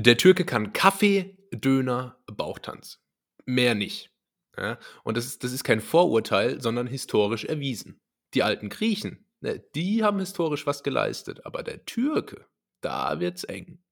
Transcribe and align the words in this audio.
Der 0.00 0.16
Türke 0.16 0.46
kann 0.46 0.72
Kaffee, 0.72 1.36
Döner, 1.52 2.16
Bauchtanz. 2.24 3.02
Mehr 3.44 3.74
nicht. 3.74 4.10
Ja? 4.56 4.78
Und 5.04 5.18
das 5.18 5.26
ist, 5.26 5.44
das 5.44 5.52
ist 5.52 5.62
kein 5.62 5.80
Vorurteil, 5.80 6.58
sondern 6.58 6.86
historisch 6.86 7.44
erwiesen. 7.44 8.00
Die 8.32 8.42
alten 8.42 8.70
Griechen, 8.70 9.26
ne, 9.40 9.62
die 9.74 10.02
haben 10.02 10.18
historisch 10.18 10.66
was 10.66 10.82
geleistet, 10.82 11.44
aber 11.44 11.62
der 11.62 11.84
Türke, 11.84 12.46
da 12.80 13.20
wird's 13.20 13.44
eng. 13.44 13.82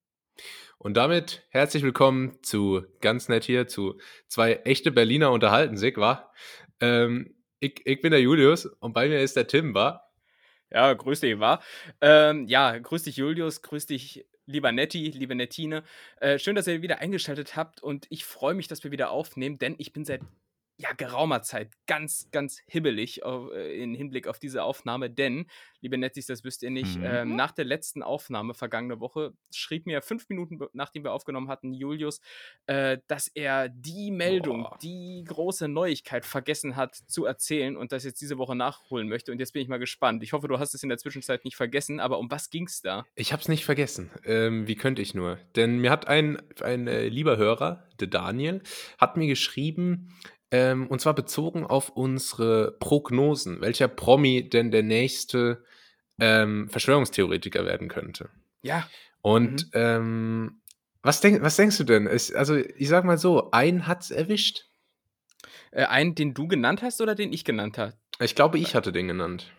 Und 0.79 0.97
damit 0.97 1.43
herzlich 1.51 1.83
willkommen 1.83 2.39
zu 2.41 2.85
ganz 3.01 3.29
nett 3.29 3.43
hier 3.43 3.67
zu 3.67 3.99
zwei 4.27 4.53
echte 4.63 4.91
Berliner 4.91 5.29
unterhalten 5.31 5.77
sich, 5.77 5.95
wa? 5.97 6.31
Ähm, 6.79 7.35
ich, 7.59 7.81
ich 7.85 8.01
bin 8.01 8.09
der 8.09 8.21
Julius 8.21 8.65
und 8.65 8.93
bei 8.93 9.09
mir 9.09 9.21
ist 9.21 9.35
der 9.35 9.45
Tim, 9.45 9.75
wa? 9.75 10.09
Ja, 10.71 10.93
grüß 10.93 11.19
dich, 11.19 11.39
wa? 11.39 11.61
Ähm, 12.01 12.47
ja, 12.47 12.77
grüß 12.77 13.03
dich, 13.03 13.17
Julius, 13.17 13.61
grüß 13.61 13.87
dich, 13.87 14.25
lieber 14.49 14.71
Netti, 14.71 15.11
liebe 15.11 15.35
Nettine. 15.35 15.83
Äh, 16.19 16.39
schön, 16.39 16.55
dass 16.55 16.67
ihr 16.67 16.81
wieder 16.81 16.99
eingeschaltet 16.99 17.55
habt 17.55 17.81
und 17.81 18.07
ich 18.09 18.25
freue 18.25 18.53
mich, 18.53 18.67
dass 18.67 18.83
wir 18.83 18.91
wieder 18.91 19.11
aufnehmen, 19.11 19.59
denn 19.59 19.75
ich 19.77 19.93
bin 19.93 20.05
seit 20.05 20.21
ja, 20.81 20.93
geraumer 20.93 21.41
Zeit 21.41 21.73
ganz, 21.87 22.29
ganz 22.31 22.61
hibbelig 22.65 23.23
auf, 23.23 23.51
äh, 23.51 23.75
in 23.83 23.93
Hinblick 23.93 24.27
auf 24.27 24.39
diese 24.39 24.63
Aufnahme, 24.63 25.09
denn, 25.09 25.45
liebe 25.81 25.97
Nettis, 25.97 26.27
das 26.27 26.45
wisst 26.45 26.63
ihr 26.63 26.69
nicht, 26.69 26.97
Mhm. 26.97 27.03
ähm, 27.05 27.35
nach 27.35 27.51
der 27.51 27.65
letzten 27.65 28.01
Aufnahme 28.01 28.53
vergangene 28.53 29.01
Woche 29.01 29.33
schrieb 29.53 29.85
mir 29.85 30.01
fünf 30.01 30.29
Minuten, 30.29 30.57
nachdem 30.71 31.03
wir 31.03 31.11
aufgenommen 31.11 31.49
hatten, 31.49 31.73
Julius, 31.73 32.21
äh, 32.67 32.97
dass 33.07 33.27
er 33.27 33.67
die 33.67 34.09
Meldung, 34.09 34.63
Boah. 34.63 34.77
die 34.81 35.25
große 35.27 35.67
Neuigkeit 35.67 36.25
vergessen 36.25 36.77
hat 36.77 36.95
zu 36.95 37.25
erzählen 37.25 37.75
und 37.75 37.91
das 37.91 38.05
jetzt 38.05 38.21
diese 38.21 38.37
Woche 38.37 38.55
nachholen 38.55 39.09
möchte. 39.09 39.33
Und 39.33 39.39
jetzt 39.39 39.51
bin 39.51 39.61
ich 39.61 39.67
mal 39.67 39.79
gespannt. 39.79 40.23
Ich 40.23 40.31
hoffe, 40.31 40.47
du 40.47 40.59
hast 40.59 40.73
es 40.73 40.81
in 40.83 40.87
der 40.89 40.97
Zwischenzeit 40.97 41.43
nicht 41.43 41.57
vergessen, 41.57 41.99
aber 41.99 42.19
um 42.19 42.31
was 42.31 42.49
ging's 42.49 42.81
da? 42.81 43.05
Ich 43.15 43.33
hab's 43.33 43.49
nicht 43.49 43.65
vergessen. 43.65 44.11
Ähm, 44.23 44.65
wie 44.67 44.75
könnte 44.75 45.01
ich 45.01 45.13
nur? 45.13 45.37
Denn 45.57 45.79
mir 45.79 45.91
hat 45.91 46.07
ein, 46.07 46.41
ein 46.61 46.87
äh, 46.87 47.09
lieber 47.09 47.35
Hörer, 47.35 47.83
der 47.99 48.07
Daniel, 48.07 48.61
hat 48.97 49.17
mir 49.17 49.27
geschrieben, 49.27 50.15
ähm, 50.51 50.87
und 50.87 50.99
zwar 51.01 51.13
bezogen 51.13 51.65
auf 51.65 51.89
unsere 51.89 52.71
Prognosen, 52.79 53.61
welcher 53.61 53.87
Promi 53.87 54.49
denn 54.49 54.71
der 54.71 54.83
nächste 54.83 55.63
ähm, 56.19 56.69
Verschwörungstheoretiker 56.69 57.65
werden 57.65 57.87
könnte. 57.87 58.29
Ja, 58.61 58.89
Und 59.21 59.65
Mhm. 59.65 59.69
ähm, 59.73 60.61
was, 61.01 61.21
denk, 61.21 61.41
was 61.41 61.55
denkst 61.55 61.77
du 61.77 61.83
denn? 61.85 62.07
Es, 62.07 62.33
also, 62.33 62.55
ich 62.55 62.89
sag 62.89 63.05
mal 63.05 63.17
so, 63.17 63.51
einen 63.51 63.87
hat's 63.87 64.11
erwischt. 64.11 64.65
äh, 65.71 65.85
einen, 65.85 66.15
den 66.15 66.33
du 66.33 66.47
genannt 66.47 66.81
hast 66.81 66.99
oder 66.99 67.15
den 67.15 67.31
ich 67.31 67.45
genannt 67.45 67.77
habe? 67.77 67.93
Ich 68.19 68.35
glaube, 68.35 68.57
ich 68.57 68.75
hatte 68.75 68.91
den 68.91 69.07
genannt. 69.07 69.51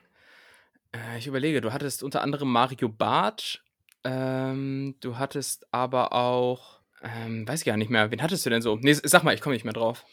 Äh, 0.92 1.18
ich 1.18 1.26
überlege, 1.26 1.60
du 1.60 1.72
hattest 1.72 2.02
unter 2.02 2.22
anderem 2.22 2.50
Mario 2.50 2.88
Barth, 2.88 3.62
ähm, 4.04 4.96
du 5.00 5.18
hattest 5.18 5.66
aber 5.72 6.12
auch, 6.12 6.80
ähm, 7.02 7.46
weiß 7.46 7.60
ich 7.60 7.66
gar 7.66 7.76
nicht 7.76 7.90
mehr, 7.90 8.10
wen 8.10 8.22
hattest 8.22 8.44
du 8.44 8.50
denn 8.50 8.62
so? 8.62 8.76
Nee, 8.76 8.94
sag 8.94 9.22
mal, 9.22 9.34
ich 9.34 9.40
komme 9.40 9.54
nicht 9.54 9.64
mehr 9.64 9.72
drauf. 9.72 10.04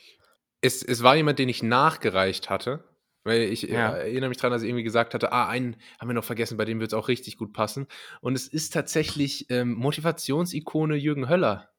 Es, 0.67 0.83
es 0.83 1.01
war 1.03 1.15
jemand, 1.15 1.39
den 1.39 1.49
ich 1.49 1.63
nachgereicht 1.63 2.49
hatte. 2.49 2.83
Weil 3.23 3.41
ich 3.41 3.63
Ja. 3.63 3.93
äh, 3.95 4.07
erinnere 4.09 4.29
mich 4.29 4.37
daran, 4.37 4.51
dass 4.53 4.61
ich 4.61 4.69
irgendwie 4.69 4.83
gesagt 4.85 5.13
hatte, 5.13 5.33
ah, 5.33 5.47
einen 5.49 5.75
haben 5.99 6.07
wir 6.07 6.13
noch 6.13 6.23
vergessen, 6.23 6.57
bei 6.57 6.63
dem 6.65 6.79
wird 6.79 6.91
es 6.91 6.97
auch 6.97 7.07
richtig 7.09 7.37
gut 7.37 7.51
passen. 7.51 7.87
Und 8.21 8.35
es 8.35 8.47
ist 8.47 8.73
tatsächlich 8.73 9.49
ähm, 9.49 9.73
Motivationsikone 9.73 10.95
Jürgen 10.95 11.27
Höller. 11.27 11.69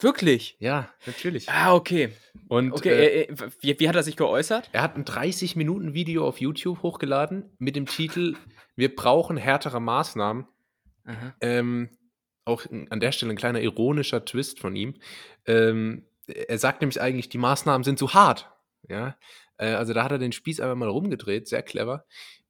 Wirklich? 0.00 0.56
Ja, 0.58 0.90
natürlich. 1.06 1.48
Ah, 1.48 1.74
okay. 1.74 2.10
Und 2.48 2.72
Okay, 2.72 2.90
äh, 2.90 3.22
äh, 3.22 3.36
wie, 3.60 3.78
wie 3.80 3.88
hat 3.88 3.96
er 3.96 4.02
sich 4.02 4.16
geäußert? 4.16 4.68
er 4.72 4.82
hat 4.82 4.96
ein 4.96 5.04
30-Minuten-Video 5.04 6.26
auf 6.26 6.40
YouTube 6.40 6.82
hochgeladen 6.82 7.44
mit 7.58 7.74
dem 7.76 7.86
Titel 7.86 8.34
Wir 8.76 8.94
brauchen 8.94 9.36
härtere 9.36 9.80
Maßnahmen. 9.80 10.46
Ähm, 11.40 11.88
auch 12.44 12.64
an 12.90 13.00
der 13.00 13.12
Stelle 13.12 13.32
ein 13.32 13.36
kleiner 13.36 13.60
ironischer 13.60 14.24
Twist 14.24 14.58
von 14.60 14.74
ihm. 14.76 14.94
Ähm, 15.46 16.04
er 16.32 16.58
sagt 16.58 16.80
nämlich 16.80 17.00
eigentlich, 17.00 17.28
die 17.28 17.38
Maßnahmen 17.38 17.84
sind 17.84 17.98
zu 17.98 18.14
hart. 18.14 18.50
Ja, 18.88 19.16
äh, 19.58 19.72
also 19.72 19.92
da 19.92 20.04
hat 20.04 20.12
er 20.12 20.18
den 20.18 20.32
Spieß 20.32 20.60
einfach 20.60 20.76
mal 20.76 20.88
rumgedreht, 20.88 21.48
sehr 21.48 21.62
clever. 21.62 22.04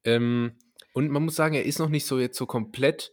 Ähm, 0.04 0.52
und 0.94 1.10
man 1.10 1.24
muss 1.24 1.36
sagen, 1.36 1.54
er 1.54 1.64
ist 1.64 1.78
noch 1.78 1.88
nicht 1.88 2.06
so 2.06 2.18
jetzt 2.18 2.36
so 2.38 2.46
komplett, 2.46 3.12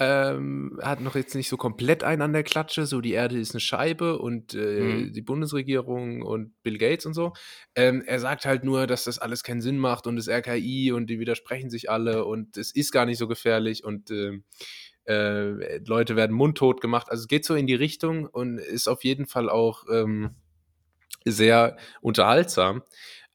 ähm, 0.00 0.78
hat 0.82 1.00
noch 1.00 1.16
jetzt 1.16 1.34
nicht 1.34 1.48
so 1.48 1.56
komplett 1.56 2.04
einen 2.04 2.22
an 2.22 2.32
der 2.32 2.44
Klatsche, 2.44 2.86
so 2.86 3.00
die 3.00 3.12
Erde 3.12 3.36
ist 3.38 3.50
eine 3.52 3.60
Scheibe 3.60 4.18
und 4.20 4.54
äh, 4.54 5.06
Mhm. 5.08 5.12
die 5.12 5.22
Bundesregierung 5.22 6.22
und 6.22 6.52
Bill 6.62 6.78
Gates 6.78 7.04
und 7.06 7.14
so. 7.14 7.32
Ähm, 7.74 8.02
er 8.06 8.20
sagt 8.20 8.44
halt 8.46 8.62
nur, 8.62 8.86
dass 8.86 9.04
das 9.04 9.18
alles 9.18 9.42
keinen 9.42 9.60
Sinn 9.60 9.78
macht 9.78 10.06
und 10.06 10.14
das 10.14 10.28
RKI 10.28 10.92
und 10.92 11.08
die 11.10 11.18
widersprechen 11.18 11.70
sich 11.70 11.90
alle 11.90 12.24
und 12.26 12.56
es 12.56 12.70
ist 12.72 12.92
gar 12.92 13.06
nicht 13.06 13.18
so 13.18 13.26
gefährlich 13.26 13.82
und 13.84 14.10
ähm, 14.12 14.44
äh, 15.08 15.78
Leute 15.86 16.16
werden 16.16 16.36
mundtot 16.36 16.80
gemacht. 16.80 17.10
Also 17.10 17.22
es 17.22 17.28
geht 17.28 17.44
so 17.44 17.54
in 17.54 17.66
die 17.66 17.74
Richtung 17.74 18.26
und 18.26 18.58
ist 18.58 18.88
auf 18.88 19.04
jeden 19.04 19.26
Fall 19.26 19.48
auch 19.48 19.84
ähm, 19.90 20.30
sehr 21.24 21.76
unterhaltsam. 22.00 22.82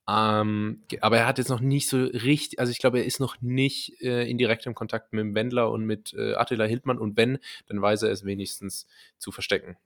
Ähm, 0.07 0.83
aber 0.99 1.17
er 1.17 1.27
hat 1.27 1.37
jetzt 1.37 1.49
noch 1.49 1.61
nicht 1.61 1.87
so 1.87 1.97
richtig, 2.03 2.59
also 2.59 2.71
ich 2.71 2.79
glaube, 2.79 2.99
er 2.99 3.05
ist 3.05 3.19
noch 3.19 3.41
nicht 3.41 4.01
äh, 4.01 4.29
in 4.29 4.37
direktem 4.37 4.75
Kontakt 4.75 5.13
mit 5.13 5.21
dem 5.21 5.35
Wendler 5.35 5.71
und 5.71 5.85
mit 5.85 6.13
äh, 6.13 6.33
Attila 6.33 6.65
Hildmann 6.65 6.97
und 6.97 7.15
wenn, 7.15 7.39
dann 7.67 7.81
weiß 7.81 8.03
er 8.03 8.11
es 8.11 8.25
wenigstens 8.25 8.85
zu 9.17 9.31
verstecken. 9.31 9.77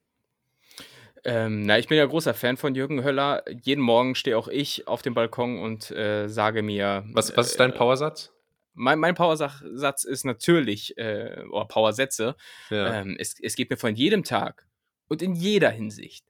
Ähm, 1.23 1.61
na, 1.63 1.77
ich 1.77 1.87
bin 1.87 1.97
ja 1.97 2.05
großer 2.05 2.33
Fan 2.33 2.57
von 2.57 2.73
Jürgen 2.73 3.03
Höller. 3.03 3.43
Jeden 3.63 3.81
Morgen 3.81 4.15
stehe 4.15 4.37
auch 4.37 4.47
ich 4.47 4.87
auf 4.87 5.01
dem 5.01 5.13
Balkon 5.13 5.59
und 5.59 5.91
äh, 5.91 6.27
sage 6.27 6.63
mir. 6.63 7.03
Was, 7.11 7.35
was 7.35 7.51
ist 7.51 7.59
dein 7.59 7.73
äh, 7.73 7.75
Powersatz? 7.75 8.33
Mein, 8.77 8.99
mein 8.99 9.15
Powersatz 9.15 10.03
ist 10.03 10.23
natürlich, 10.23 10.97
äh, 10.97 11.43
oder 11.51 11.65
Powersätze, 11.65 12.35
Ja. 12.69 13.01
ähm, 13.01 13.15
es, 13.19 13.35
es 13.41 13.55
geht 13.55 13.69
mir 13.69 13.77
von 13.77 13.95
jedem 13.95 14.23
Tag 14.23 14.65
und 15.09 15.21
in 15.21 15.33
jeder 15.35 15.69
Hinsicht 15.69 16.25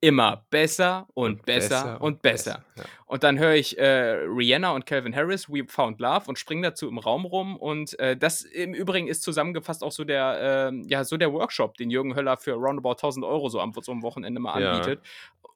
immer 0.00 0.44
besser 0.50 1.06
und, 1.14 1.46
besser, 1.46 2.00
und 2.02 2.22
besser. 2.22 2.64
Ja. 2.74 2.82
Und 3.06 3.22
dann 3.22 3.38
höre 3.38 3.54
ich 3.54 3.78
äh, 3.78 4.14
Rihanna 4.26 4.72
und 4.72 4.84
Calvin 4.84 5.14
Harris, 5.14 5.48
We 5.48 5.62
Found 5.68 6.00
Love 6.00 6.24
und 6.26 6.40
springe 6.40 6.62
dazu 6.70 6.88
im 6.88 6.98
Raum 6.98 7.24
rum. 7.24 7.56
Und 7.56 7.96
äh, 8.00 8.16
das 8.16 8.42
im 8.42 8.74
Übrigen 8.74 9.06
ist 9.06 9.22
zusammengefasst 9.22 9.84
auch 9.84 9.92
so 9.92 10.02
der, 10.02 10.70
ähm, 10.72 10.82
ja, 10.88 11.04
so 11.04 11.16
der 11.16 11.32
Workshop, 11.32 11.76
den 11.76 11.88
Jürgen 11.88 12.16
Höller 12.16 12.36
für 12.36 12.54
roundabout 12.54 12.94
1000 12.96 13.24
Euro 13.24 13.48
so 13.48 13.60
am, 13.60 13.72
so 13.80 13.92
am 13.92 14.02
Wochenende 14.02 14.40
mal 14.40 14.60
Ja. 14.60 14.72
anbietet. 14.72 15.00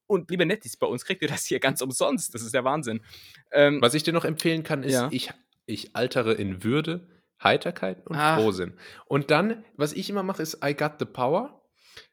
Und 0.06 0.30
liebe 0.30 0.46
Nettis, 0.46 0.76
bei 0.76 0.86
uns 0.86 1.04
kriegt 1.04 1.22
ihr 1.22 1.28
das 1.28 1.44
hier 1.46 1.58
ganz 1.58 1.82
umsonst. 1.82 2.32
Das 2.32 2.42
ist 2.42 2.54
der 2.54 2.62
Wahnsinn. 2.62 3.00
Ähm, 3.50 3.82
Was 3.82 3.94
ich 3.94 4.04
dir 4.04 4.12
noch 4.12 4.24
empfehlen 4.24 4.62
kann, 4.62 4.84
ist, 4.84 4.92
Ja. 4.92 5.08
ich, 5.10 5.30
ich 5.66 5.94
altere 5.96 6.32
in 6.34 6.62
Würde, 6.64 7.08
Heiterkeit 7.42 8.06
und 8.06 8.16
Ach. 8.16 8.38
Frohsinn. 8.40 8.78
Und 9.06 9.30
dann, 9.30 9.64
was 9.76 9.92
ich 9.92 10.08
immer 10.08 10.22
mache, 10.22 10.42
ist 10.42 10.64
I 10.64 10.74
got 10.74 10.92
the 10.98 11.04
power. 11.04 11.62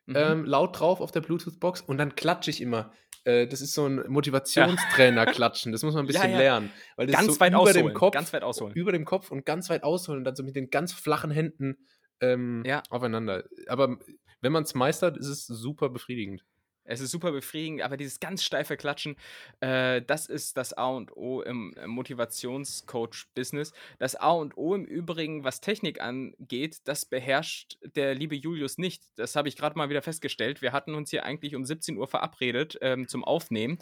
mhm. 0.06 0.16
ähm, 0.18 0.46
laut 0.46 0.80
drauf 0.80 1.00
auf 1.00 1.12
der 1.12 1.22
Bluetooth-Box 1.22 1.82
und 1.82 1.98
dann 1.98 2.16
klatsche 2.16 2.50
ich 2.52 2.60
immer. 2.62 2.92
Äh, 3.26 3.48
das 3.48 3.62
ist 3.62 3.74
so 3.74 3.86
ein 3.88 4.04
Motivationstrainer-Klatschen. 4.10 5.72
Das 5.72 5.84
muss 5.84 5.94
man 5.94 6.06
ein 6.06 6.08
Ja, 6.12 6.14
bisschen 6.14 6.32
ja. 6.32 6.38
lernen. 6.38 6.72
Weil 6.96 7.08
das 7.08 7.16
ganz 7.16 7.28
ist 7.30 7.34
so 7.36 7.40
weit 7.40 7.52
über 7.54 7.62
ausholen. 7.62 7.88
dem 7.88 7.94
Kopf, 7.94 8.14
ganz 8.14 8.34
weit 8.34 8.44
ausholen. 8.44 8.76
über 8.76 8.92
dem 8.92 9.06
Kopf 9.06 9.32
und 9.32 9.46
ganz 9.46 9.70
weit 9.70 9.84
ausholen 9.84 10.20
und 10.20 10.24
dann 10.26 10.36
so 10.36 10.44
mit 10.44 10.56
den 10.56 10.70
ganz 10.70 10.94
flachen 10.94 11.32
Händen 11.32 11.78
ähm, 12.22 12.64
Ja. 12.66 12.84
aufeinander. 12.90 13.46
Aber 13.68 13.98
wenn 14.42 14.52
man 14.52 14.64
es 14.64 14.74
meistert, 14.74 15.18
ist 15.18 15.28
es 15.28 15.46
super 15.48 15.90
befriedigend. 15.90 16.44
Es 16.86 17.00
ist 17.00 17.12
super 17.12 17.32
befriedigend, 17.32 17.82
aber 17.82 17.98
dieses 17.98 18.20
ganz 18.20 18.44
steife 18.44 18.78
Klatschen, 18.78 19.16
äh, 19.62 20.02
das 20.02 20.28
ist 20.28 20.58
das 20.58 20.74
A 20.74 20.88
und 20.88 21.16
O 21.16 21.42
im 21.42 21.74
äh, 21.78 21.88
Motivationscoach-Business. 21.88 23.74
Das 24.00 24.16
A 24.16 24.32
und 24.32 24.58
O 24.58 24.76
im 24.76 24.86
Übrigen, 24.86 25.44
was 25.44 25.62
Technik 25.62 26.02
angeht, 26.02 26.82
das 26.86 27.06
beherrscht 27.06 27.78
der 27.96 28.16
liebe 28.16 28.36
Julius 28.36 28.78
nicht. 28.78 29.04
Das 29.16 29.36
habe 29.36 29.48
ich 29.48 29.56
gerade 29.56 29.78
mal 29.78 29.90
wieder 29.90 30.02
festgestellt. 30.02 30.62
Wir 30.62 30.74
hatten 30.74 30.96
uns 30.96 31.10
hier 31.10 31.26
eigentlich 31.26 31.56
um 31.56 31.66
17 31.66 31.98
Uhr 31.98 32.08
verabredet 32.08 32.78
ähm, 32.82 33.08
zum 33.08 33.24
Aufnehmen. 33.24 33.78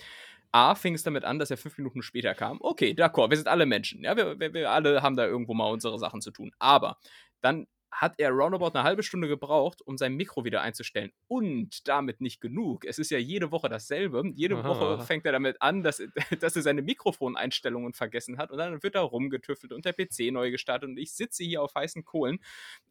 A 0.52 0.76
fing 0.76 0.94
es 0.94 1.04
damit 1.04 1.24
an, 1.24 1.40
dass 1.40 1.50
er 1.50 1.58
fünf 1.58 1.78
Minuten 1.78 2.02
später 2.02 2.36
kam. 2.36 2.58
Okay, 2.62 2.92
d'accord, 2.92 3.30
wir 3.30 3.38
sind 3.38 3.48
alle 3.48 3.66
Menschen. 3.66 4.04
Ja, 4.04 4.18
wir, 4.18 4.40
wir, 4.40 4.54
wir 4.54 4.70
alle 4.72 5.02
haben 5.02 5.16
da 5.16 5.26
irgendwo 5.26 5.54
mal 5.54 5.72
unsere 5.72 5.98
Sachen 5.98 6.22
zu 6.22 6.32
tun. 6.32 6.52
Aber 6.60 6.98
dann 7.42 7.68
hat 7.92 8.16
er 8.18 8.32
roundabout 8.32 8.72
eine 8.74 8.84
halbe 8.84 9.04
Stunde 9.04 9.28
gebraucht, 9.28 9.82
um 9.82 9.98
sein 9.98 10.16
Mikro 10.16 10.46
wieder 10.46 10.62
einzustellen. 10.62 11.12
Und 11.28 11.88
damit 11.88 12.22
nicht 12.22 12.40
genug. 12.40 12.86
Es 12.86 12.98
ist 13.00 13.12
ja 13.12 13.18
jede 13.18 13.52
Woche 13.52 13.70
dasselbe. 13.70 14.24
Jede 14.36 14.58
Aha. 14.58 14.68
Woche 14.68 15.06
fängt 15.06 15.26
er 15.26 15.34
damit 15.34 15.62
an, 15.62 15.84
dass, 15.84 16.02
dass 16.40 16.56
er 16.56 16.62
seine 16.62 16.82
Mikrofoneinstellungen 16.82 17.94
vergessen 17.94 18.38
hat. 18.38 18.52
Und 18.52 18.58
dann 18.58 18.82
wird 18.82 18.96
er 18.96 19.02
rumgetüffelt 19.02 19.74
und 19.74 19.86
der 19.86 19.94
PC 19.94 20.32
neu 20.32 20.52
gestartet. 20.52 20.90
Und 20.90 20.98
ich 20.98 21.14
sitze 21.14 21.44
hier 21.44 21.62
auf 21.62 21.76
heißen 21.76 22.06
Kohlen, 22.06 22.40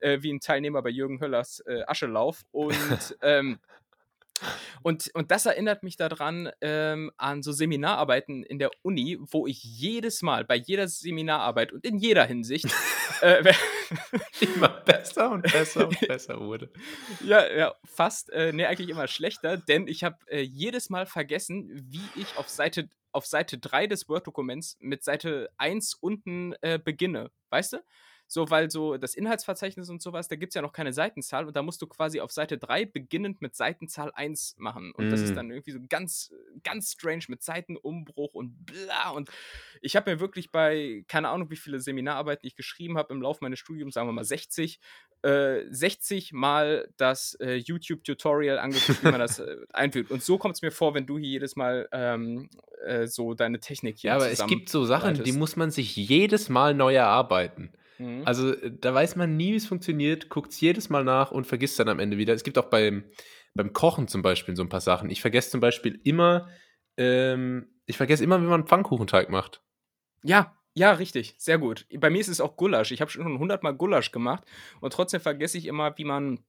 äh, 0.01 0.19
wie 0.21 0.33
ein 0.33 0.41
Teilnehmer 0.41 0.83
bei 0.83 0.91
Jürgen 0.91 1.21
Höllers 1.21 1.61
äh, 1.67 1.83
Aschelauf. 1.87 2.45
Und 2.53 2.71
ähm, 3.23 3.59
Und, 4.83 5.11
und 5.15 5.31
das 5.31 5.47
erinnert 5.47 5.83
mich 5.83 5.97
daran 5.97 6.51
ähm, 6.61 7.11
an 7.17 7.43
so 7.43 7.53
Seminararbeiten 7.53 8.43
in 8.43 8.59
der 8.59 8.71
Uni, 8.83 9.19
wo 9.21 9.47
ich 9.47 9.63
jedes 9.63 10.23
Mal 10.23 10.45
bei 10.45 10.57
jeder 10.57 10.89
Seminararbeit 10.89 11.73
und 11.73 11.85
in 11.85 11.99
jeder 11.99 12.25
Hinsicht 12.25 12.67
äh, 13.21 13.53
Immer 14.41 14.69
besser 14.69 15.31
und 15.31 15.43
besser 15.43 15.89
und 15.89 16.01
besser 16.01 16.41
wurde. 16.41 16.71
ja, 17.25 17.51
ja, 17.53 17.75
fast, 17.85 18.31
äh, 18.31 18.53
nee, 18.53 18.65
eigentlich 18.67 18.89
immer 18.89 19.09
schlechter, 19.09 19.57
denn 19.57 19.87
ich 19.89 20.05
habe 20.05 20.17
äh, 20.29 20.41
jedes 20.41 20.91
Mal 20.91 21.07
vergessen, 21.07 21.69
wie 21.91 22.21
ich 22.21 22.37
auf 22.37 22.49
Seite, 22.49 22.89
auf 23.13 23.27
Seite 23.27 23.59
3 23.59 23.87
des 23.89 24.09
Word-Dokuments 24.09 24.77
mit 24.81 25.03
Seite 25.03 25.51
1 25.59 25.95
unten 25.95 26.55
äh, 26.61 26.79
beginne. 26.79 27.31
Weißt 27.51 27.75
du? 27.75 27.79
So, 28.33 28.49
weil 28.49 28.71
so 28.71 28.97
das 28.97 29.17
Inhaltsverzeichnis 29.17 29.91
und 29.91 30.01
sowas, 30.01 30.29
da 30.29 30.37
gibt 30.37 30.53
es 30.53 30.55
ja 30.55 30.63
noch 30.63 30.73
keine 30.73 30.93
Seitenzahl 30.93 31.47
und 31.47 31.57
da 31.57 31.63
musst 31.63 31.83
du 31.83 31.89
quasi 31.89 32.21
auf 32.21 32.31
Seite 32.31 32.59
3 32.59 32.85
beginnend 32.85 33.43
mit 33.43 33.57
Seitenzahl 33.57 34.13
1 34.15 34.55
machen. 34.57 34.93
Und 34.93 35.11
das 35.11 35.21
ist 35.21 35.33
Mm. 35.33 35.35
dann 35.35 35.51
irgendwie 35.51 35.73
so 35.73 35.81
ganz, 35.89 36.33
ganz 36.63 36.93
strange 36.93 37.25
mit 37.27 37.43
Seitenumbruch 37.43 38.35
und 38.35 38.65
bla. 38.65 39.11
Und 39.11 39.31
ich 39.83 39.97
habe 39.97 40.13
mir 40.13 40.21
wirklich 40.21 40.53
bei, 40.53 41.05
keine 41.09 41.29
Ahnung, 41.29 41.51
wie 41.51 41.57
viele 41.57 41.81
Seminararbeiten 41.81 42.47
ich 42.47 42.55
geschrieben 42.55 42.97
habe 42.99 43.13
im 43.13 43.21
Laufe 43.21 43.41
meines 43.43 43.59
Studiums, 43.59 43.95
sagen 43.95 44.07
wir 44.09 44.13
mal 44.13 44.25
60, 44.25 44.79
äh, 45.23 45.63
60 45.69 46.33
Mal 46.33 46.89
das 46.97 47.35
äh, 47.41 47.57
YouTube-Tutorial 47.57 48.61
angeguckt, 48.61 49.03
wie 49.03 49.11
man 49.11 49.19
das 49.19 49.39
äh, 49.41 49.57
einfügt. 49.73 50.13
Und 50.13 50.23
so 50.23 50.39
kommt 50.39 50.55
es 50.55 50.63
mir 50.63 50.71
vor, 50.71 50.95
wenn 50.95 51.05
du 51.05 51.19
hier 51.19 51.31
jedes 51.31 51.57
Mal 51.57 51.89
ähm, 51.91 52.49
äh, 52.87 53.09
so 53.09 53.35
deine 53.35 53.59
Technik 53.59 53.99
hier 53.99 54.11
Ja, 54.11 54.15
aber 54.15 54.31
es 54.31 54.47
gibt 54.47 54.69
so 54.69 54.85
Sachen, 54.85 55.25
die 55.25 55.33
muss 55.33 55.57
man 55.57 55.73
sich 55.73 55.97
jedes 55.97 56.49
Mal 56.49 56.75
neu 56.75 56.95
erarbeiten. 56.95 57.73
Mhm. 58.01 58.23
Also 58.25 58.55
äh, 58.55 58.73
da 58.81 58.95
weiß 58.95 59.17
man 59.17 59.37
nie, 59.37 59.53
wie 59.53 59.57
es 59.57 59.67
funktioniert, 59.67 60.31
guckt 60.31 60.53
es 60.53 60.61
jedes 60.61 60.89
Mal 60.89 61.05
nach 61.05 61.31
und 61.31 61.47
vergisst 61.47 61.79
dann 61.79 61.89
am 61.89 61.99
Ende 61.99 62.17
wieder. 62.17 62.33
Es 62.33 62.45
gibt 62.45 62.59
auch 62.59 62.71
beim, 62.71 63.05
beim 63.55 63.73
Kochen 63.73 64.09
zum 64.09 64.23
Beispiel 64.23 64.57
so 64.57 64.63
ein 64.63 64.69
paar 64.69 64.81
Sachen. 64.81 65.11
Ich 65.11 65.21
vergesse 65.21 65.51
zum 65.51 65.61
Beispiel 65.61 66.01
immer, 66.03 66.49
ähm, 66.97 67.69
ich 67.87 67.99
vergesse 67.99 68.25
immer, 68.25 68.41
wie 68.41 68.47
man 68.47 68.67
Pfannkuchenteig 68.67 69.29
macht. 69.29 69.63
Ja, 70.23 70.57
ja, 70.75 70.93
richtig. 70.93 71.35
Sehr 71.37 71.59
gut. 71.59 71.87
Bei 71.99 72.11
mir 72.11 72.21
ist 72.21 72.29
es 72.29 72.41
auch 72.41 72.57
Gulasch. 72.57 72.91
Ich 72.91 73.01
habe 73.01 73.11
schon 73.11 73.39
hundertmal 73.39 73.75
Gulasch 73.75 74.13
gemacht 74.13 74.45
und 74.81 74.93
trotzdem 74.93 75.21
vergesse 75.21 75.59
ich 75.59 75.67
immer, 75.67 75.97
wie 75.99 76.05
man 76.05 76.41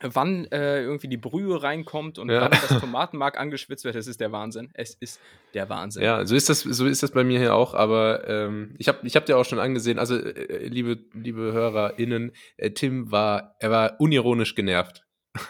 wann 0.00 0.46
äh, 0.46 0.82
irgendwie 0.82 1.08
die 1.08 1.16
Brühe 1.16 1.62
reinkommt 1.62 2.18
und 2.18 2.30
Ja. 2.30 2.42
wann 2.42 2.50
das 2.50 2.68
Tomatenmark 2.80 3.38
angeschwitzt 3.38 3.84
wird. 3.84 3.94
Es 3.94 4.06
ist 4.06 4.20
der 4.20 4.32
Wahnsinn. 4.32 4.70
Es 4.74 4.94
ist 4.94 5.20
der 5.54 5.68
Wahnsinn. 5.68 6.02
Ja, 6.02 6.24
so 6.26 6.34
ist 6.34 6.48
das, 6.48 6.60
so 6.60 6.86
ist 6.86 7.02
das 7.02 7.10
bei 7.12 7.24
mir 7.24 7.38
hier 7.38 7.54
auch, 7.54 7.74
aber 7.74 8.26
ähm, 8.28 8.74
ich 8.78 8.88
habe 8.88 9.06
ich 9.06 9.14
hab 9.16 9.26
dir 9.26 9.36
auch 9.38 9.44
schon 9.44 9.58
angesehen, 9.60 9.98
also 9.98 10.16
äh, 10.16 10.66
liebe, 10.66 10.98
liebe 11.14 11.52
HörerInnen, 11.52 12.32
äh, 12.56 12.70
Tim 12.70 13.10
war, 13.12 13.54
er 13.60 13.70
war 13.70 14.00
unironisch 14.00 14.54
genervt. 14.54 15.04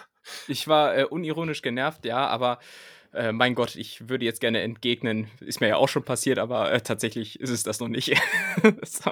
Ich 0.46 0.68
war 0.68 0.96
äh, 0.96 1.04
unironisch 1.04 1.62
genervt, 1.62 2.04
ja, 2.04 2.26
aber 2.28 2.60
äh, 3.12 3.32
mein 3.32 3.54
Gott, 3.56 3.74
ich 3.74 4.08
würde 4.08 4.24
jetzt 4.24 4.40
gerne 4.40 4.60
entgegnen, 4.60 5.26
ist 5.40 5.60
mir 5.60 5.66
ja 5.68 5.76
auch 5.76 5.88
schon 5.88 6.04
passiert, 6.04 6.38
aber 6.38 6.72
äh, 6.72 6.80
tatsächlich 6.80 7.40
ist 7.40 7.50
es 7.50 7.64
das 7.64 7.80
noch 7.80 7.88
nicht. 7.88 8.16
so. 8.82 9.10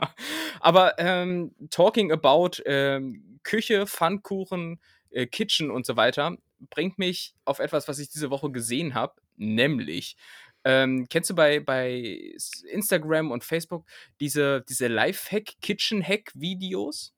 Aber 0.61 0.95
ähm, 0.99 1.53
talking 1.71 2.13
about 2.13 2.63
ähm, 2.65 3.41
Küche, 3.43 3.87
Pfannkuchen, 3.87 4.79
äh, 5.11 5.27
Kitchen 5.27 5.71
und 5.71 5.87
so 5.87 5.97
weiter, 5.97 6.37
bringt 6.71 6.99
mich 6.99 7.35
auf 7.45 7.59
etwas, 7.59 7.89
was 7.89 7.99
ich 7.99 8.11
diese 8.11 8.31
Woche 8.31 8.51
gesehen 8.51 8.95
habe, 8.95 9.15
nämlich 9.37 10.17
ähm, 10.65 11.07
kennst 11.09 11.31
du 11.31 11.35
bei, 11.35 11.61
bei 11.61 12.35
Instagram 12.71 13.31
und 13.31 13.45
Facebook 13.45 13.87
diese, 14.21 14.63
diese 14.69 14.89
Lifehack, 14.89 15.55
Kitchen-Hack-Videos? 15.63 17.15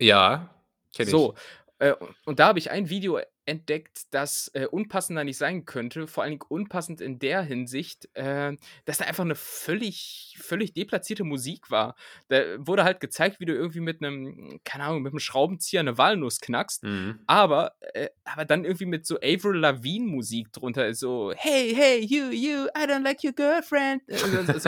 Ja, 0.00 0.50
kenn 0.94 1.06
ich. 1.06 1.10
So, 1.10 1.34
äh, 1.78 1.94
und 2.24 2.40
da 2.40 2.48
habe 2.48 2.58
ich 2.58 2.70
ein 2.70 2.88
Video 2.88 3.20
entdeckt, 3.46 4.02
das 4.10 4.50
äh, 4.54 4.66
unpassender 4.66 5.24
nicht 5.24 5.38
sein 5.38 5.64
könnte. 5.64 6.06
Vor 6.06 6.22
allen 6.22 6.32
Dingen 6.32 6.46
unpassend 6.48 7.00
in 7.00 7.18
der 7.18 7.42
Hinsicht, 7.42 8.08
äh, 8.14 8.56
dass 8.84 8.98
da 8.98 9.04
einfach 9.04 9.24
eine 9.24 9.34
völlig, 9.34 10.36
völlig 10.40 10.72
deplatzierte 10.72 11.24
Musik 11.24 11.70
war. 11.70 11.94
Da 12.28 12.42
wurde 12.58 12.84
halt 12.84 13.00
gezeigt, 13.00 13.40
wie 13.40 13.44
du 13.44 13.54
irgendwie 13.54 13.80
mit 13.80 14.02
einem, 14.02 14.60
keine 14.64 14.84
Ahnung, 14.84 15.02
mit 15.02 15.12
einem 15.12 15.20
Schraubenzieher 15.20 15.80
eine 15.80 15.98
Walnuss 15.98 16.40
knackst. 16.40 16.84
Mhm. 16.84 17.20
Aber, 17.26 17.74
äh, 17.92 18.08
aber 18.24 18.44
dann 18.44 18.64
irgendwie 18.64 18.86
mit 18.86 19.06
so 19.06 19.16
Avril 19.16 19.56
Lavigne 19.58 20.06
Musik 20.06 20.52
drunter, 20.52 20.92
so 20.94 21.32
Hey, 21.36 21.74
hey, 21.74 22.00
you, 22.00 22.30
you, 22.30 22.66
I 22.76 22.86
don't 22.86 23.02
like 23.02 23.22
your 23.24 23.32
girlfriend. 23.32 24.02
Äh, 24.08 24.16
Das, 24.46 24.64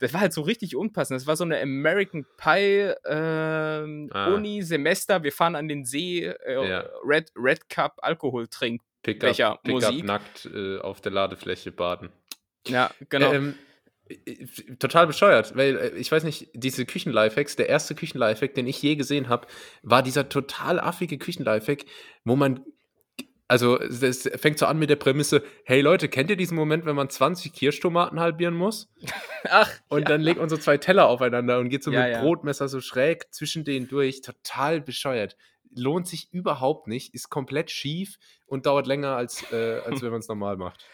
das, 0.00 0.12
war 0.14 0.20
halt 0.20 0.32
so 0.32 0.42
richtig 0.42 0.76
unpassend. 0.76 1.20
Das 1.20 1.26
war 1.26 1.36
so 1.36 1.44
eine 1.44 1.60
American 1.60 2.24
Pie 2.36 2.94
ähm, 3.06 4.10
Ah. 4.12 4.34
Uni 4.34 4.62
Semester. 4.62 5.22
Wir 5.22 5.32
fahren 5.32 5.54
an 5.54 5.68
den 5.68 5.84
See, 5.84 6.24
äh, 6.24 6.68
Ja. 6.68 6.84
Red, 7.04 7.30
Red 7.36 7.68
Cup 7.68 7.98
Alkohol 8.08 8.48
Welcher 9.22 9.52
up, 9.52 9.62
pick 9.62 9.74
Musik? 9.74 10.04
nackt 10.04 10.46
äh, 10.46 10.78
auf 10.78 11.00
der 11.00 11.12
Ladefläche 11.12 11.72
baden. 11.72 12.10
Ja, 12.66 12.90
genau. 13.08 13.32
Ähm, 13.32 13.54
äh, 14.08 14.46
total 14.78 15.06
bescheuert, 15.06 15.56
weil 15.56 15.76
äh, 15.76 15.88
ich 15.96 16.10
weiß 16.10 16.24
nicht, 16.24 16.48
diese 16.54 16.86
Küchen-Lifehacks, 16.86 17.56
der 17.56 17.68
erste 17.68 17.94
Küchen-Lifehack, 17.94 18.54
den 18.54 18.66
ich 18.66 18.82
je 18.82 18.96
gesehen 18.96 19.28
habe, 19.28 19.46
war 19.82 20.02
dieser 20.02 20.28
total 20.28 20.80
affige 20.80 21.18
Küchen-Lifehack, 21.18 21.84
wo 22.24 22.36
man, 22.36 22.64
also 23.48 23.80
es 23.80 24.28
fängt 24.36 24.58
so 24.58 24.66
an 24.66 24.78
mit 24.78 24.90
der 24.90 24.96
Prämisse, 24.96 25.42
hey 25.64 25.80
Leute, 25.80 26.08
kennt 26.08 26.28
ihr 26.28 26.36
diesen 26.36 26.54
Moment, 26.54 26.84
wenn 26.84 26.94
man 26.94 27.08
20 27.08 27.52
Kirschtomaten 27.52 28.20
halbieren 28.20 28.54
muss? 28.54 28.88
Ach, 29.48 29.70
Und 29.88 30.08
dann 30.10 30.20
legt 30.20 30.38
man 30.38 30.50
so 30.50 30.58
zwei 30.58 30.76
Teller 30.76 31.08
aufeinander 31.08 31.58
und 31.58 31.70
geht 31.70 31.82
so 31.82 31.90
Ja, 31.90 32.02
mit 32.02 32.12
ja. 32.12 32.20
Brotmesser 32.20 32.68
so 32.68 32.82
schräg 32.82 33.32
zwischen 33.32 33.64
denen 33.64 33.88
durch. 33.88 34.20
Total 34.20 34.82
bescheuert. 34.82 35.36
Lohnt 35.74 36.06
sich 36.06 36.32
überhaupt 36.32 36.88
nicht, 36.88 37.14
ist 37.14 37.30
komplett 37.30 37.70
schief 37.70 38.18
und 38.46 38.66
dauert 38.66 38.86
länger, 38.86 39.16
als, 39.16 39.50
äh, 39.50 39.80
als 39.84 40.02
wenn 40.02 40.10
man 40.10 40.20
es 40.20 40.28
normal 40.28 40.58
macht. 40.58 40.84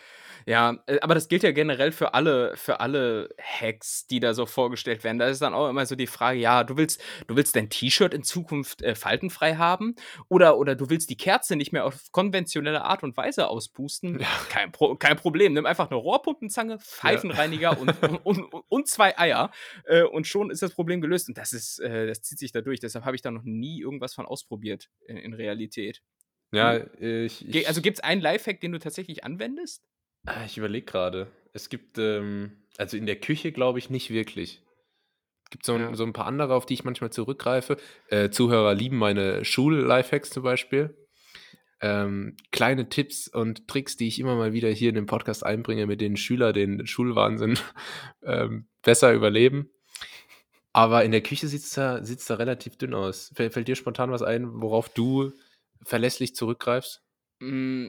Ja, 0.47 0.79
äh, 0.87 1.01
aber 1.01 1.15
das 1.15 1.29
gilt 1.29 1.43
ja 1.43 1.53
generell 1.53 1.93
für 1.93 2.15
alle, 2.15 2.57
für 2.57 2.81
alle 2.81 3.29
Hacks, 3.41 4.07
die 4.07 4.21
da 4.21 4.35
so 4.35 4.47
vorgestellt 4.47 5.05
werden. 5.05 5.19
Da 5.19 5.29
ist 5.29 5.43
dann 5.43 5.55
auch 5.55 5.69
immer 5.69 5.87
so 5.87 5.97
die 5.97 6.07
Frage, 6.07 6.39
ja, 6.39 6.65
du 6.65 6.77
willst, 6.77 7.03
du 7.27 7.37
willst 7.37 7.57
dein 7.57 7.71
T-Shirt 7.71 8.15
in 8.15 8.23
Zukunft 8.23 8.83
äh, 8.83 8.95
faltenfrei 8.95 9.57
haben 9.57 9.95
oder, 10.29 10.59
oder 10.59 10.75
du 10.75 10.91
willst 10.91 11.11
die 11.11 11.17
Kerze 11.17 11.57
nicht 11.57 11.73
mehr 11.73 11.85
auf 11.85 12.13
konventionelle 12.13 12.83
Art 12.85 13.03
und 13.03 13.17
Weise 13.17 13.49
auspusten. 13.49 14.21
Ja. 14.21 14.27
Kein, 14.49 14.73
Pro 14.73 14.95
kein 14.97 15.17
Problem. 15.17 15.53
Nimm 15.53 15.67
einfach 15.67 15.91
eine 15.91 15.97
Rohrpumpenzange, 15.97 16.79
Pfeifenreiniger 16.79 17.79
und, 17.79 17.91
und, 18.25 18.53
und, 18.53 18.65
und 18.69 18.89
zwei 18.89 19.19
Eier 19.19 19.51
äh, 19.85 20.03
und 20.03 20.27
schon 20.27 20.51
ist 20.51 20.63
das 20.63 20.73
Problem 20.73 21.01
gelöst. 21.01 21.29
Und 21.29 21.39
das 21.39 21.53
ist, 21.53 21.79
äh, 21.81 22.07
das 22.07 22.23
zieht 22.23 22.39
sich 22.39 22.53
da 22.53 22.61
durch. 22.61 22.81
Deshalb 22.81 23.05
habe 23.05 23.17
ich 23.17 23.23
da 23.23 23.31
noch 23.31 23.45
nie 23.45 23.81
irgendwas 23.81 24.15
von 24.15 24.27
ausprobiert 24.27 24.91
in, 25.07 25.17
in 25.17 25.35
Realität. 25.35 26.03
Ja, 26.53 26.77
ich, 26.99 27.41
Ge 27.41 27.63
ich, 27.63 27.69
also 27.69 27.81
gibt 27.81 27.99
es 27.99 28.05
einen 28.05 28.21
Lifehack, 28.21 28.61
den 28.61 28.73
du 28.73 28.79
tatsächlich 28.79 29.25
anwendest? 29.25 29.83
Ah, 30.27 30.45
Ich 30.45 30.57
überlege 30.59 30.87
gerade. 30.87 31.31
Es 31.53 31.69
gibt, 31.69 31.99
ähm, 31.99 32.53
also 32.79 32.97
in 32.97 33.07
der 33.07 33.17
Küche 33.21 33.53
glaube 33.53 33.79
ich 33.79 33.91
nicht 33.91 34.11
wirklich. 34.11 34.63
Es 35.45 35.51
gibt 35.51 35.65
so, 35.65 35.75
ein- 35.75 35.81
Ja. 35.81 35.95
so 35.95 36.05
ein 36.05 36.13
paar 36.13 36.27
andere, 36.27 36.55
auf 36.55 36.67
die 36.67 36.75
ich 36.75 36.85
manchmal 36.85 37.11
zurückgreife. 37.11 37.77
Äh, 38.09 38.31
Zuhörer 38.31 38.75
lieben 38.75 38.97
meine 38.97 39.45
Schul-Lifehacks 39.45 40.31
zum 40.31 40.43
Beispiel. 40.43 40.97
Ähm, 41.81 42.37
kleine 42.51 42.89
Tipps 42.89 43.29
und 43.29 43.69
Tricks, 43.69 43.97
die 43.97 44.09
ich 44.09 44.19
immer 44.19 44.37
mal 44.37 44.53
wieder 44.55 44.71
hier 44.71 44.89
in 44.89 44.95
den 44.95 45.07
Podcast 45.07 45.45
einbringe, 45.45 45.87
mit 45.87 46.01
denen 46.01 46.17
Schüler 46.17 46.53
den 46.53 46.87
Schulwahnsinn 46.87 47.59
ähm, 48.23 48.67
besser 48.83 49.13
überleben. 49.13 49.71
Aber 50.73 51.05
in 51.05 51.13
der 51.13 51.21
Küche 51.23 51.47
sieht 51.47 51.63
es 51.63 51.71
da, 51.71 52.03
sieht's 52.03 52.25
da 52.27 52.35
relativ 52.35 52.77
dünn 52.79 52.95
aus. 52.95 53.31
Fällt, 53.37 53.53
fällt 53.53 53.69
dir 53.69 53.77
spontan 53.77 54.11
was 54.11 54.23
ein, 54.23 54.61
worauf 54.61 54.89
du 54.89 55.33
verlässlich 55.85 56.35
zurückgreifst? 56.35 57.03
Mm, 57.41 57.89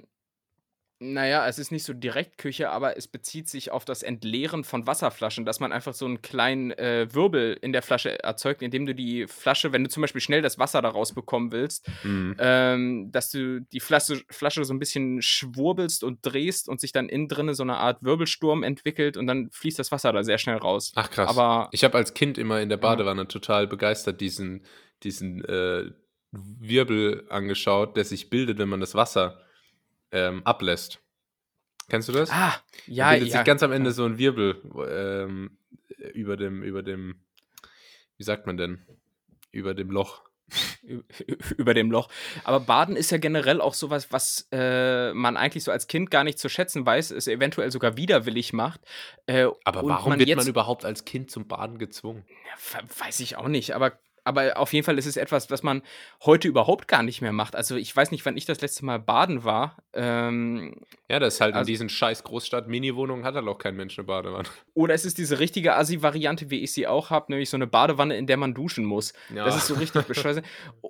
Naja, 1.13 1.47
es 1.47 1.59
ist 1.59 1.71
nicht 1.71 1.83
so 1.83 1.93
direkt 1.93 2.37
Küche, 2.37 2.69
aber 2.69 2.97
es 2.97 3.07
bezieht 3.07 3.47
sich 3.49 3.71
auf 3.71 3.85
das 3.85 4.03
Entleeren 4.03 4.63
von 4.63 4.87
Wasserflaschen, 4.87 5.45
dass 5.45 5.59
man 5.59 5.71
einfach 5.71 5.93
so 5.93 6.05
einen 6.05 6.21
kleinen 6.21 6.71
äh, 6.71 7.07
Wirbel 7.13 7.57
in 7.61 7.71
der 7.73 7.81
Flasche 7.81 8.21
erzeugt, 8.23 8.61
indem 8.61 8.85
du 8.85 8.95
die 8.95 9.27
Flasche, 9.27 9.71
wenn 9.73 9.83
du 9.83 9.89
zum 9.89 10.01
Beispiel 10.01 10.21
schnell 10.21 10.41
das 10.41 10.59
Wasser 10.59 10.81
daraus 10.81 11.13
bekommen 11.13 11.51
willst, 11.51 11.87
Mhm. 12.03 12.35
ähm, 12.39 13.11
dass 13.11 13.29
du 13.31 13.61
die 13.61 13.79
Flasche, 13.79 14.21
Flasche 14.29 14.63
so 14.65 14.73
ein 14.73 14.79
bisschen 14.79 15.21
schwurbelst 15.21 16.03
und 16.03 16.19
drehst 16.23 16.67
und 16.69 16.79
sich 16.81 16.91
dann 16.91 17.09
innen 17.09 17.27
drinne 17.27 17.53
so 17.55 17.63
eine 17.63 17.77
Art 17.77 18.01
Wirbelsturm 18.03 18.63
entwickelt 18.63 19.17
und 19.17 19.27
dann 19.27 19.49
fließt 19.51 19.79
das 19.79 19.91
Wasser 19.91 20.11
da 20.13 20.23
sehr 20.23 20.37
schnell 20.37 20.57
raus. 20.57 20.91
Ach 20.95 21.09
krass. 21.09 21.29
Aber 21.29 21.69
Ich 21.71 21.83
habe 21.83 21.97
als 21.97 22.13
Kind 22.13 22.37
immer 22.37 22.61
in 22.61 22.69
der 22.69 22.77
Badewanne 22.77 23.27
total 23.27 23.67
begeistert 23.67 24.21
diesen, 24.21 24.65
diesen 25.03 25.43
äh, 25.45 25.91
Wirbel 26.31 27.25
angeschaut, 27.29 27.95
der 27.97 28.03
sich 28.05 28.29
bildet, 28.29 28.57
wenn 28.57 28.69
man 28.69 28.79
das 28.79 28.95
Wasser 28.95 29.39
ähm, 30.11 30.41
ablässt. 30.45 31.01
Kennst 31.89 32.09
du 32.09 32.13
das? 32.13 32.29
ah, 32.31 32.55
Da 32.87 32.93
ja, 32.93 33.09
bildet 33.11 33.29
ja. 33.29 33.37
sich 33.37 33.45
ganz 33.45 33.61
am 33.63 33.71
Ende 33.71 33.91
so 33.91 34.05
ein 34.05 34.17
Wirbel 34.17 34.61
ähm, 34.89 35.57
über 36.13 36.35
dem, 36.37 36.63
über 36.63 36.81
dem, 36.81 37.23
wie 38.17 38.23
sagt 38.23 38.47
man 38.47 38.57
denn? 38.57 38.85
Über 39.51 39.73
dem 39.73 39.89
Loch. 39.91 40.23
Über 41.57 41.73
dem 41.73 41.89
Loch. 41.89 42.07
Aber 42.43 42.59
Baden 42.59 42.95
ist 42.95 43.09
ja 43.09 43.17
generell 43.17 43.61
auch 43.61 43.73
sowas, 43.73 44.11
was 44.11 44.47
äh, 44.51 45.11
man 45.13 45.37
eigentlich 45.37 45.63
so 45.63 45.71
als 45.71 45.87
Kind 45.87 46.11
gar 46.11 46.23
nicht 46.23 46.37
zu 46.37 46.49
schätzen 46.49 46.85
weiß, 46.85 47.09
es 47.11 47.27
eventuell 47.27 47.71
sogar 47.71 47.97
widerwillig 47.97 48.53
macht. 48.53 48.81
Äh, 49.25 49.47
Aber 49.63 49.83
warum 49.87 50.19
wird 50.19 50.29
jetzt, 50.29 50.37
man 50.37 50.47
überhaupt 50.47 50.85
als 50.85 51.03
Kind 51.03 51.31
zum 51.31 51.47
Baden 51.47 51.79
gezwungen? 51.79 52.25
Ja, 52.29 52.79
we- 52.79 52.87
weiß 53.05 53.21
ich 53.21 53.37
auch 53.37 53.47
nicht, 53.47 53.73
aber, 53.73 53.97
aber 54.25 54.57
auf 54.57 54.73
jeden 54.73 54.83
Fall 54.85 54.97
ist 54.97 55.05
es 55.05 55.15
etwas, 55.17 55.49
was 55.49 55.63
man 55.63 55.81
heute 56.25 56.47
überhaupt 56.47 56.87
gar 56.89 57.03
nicht 57.03 57.21
mehr 57.21 57.31
macht. 57.31 57.55
Also 57.55 57.75
ich 57.77 57.95
weiß 57.95 58.11
nicht, 58.11 58.25
wann 58.25 58.35
ich 58.35 58.45
das 58.45 58.59
letzte 58.59 58.83
Mal 58.83 58.99
baden 58.99 59.43
war. 59.45 59.77
Ähm, 59.93 60.81
Ja, 61.09 61.19
das 61.19 61.35
ist 61.35 61.41
halt 61.41 61.51
in 61.51 61.57
Also- 61.59 61.67
diesen 61.67 61.87
scheiß 61.87 62.23
Großstadt-Mini-Wohnungen 62.23 63.23
hat 63.23 63.35
halt 63.35 63.47
auch 63.47 63.57
kein 63.59 63.75
Mensch 63.75 63.97
eine 63.97 64.05
Badewanne. 64.05 64.49
oder 64.73 64.93
es 64.93 65.05
ist 65.05 65.17
diese 65.19 65.39
richtige 65.39 65.75
Assi-Variante, 65.75 66.49
wie 66.49 66.59
ich 66.61 66.73
sie 66.73 66.87
auch 66.87 67.11
habe, 67.11 67.27
nämlich 67.31 67.49
so 67.49 67.57
eine 67.57 67.67
Badewanne, 67.67 68.17
in 68.17 68.27
der 68.27 68.37
man 68.37 68.53
duschen 68.53 68.83
muss. 68.85 69.13
Ja. 69.33 69.45
Das 69.45 69.55
ist 69.55 69.67
so 69.67 69.75
richtig 69.75 70.03
bescheuert. 70.07 70.43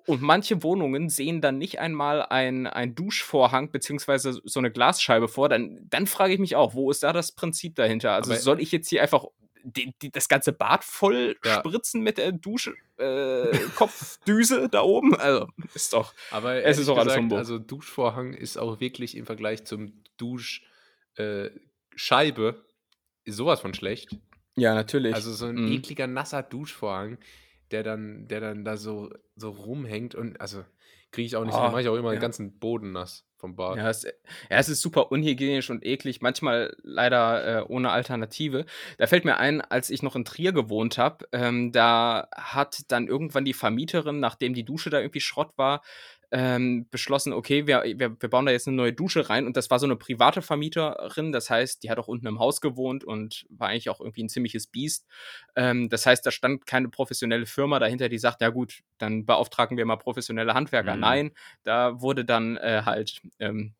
Und 0.06 0.22
manche 0.22 0.64
Wohnungen 0.64 1.10
sehen 1.10 1.42
dann 1.42 1.58
nicht 1.58 1.80
einmal 1.80 2.24
ein, 2.24 2.66
ein 2.68 2.96
Duschvorhang 2.96 3.72
beziehungsweise 3.72 4.40
so 4.46 4.60
eine 4.60 4.72
Glasscheibe 4.72 5.28
vor. 5.28 5.50
Dann, 5.50 5.86
dann 5.90 6.08
frage 6.08 6.34
ich 6.34 6.40
mich 6.40 6.56
auch, 6.56 6.74
wo 6.74 6.90
ist 6.90 7.04
da 7.04 7.12
das 7.14 7.34
Prinzip 7.34 7.76
dahinter? 7.76 8.14
Also 8.14 8.32
Aber- 8.32 8.40
soll 8.40 8.62
ich 8.62 8.72
jetzt 8.72 8.88
hier 8.90 9.02
einfach 9.02 9.26
die, 9.68 9.94
die, 10.02 10.12
das 10.12 10.30
ganze 10.30 10.54
Bad 10.54 10.84
voll 10.84 11.36
Ja. 11.44 11.56
spritzen 11.56 12.02
mit 12.04 12.20
der 12.20 12.32
Dusche, 12.32 12.76
äh, 12.98 13.58
Kopfdüse 13.76 14.70
da 14.70 14.82
oben. 14.82 15.16
Also, 15.16 15.48
ist 15.74 15.94
doch. 15.94 16.14
Aber 16.32 16.64
Es 16.64 16.78
ist 16.78 16.88
auch 16.90 16.98
alles 16.98 17.16
Humbug. 17.18 17.38
also 17.38 17.60
Duschvorhang 17.60 18.34
ist 18.34 18.58
auch 18.58 18.80
wirklich 18.80 19.16
im 19.18 19.26
Vergleich 19.26 19.66
zum 19.66 20.04
Duschscheibe 20.18 21.56
äh, 23.26 23.32
sowas 23.32 23.60
von 23.60 23.74
schlecht. 23.74 24.16
Ja, 24.56 24.74
natürlich. 24.74 25.14
Also 25.14 25.34
so 25.34 25.46
ein 25.48 25.56
Mhm. 25.66 25.72
ekliger, 25.74 26.08
nasser 26.08 26.44
Duschvorhang, 26.44 27.18
der 27.72 27.84
dann, 27.84 28.28
der 28.28 28.40
dann 28.40 28.64
da 28.64 28.78
so, 28.78 29.10
so 29.36 29.50
rumhängt 29.50 30.16
und 30.16 30.40
also 30.40 30.64
kriege 31.12 31.26
ich 31.26 31.36
auch 31.36 31.44
nicht, 31.46 31.56
Oh, 31.56 31.60
dann 31.60 31.72
mache 31.72 31.82
ich 31.82 31.88
auch 31.90 31.96
immer 31.96 32.10
ja. 32.14 32.18
den 32.18 32.22
ganzen 32.22 32.58
Boden 32.60 32.92
nass 32.94 33.26
vom 33.46 33.56
Bad. 33.56 33.78
Ja 33.78 33.90
es, 33.90 34.04
ja, 34.04 34.14
es 34.50 34.70
ist 34.70 34.82
super 34.82 35.12
unhygienisch 35.12 35.70
und 35.70 35.86
eklig, 35.86 36.22
manchmal 36.22 36.76
leider 36.84 37.60
äh, 37.60 37.64
ohne 37.68 37.92
Alternative. 37.92 38.66
Da 38.98 39.08
fällt 39.08 39.26
mir 39.26 39.38
ein, 39.38 39.62
als 39.62 39.90
ich 39.90 40.02
noch 40.02 40.16
in 40.16 40.26
Trier 40.26 40.52
gewohnt 40.52 40.98
habe, 40.98 41.28
ähm, 41.32 41.72
da 41.72 42.28
hat 42.36 42.84
dann 42.88 43.08
irgendwann 43.08 43.46
die 43.46 43.54
Vermieterin, 43.54 44.20
nachdem 44.20 44.54
die 44.54 44.66
Dusche 44.66 44.90
da 44.90 45.00
irgendwie 45.00 45.22
Schrott 45.22 45.52
war, 45.58 45.82
ähm, 46.32 46.88
beschlossen, 46.90 47.34
okay, 47.34 47.68
wir, 47.68 47.84
wir, 47.84 48.22
wir 48.22 48.30
bauen 48.30 48.46
da 48.46 48.52
jetzt 48.52 48.68
eine 48.68 48.78
neue 48.78 48.94
Dusche 48.94 49.30
rein. 49.30 49.46
Und 49.46 49.58
das 49.58 49.70
war 49.70 49.80
so 49.80 49.86
eine 49.86 49.96
private 49.96 50.42
Vermieterin, 50.42 51.32
das 51.32 51.50
heißt, 51.50 51.84
die 51.84 51.90
hat 51.90 52.00
auch 52.00 52.08
unten 52.08 52.28
im 52.28 52.40
Haus 52.40 52.62
gewohnt 52.62 53.04
und 53.04 53.46
war 53.50 53.70
eigentlich 53.70 53.90
auch 53.90 54.00
irgendwie 54.00 54.24
ein 54.24 54.30
ziemliches 54.30 54.68
Biest. 54.68 55.08
Ähm, 55.56 55.90
das 55.90 56.06
heißt, 56.06 56.26
da 56.26 56.32
stand 56.32 56.66
keine 56.66 56.90
professionelle 56.90 57.46
Firma 57.46 57.80
dahinter, 57.80 58.10
die 58.10 58.18
sagt, 58.18 58.42
ja 58.42 58.50
gut, 58.50 58.82
dann 58.98 59.26
beauftragen 59.26 59.78
wir 59.78 59.86
mal 59.86 59.98
professionelle 59.98 60.54
Handwerker. 60.54 60.96
Mhm. 60.96 61.02
Nein, 61.02 61.32
da 61.64 62.02
wurde 62.02 62.26
dann 62.26 62.58
äh, 62.58 62.84
halt 62.86 63.22
ähm, 63.40 63.74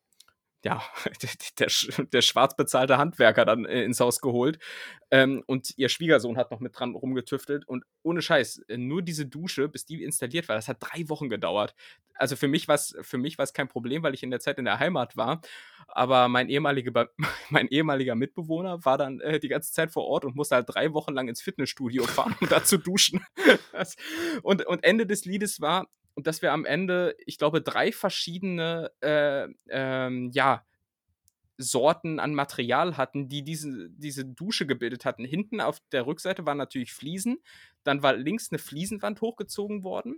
ja, 0.66 0.82
der, 1.22 1.30
der, 1.60 1.68
sch- 1.68 2.10
der 2.10 2.22
schwarz 2.22 2.56
bezahlte 2.56 2.98
Handwerker 2.98 3.44
dann 3.44 3.64
äh, 3.64 3.84
ins 3.84 4.00
Haus 4.00 4.20
geholt. 4.20 4.58
Ähm, 5.12 5.44
und 5.46 5.72
ihr 5.78 5.88
Schwiegersohn 5.88 6.36
hat 6.36 6.50
noch 6.50 6.58
mit 6.58 6.76
dran 6.76 6.96
rumgetüftelt. 6.96 7.66
Und 7.68 7.84
ohne 8.02 8.20
Scheiß, 8.20 8.58
äh, 8.68 8.76
nur 8.76 9.02
diese 9.02 9.26
Dusche, 9.26 9.68
bis 9.68 9.86
die 9.86 10.02
installiert 10.02 10.48
war, 10.48 10.56
das 10.56 10.66
hat 10.66 10.78
drei 10.80 11.08
Wochen 11.08 11.28
gedauert. 11.28 11.76
Also 12.14 12.34
für 12.34 12.48
mich 12.48 12.66
war 12.66 12.74
es 12.74 13.52
kein 13.52 13.68
Problem, 13.68 14.02
weil 14.02 14.14
ich 14.14 14.24
in 14.24 14.30
der 14.30 14.40
Zeit 14.40 14.58
in 14.58 14.64
der 14.64 14.80
Heimat 14.80 15.16
war. 15.16 15.40
Aber 15.86 16.26
mein 16.26 16.48
ehemaliger, 16.48 17.10
mein 17.50 17.68
ehemaliger 17.68 18.16
Mitbewohner 18.16 18.84
war 18.84 18.98
dann 18.98 19.20
äh, 19.20 19.38
die 19.38 19.48
ganze 19.48 19.72
Zeit 19.72 19.92
vor 19.92 20.04
Ort 20.04 20.24
und 20.24 20.34
musste 20.34 20.56
halt 20.56 20.66
drei 20.68 20.92
Wochen 20.92 21.14
lang 21.14 21.28
ins 21.28 21.42
Fitnessstudio 21.42 22.02
fahren, 22.04 22.34
um 22.40 22.48
da 22.48 22.64
zu 22.64 22.76
duschen. 22.78 23.24
Und, 24.42 24.66
und 24.66 24.82
Ende 24.82 25.06
des 25.06 25.24
Liedes 25.26 25.60
war, 25.60 25.86
und 26.16 26.26
dass 26.26 26.42
wir 26.42 26.52
am 26.52 26.64
Ende, 26.64 27.14
ich 27.26 27.38
glaube, 27.38 27.60
drei 27.60 27.92
verschiedene 27.92 28.90
äh, 29.00 29.46
ähm, 29.68 30.30
ja, 30.32 30.64
Sorten 31.58 32.18
an 32.18 32.34
Material 32.34 32.96
hatten, 32.96 33.28
die 33.28 33.44
diese, 33.44 33.90
diese 33.90 34.24
Dusche 34.24 34.66
gebildet 34.66 35.04
hatten. 35.04 35.24
Hinten 35.24 35.60
auf 35.60 35.78
der 35.92 36.06
Rückseite 36.06 36.46
waren 36.46 36.58
natürlich 36.58 36.92
Fliesen, 36.92 37.38
dann 37.84 38.02
war 38.02 38.14
links 38.14 38.50
eine 38.50 38.58
Fliesenwand 38.58 39.20
hochgezogen 39.20 39.84
worden. 39.84 40.16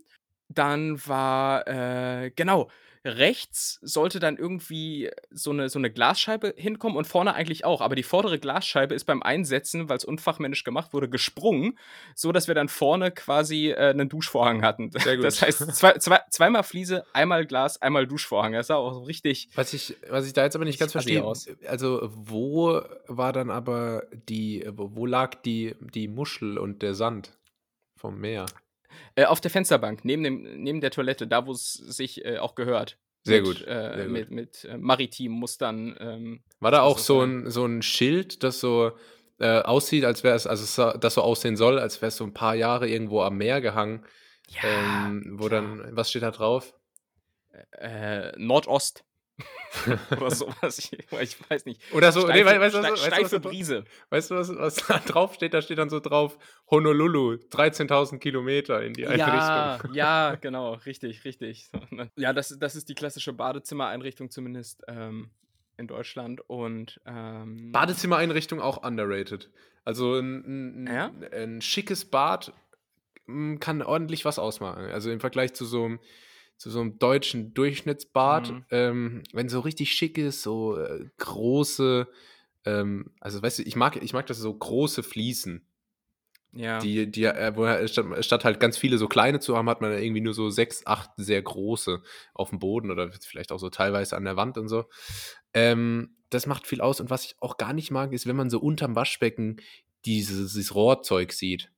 Dann 0.49 1.07
war, 1.07 1.67
äh, 1.67 2.31
genau, 2.35 2.69
rechts 3.05 3.79
sollte 3.83 4.21
dann 4.21 4.37
irgendwie 4.37 5.11
so 5.31 5.51
eine, 5.51 5.69
so 5.69 5.79
eine 5.79 5.91
Glasscheibe 5.91 6.55
hinkommen 6.57 6.97
und 6.97 7.07
vorne 7.07 7.35
eigentlich 7.35 7.65
auch. 7.65 7.81
Aber 7.81 7.95
die 7.95 8.03
vordere 8.03 8.39
Glasscheibe 8.39 8.95
ist 8.95 9.05
beim 9.05 9.23
Einsetzen, 9.23 9.89
weil 9.89 9.97
es 9.97 10.05
unfachmännisch 10.05 10.65
gemacht 10.65 10.93
wurde, 10.93 11.09
gesprungen, 11.09 11.79
so 12.15 12.33
dass 12.33 12.49
wir 12.49 12.55
dann 12.55 12.69
vorne 12.69 13.11
quasi 13.11 13.71
äh, 13.71 13.91
einen 13.91 14.09
Duschvorhang 14.09 14.63
hatten. 14.63 14.91
Das 14.91 15.43
heißt, 15.43 15.75
zwei, 15.75 15.93
zwei, 15.99 16.21
zweimal 16.31 16.63
Fliese, 16.63 17.05
einmal 17.13 17.47
Glas, 17.47 17.81
einmal 17.81 18.07
Duschvorhang. 18.07 18.53
Das 18.53 18.69
sah 18.69 18.77
auch 18.77 18.95
so 18.95 19.03
richtig. 19.03 19.49
Was 19.55 19.73
ich, 19.73 19.97
was 20.09 20.27
ich 20.27 20.33
da 20.33 20.45
jetzt 20.45 20.57
aber 20.57 20.65
nicht 20.65 20.79
ganz 20.79 20.93
verstehe, 20.93 21.25
aus. 21.25 21.49
also 21.67 22.11
wo 22.13 22.81
war 23.07 23.33
dann 23.33 23.51
aber 23.51 24.05
die, 24.29 24.65
wo, 24.71 24.91
wo 24.95 25.07
lag 25.07 25.35
die, 25.37 25.75
die 25.81 26.09
Muschel 26.09 26.59
und 26.59 26.83
der 26.83 26.95
Sand 26.95 27.39
vom 27.97 28.21
Meer? 28.21 28.47
Äh, 29.15 29.25
auf 29.27 29.41
der 29.41 29.51
Fensterbank, 29.51 30.05
neben, 30.05 30.23
dem, 30.23 30.63
neben 30.63 30.81
der 30.81 30.91
Toilette, 30.91 31.27
da 31.27 31.47
wo 31.47 31.53
es 31.53 31.73
sich 31.75 32.25
äh, 32.25 32.39
auch 32.39 32.55
gehört. 32.55 32.99
Sehr 33.25 33.43
mit, 33.43 33.47
gut, 33.47 33.67
Äh, 33.67 33.95
sehr 33.97 34.05
gut. 34.05 34.13
Mit, 34.13 34.31
mit 34.31 34.65
äh, 34.65 34.79
maritimen 34.79 35.39
Mustern. 35.39 35.97
Ähm, 36.01 36.43
War 36.61 36.71
da 36.71 36.83
auch 36.83 36.99
so 36.99 37.21
ein, 37.23 37.51
so 37.51 37.65
ein 37.67 37.83
Schild, 37.83 38.43
das 38.43 38.61
so 38.61 38.93
äh, 39.41 39.61
aussieht, 39.61 40.05
als 40.05 40.25
wäre 40.25 40.35
es, 40.37 40.47
also 40.47 40.65
es 40.65 40.75
sa- 40.75 40.97
das 40.97 41.15
so 41.15 41.23
aussehen 41.23 41.57
soll, 41.57 41.79
als 41.79 42.01
wäre 42.01 42.09
es 42.09 42.17
so 42.17 42.25
ein 42.25 42.33
paar 42.35 42.55
Jahre 42.55 42.89
irgendwo 42.89 43.23
am 43.23 43.37
Meer 43.37 43.61
gehangen, 43.61 44.05
ähm, 44.63 45.35
wo 45.39 45.47
klar. 45.47 45.61
dann, 45.63 45.97
was 45.97 46.11
steht 46.11 46.23
da 46.23 46.31
drauf? 46.31 46.75
Nordost. 48.37 49.05
Oder 50.11 50.31
sowas. 50.31 50.79
Ich, 50.79 50.93
ich 51.21 51.51
weiß 51.51 51.65
nicht. 51.67 51.81
Oder 51.95 52.11
so, 52.13 52.27
nee, 52.27 52.41
Steife, 52.43 52.61
weißt 52.61 52.75
du, 52.75 52.83
was- 52.83 52.87
Ste- 52.87 52.93
weißt 52.93 53.01
du, 53.01 53.11
was 53.11 53.17
steife 53.29 53.41
da- 53.41 53.49
Brise. 53.49 53.85
Weißt 54.11 54.31
du, 54.31 54.35
was, 54.37 54.49
was 54.57 54.75
da 54.87 54.99
drauf 55.07 55.35
steht? 55.35 55.55
Da 55.55 55.63
steht 55.63 55.79
dann 55.79 55.91
so 55.91 56.01
drauf, 56.01 56.39
Honolulu, 56.71 57.35
13.000 57.51 58.19
Kilometer 58.19 58.83
in 58.83 58.95
die 58.95 59.07
eine 59.07 59.19
Ja, 59.19 59.75
Richtung. 59.77 59.95
ja, 59.95 60.35
genau, 60.41 60.73
richtig, 60.75 61.25
richtig. 61.25 61.71
Ne? 61.91 62.11
Ja, 62.17 62.33
das, 62.33 62.57
das 62.59 62.75
ist 62.77 62.89
die 62.89 62.95
klassische 62.95 63.33
Badezimmereinrichtung 63.33 64.31
zumindest 64.31 64.83
ähm, 64.89 65.31
in 65.77 65.87
Deutschland 65.87 66.41
und 66.49 67.01
ähm, 67.07 67.71
Badezimmereinrichtung 67.73 68.61
auch 68.61 68.83
underrated. 68.83 69.51
Also 69.85 70.15
ein, 70.17 70.85
ein, 70.85 70.87
Ja? 70.93 71.11
ein 71.33 71.61
schickes 71.63 72.05
Bad 72.05 72.53
kann 73.61 73.83
ordentlich 73.83 74.25
was 74.25 74.39
ausmachen. 74.39 74.87
Also 74.87 75.11
im 75.11 75.21
Vergleich 75.21 75.53
zu 75.55 75.65
so 75.67 75.85
einem, 75.85 76.01
zu 76.59 76.71
so 76.71 76.81
einem 76.81 76.99
deutschen 76.99 77.55
Durchschnittsbad, 77.55 78.51
Mhm. 78.51 78.67
ähm, 78.71 79.23
wenn 79.33 79.49
so 79.49 79.61
richtig 79.61 79.93
schick 79.95 80.19
ist, 80.19 80.43
so 80.43 80.77
äh, 80.79 81.07
große, 81.19 82.09
ähm, 82.67 83.13
also 83.21 83.43
weißt 83.43 83.61
du, 83.61 83.63
ich 83.63 83.77
mag, 83.77 83.97
ich 84.03 84.13
mag 84.13 84.27
das 84.27 84.39
so 84.39 84.53
große 84.55 85.03
Fliesen. 85.03 85.67
ja. 86.53 86.79
Die, 86.81 87.11
die, 87.11 87.25
äh, 87.25 87.53
wo 87.57 87.65
er- 87.65 87.87
statt, 87.89 88.07
statt 88.25 88.45
halt 88.45 88.61
ganz 88.61 88.79
viele 88.79 88.99
so 88.99 89.07
kleine 89.09 89.39
zu 89.41 89.57
haben, 89.57 89.69
hat 89.69 89.81
man 89.81 89.93
irgendwie 89.93 90.21
nur 90.23 90.35
so 90.35 90.49
sechs, 90.51 90.87
acht 90.87 91.11
sehr 91.17 91.43
große 91.43 92.03
auf 92.35 92.51
dem 92.51 92.59
Boden 92.59 92.91
oder 92.91 93.11
vielleicht 93.13 93.53
auch 93.53 93.59
so 93.59 93.69
teilweise 93.71 94.17
an 94.17 94.25
der 94.25 94.37
Wand 94.37 94.57
und 94.59 94.69
so. 94.69 94.87
Ähm, 95.55 96.17
das 96.31 96.47
macht 96.47 96.67
viel 96.67 96.81
aus. 96.81 97.01
Und 97.01 97.11
was 97.11 97.25
ich 97.27 97.37
auch 97.41 97.57
gar 97.59 97.73
nicht 97.75 97.91
mag, 97.91 98.13
ist, 98.13 98.27
wenn 98.27 98.37
man 98.37 98.51
so 98.51 98.61
unterm 98.61 98.97
Waschbecken 98.97 99.61
dieses, 100.07 100.53
dieses 100.55 100.75
Rohrzeug 100.75 101.33
sieht. 101.33 101.71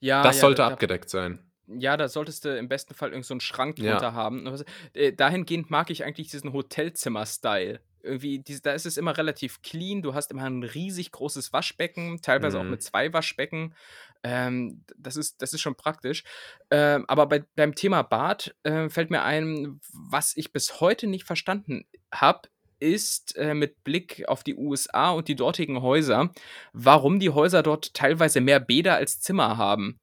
ja, 0.00 0.22
das 0.22 0.36
ja, 0.36 0.40
sollte 0.42 0.64
abgedeckt 0.64 1.10
sein. 1.10 1.50
Ja, 1.66 1.96
da 1.96 2.08
solltest 2.08 2.44
du 2.44 2.56
im 2.56 2.68
besten 2.68 2.94
Fall 2.94 3.10
irgend 3.10 3.24
so 3.26 3.34
einen 3.34 3.40
Schrank 3.40 3.78
Ja. 3.78 3.92
drunter 3.92 4.12
haben. 4.12 4.46
Also, 4.46 4.64
äh, 4.92 5.12
dahingehend 5.12 5.70
mag 5.70 5.90
ich 5.90 6.04
eigentlich 6.04 6.28
diesen 6.28 6.52
Hotelzimmer-Style. 6.52 7.80
Irgendwie, 8.02 8.38
diese, 8.38 8.60
da 8.60 8.72
ist 8.72 8.84
es 8.84 8.98
immer 8.98 9.16
relativ 9.16 9.62
clean. 9.62 10.02
Du 10.02 10.12
hast 10.12 10.30
immer 10.30 10.44
ein 10.44 10.62
riesig 10.62 11.10
großes 11.10 11.54
Waschbecken, 11.54 12.20
teilweise 12.20 12.58
auch 12.58 12.64
Mhm. 12.64 12.70
mit 12.70 12.82
zwei 12.82 13.12
Waschbecken. 13.14 13.74
Ähm, 14.22 14.84
das, 14.96 15.16
ist, 15.16 15.40
das 15.40 15.54
ist 15.54 15.62
schon 15.62 15.74
praktisch. 15.74 16.22
Ähm, 16.70 17.04
aber 17.08 17.26
bei, 17.26 17.44
beim 17.56 17.74
Thema 17.74 18.02
Bad 18.02 18.54
äh, 18.62 18.90
fällt 18.90 19.10
mir 19.10 19.22
ein, 19.22 19.80
was 19.92 20.36
ich 20.36 20.52
bis 20.52 20.80
heute 20.80 21.06
nicht 21.06 21.24
verstanden 21.24 21.86
habe, 22.12 22.48
ist 22.78 23.36
äh, 23.36 23.54
mit 23.54 23.84
Blick 23.84 24.24
auf 24.28 24.42
die 24.44 24.54
USA 24.56 25.10
und 25.12 25.28
die 25.28 25.36
dortigen 25.36 25.80
Häuser, 25.80 26.30
warum 26.74 27.18
die 27.20 27.30
Häuser 27.30 27.62
dort 27.62 27.94
teilweise 27.94 28.42
mehr 28.42 28.60
Bäder 28.60 28.96
als 28.96 29.20
Zimmer 29.20 29.56
haben. 29.56 29.98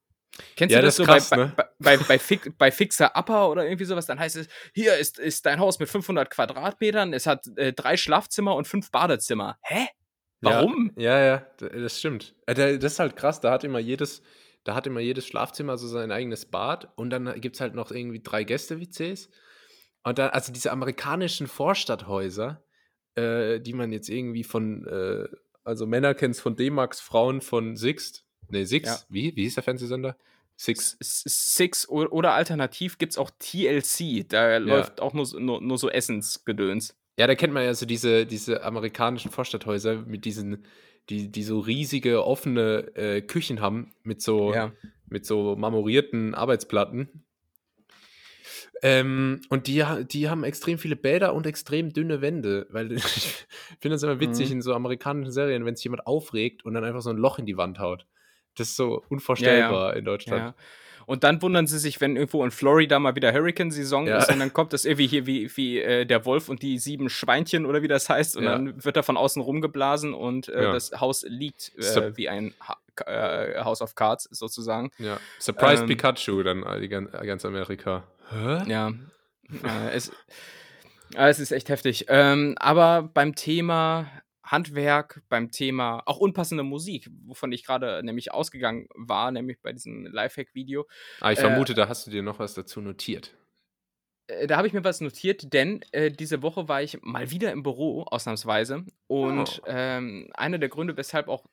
Kennst 0.55 0.73
Ja, 0.73 0.79
du 0.79 0.85
das, 0.85 0.95
das 0.95 1.05
so 1.05 1.11
krass, 1.11 1.29
bei, 1.29 1.37
ne? 1.37 1.53
bei, 1.55 1.65
bei, 1.79 1.97
bei, 1.97 2.19
Fix, 2.19 2.49
bei 2.57 2.71
Fixer 2.71 3.11
Upper 3.15 3.49
oder 3.49 3.65
irgendwie 3.65 3.85
sowas? 3.85 4.05
Dann 4.05 4.19
heißt 4.19 4.37
es, 4.37 4.47
hier 4.73 4.97
ist, 4.97 5.19
ist 5.19 5.45
dein 5.45 5.59
Haus 5.59 5.79
mit 5.79 5.89
500 5.89 6.29
Quadratmetern, 6.29 7.13
es 7.13 7.27
hat 7.27 7.45
äh, 7.57 7.73
drei 7.73 7.97
Schlafzimmer 7.97 8.55
und 8.55 8.67
fünf 8.67 8.91
Badezimmer. 8.91 9.57
Hä? 9.63 9.87
Warum? 10.41 10.91
Ja, 10.97 11.19
ja, 11.19 11.25
ja 11.59 11.69
das 11.69 11.99
stimmt. 11.99 12.35
Äh, 12.47 12.53
da- 12.55 12.77
Das 12.77 12.93
ist 12.93 12.99
halt 12.99 13.15
krass. 13.15 13.41
Da 13.41 13.51
hat 13.51 13.63
immer 13.63 13.79
jedes, 13.79 14.23
da 14.63 14.73
hat 14.73 14.87
immer 14.87 14.99
jedes 14.99 15.27
Schlafzimmer 15.27 15.77
so 15.77 15.87
sein 15.87 16.11
eigenes 16.11 16.45
Bad 16.45 16.89
und 16.95 17.09
dann 17.11 17.39
gibt 17.41 17.55
es 17.57 17.61
halt 17.61 17.75
noch 17.75 17.91
irgendwie 17.91 18.21
drei 18.23 18.43
Gäste-WCs. 18.43 19.29
Und 20.03 20.17
dann, 20.17 20.31
also 20.31 20.51
diese 20.51 20.71
amerikanischen 20.71 21.47
Vorstadthäuser, 21.47 22.63
äh, 23.15 23.59
die 23.59 23.73
man 23.73 23.91
jetzt 23.91 24.09
irgendwie 24.09 24.43
von, 24.43 24.87
äh, 24.87 25.27
also 25.63 25.85
Männer 25.85 26.15
kennt 26.15 26.37
von 26.37 26.55
D-Max, 26.55 26.99
Frauen 27.01 27.41
von 27.41 27.75
Sixt. 27.75 28.25
Nee, 28.51 28.65
Six. 28.65 28.87
Ja. 28.87 28.99
Wie? 29.09 29.35
Wie 29.35 29.43
hieß 29.43 29.55
der 29.55 29.63
Fernsehsender? 29.63 30.15
Six. 30.57 30.97
Six 30.99 31.89
oder 31.89 32.33
alternativ 32.33 32.97
gibt 32.99 33.13
es 33.13 33.17
auch 33.17 33.31
TLC, 33.39 34.27
da 34.29 34.57
läuft 34.57 35.01
auch 35.01 35.13
nur, 35.13 35.25
so- 35.25 35.39
nur, 35.39 35.59
nur 35.61 35.77
so 35.79 35.89
Essensgedöns. 35.89 36.95
Ja, 37.17 37.25
da 37.27 37.33
kennt 37.35 37.53
man 37.53 37.63
ja 37.63 37.73
so 37.73 37.85
diese, 37.85 38.25
diese 38.27 38.63
amerikanischen 38.63 39.31
Vorstadthäuser 39.31 40.03
mit 40.05 40.23
diesen, 40.25 40.63
die, 41.09 41.29
die 41.31 41.43
so 41.43 41.59
riesige 41.59 42.23
offene 42.25 42.95
äh, 42.95 43.21
Küchen 43.21 43.59
haben, 43.59 43.91
mit 44.03 44.21
so, 44.21 44.53
Ja. 44.53 44.71
mit 45.07 45.25
so 45.25 45.55
marmorierten 45.55 46.35
Arbeitsplatten. 46.35 47.23
Ähm, 48.83 49.41
und 49.49 49.67
die, 49.67 49.83
die 50.11 50.29
haben 50.29 50.43
extrem 50.43 50.77
viele 50.79 50.95
Bäder 50.95 51.33
und 51.35 51.45
extrem 51.45 51.93
dünne 51.93 52.21
Wände, 52.21 52.67
weil 52.71 52.91
ich 52.93 53.45
finde 53.79 53.95
das 53.95 54.03
immer 54.03 54.19
witzig 54.19 54.49
Mhm. 54.49 54.55
in 54.57 54.61
so 54.61 54.73
amerikanischen 54.73 55.31
Serien, 55.31 55.65
wenn 55.65 55.75
sich 55.75 55.83
jemand 55.83 56.07
aufregt 56.07 56.65
und 56.65 56.73
dann 56.73 56.83
einfach 56.83 57.01
so 57.01 57.09
ein 57.11 57.17
Loch 57.17 57.37
in 57.39 57.45
die 57.45 57.57
Wand 57.57 57.79
haut. 57.79 58.05
Das 58.61 58.69
ist 58.69 58.75
so 58.77 59.03
unvorstellbar 59.09 59.95
in 59.95 60.05
Deutschland. 60.05 60.41
Ja. 60.41 60.53
Und 61.07 61.23
dann 61.23 61.41
wundern 61.41 61.65
sie 61.67 61.79
sich, 61.79 61.99
wenn 61.99 62.15
irgendwo 62.15 62.43
in 62.45 62.51
Florida 62.51 62.99
mal 62.99 63.15
wieder 63.15 63.33
Hurricane-Saison 63.33 64.07
Ja. 64.07 64.17
ist 64.19 64.31
und 64.31 64.39
dann 64.39 64.53
kommt 64.53 64.71
das 64.71 64.85
irgendwie 64.85 65.07
hier 65.07 65.25
wie, 65.25 65.49
wie 65.57 65.79
äh, 65.79 66.05
der 66.05 66.25
Wolf 66.25 66.47
und 66.47 66.61
die 66.61 66.77
sieben 66.77 67.09
Schweinchen 67.09 67.65
oder 67.65 67.81
wie 67.81 67.87
das 67.87 68.07
heißt 68.07 68.37
und 68.37 68.43
Ja. 68.43 68.51
dann 68.51 68.85
wird 68.85 68.95
er 68.95 69.03
von 69.03 69.17
außen 69.17 69.41
rumgeblasen 69.41 70.13
und 70.13 70.47
äh, 70.47 70.63
Ja. 70.63 70.71
das 70.73 70.91
Haus 71.01 71.25
liegt 71.27 71.71
So- 71.77 72.01
äh, 72.01 72.17
wie 72.17 72.29
ein 72.29 72.53
ha 72.61 72.77
äh, 73.07 73.63
House 73.63 73.81
of 73.81 73.95
Cards 73.95 74.25
sozusagen. 74.31 74.91
Ja. 74.99 75.17
Surprise 75.39 75.81
Ähm, 75.83 75.87
Pikachu, 75.89 76.43
dann 76.43 76.61
gan- 76.87 77.09
ganz 77.25 77.43
Amerika. 77.45 78.03
Hä? 78.29 78.69
Ja, 78.69 78.89
äh, 79.63 79.95
es, 79.95 80.09
äh, 80.09 80.11
es 81.29 81.39
ist 81.39 81.51
echt 81.51 81.69
heftig. 81.69 82.05
Ähm, 82.09 82.55
aber 82.59 83.09
beim 83.13 83.33
Thema 83.35 84.05
Handwerk, 84.51 85.21
beim 85.29 85.51
Thema 85.51 86.03
auch 86.05 86.17
unpassende 86.17 86.63
Musik, 86.63 87.09
wovon 87.25 87.51
ich 87.51 87.63
gerade 87.65 88.01
nämlich 88.03 88.33
ausgegangen 88.33 88.87
war, 88.95 89.31
nämlich 89.31 89.61
bei 89.61 89.73
diesem 89.73 90.05
Lifehack-Video, 90.05 90.87
Ah, 91.19 91.31
ich 91.31 91.39
Äh, 91.39 91.39
vermute, 91.39 91.73
da 91.73 91.87
hast 91.87 92.05
du 92.05 92.11
dir 92.11 92.21
noch 92.21 92.37
was 92.39 92.53
dazu 92.53 92.81
notiert. 92.81 93.33
äh, 94.27 94.47
da 94.47 94.57
habe 94.57 94.67
ich 94.67 94.73
mir 94.73 94.83
was 94.83 95.01
notiert, 95.01 95.53
denn 95.53 95.81
äh, 95.91 96.11
diese 96.11 96.41
Woche 96.41 96.67
war 96.67 96.81
ich 96.81 96.99
mal 97.01 97.31
wieder 97.31 97.51
im 97.51 97.63
Büro, 97.63 98.03
ausnahmsweise. 98.03 98.85
Und 99.07 99.61
Oh. 99.61 99.65
ähm, 99.65 100.29
einer 100.33 100.57
der 100.59 100.69
Gründe, 100.69 100.97
weshalb 100.97 101.27
auch 101.27 101.45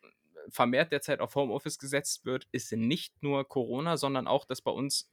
vermehrt 0.51 0.93
derzeit 0.93 1.21
auf 1.21 1.35
Homeoffice 1.35 1.79
gesetzt 1.79 2.25
wird, 2.25 2.47
ist 2.53 2.73
nicht 2.73 3.23
nur 3.23 3.47
Corona, 3.49 3.97
sondern 3.97 4.27
auch, 4.27 4.45
dass 4.45 4.61
bei 4.61 4.71
uns 4.71 5.11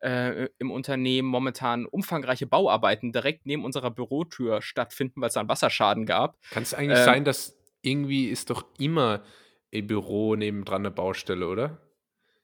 äh, 0.00 0.48
im 0.58 0.70
Unternehmen 0.70 1.28
momentan 1.28 1.86
umfangreiche 1.86 2.46
Bauarbeiten 2.46 3.12
direkt 3.12 3.46
neben 3.46 3.64
unserer 3.64 3.90
Bürotür 3.90 4.62
stattfinden, 4.62 5.20
weil 5.20 5.28
es 5.28 5.34
da 5.34 5.40
einen 5.40 5.48
Wasserschaden 5.48 6.06
gab. 6.06 6.38
Kann 6.50 6.62
es 6.62 6.74
eigentlich 6.74 6.98
Ähm, 6.98 7.04
sein, 7.04 7.24
dass 7.24 7.56
irgendwie 7.82 8.28
ist 8.28 8.50
doch 8.50 8.64
immer 8.78 9.22
im 9.70 9.86
Büro 9.86 10.34
nebendran 10.36 10.82
eine 10.82 10.90
Baustelle, 10.90 11.48
oder? 11.48 11.80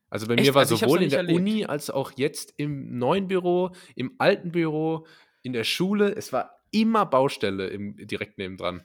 Also 0.09 0.27
bei 0.29 0.35
Echt? 0.35 0.47
mir 0.47 0.55
war 0.55 0.63
Also 0.63 0.77
sowohl 0.77 1.03
in 1.03 1.11
der 1.11 1.19
erlebt. 1.19 1.41
Uni 1.41 1.65
als 1.65 1.91
auch 1.91 2.13
jetzt 2.17 2.55
im 2.57 2.99
neuen 2.99 3.27
Büro, 3.29 3.71
im 3.97 4.15
alten 4.19 4.53
Büro, 4.53 5.07
in 5.43 5.53
der 5.53 5.65
Schule, 5.65 6.15
es 6.15 6.33
war 6.33 6.61
immer 6.71 7.07
Baustelle 7.07 7.69
im, 7.69 7.97
direkt 7.97 8.39
nebendran. 8.39 8.83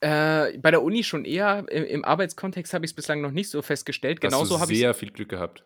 Äh, 0.00 0.58
bei 0.58 0.70
der 0.70 0.82
Uni 0.82 1.04
schon 1.04 1.24
eher, 1.24 1.66
im, 1.70 1.84
im 1.84 2.04
Arbeitskontext 2.04 2.72
habe 2.74 2.84
ich 2.84 2.92
es 2.92 2.94
bislang 2.94 3.20
noch 3.20 3.32
nicht 3.32 3.50
so 3.50 3.60
festgestellt. 3.62 4.20
Genauso 4.20 4.60
habe 4.60 4.72
ich 4.72 4.78
sehr 4.78 4.94
viel 4.94 5.10
Glück 5.10 5.28
gehabt. 5.28 5.64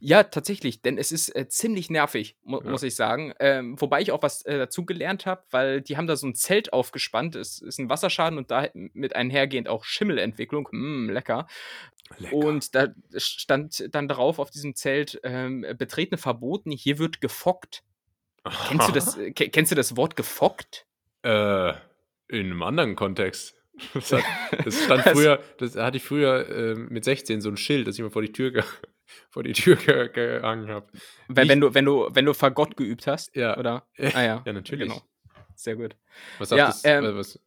Ja, 0.00 0.22
tatsächlich, 0.24 0.82
denn 0.82 0.98
es 0.98 1.12
ist 1.12 1.34
äh, 1.34 1.48
ziemlich 1.48 1.88
nervig, 1.88 2.36
mu 2.42 2.60
Ja. 2.62 2.70
muss 2.70 2.82
ich 2.82 2.94
sagen. 2.94 3.32
Ähm, 3.40 3.80
wobei 3.80 4.02
ich 4.02 4.12
auch 4.12 4.22
was 4.22 4.42
äh, 4.42 4.58
dazu 4.58 4.84
gelernt 4.84 5.24
habe, 5.24 5.44
weil 5.50 5.80
die 5.80 5.96
haben 5.96 6.06
da 6.06 6.14
so 6.16 6.26
ein 6.26 6.34
Zelt 6.34 6.74
aufgespannt. 6.74 7.36
Es 7.36 7.58
ist 7.62 7.78
ein 7.78 7.88
Wasserschaden 7.88 8.36
und 8.36 8.50
da 8.50 8.68
mit 8.74 9.16
einhergehend 9.16 9.68
auch 9.68 9.84
Schimmelentwicklung. 9.84 10.68
Mm, 10.72 11.08
lecker. 11.08 11.46
Lecker. 12.18 12.36
Und 12.36 12.74
da 12.74 12.88
stand 13.16 13.88
dann 13.94 14.08
drauf 14.08 14.38
auf 14.38 14.50
diesem 14.50 14.74
Zelt 14.74 15.18
ähm, 15.24 15.64
Betreten 15.78 16.18
verboten. 16.18 16.70
Hier 16.70 16.98
wird 16.98 17.22
gefockt. 17.22 17.82
Kennst 18.68 18.88
du 18.88 18.92
das? 18.92 19.16
Äh, 19.16 19.32
ke- 19.32 19.48
kennst 19.48 19.72
du 19.72 19.76
das 19.76 19.96
Wort 19.96 20.16
gefockt? 20.16 20.86
Äh, 21.22 21.72
in 22.32 22.46
einem 22.46 22.62
anderen 22.62 22.96
Kontext. 22.96 23.54
Das, 23.94 24.12
hat, 24.12 24.22
das 24.66 24.84
stand 24.84 25.02
früher, 25.02 25.42
das 25.56 25.76
hatte 25.76 25.96
ich 25.96 26.02
früher 26.04 26.46
äh, 26.48 26.74
mit 26.74 27.04
16 27.04 27.40
so 27.40 27.48
ein 27.48 27.56
Schild, 27.56 27.86
das 27.88 27.96
ich 27.96 28.02
mir 28.02 28.10
vor 28.10 28.20
die 28.20 28.30
Tür, 28.30 28.62
vor 29.30 29.42
die 29.42 29.54
Tür 29.54 29.76
ge 29.76 30.08
gehangen 30.10 30.68
habe. 30.68 30.86
Wenn, 31.28 31.48
wenn 31.48 31.60
du 31.60 31.72
wenn 31.74 31.86
du 31.86 32.06
wenn 32.12 32.26
du 32.26 32.34
Fagott 32.34 32.76
geübt 32.76 33.06
hast, 33.06 33.34
Ja. 33.34 33.56
oder? 33.56 33.86
Ah 34.14 34.22
ja. 34.22 34.42
Ja, 34.44 34.52
natürlich. 34.52 34.88
Genau. 34.88 35.02
Sehr 35.54 35.76
gut. 35.76 35.96
Was 36.38 36.50
Ja, 36.50 36.70
sagt 36.70 36.84
das? 36.84 36.84
ähm, 36.84 37.04
äh, 37.06 37.16
was? 37.16 37.40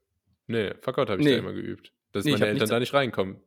Nee, 0.47 0.73
Fagott 0.81 1.09
habe 1.11 1.21
ich 1.21 1.25
nee. 1.27 1.33
da 1.33 1.37
immer 1.39 1.53
geübt. 1.53 1.91
Dass 2.11 2.25
Nee, 2.25 2.31
meine 2.31 2.47
Eltern 2.47 2.69
da 2.69 2.79
nicht 2.79 2.93
reinkommen. 2.93 3.39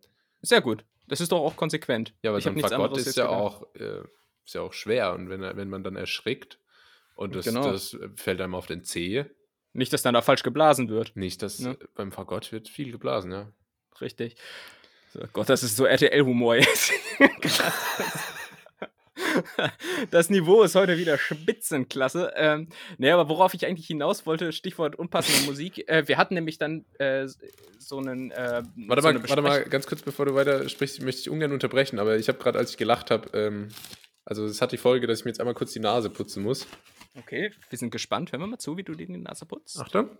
Sehr 0.43 0.61
gut. 0.61 0.85
Das 1.09 1.21
ist 1.21 1.33
doch 1.33 1.41
auch 1.41 1.57
konsequent. 1.57 2.15
Ja, 2.23 2.31
aber 2.31 2.39
ich 2.39 2.47
nichts 2.47 2.71
Fagott 2.71 2.97
ist 2.97 3.17
ja 3.17 3.29
auch, 3.29 3.67
äh, 3.75 4.03
ist 4.45 4.55
ja 4.55 4.61
auch 4.61 4.73
schwer. 4.73 5.15
Und 5.15 5.31
wenn, 5.31 5.41
wenn 5.41 5.69
man 5.69 5.83
dann 5.83 5.97
erschrickt 5.97 6.61
und 7.17 7.35
das, 7.35 7.45
Genau. 7.45 7.71
das 7.73 7.99
fällt 8.15 8.41
einem 8.41 8.55
auf 8.55 8.67
den 8.67 8.85
Zeh, 8.85 9.25
Nicht, 9.73 9.93
dass 9.93 10.03
dann 10.03 10.15
da 10.15 10.23
falsch 10.23 10.43
geblasen 10.43 10.89
wird. 10.89 11.17
nicht, 11.17 11.43
dass 11.43 11.59
Ja. 11.61 11.73
äh, 11.73 11.77
beim 11.95 12.13
Fagott 12.13 12.53
wird 12.53 12.69
viel 12.69 12.93
geblasen, 12.93 13.33
ja. 13.33 13.49
Richtig. 14.01 14.37
So, 15.13 15.21
Gott, 15.33 15.49
das 15.49 15.63
ist 15.63 15.77
so 15.77 15.87
RTL-Humor 15.87 16.57
jetzt. 16.57 16.93
das 20.11 20.31
Niveau 20.31 20.63
ist 20.63 20.75
heute 20.75 20.99
wieder 20.99 21.19
Spitzenklasse. 21.19 22.33
Ähm, 22.37 22.69
nee, 22.99 23.11
aber 23.11 23.29
worauf 23.29 23.55
ich 23.55 23.67
eigentlich 23.67 23.87
hinaus 23.87 24.27
wollte, 24.27 24.53
Stichwort 24.53 24.97
unpassende 24.97 25.47
Musik. 25.47 25.89
Äh, 25.89 26.07
wir 26.09 26.17
hatten 26.19 26.35
nämlich 26.35 26.59
dann 26.59 26.85
äh, 26.99 27.27
so 27.79 27.99
einen. 27.99 28.31
Äh, 28.31 28.63
Warte, 28.89 29.03
so 29.03 29.13
mal, 29.13 29.29
warte 29.29 29.43
mal, 29.43 29.65
ganz 29.65 29.87
kurz, 29.87 30.03
bevor 30.03 30.27
du 30.27 30.35
weiter 30.35 30.69
sprichst, 30.69 31.03
möchte 31.03 31.23
ich 31.23 31.31
ungern 31.31 31.53
unterbrechen, 31.53 31.99
aber 31.99 32.17
ich 32.17 32.29
habe 32.29 32.39
gerade, 32.39 32.59
als 32.59 32.71
ich 32.73 32.77
gelacht 32.77 33.11
habe, 33.11 33.37
ähm, 33.37 33.69
also 34.25 34.45
es 34.45 34.61
hat 34.61 34.73
die 34.73 34.77
Folge, 34.79 35.07
dass 35.07 35.21
ich 35.21 35.25
mir 35.25 35.31
jetzt 35.31 35.41
einmal 35.41 35.55
kurz 35.55 35.73
die 35.73 35.81
Nase 35.81 36.11
putzen 36.11 36.43
muss. 36.43 36.67
Okay, 37.15 37.53
wir 37.69 37.79
sind 37.79 37.91
gespannt. 37.91 38.33
Hören 38.33 38.41
wir 38.41 38.47
mal 38.47 38.59
zu, 38.59 38.77
wie 38.77 38.85
du 38.85 38.95
dir 38.95 39.07
die 39.07 39.17
Nase 39.17 39.47
putzt. 39.47 39.81
Achtung. 39.81 40.17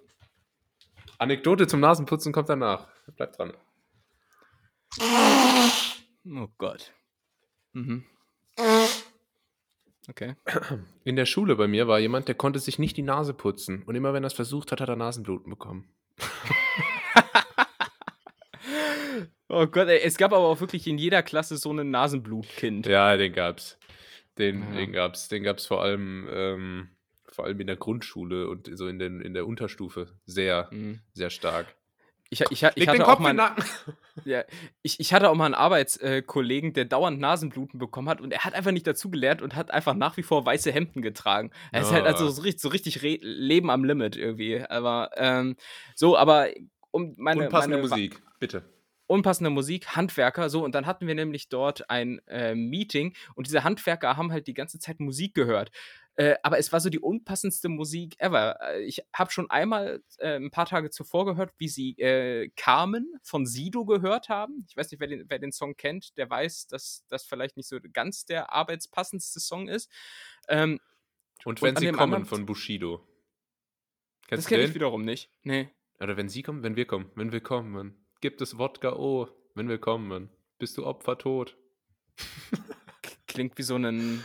Anekdote 1.19 1.67
zum 1.67 1.81
Nasenputzen 1.81 2.33
kommt 2.33 2.49
danach. 2.49 2.89
Bleibt 3.17 3.39
dran. 3.39 3.53
Oh 5.01 6.49
Gott. 6.59 6.93
Mhm. 7.73 8.05
Okay. 10.09 10.35
In 11.05 11.17
der 11.17 11.27
Schule 11.27 11.57
bei 11.57 11.69
mir 11.69 11.87
war 11.87 11.99
jemand, 11.99 12.29
der 12.29 12.35
konnte 12.35 12.59
sich 12.59 12.79
nicht 12.79 12.97
die 12.97 13.03
Nase 13.03 13.35
putzen. 13.35 13.83
Und 13.85 13.95
immer 13.95 14.13
wenn 14.15 14.25
er 14.25 14.29
es 14.29 14.33
versucht 14.33 14.73
hat, 14.73 14.81
hat 14.81 14.89
er 14.89 14.97
Nasenbluten 14.97 15.51
bekommen. 15.51 15.89
Oh 19.51 19.67
Gott, 19.67 19.89
ey, 19.89 20.01
es 20.05 20.19
gab 20.19 20.35
aber 20.35 20.45
auch 20.45 20.61
wirklich 20.61 20.87
in 20.87 20.99
jeder 20.99 21.23
Klasse 21.23 21.57
so 21.57 21.73
ein 21.73 21.91
Nasenblutkind. 21.91 22.87
Ja, 22.87 23.17
den 23.17 23.33
gab's. 23.33 23.78
Den, 24.39 24.61
Ja. 24.61 24.77
den 24.79 24.93
gab's. 24.93 25.29
Den 25.29 25.43
gab's 25.43 25.67
vor 25.67 25.83
allem, 25.83 26.29
ähm, 26.33 26.89
vor 27.27 27.45
allem 27.45 27.61
in 27.61 27.67
der 27.67 27.77
Grundschule 27.77 28.49
und 28.49 28.71
so 28.77 28.87
in, 28.89 28.99
den, 28.99 29.21
in 29.21 29.35
der 29.35 29.47
Unterstufe 29.47 30.09
sehr, 30.27 30.69
Mhm. 30.71 31.01
sehr 31.13 31.31
stark. 31.31 31.75
Ich, 32.31 32.43
ich, 32.43 32.51
ich, 32.63 32.63
ich 32.75 32.89
hatte 32.89 33.09
auch 33.09 33.19
mal, 33.21 33.33
Nacken. 33.33 33.65
Ja, 34.25 34.43
ich, 34.83 35.01
ich 35.01 35.15
hatte 35.15 35.31
auch 35.31 35.35
mal 35.35 35.47
einen 35.47 35.55
Arbeitskollegen, 35.55 36.73
der 36.75 36.85
dauernd 36.85 37.21
Nasenbluten 37.21 37.79
bekommen 37.79 38.09
hat 38.09 38.21
und 38.21 38.33
er 38.33 38.45
hat 38.45 38.53
einfach 38.55 38.73
nicht 38.73 38.87
dazugelernt 38.87 39.41
und 39.41 39.55
hat 39.57 39.71
einfach 39.71 39.95
nach 39.95 40.17
wie 40.19 40.23
vor 40.23 40.45
weiße 40.45 40.71
Hemden 40.73 41.01
getragen. 41.01 41.53
Er 41.73 41.83
ist 41.83 41.93
halt 41.93 42.05
Ah. 42.05 42.09
also 42.09 42.29
so 42.29 42.43
richtig, 42.43 42.61
so 42.61 42.69
richtig 42.69 43.01
Leben 43.23 43.71
am 43.71 43.85
Limit 43.85 44.17
irgendwie. 44.17 44.61
Aber 44.61 45.11
ähm, 45.17 45.57
so, 45.95 46.17
aber 46.19 46.49
um 46.91 47.15
meine, 47.17 47.45
Unpassende 47.45 47.77
meine 47.79 47.89
Musik, 47.89 48.21
bitte. 48.41 48.63
Unpassende 49.09 49.51
Musik, 49.51 49.97
Handwerker, 49.97 50.49
so, 50.49 50.65
und 50.65 50.75
dann 50.75 50.87
hatten 50.87 51.09
wir 51.09 51.15
nämlich 51.17 51.49
dort 51.49 51.91
ein 51.91 52.21
äh, 52.29 52.55
Meeting 52.55 53.17
und 53.35 53.49
diese 53.49 53.65
Handwerker 53.65 54.17
haben 54.17 54.31
halt 54.31 54.47
die 54.47 54.55
ganze 54.55 54.79
Zeit 54.79 55.01
Musik 55.01 55.35
gehört. 55.35 55.73
Äh, 56.15 56.37
aber 56.43 56.59
es 56.59 56.73
war 56.73 56.81
so 56.81 56.91
die 56.91 56.99
unpassendste 56.99 57.69
Musik 57.69 58.17
ever. 58.19 58.59
Äh, 58.61 58.83
Ich 58.85 59.03
habe 59.15 59.31
schon 59.31 59.49
einmal 59.51 60.03
äh, 60.19 60.37
ein 60.37 60.51
paar 60.51 60.67
Tage 60.67 60.91
zuvor 60.91 61.27
gehört, 61.27 61.53
wie 61.59 61.69
sie 61.69 61.93
äh, 61.99 62.51
Carmen 62.57 63.15
von 63.23 63.47
Sido 63.47 63.85
gehört 63.85 64.29
haben. 64.29 64.67
Ich 64.69 64.77
weiß 64.77 64.91
nicht, 64.91 65.01
wer 65.01 65.07
den, 65.07 65.25
wer 65.29 65.39
den 65.39 65.53
Song 65.53 65.77
kennt, 65.77 66.17
der 66.19 66.29
weiß, 66.29 66.67
dass 66.67 67.05
das 67.09 67.25
vielleicht 67.25 67.57
nicht 67.57 67.69
so 67.69 67.79
ganz 67.93 68.25
der 68.27 68.53
arbeitspassendste 68.53 69.39
Song 69.41 69.69
ist. 69.69 69.91
Ähm, 70.49 70.81
Und 71.45 71.63
Und 71.63 71.63
wenn 71.63 71.77
an 71.77 71.81
sie 71.83 71.93
kommen 71.93 72.27
von 72.27 72.47
Bushido. 72.47 73.07
das 74.23 74.29
Kennst 74.29 74.47
du 74.47 74.49
kenne 74.51 74.65
ich 74.65 74.75
wiederum 74.75 75.05
nicht. 75.05 75.31
Nee. 75.45 75.71
Oder 76.01 76.17
wenn 76.17 76.29
sie 76.29 76.43
kommen, 76.43 76.63
wenn 76.65 76.75
wir 76.77 76.87
kommen, 76.87 77.11
wenn 77.15 77.31
wir 77.33 77.41
kommen. 77.41 78.08
Gibt 78.21 78.41
es 78.41 78.59
Wodka 78.59 78.95
oh, 78.95 79.29
wenn 79.55 79.69
wir 79.69 79.79
kommen. 79.79 80.29
Bist 80.59 80.77
du 80.77 80.85
Opfer 80.87 81.19
tot? 81.19 81.57
Klingt 83.27 83.57
wie 83.59 83.63
so 83.63 83.77
ein, 83.77 84.25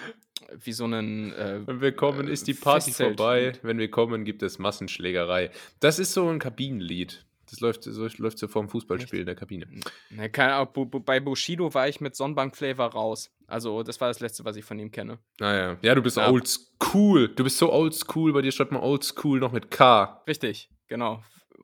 wie 0.64 0.72
so 0.72 0.86
ein, 0.86 1.32
äh, 1.34 1.62
Wenn 1.66 1.82
wir 1.82 1.92
kommen, 1.92 2.28
Äh, 2.28 2.32
ist 2.32 2.48
die 2.48 2.54
Party 2.54 2.92
Festzelt- 2.92 3.18
vorbei. 3.18 3.46
Lied. 3.48 3.60
Wenn 3.64 3.78
wir 3.78 3.92
kommen, 3.92 4.24
gibt 4.26 4.42
es 4.44 4.58
Massenschlägerei. 4.60 5.52
Das 5.80 6.00
ist 6.00 6.14
so 6.14 6.28
ein 6.30 6.40
Kabinenlied. 6.40 7.26
Das 7.50 7.60
läuft 7.60 7.84
so, 7.84 8.08
läuft 8.18 8.40
so 8.40 8.48
vorm 8.48 8.68
Fußballspiel 8.68 9.20
in 9.20 9.26
der 9.28 9.36
Kabine. 9.36 9.68
Ne, 10.10 10.30
keine 10.32 10.54
Ahnung, 10.56 10.90
bei 11.06 11.20
Bushido 11.20 11.72
war 11.76 11.88
ich 11.88 12.02
mit 12.02 12.16
Sonnenbank-Flavor 12.16 12.88
raus. 12.94 13.30
Also, 13.46 13.84
das 13.84 14.02
war 14.02 14.08
das 14.08 14.22
letzte, 14.22 14.44
was 14.44 14.56
ich 14.56 14.66
von 14.66 14.80
ihm 14.80 14.90
kenne. 14.90 15.20
Naja. 15.40 15.78
Ja, 15.84 15.94
du 15.94 16.02
bist 16.02 16.18
Ja. 16.18 16.32
old 16.32 16.48
school. 16.48 17.28
Du 17.28 17.44
bist 17.44 17.60
so 17.60 17.72
old 17.72 17.94
school. 17.94 18.34
Bei 18.34 18.42
dir 18.42 18.52
schreibt 18.52 18.72
man 18.72 18.82
old 18.82 19.04
school 19.04 19.40
noch 19.40 19.52
mit 19.52 19.70
K. 19.70 20.24
Richtig, 20.28 20.70
genau. 20.88 21.22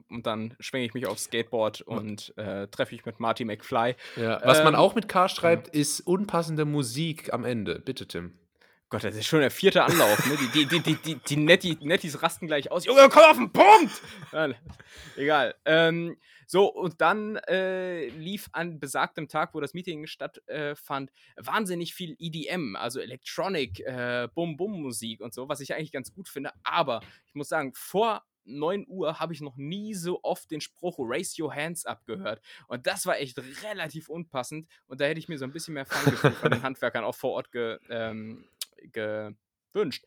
Und 0.09 0.25
dann 0.25 0.55
schwinge 0.59 0.85
ich 0.85 0.93
mich 0.93 1.05
aufs 1.05 1.25
Skateboard 1.25 1.81
und 1.81 2.33
äh, 2.37 2.67
treffe 2.67 2.95
ich 2.95 3.05
mit 3.05 3.19
Marty 3.19 3.45
McFly. 3.45 3.95
Ja. 4.15 4.41
Was 4.43 4.63
man 4.63 4.73
Ähm, 4.73 4.79
auch 4.79 4.95
mit 4.95 5.07
K 5.07 5.29
schreibt, 5.29 5.67
ist 5.67 6.01
unpassende 6.01 6.65
Musik 6.65 7.31
am 7.33 7.45
Ende. 7.45 7.79
Bitte, 7.79 8.07
Tim. 8.07 8.33
Gott, 8.89 9.03
das 9.03 9.15
ist 9.15 9.27
schon 9.27 9.41
der 9.41 9.51
vierte 9.51 9.83
Anlauf, 9.83 10.25
ne? 10.25 10.35
Die, 10.35 10.65
die, 10.65 10.65
die, 10.65 10.79
die, 10.79 10.95
die, 10.95 11.15
die 11.15 11.35
Netti, 11.35 11.77
Nettis 11.79 12.23
rasten 12.23 12.47
gleich 12.47 12.71
aus. 12.71 12.85
Junge, 12.85 13.07
komm 13.09 13.21
auf 13.23 13.37
den 13.37 13.51
Punkt! 13.51 14.01
Nein, 14.31 14.55
egal. 15.15 15.53
Ähm, 15.65 16.17
so, 16.47 16.65
und 16.65 16.99
dann 16.99 17.35
äh, 17.47 18.07
lief 18.07 18.49
an 18.51 18.79
besagtem 18.79 19.27
Tag, 19.27 19.53
wo 19.53 19.59
das 19.59 19.75
Meeting 19.75 20.07
stattfand, 20.07 21.11
wahnsinnig 21.35 21.93
viel 21.93 22.15
EDM, 22.17 22.75
also 22.75 22.99
Electronic, 22.99 23.81
äh, 23.81 24.27
Bum-Bum-Musik 24.33 25.21
und 25.21 25.35
so, 25.35 25.47
was 25.47 25.59
ich 25.59 25.75
eigentlich 25.75 25.91
ganz 25.91 26.11
gut 26.11 26.27
finde. 26.27 26.49
Aber 26.63 27.01
ich 27.27 27.35
muss 27.35 27.49
sagen, 27.49 27.73
vor 27.75 28.23
9 28.45 28.85
Uhr 28.87 29.19
habe 29.19 29.33
ich 29.33 29.41
noch 29.41 29.57
nie 29.57 29.93
so 29.93 30.19
oft 30.23 30.49
den 30.51 30.61
Spruch 30.61 30.95
Raise 30.99 31.41
Your 31.41 31.53
Hands 31.53 31.85
Up 31.85 32.05
gehört. 32.05 32.41
Und 32.67 32.87
das 32.87 33.05
war 33.05 33.17
echt 33.19 33.39
relativ 33.63 34.09
unpassend. 34.09 34.67
Und 34.87 35.01
da 35.01 35.05
hätte 35.05 35.19
ich 35.19 35.29
mir 35.29 35.37
so 35.37 35.45
ein 35.45 35.51
bisschen 35.51 35.73
mehr 35.75 35.85
Feingefühl 35.85 36.31
von 36.31 36.51
den 36.51 36.63
Handwerkern 36.63 37.03
auch 37.03 37.15
vor 37.15 37.31
Ort 37.31 37.51
ge, 37.51 37.77
ähm, 37.89 38.47
gewünscht. 38.91 40.05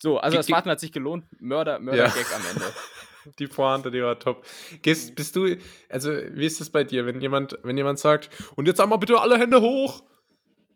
So, 0.00 0.18
also 0.18 0.36
das 0.36 0.50
Warten 0.50 0.70
hat 0.70 0.80
sich 0.80 0.92
gelohnt. 0.92 1.24
Mörder, 1.40 1.74
Ja. 1.74 1.78
Mörder-Gag 1.80 2.26
am 2.34 2.42
Ende. 2.52 2.72
die 3.38 3.48
Pointe, 3.48 3.90
die 3.90 4.02
war 4.02 4.18
top. 4.18 4.46
Gehst, 4.82 5.14
bist 5.16 5.34
du, 5.34 5.56
also 5.88 6.12
wie 6.12 6.46
ist 6.46 6.60
das 6.60 6.70
bei 6.70 6.84
dir, 6.84 7.04
wenn 7.06 7.20
jemand, 7.20 7.58
wenn 7.62 7.76
jemand 7.76 7.98
sagt, 7.98 8.30
und 8.54 8.66
jetzt 8.66 8.80
einmal 8.80 8.98
bitte 8.98 9.18
alle 9.20 9.38
Hände 9.38 9.60
hoch? 9.60 10.02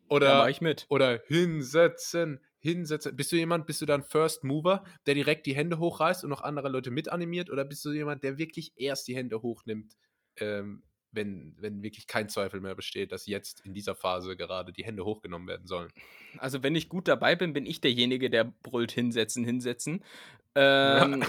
Oder, 0.08 0.26
Ja, 0.28 0.48
ich 0.48 0.60
mit. 0.60 0.86
oder 0.88 1.20
hinsetzen, 1.28 2.40
hinsetzen. 2.62 3.16
Bist 3.16 3.32
du 3.32 3.36
jemand, 3.36 3.66
bist 3.66 3.82
du 3.82 3.86
dann 3.86 4.02
First 4.02 4.44
Mover, 4.44 4.84
der 5.06 5.14
direkt 5.14 5.46
die 5.46 5.54
Hände 5.54 5.78
hochreißt 5.78 6.24
und 6.24 6.30
noch 6.30 6.42
andere 6.42 6.68
Leute 6.68 6.90
mitanimiert? 6.90 7.50
Oder 7.50 7.64
bist 7.64 7.84
du 7.84 7.92
jemand, 7.92 8.22
der 8.22 8.38
wirklich 8.38 8.72
erst 8.76 9.08
die 9.08 9.16
Hände 9.16 9.42
hochnimmt, 9.42 9.96
ähm, 10.36 10.82
wenn, 11.10 11.54
wenn 11.58 11.82
wirklich 11.82 12.06
kein 12.06 12.28
Zweifel 12.28 12.60
mehr 12.60 12.74
besteht, 12.74 13.12
dass 13.12 13.26
jetzt 13.26 13.60
in 13.66 13.74
dieser 13.74 13.94
Phase 13.94 14.36
gerade 14.36 14.72
die 14.72 14.84
Hände 14.84 15.04
hochgenommen 15.04 15.48
werden 15.48 15.66
sollen? 15.66 15.90
Also, 16.38 16.62
wenn 16.62 16.74
ich 16.74 16.88
gut 16.88 17.08
dabei 17.08 17.36
bin, 17.36 17.52
bin 17.52 17.66
ich 17.66 17.80
derjenige, 17.80 18.30
der 18.30 18.44
brüllt 18.44 18.92
hinsetzen, 18.92 19.44
hinsetzen. 19.44 20.02
Ähm, 20.54 21.24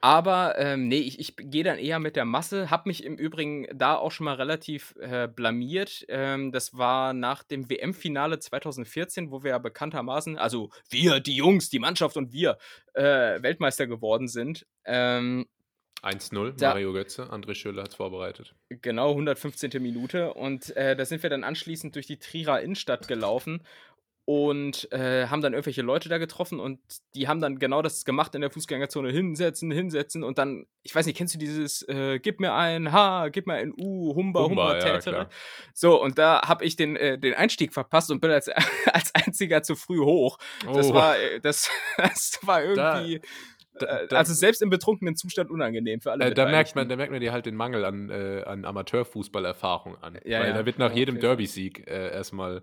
aber 0.00 0.58
ähm, 0.58 0.88
nee, 0.88 0.98
ich, 0.98 1.18
ich 1.18 1.34
gehe 1.36 1.64
dann 1.64 1.78
eher 1.78 1.98
mit 1.98 2.16
der 2.16 2.24
Masse. 2.24 2.70
Hab 2.70 2.86
mich 2.86 3.02
im 3.04 3.16
Übrigen 3.16 3.66
da 3.74 3.96
auch 3.96 4.12
schon 4.12 4.24
mal 4.26 4.34
relativ 4.34 4.94
äh, 5.00 5.26
blamiert. 5.28 6.04
Ähm, 6.08 6.52
das 6.52 6.76
war 6.76 7.12
nach 7.14 7.42
dem 7.42 7.70
WM-Finale 7.70 8.38
2014, 8.38 9.30
wo 9.30 9.42
wir 9.42 9.50
ja 9.52 9.58
bekanntermaßen, 9.58 10.38
also 10.38 10.70
wir, 10.90 11.20
die 11.20 11.36
Jungs, 11.36 11.70
die 11.70 11.78
Mannschaft 11.78 12.16
und 12.16 12.32
wir, 12.32 12.58
äh, 12.92 13.02
Weltmeister 13.42 13.86
geworden 13.86 14.28
sind. 14.28 14.66
Ähm, 14.84 15.46
1-0, 16.02 16.52
Da- 16.58 16.70
Mario 16.70 16.92
Götze, 16.92 17.32
André 17.32 17.54
Schürrle 17.54 17.80
hat 17.82 17.88
es 17.88 17.94
vorbereitet. 17.94 18.54
Genau, 18.68 19.10
115. 19.12 19.70
Minute. 19.82 20.34
Und 20.34 20.76
äh, 20.76 20.94
da 20.94 21.06
sind 21.06 21.22
wir 21.22 21.30
dann 21.30 21.44
anschließend 21.44 21.94
durch 21.94 22.06
die 22.06 22.18
Trierer 22.18 22.60
Innenstadt 22.60 23.08
gelaufen 23.08 23.62
und 24.26 24.90
äh, 24.90 25.26
haben 25.26 25.42
dann 25.42 25.52
irgendwelche 25.52 25.82
Leute 25.82 26.08
da 26.08 26.16
getroffen 26.16 26.58
und 26.58 26.80
die 27.14 27.28
haben 27.28 27.40
dann 27.40 27.58
genau 27.58 27.82
das 27.82 28.06
gemacht 28.06 28.34
in 28.34 28.40
der 28.40 28.50
Fußgängerzone. 28.50 29.10
Hinsetzen, 29.10 29.70
hinsetzen 29.70 30.24
und 30.24 30.38
dann, 30.38 30.66
ich 30.82 30.94
weiß 30.94 31.04
nicht, 31.04 31.16
kennst 31.18 31.34
du 31.34 31.38
dieses 31.38 31.82
äh, 31.88 32.18
Gib 32.20 32.40
mir 32.40 32.54
ein 32.54 32.90
H, 32.90 33.28
gib 33.28 33.46
mir 33.46 33.54
ein 33.54 33.72
U, 33.78 34.14
Humba, 34.14 34.44
Humba, 34.44 34.80
Humba, 34.80 35.00
ja. 35.06 35.28
So, 35.74 36.02
und 36.02 36.18
da 36.18 36.40
habe 36.48 36.64
ich 36.64 36.76
den, 36.76 36.96
äh, 36.96 37.18
den 37.18 37.34
Einstieg 37.34 37.74
verpasst 37.74 38.10
und 38.10 38.20
bin 38.20 38.30
als, 38.30 38.48
als 38.92 39.14
einziger 39.14 39.62
zu 39.62 39.76
früh 39.76 39.98
hoch. 39.98 40.38
Das 40.72 40.90
Oh. 40.90 40.94
war, 40.94 41.18
äh, 41.18 41.40
das, 41.40 41.70
das 41.98 42.38
war 42.42 42.62
irgendwie, 42.62 43.20
Da, 43.78 43.86
äh, 44.04 44.06
da, 44.08 44.16
also 44.16 44.32
selbst 44.32 44.62
im 44.62 44.70
betrunkenen 44.70 45.16
Zustand 45.16 45.50
unangenehm 45.50 46.00
für 46.00 46.12
alle 46.12 46.26
äh, 46.26 46.32
da, 46.32 46.46
merkt 46.46 46.74
man, 46.76 46.88
da 46.88 46.96
merkt 46.96 47.12
man 47.12 47.20
dir 47.20 47.32
halt 47.32 47.44
den 47.44 47.56
Mangel 47.56 47.84
an, 47.84 48.08
äh, 48.08 48.42
an 48.46 48.64
Amateurfußballerfahrung 48.64 49.96
an. 49.96 50.18
Ja, 50.24 50.40
Weil 50.40 50.48
ja, 50.48 50.54
da 50.54 50.64
wird 50.64 50.78
nach 50.78 50.92
jedem 50.94 51.16
Fall. 51.16 51.20
Derby-Sieg 51.22 51.86
äh, 51.88 52.10
erstmal 52.12 52.62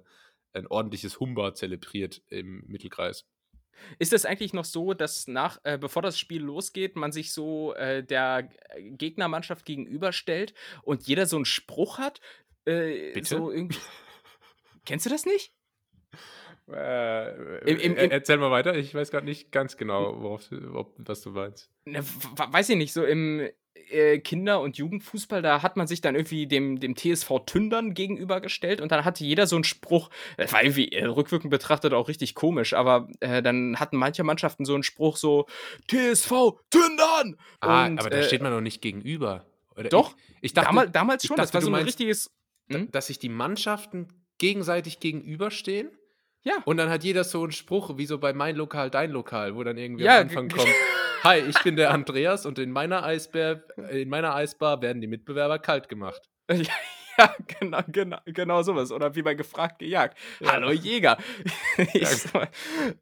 ein 0.53 0.67
ordentliches 0.67 1.19
Humba 1.19 1.53
zelebriert 1.53 2.21
im 2.29 2.63
Mittelkreis. 2.67 3.25
Ist 3.97 4.13
es 4.13 4.25
eigentlich 4.25 4.53
noch 4.53 4.65
so, 4.65 4.93
dass 4.93 5.27
nach, 5.27 5.59
äh, 5.63 5.77
bevor 5.77 6.01
das 6.01 6.19
Spiel 6.19 6.41
losgeht, 6.43 6.95
man 6.95 7.11
sich 7.11 7.33
so 7.33 7.73
äh, 7.73 8.03
der 8.03 8.49
Gegnermannschaft 8.79 9.65
gegenüberstellt 9.65 10.53
und 10.83 11.03
jeder 11.07 11.25
so 11.25 11.35
einen 11.37 11.45
Spruch 11.45 11.97
hat? 11.97 12.19
Äh, 12.65 13.13
Bitte? 13.13 13.27
So 13.37 13.51
irgendwie. 13.51 13.79
Kennst 14.85 15.05
du 15.05 15.09
das 15.09 15.25
nicht? 15.25 15.53
Äh, 16.71 17.59
Im- 17.69 17.79
im- 17.79 17.97
äh, 17.97 18.05
im- 18.05 18.11
erzähl 18.11 18.37
mal 18.37 18.51
weiter, 18.51 18.75
ich 18.75 18.93
weiß 18.93 19.11
gerade 19.11 19.25
nicht 19.25 19.51
ganz 19.51 19.77
genau, 19.77 20.21
worauf, 20.21 20.49
ob, 20.73 20.93
was 20.97 21.21
du 21.21 21.31
meinst. 21.31 21.69
Ne, 21.85 22.03
weiß 22.03 22.69
ich 22.69 22.77
nicht, 22.77 22.93
so 22.93 23.03
im 23.03 23.49
äh, 23.91 24.19
Kinder- 24.19 24.61
und 24.61 24.77
Jugendfußball, 24.77 25.41
da 25.41 25.61
hat 25.61 25.77
man 25.77 25.87
sich 25.87 26.01
dann 26.01 26.15
irgendwie 26.15 26.47
dem, 26.47 26.79
dem 26.79 26.95
TSV 26.95 27.39
Tündern 27.45 27.93
gegenübergestellt 27.93 28.81
und 28.81 28.91
dann 28.91 29.05
hatte 29.05 29.23
jeder 29.23 29.47
so 29.47 29.55
einen 29.55 29.63
Spruch, 29.63 30.09
das 30.37 30.53
war 30.53 30.63
irgendwie 30.63 30.91
äh, 30.91 31.05
rückwirkend 31.05 31.51
betrachtet 31.51 31.93
auch 31.93 32.07
richtig 32.07 32.35
komisch, 32.35 32.73
aber 32.73 33.07
äh, 33.19 33.41
dann 33.41 33.79
hatten 33.79 33.97
manche 33.97 34.23
Mannschaften 34.23 34.65
so 34.65 34.73
einen 34.73 34.83
Spruch 34.83 35.17
so, 35.17 35.45
TSV 35.87 36.59
Tündern! 36.69 37.37
Ah, 37.59 37.85
Und, 37.85 37.99
aber 37.99 38.09
da 38.09 38.17
äh, 38.17 38.23
steht 38.23 38.41
man 38.41 38.51
noch 38.51 38.61
nicht 38.61 38.81
gegenüber. 38.81 39.45
Oder 39.75 39.89
Doch, 39.89 40.15
ich, 40.15 40.41
ich 40.41 40.53
dachte, 40.53 40.67
damals, 40.67 40.91
damals 40.91 41.25
schon, 41.25 41.37
dachte, 41.37 41.47
das 41.47 41.53
war 41.53 41.61
so 41.61 41.67
ein 41.67 41.71
meinst, 41.71 41.87
richtiges. 41.87 42.31
Hm? 42.71 42.91
dass 42.91 43.07
sich 43.07 43.19
die 43.19 43.29
Mannschaften 43.29 44.07
gegenseitig 44.37 44.99
gegenüberstehen 44.99 45.89
Ja. 46.43 46.55
und 46.65 46.77
dann 46.77 46.89
hat 46.89 47.03
jeder 47.03 47.23
so 47.23 47.43
einen 47.43 47.51
Spruch, 47.51 47.97
wie 47.97 48.05
so 48.05 48.17
bei 48.17 48.33
mein 48.33 48.55
Lokal, 48.55 48.89
dein 48.89 49.11
Lokal, 49.11 49.55
wo 49.55 49.63
dann 49.63 49.77
irgendwie 49.77 50.03
Ja, 50.05 50.15
am 50.17 50.21
Anfang 50.27 50.49
kommt, 50.49 50.67
hi, 51.23 51.37
ich 51.39 51.59
bin 51.63 51.75
der 51.75 51.91
Andreas 51.91 52.45
und 52.45 52.57
in 52.57 52.71
meiner 52.71 53.03
Eisbär, 53.03 53.63
in 53.91 54.09
meiner 54.09 54.33
Eisbar 54.33 54.81
werden 54.81 55.01
die 55.01 55.07
Mitbewerber 55.07 55.59
kalt 55.59 55.87
gemacht. 55.89 56.29
Ja, 57.17 57.35
genau, 57.59 57.81
genau, 57.87 58.17
genau 58.25 58.63
sowas. 58.63 58.89
Oder 58.89 59.13
wie 59.13 59.21
bei 59.21 59.33
gefragt 59.35 59.79
gejagt. 59.79 60.17
Ja. 60.39 60.53
Hallo 60.53 60.71
Jäger. 60.71 61.17
So- 62.05 62.41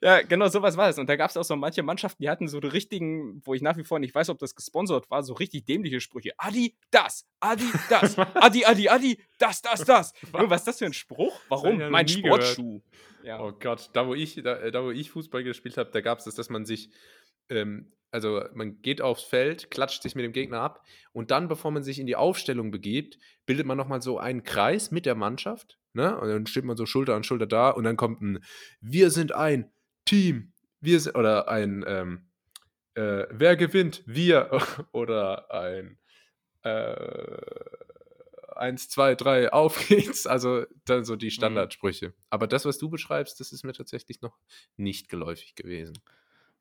ja, 0.02 0.24
genau 0.24 0.48
sowas 0.48 0.76
war 0.78 0.90
es. 0.90 0.98
Und 0.98 1.08
da 1.08 1.16
gab 1.16 1.30
es 1.30 1.38
auch 1.38 1.44
so 1.44 1.56
manche 1.56 1.84
Mannschaften, 1.84 2.24
die 2.24 2.30
hatten 2.30 2.48
so 2.48 2.60
die 2.60 2.68
richtigen, 2.68 3.40
wo 3.46 3.54
ich 3.54 3.62
nach 3.62 3.78
wie 3.78 3.84
vor 3.84 4.00
nicht 4.00 4.16
weiß, 4.16 4.30
ob 4.30 4.40
das 4.40 4.56
gesponsert 4.56 5.10
war, 5.12 5.22
so 5.22 5.34
richtig 5.34 5.66
dämliche 5.66 6.02
Sprüche. 6.02 6.32
Adi, 6.40 6.76
das, 6.90 7.28
Adi, 7.40 7.64
das, 7.90 8.18
Adi, 8.18 8.66
Adi, 8.66 8.90
Adi, 8.90 9.22
das, 9.38 9.62
das, 9.62 9.86
das. 9.86 10.12
Junge, 10.34 10.50
was 10.50 10.62
ist 10.62 10.68
das 10.68 10.80
für 10.80 10.86
ein 10.86 10.94
Spruch? 10.94 11.40
Warum? 11.48 11.80
ja 11.80 11.90
Mein 11.92 12.08
nie 12.08 12.24
gehört. 12.24 12.44
Ja. 13.24 13.40
Oh 13.42 13.52
Gott, 13.52 13.90
da 13.94 14.08
wo 14.08 14.16
ich, 14.16 14.36
da, 14.44 14.72
da 14.72 14.84
wo 14.84 14.92
ich 14.92 15.12
Fußball 15.12 15.44
gespielt 15.44 15.78
habe, 15.78 15.92
da 15.92 16.02
gab 16.02 16.20
es 16.20 16.26
das, 16.26 16.36
dass 16.36 16.50
man 16.50 16.66
sich, 16.66 16.90
ähm, 17.50 17.92
also 18.12 18.44
man 18.54 18.82
geht 18.82 19.02
aufs 19.02 19.24
Feld, 19.24 19.70
klatscht 19.72 20.02
sich 20.02 20.16
mit 20.16 20.26
dem 20.26 20.34
Gegner 20.34 20.62
ab 20.62 20.84
und 21.12 21.32
dann, 21.32 21.48
bevor 21.48 21.72
man 21.72 21.84
sich 21.84 22.00
in 22.00 22.08
die 22.08 22.16
Aufstellung 22.16 22.72
begibt, 22.72 23.18
bildet 23.46 23.66
man 23.66 23.78
nochmal 23.78 24.02
so 24.02 24.18
einen 24.18 24.44
Kreis 24.44 24.92
mit 24.92 25.06
der 25.06 25.16
Mannschaft, 25.16 25.78
ne? 25.94 26.20
Und 26.20 26.30
dann 26.30 26.48
steht 26.48 26.66
man 26.66 26.78
so 26.78 26.86
Schulter 26.86 27.16
an 27.16 27.24
Schulter 27.24 27.48
da 27.48 27.70
und 27.70 27.84
dann 27.84 27.98
kommt 27.98 28.22
ein 28.22 28.44
Wir 28.82 29.12
sind 29.12 29.34
ein 29.34 29.72
Team, 30.06 30.54
wir 30.82 31.00
sind, 31.00 31.16
oder 31.16 31.50
ein 31.50 31.84
ähm, 31.88 32.30
äh, 32.96 33.28
Wer 33.30 33.56
gewinnt? 33.56 34.04
Wir 34.06 34.50
oder 34.92 35.52
ein 35.52 35.98
äh, 36.64 37.38
eins, 38.60 38.90
zwei, 38.90 39.16
drei, 39.16 39.52
auf 39.52 39.88
geht's. 39.88 40.28
Also 40.28 40.66
dann 40.86 41.06
so 41.06 41.16
die 41.16 41.32
Standardsprüche. 41.32 42.14
Aber 42.30 42.48
das, 42.48 42.66
was 42.66 42.78
du 42.78 42.90
beschreibst, 42.90 43.40
das 43.40 43.52
ist 43.52 43.64
mir 43.64 43.74
tatsächlich 43.74 44.22
noch 44.22 44.38
nicht 44.78 45.10
geläufig 45.10 45.56
gewesen. 45.56 45.98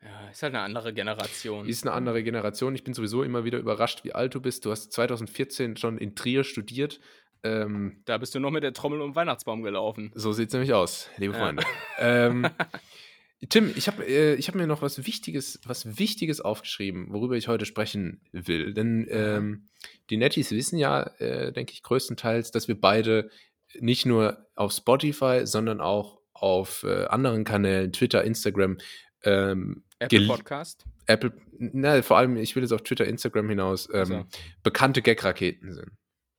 ja, 0.03 0.29
ist 0.31 0.43
halt 0.43 0.55
eine 0.55 0.63
andere 0.65 0.93
Generation. 0.95 1.67
Ist 1.69 1.85
eine 1.87 1.95
andere 1.95 2.23
Generation. 2.23 2.75
Ich 2.75 2.85
bin 2.85 2.95
sowieso 2.95 3.23
immer 3.23 3.45
wieder 3.45 3.59
überrascht, 3.59 4.05
wie 4.05 4.13
alt 4.15 4.35
du 4.35 4.41
bist. 4.41 4.65
Du 4.65 4.71
hast 4.71 4.93
2014 4.93 5.77
schon 5.77 5.99
in 5.99 6.15
Trier 6.15 6.45
studiert. 6.45 7.01
Ähm, 7.45 8.03
Da 8.05 8.19
bist 8.19 8.35
du 8.35 8.41
noch 8.41 8.51
mit 8.51 8.63
der 8.65 8.73
Trommel 8.73 9.01
um 9.01 9.11
den 9.11 9.17
Weihnachtsbaum 9.17 9.63
gelaufen. 9.63 10.11
so 10.15 10.33
sieht 10.33 10.49
es 10.49 10.53
nämlich 10.55 10.73
aus, 10.75 11.09
liebe 11.19 11.35
Ja. 11.35 11.39
Freunde. 11.41 11.63
ähm, 11.99 12.49
Tim, 13.49 13.73
ich 13.77 13.87
habe 13.87 14.05
äh, 14.05 14.35
ich 14.35 14.49
hab 14.49 14.57
mir 14.57 14.67
noch 14.67 14.83
was 14.83 15.07
Wichtiges, 15.07 15.61
was 15.65 15.99
Wichtiges 15.99 16.41
aufgeschrieben, 16.41 17.13
worüber 17.13 17.37
ich 17.37 17.47
heute 17.47 17.67
sprechen 17.67 18.21
will. 18.33 18.75
Denn 18.75 19.07
ähm, 19.11 19.69
die 20.11 20.17
Netties 20.17 20.51
wissen 20.51 20.77
ja, 20.77 21.03
äh, 21.19 21.53
denke 21.53 21.73
ich, 21.73 21.83
größtenteils, 21.85 22.51
dass 22.51 22.67
wir 22.67 22.81
beide 22.81 23.31
nicht 23.79 24.07
nur 24.07 24.47
auf 24.57 24.73
Spotify, 24.73 25.43
sondern 25.45 25.81
auch 25.81 26.19
auf 26.33 26.83
äh, 26.83 27.05
anderen 27.07 27.45
Kanälen, 27.45 27.93
Twitter, 27.93 28.25
Instagram, 28.25 28.79
ähm, 29.23 29.85
Apple 30.01 30.27
Podcast. 30.27 30.85
Apple, 31.07 31.33
na, 31.59 32.03
vor 32.03 32.19
allem, 32.19 32.37
ich 32.37 32.55
will 32.57 32.63
jetzt 32.63 32.73
auf 32.73 32.83
Twitter, 32.83 33.07
Instagram 33.07 33.49
hinaus, 33.49 33.89
ähm, 33.93 34.05
So. 34.05 34.27
bekannte 34.63 35.01
Gag-Raketen 35.03 35.73
sind. 35.73 35.91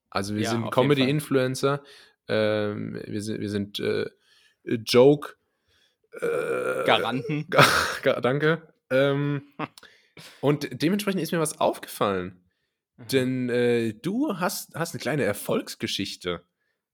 Also 0.10 0.36
wir 0.36 0.44
Ja, 0.44 0.52
sind 0.52 0.72
Comedy-Influencer, 0.72 1.84
ähm, 2.28 3.02
wir 3.06 3.22
sind, 3.22 3.42
wir 3.42 3.50
sind 3.50 3.80
äh, 3.80 4.10
Joke 4.64 5.36
äh, 6.14 6.84
Garanten. 6.86 7.46
Ga- 7.50 7.66
ga- 8.04 8.22
Danke. 8.22 8.74
Ähm, 8.90 9.44
und 10.42 10.68
dementsprechend 10.82 11.22
ist 11.22 11.32
mir 11.32 11.40
was 11.40 11.60
aufgefallen. 11.60 12.44
Denn 13.12 13.50
äh, 13.50 13.94
du 13.94 14.40
hast, 14.40 14.76
hast 14.76 14.94
eine 14.94 15.00
kleine 15.02 15.24
Erfolgsgeschichte. 15.24 16.44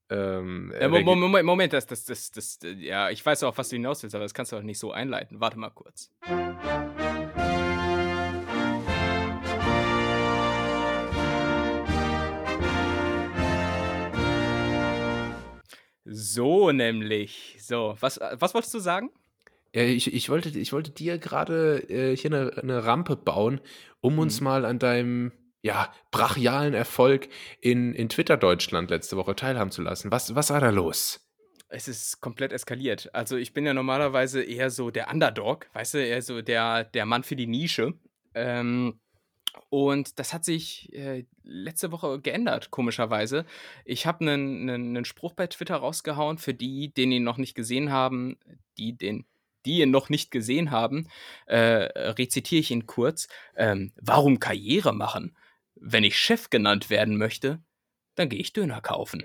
Ähm, 0.08 0.72
Ja, 0.72 0.82
äh, 0.82 0.88
Mo- 0.88 1.16
Moment, 1.16 1.44
Moment, 1.44 1.72
das, 1.72 1.86
das, 1.86 2.04
das, 2.04 2.30
das, 2.30 2.58
ja, 2.62 3.10
ich 3.10 3.26
weiß 3.26 3.42
auch, 3.42 3.58
was 3.58 3.70
du 3.70 3.76
hinaus 3.76 4.02
willst, 4.04 4.14
aber 4.14 4.24
das 4.24 4.34
kannst 4.34 4.52
du 4.52 4.56
auch 4.56 4.62
nicht 4.62 4.78
so 4.78 4.92
einleiten. 4.92 5.40
Warte 5.40 5.58
mal 5.58 5.70
kurz. 5.70 6.12
So 16.08 16.70
nämlich. 16.72 17.56
So, 17.60 17.96
was, 18.00 18.18
äh, 18.18 18.36
was 18.38 18.54
wolltest 18.54 18.74
du 18.74 18.78
sagen? 18.78 19.10
Ich, 19.72 20.12
ich, 20.12 20.30
wollte, 20.30 20.48
ich 20.58 20.72
wollte 20.72 20.90
dir 20.90 21.18
gerade 21.18 21.78
äh, 21.90 22.16
hier 22.16 22.32
eine, 22.32 22.56
eine 22.56 22.84
Rampe 22.84 23.16
bauen, 23.16 23.60
um 24.00 24.18
uns 24.18 24.40
Mhm. 24.40 24.44
mal 24.44 24.64
an 24.64 24.78
deinem 24.78 25.32
ja, 25.62 25.92
brachialen 26.12 26.74
Erfolg 26.74 27.28
in, 27.60 27.92
in 27.92 28.08
Twitter 28.08 28.36
Deutschland 28.36 28.88
letzte 28.90 29.16
Woche 29.16 29.34
teilhaben 29.34 29.70
zu 29.72 29.82
lassen. 29.82 30.10
Was, 30.12 30.34
was 30.34 30.50
war 30.50 30.60
da 30.60 30.70
los? 30.70 31.20
Es 31.68 31.88
ist 31.88 32.20
komplett 32.20 32.52
eskaliert. 32.52 33.12
Also 33.12 33.36
ich 33.36 33.52
bin 33.52 33.66
ja 33.66 33.74
normalerweise 33.74 34.42
eher 34.42 34.70
so 34.70 34.90
der 34.92 35.10
Underdog, 35.10 35.66
weißt 35.72 35.94
du, 35.94 36.06
eher 36.06 36.22
so 36.22 36.40
der, 36.40 36.84
der 36.84 37.04
Mann 37.04 37.24
für 37.24 37.34
die 37.34 37.48
Nische. 37.48 37.94
Ähm, 38.34 39.00
und 39.68 40.18
das 40.18 40.32
hat 40.32 40.44
sich 40.44 40.92
äh, 40.94 41.24
letzte 41.42 41.92
Woche 41.92 42.20
geändert, 42.20 42.70
komischerweise. 42.70 43.44
Ich 43.84 44.06
habe 44.06 44.30
einen, 44.30 45.04
Spruch 45.04 45.32
bei 45.32 45.46
Twitter 45.46 45.76
rausgehauen, 45.76 46.38
für 46.38 46.54
die, 46.54 46.92
den 46.92 47.12
ihn 47.12 47.24
noch 47.24 47.36
nicht 47.36 47.54
gesehen 47.54 47.90
haben, 47.90 48.38
die 48.78 48.96
den, 48.96 49.24
die 49.64 49.80
ihn 49.80 49.90
noch 49.90 50.08
nicht 50.08 50.30
gesehen 50.30 50.70
haben, 50.70 51.08
äh, 51.46 51.56
rezitiere 51.58 52.60
ich 52.60 52.70
ihn 52.70 52.86
kurz. 52.86 53.28
Ähm, 53.56 53.92
warum 54.00 54.38
Karriere 54.38 54.92
machen? 54.92 55.36
Wenn 55.74 56.04
ich 56.04 56.18
Chef 56.18 56.50
genannt 56.50 56.88
werden 56.90 57.16
möchte, 57.16 57.60
dann 58.14 58.28
gehe 58.28 58.40
ich 58.40 58.52
Döner 58.52 58.80
kaufen. 58.80 59.24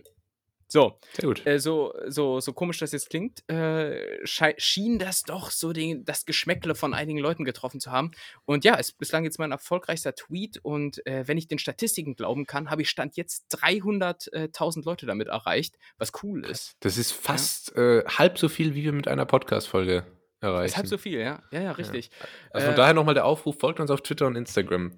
So, 0.71 0.97
äh, 1.43 1.59
so, 1.59 1.93
so, 2.07 2.39
so 2.39 2.53
komisch 2.53 2.79
das 2.79 2.93
jetzt 2.93 3.09
klingt, 3.09 3.43
äh, 3.49 4.25
schien 4.25 4.99
das 4.99 5.23
doch 5.23 5.51
so 5.51 5.73
den, 5.73 6.05
das 6.05 6.25
Geschmäckle 6.25 6.75
von 6.75 6.93
einigen 6.93 7.19
Leuten 7.19 7.43
getroffen 7.43 7.81
zu 7.81 7.91
haben. 7.91 8.11
Und 8.45 8.63
ja, 8.63 8.75
ist 8.75 8.97
bislang 8.97 9.25
jetzt 9.25 9.37
mein 9.37 9.51
erfolgreichster 9.51 10.15
Tweet. 10.15 10.59
Und 10.63 11.05
äh, 11.05 11.27
wenn 11.27 11.37
ich 11.37 11.49
den 11.49 11.59
Statistiken 11.59 12.15
glauben 12.15 12.45
kann, 12.45 12.69
habe 12.69 12.83
ich 12.83 12.89
Stand 12.89 13.17
jetzt 13.17 13.53
300.000 13.53 14.85
Leute 14.85 15.05
damit 15.05 15.27
erreicht, 15.27 15.77
was 15.97 16.13
cool 16.23 16.45
ist. 16.45 16.77
Das 16.79 16.97
ist 16.97 17.11
fast 17.11 17.75
äh, 17.75 18.05
halb 18.05 18.37
so 18.37 18.47
viel, 18.47 18.73
wie 18.73 18.85
wir 18.85 18.93
mit 18.93 19.09
einer 19.09 19.25
Podcast-Folge 19.25 20.05
Das 20.39 20.47
erreichen. 20.47 20.65
ist 20.67 20.77
halb 20.77 20.87
so 20.87 20.97
viel, 20.97 21.19
ja? 21.19 21.43
Ja, 21.51 21.61
ja, 21.63 21.71
richtig. 21.73 22.11
also 22.51 22.67
von 22.67 22.75
äh, 22.75 22.77
daher 22.77 22.93
nochmal 22.93 23.13
der 23.15 23.25
Aufruf, 23.25 23.59
folgt 23.59 23.81
uns 23.81 23.91
auf 23.91 23.99
Twitter 24.03 24.25
und 24.25 24.37
Instagram. 24.37 24.93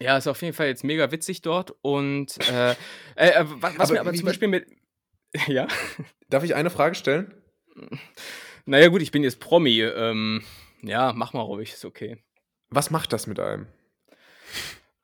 Ja, 0.00 0.16
ist 0.16 0.26
auf 0.26 0.42
jeden 0.42 0.54
Fall 0.54 0.66
jetzt 0.66 0.84
mega 0.84 1.10
witzig 1.10 1.42
dort. 1.42 1.74
Und 1.82 2.36
äh, 2.48 2.70
äh, 3.16 3.30
äh, 3.30 3.44
was, 3.48 3.78
Aber 3.78 3.92
mir 3.92 4.00
aber 4.00 4.14
zum 4.14 4.26
Beispiel 4.26 4.48
mit. 4.48 4.66
Ja. 5.46 5.66
Darf 6.28 6.44
ich 6.44 6.54
eine 6.54 6.70
Frage 6.70 6.94
stellen? 6.94 7.32
Naja, 8.66 8.88
gut, 8.88 9.02
ich 9.02 9.10
bin 9.10 9.22
jetzt 9.24 9.40
Promi. 9.40 9.80
Ähm, 9.80 10.42
ja, 10.82 11.12
mach 11.14 11.32
mal 11.32 11.40
ruhig, 11.42 11.72
ist 11.72 11.84
okay. 11.84 12.18
Was 12.70 12.90
macht 12.90 13.12
das 13.12 13.26
mit 13.26 13.38
einem? 13.40 13.66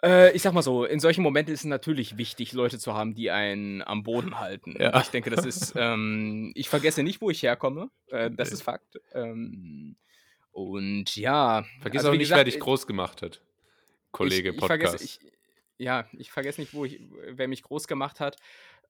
Äh, 0.03 0.33
ich 0.35 0.43
sag 0.43 0.53
mal 0.53 0.63
so, 0.63 0.85
in 0.85 1.01
solchen 1.01 1.23
Momenten 1.23 1.53
ist 1.53 1.61
es 1.61 1.67
natürlich 1.67 2.19
wichtig, 2.19 2.53
Leute 2.53 2.79
zu 2.79 2.95
haben, 2.95 3.15
die 3.15 3.31
einen 3.31 3.83
am 3.83 4.05
Boden 4.05 4.39
halten. 4.39 4.77
Ja. 4.79 5.01
Ich 5.01 5.09
denke, 5.09 5.31
das 5.31 5.45
ist, 5.45 5.75
ähm, 5.77 6.53
ich 6.55 6.69
vergesse 6.69 7.03
nicht, 7.03 7.21
wo 7.21 7.31
ich 7.31 7.43
herkomme. 7.43 7.91
Äh, 8.09 8.31
das 8.31 8.51
Nee. 8.51 8.55
ist 8.55 8.63
Fakt. 8.63 9.01
Ähm, 9.13 9.97
und 10.53 11.17
ja. 11.17 11.65
Vergiss 11.81 12.01
also 12.01 12.11
auch 12.11 12.13
nicht, 12.13 12.21
gesagt, 12.21 12.39
wer 12.39 12.45
dich 12.45 12.61
groß 12.61 12.87
gemacht 12.87 13.23
hat. 13.23 13.43
Kollege 14.13 14.51
ich, 14.51 14.55
ich 14.55 14.61
Podcast. 14.61 14.99
Vergesse, 14.99 15.05
ich, 15.05 15.21
ja, 15.79 16.07
ich 16.13 16.31
vergesse 16.31 16.61
nicht, 16.61 16.75
wo 16.75 16.85
ich, 16.85 17.01
wer 17.31 17.49
mich 17.49 17.63
groß 17.63 17.89
gemacht 17.89 18.21
hat. 18.21 18.37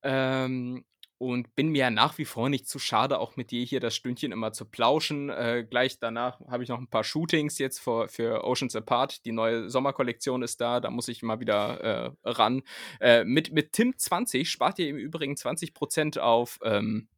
Ähm, 0.03 0.85
und 1.19 1.55
bin 1.57 1.69
mir 1.69 1.79
ja 1.79 1.91
nach 1.91 2.17
wie 2.19 2.25
vor 2.25 2.49
nicht 2.49 2.69
zu 2.69 2.79
schade, 2.79 3.19
auch 3.19 3.37
mit 3.37 3.51
dir 3.51 3.65
hier 3.65 3.81
das 3.81 3.97
Stündchen 3.97 4.31
immer 4.31 4.53
zu 4.53 4.65
plauschen. 4.65 5.31
Äh, 5.31 5.67
gleich 5.69 5.99
danach 5.99 6.41
habe 6.49 6.63
ich 6.63 6.69
noch 6.69 6.79
ein 6.79 6.87
paar 6.87 7.05
Shootings 7.05 7.59
jetzt 7.59 7.81
für, 7.81 8.09
für 8.09 8.45
Oceans 8.45 8.77
Apart. 8.77 9.25
Die 9.25 9.33
neue 9.33 9.69
Sommerkollektion 9.69 10.43
ist 10.43 10.61
da, 10.61 10.81
da 10.81 10.91
muss 10.91 11.09
ich 11.09 11.23
mal 11.23 11.41
wieder 11.41 11.81
äh, 11.81 12.11
ran. 12.25 12.63
Äh, 13.01 13.25
mit, 13.25 13.53
mit 13.53 13.73
Tim 13.73 13.99
20 13.99 14.49
spart 14.49 14.79
ihr 14.79 14.89
im 14.89 14.97
Übrigen 14.97 15.35
20% 15.35 16.21
auf 16.21 16.61
ähm, 16.63 17.09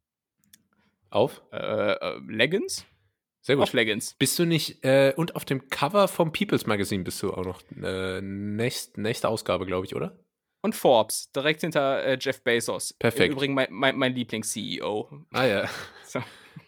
auf? 1.11 1.41
äh, 1.51 1.57
äh, 1.57 2.19
Leggings. 2.27 2.85
Sehr 3.41 3.55
gut. 3.55 3.63
Auf 3.63 3.73
Leggings. 3.73 4.15
Bist 4.17 4.37
du 4.39 4.45
nicht, 4.45 4.83
äh, 4.83 5.13
und 5.15 5.35
auf 5.35 5.45
dem 5.45 5.69
Cover 5.69 6.07
vom 6.07 6.31
People's 6.31 6.65
Magazine 6.65 7.03
bist 7.03 7.21
du 7.21 7.33
auch 7.33 7.43
noch, 7.43 7.61
nächst, 8.21 8.97
nächste 8.97 9.29
Ausgabe, 9.29 9.65
glaube 9.65 9.85
ich, 9.85 9.95
oder? 9.95 10.17
Und 10.61 10.75
Forbes, 10.75 11.31
direkt 11.31 11.61
hinter 11.61 12.03
äh, 12.03 12.17
Jeff 12.21 12.43
Bezos. 12.43 12.93
Perfekt. 12.93 13.27
Im 13.27 13.31
Übrigen 13.33 13.53
mein, 13.55 13.67
mein, 13.71 13.97
mein 13.97 14.13
Lieblings-CEO. 14.15 15.09
Ah 15.33 15.45
ja. 15.45 15.69
So. 16.05 16.19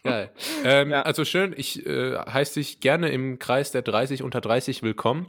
Geil. 0.04 0.32
Ähm, 0.64 0.90
Ja. 0.92 1.02
Also 1.02 1.26
schön, 1.26 1.54
ich 1.56 1.86
äh, 1.86 2.16
heiße 2.18 2.56
dich 2.56 2.80
gerne 2.80 3.10
im 3.10 3.38
Kreis 3.40 3.72
der 3.72 3.82
30 3.82 4.24
unter 4.24 4.40
30 4.42 4.82
willkommen. 4.82 5.28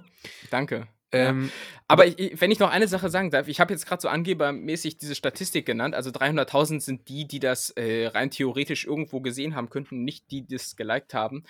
Danke. 0.50 0.86
Ähm, 1.10 1.50
Aber 1.88 2.06
ich, 2.06 2.18
ich- 2.18 2.40
wenn 2.40 2.50
ich 2.52 2.58
noch 2.60 2.70
eine 2.70 2.86
Sache 2.88 3.08
sagen 3.10 3.30
darf, 3.30 3.48
ich 3.48 3.58
habe 3.60 3.72
jetzt 3.72 3.86
gerade 3.86 4.00
so 4.02 4.08
angebermäßig 4.08 4.96
diese 4.98 5.14
Statistik 5.16 5.66
genannt. 5.66 5.94
Also 5.96 6.10
300.000 6.10 6.80
sind 6.80 7.08
die, 7.08 7.26
die 7.26 7.40
das 7.40 7.70
äh, 7.70 8.06
rein 8.06 8.30
theoretisch 8.30 8.84
irgendwo 8.86 9.20
gesehen 9.20 9.54
haben 9.56 9.68
könnten, 9.68 10.04
nicht 10.04 10.30
die, 10.30 10.42
die 10.42 10.54
das 10.54 10.76
geliked 10.76 11.12
haben. 11.12 11.42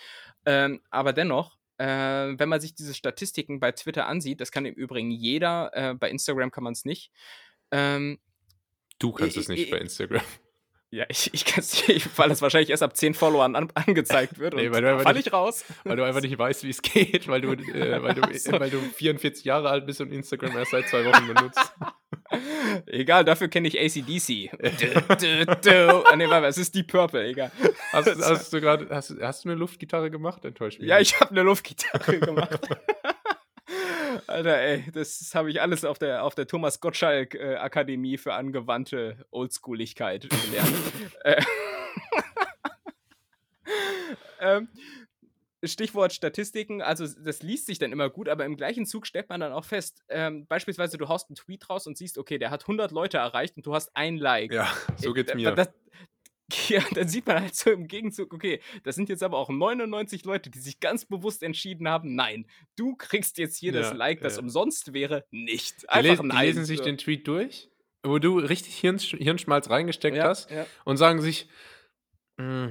Ähm, 0.46 0.80
aber 0.90 1.12
dennoch, 1.12 1.56
äh, 1.78 1.86
wenn 1.86 2.48
man 2.48 2.60
sich 2.60 2.74
diese 2.74 2.94
Statistiken 2.94 3.60
bei 3.60 3.72
Twitter 3.72 4.06
ansieht, 4.06 4.40
das 4.40 4.50
kann 4.52 4.64
im 4.66 4.74
Übrigen 4.74 5.10
jeder, 5.10 5.70
äh, 5.74 5.94
bei 5.94 6.10
Instagram 6.10 6.50
kann 6.50 6.64
man 6.64 6.72
es 6.72 6.84
nicht. 6.84 7.10
Ähm, 7.70 8.18
du 8.98 9.12
kannst 9.12 9.36
ich- 9.36 9.42
es 9.42 9.48
nicht 9.48 9.64
ich- 9.64 9.70
bei 9.70 9.78
Instagram. 9.78 10.22
Ja, 10.94 11.04
ich, 11.08 11.34
ich 11.34 11.44
kann 11.44 11.60
es 11.60 11.88
nicht, 11.88 12.08
weil 12.16 12.28
das 12.28 12.40
wahrscheinlich 12.40 12.70
erst 12.70 12.84
ab 12.84 12.96
10 12.96 13.14
Followern 13.14 13.56
an, 13.56 13.68
angezeigt 13.74 14.38
wird. 14.38 14.54
Nee, 14.54 14.68
und 14.68 14.74
weil 14.74 14.82
du 14.82 14.88
einfach 14.90 15.02
fall 15.02 15.14
nicht- 15.14 15.26
ich 15.26 15.32
raus. 15.32 15.64
Weil 15.82 15.96
du 15.96 16.04
einfach 16.04 16.20
nicht 16.20 16.38
weißt, 16.38 16.62
wie 16.62 16.70
es 16.70 16.82
geht, 16.82 17.26
weil 17.26 17.40
du, 17.40 17.52
äh, 17.52 18.00
weil, 18.02 18.14
du, 18.14 18.38
so. 18.38 18.52
weil 18.52 18.70
du 18.70 18.78
44 18.78 19.44
Jahre 19.44 19.70
alt 19.70 19.86
bist 19.86 20.00
und 20.00 20.12
Instagram 20.12 20.56
erst 20.56 20.70
seit 20.70 20.88
zwei 20.88 21.04
Wochen 21.04 21.26
benutzt. 21.26 21.74
Egal, 22.86 23.24
dafür 23.24 23.48
kenne 23.48 23.68
ich 23.68 23.78
ACDC. 23.78 24.50
du, 25.16 25.16
du, 25.16 25.46
du. 25.62 26.04
Ah, 26.06 26.16
nee, 26.16 26.28
warte, 26.28 26.46
es 26.46 26.58
ist 26.58 26.74
Deep 26.74 26.88
Purple, 26.88 27.26
egal. 27.26 27.50
Hast, 27.92 28.06
hast 28.22 28.52
du 28.52 28.60
gerade, 28.60 28.88
hast, 28.90 29.14
hast 29.20 29.44
du 29.44 29.48
eine 29.48 29.58
Luftgitarre 29.58 30.10
gemacht? 30.10 30.44
Enttäuscht 30.44 30.78
mich. 30.80 30.88
Ja, 30.88 30.98
nicht. 30.98 31.12
ich 31.12 31.20
habe 31.20 31.32
eine 31.32 31.42
Luftgitarre 31.42 32.18
gemacht. 32.18 32.60
Alter, 34.26 34.58
ey, 34.58 34.84
das 34.92 35.34
habe 35.34 35.50
ich 35.50 35.60
alles 35.60 35.84
auf 35.84 35.98
der, 35.98 36.24
auf 36.24 36.34
der 36.34 36.46
Thomas 36.46 36.80
Gottschalk 36.80 37.34
äh, 37.34 37.56
Akademie 37.56 38.16
für 38.18 38.34
angewandte 38.34 39.24
Oldschooligkeit 39.30 40.28
gelernt. 40.30 40.74
äh, 41.24 41.42
ähm, 44.40 44.68
Stichwort 45.62 46.12
Statistiken, 46.12 46.82
also 46.82 47.06
das 47.06 47.42
liest 47.42 47.66
sich 47.66 47.78
dann 47.78 47.90
immer 47.92 48.10
gut, 48.10 48.28
aber 48.28 48.44
im 48.44 48.56
gleichen 48.56 48.84
Zug 48.84 49.06
stellt 49.06 49.30
man 49.30 49.40
dann 49.40 49.52
auch 49.52 49.64
fest, 49.64 50.02
ähm, 50.10 50.46
beispielsweise 50.46 50.98
du 50.98 51.08
haust 51.08 51.30
einen 51.30 51.36
Tweet 51.36 51.70
raus 51.70 51.86
und 51.86 51.96
siehst, 51.96 52.18
okay, 52.18 52.38
der 52.38 52.50
hat 52.50 52.62
100 52.64 52.90
Leute 52.92 53.16
erreicht 53.16 53.56
und 53.56 53.64
du 53.64 53.74
hast 53.74 53.90
ein 53.96 54.18
Like. 54.18 54.52
Ja, 54.52 54.70
so 54.96 55.10
Äh, 55.10 55.14
geht's 55.14 55.30
da- 55.32 55.36
mir. 55.36 55.52
Das, 55.52 55.70
ja, 56.68 56.82
dann 56.92 57.08
sieht 57.08 57.26
man 57.26 57.40
halt 57.40 57.54
so 57.54 57.70
im 57.70 57.86
Gegenzug, 57.86 58.34
okay, 58.34 58.60
das 58.82 58.94
sind 58.94 59.08
jetzt 59.08 59.22
aber 59.22 59.38
auch 59.38 59.48
99 59.48 60.24
Leute, 60.24 60.50
die 60.50 60.58
sich 60.58 60.80
ganz 60.80 61.06
bewusst 61.06 61.42
entschieden 61.42 61.88
haben, 61.88 62.14
nein, 62.14 62.46
du 62.76 62.96
kriegst 62.96 63.38
jetzt 63.38 63.56
hier 63.56 63.72
das 63.72 63.90
Ja, 63.90 63.94
Like, 63.94 64.20
das 64.20 64.36
ja. 64.36 64.42
umsonst 64.42 64.92
wäre, 64.92 65.24
nicht. 65.30 65.82
die, 65.82 65.88
Einfach 65.88 66.10
lesen, 66.10 66.22
die 66.22 66.28
nein. 66.28 66.46
lesen 66.46 66.64
sich 66.64 66.80
den 66.80 66.98
Tweet 66.98 67.26
durch, 67.26 67.70
wo 68.02 68.18
du 68.18 68.38
richtig 68.38 68.76
Hirnsch 68.76 69.16
Hirnschmalz 69.18 69.70
reingesteckt 69.70 70.16
ja, 70.16 70.24
hast 70.24 70.50
und 70.84 70.96
sagen 70.98 71.22
sich, 71.22 71.48
mm. 72.36 72.68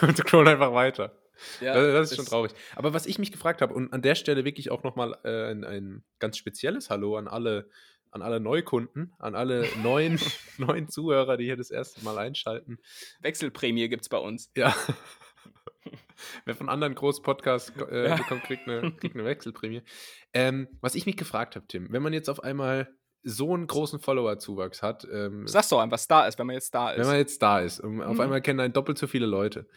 und 0.00 0.16
scrollen 0.16 0.48
einfach 0.48 0.72
weiter. 0.72 1.16
ja, 1.60 1.74
das, 1.74 1.92
das 1.92 2.10
ist 2.10 2.16
schon 2.16 2.26
traurig. 2.26 2.52
Aber 2.74 2.92
was 2.92 3.06
ich 3.06 3.18
mich 3.18 3.30
gefragt 3.30 3.62
habe, 3.62 3.74
und 3.74 3.92
an 3.92 4.02
der 4.02 4.16
Stelle 4.16 4.44
wirklich 4.44 4.70
auch 4.70 4.82
nochmal 4.82 5.16
äh, 5.24 5.50
ein, 5.50 5.64
ein 5.64 6.04
ganz 6.18 6.38
spezielles 6.38 6.90
Hallo 6.90 7.16
an 7.16 7.28
alle, 7.28 7.68
an 8.12 8.22
alle 8.22 8.38
Neukunden, 8.40 9.12
an 9.18 9.34
alle 9.34 9.66
neuen, 9.82 10.18
neuen 10.58 10.88
Zuhörer, 10.88 11.36
die 11.36 11.44
hier 11.44 11.56
das 11.56 11.70
erste 11.70 12.04
Mal 12.04 12.18
einschalten. 12.18 12.78
Wechselprämie 13.20 13.88
gibt's 13.88 14.08
bei 14.08 14.18
uns. 14.18 14.50
Ja. 14.56 14.74
Wer 16.44 16.54
von 16.54 16.68
anderen 16.68 16.94
Großpodcasts 16.94 17.72
äh, 17.90 18.08
Ja. 18.10 18.16
bekommt, 18.16 18.44
kriegt 18.44 18.68
eine, 18.68 18.92
kriegt 18.92 19.14
eine 19.16 19.24
Wechselprämie. 19.24 19.82
Ähm, 20.32 20.68
was 20.80 20.94
ich 20.94 21.06
mich 21.06 21.16
gefragt 21.16 21.56
habe, 21.56 21.66
Tim, 21.66 21.88
wenn 21.90 22.02
man 22.02 22.12
jetzt 22.12 22.28
auf 22.30 22.42
einmal 22.44 22.88
so 23.24 23.54
einen 23.54 23.66
großen 23.66 23.98
Follower-Zuwachs 24.00 24.82
hat, 24.82 25.06
ähm, 25.12 25.46
Sag's 25.46 25.68
doch 25.68 25.80
einfach, 25.80 25.98
da 26.08 26.26
ist, 26.26 26.38
wenn 26.38 26.46
man 26.46 26.54
jetzt 26.54 26.74
da 26.74 26.90
ist. 26.90 26.98
wenn 26.98 27.06
man 27.06 27.16
jetzt 27.16 27.42
da 27.42 27.60
ist, 27.60 27.80
und 27.80 28.00
auf 28.02 28.14
Mhm. 28.14 28.20
einmal 28.20 28.40
kennen 28.42 28.60
einen 28.60 28.72
doppelt 28.72 28.98
so 28.98 29.06
viele 29.06 29.26
Leute. 29.26 29.68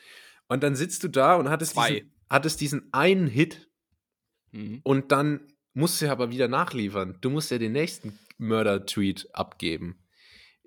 Und 0.47 0.61
dann 0.63 0.75
sitzt 0.75 1.03
du 1.03 1.07
da 1.09 1.35
und 1.35 1.49
hattest, 1.49 1.73
Zwei. 1.73 1.91
diesen, 1.93 2.13
hattest 2.29 2.61
diesen 2.61 2.89
einen 2.91 3.27
Hit 3.27 3.69
Mhm. 4.51 4.81
und 4.83 5.11
dann 5.11 5.47
musst 5.75 6.01
du 6.01 6.05
ja 6.07 6.11
aber 6.11 6.31
wieder 6.31 6.47
nachliefern. 6.47 7.17
Du 7.21 7.29
musst 7.29 7.51
ja 7.51 7.59
den 7.59 7.73
nächsten 7.73 8.17
Mörder-Tweet 8.39 9.29
abgeben. 9.33 9.99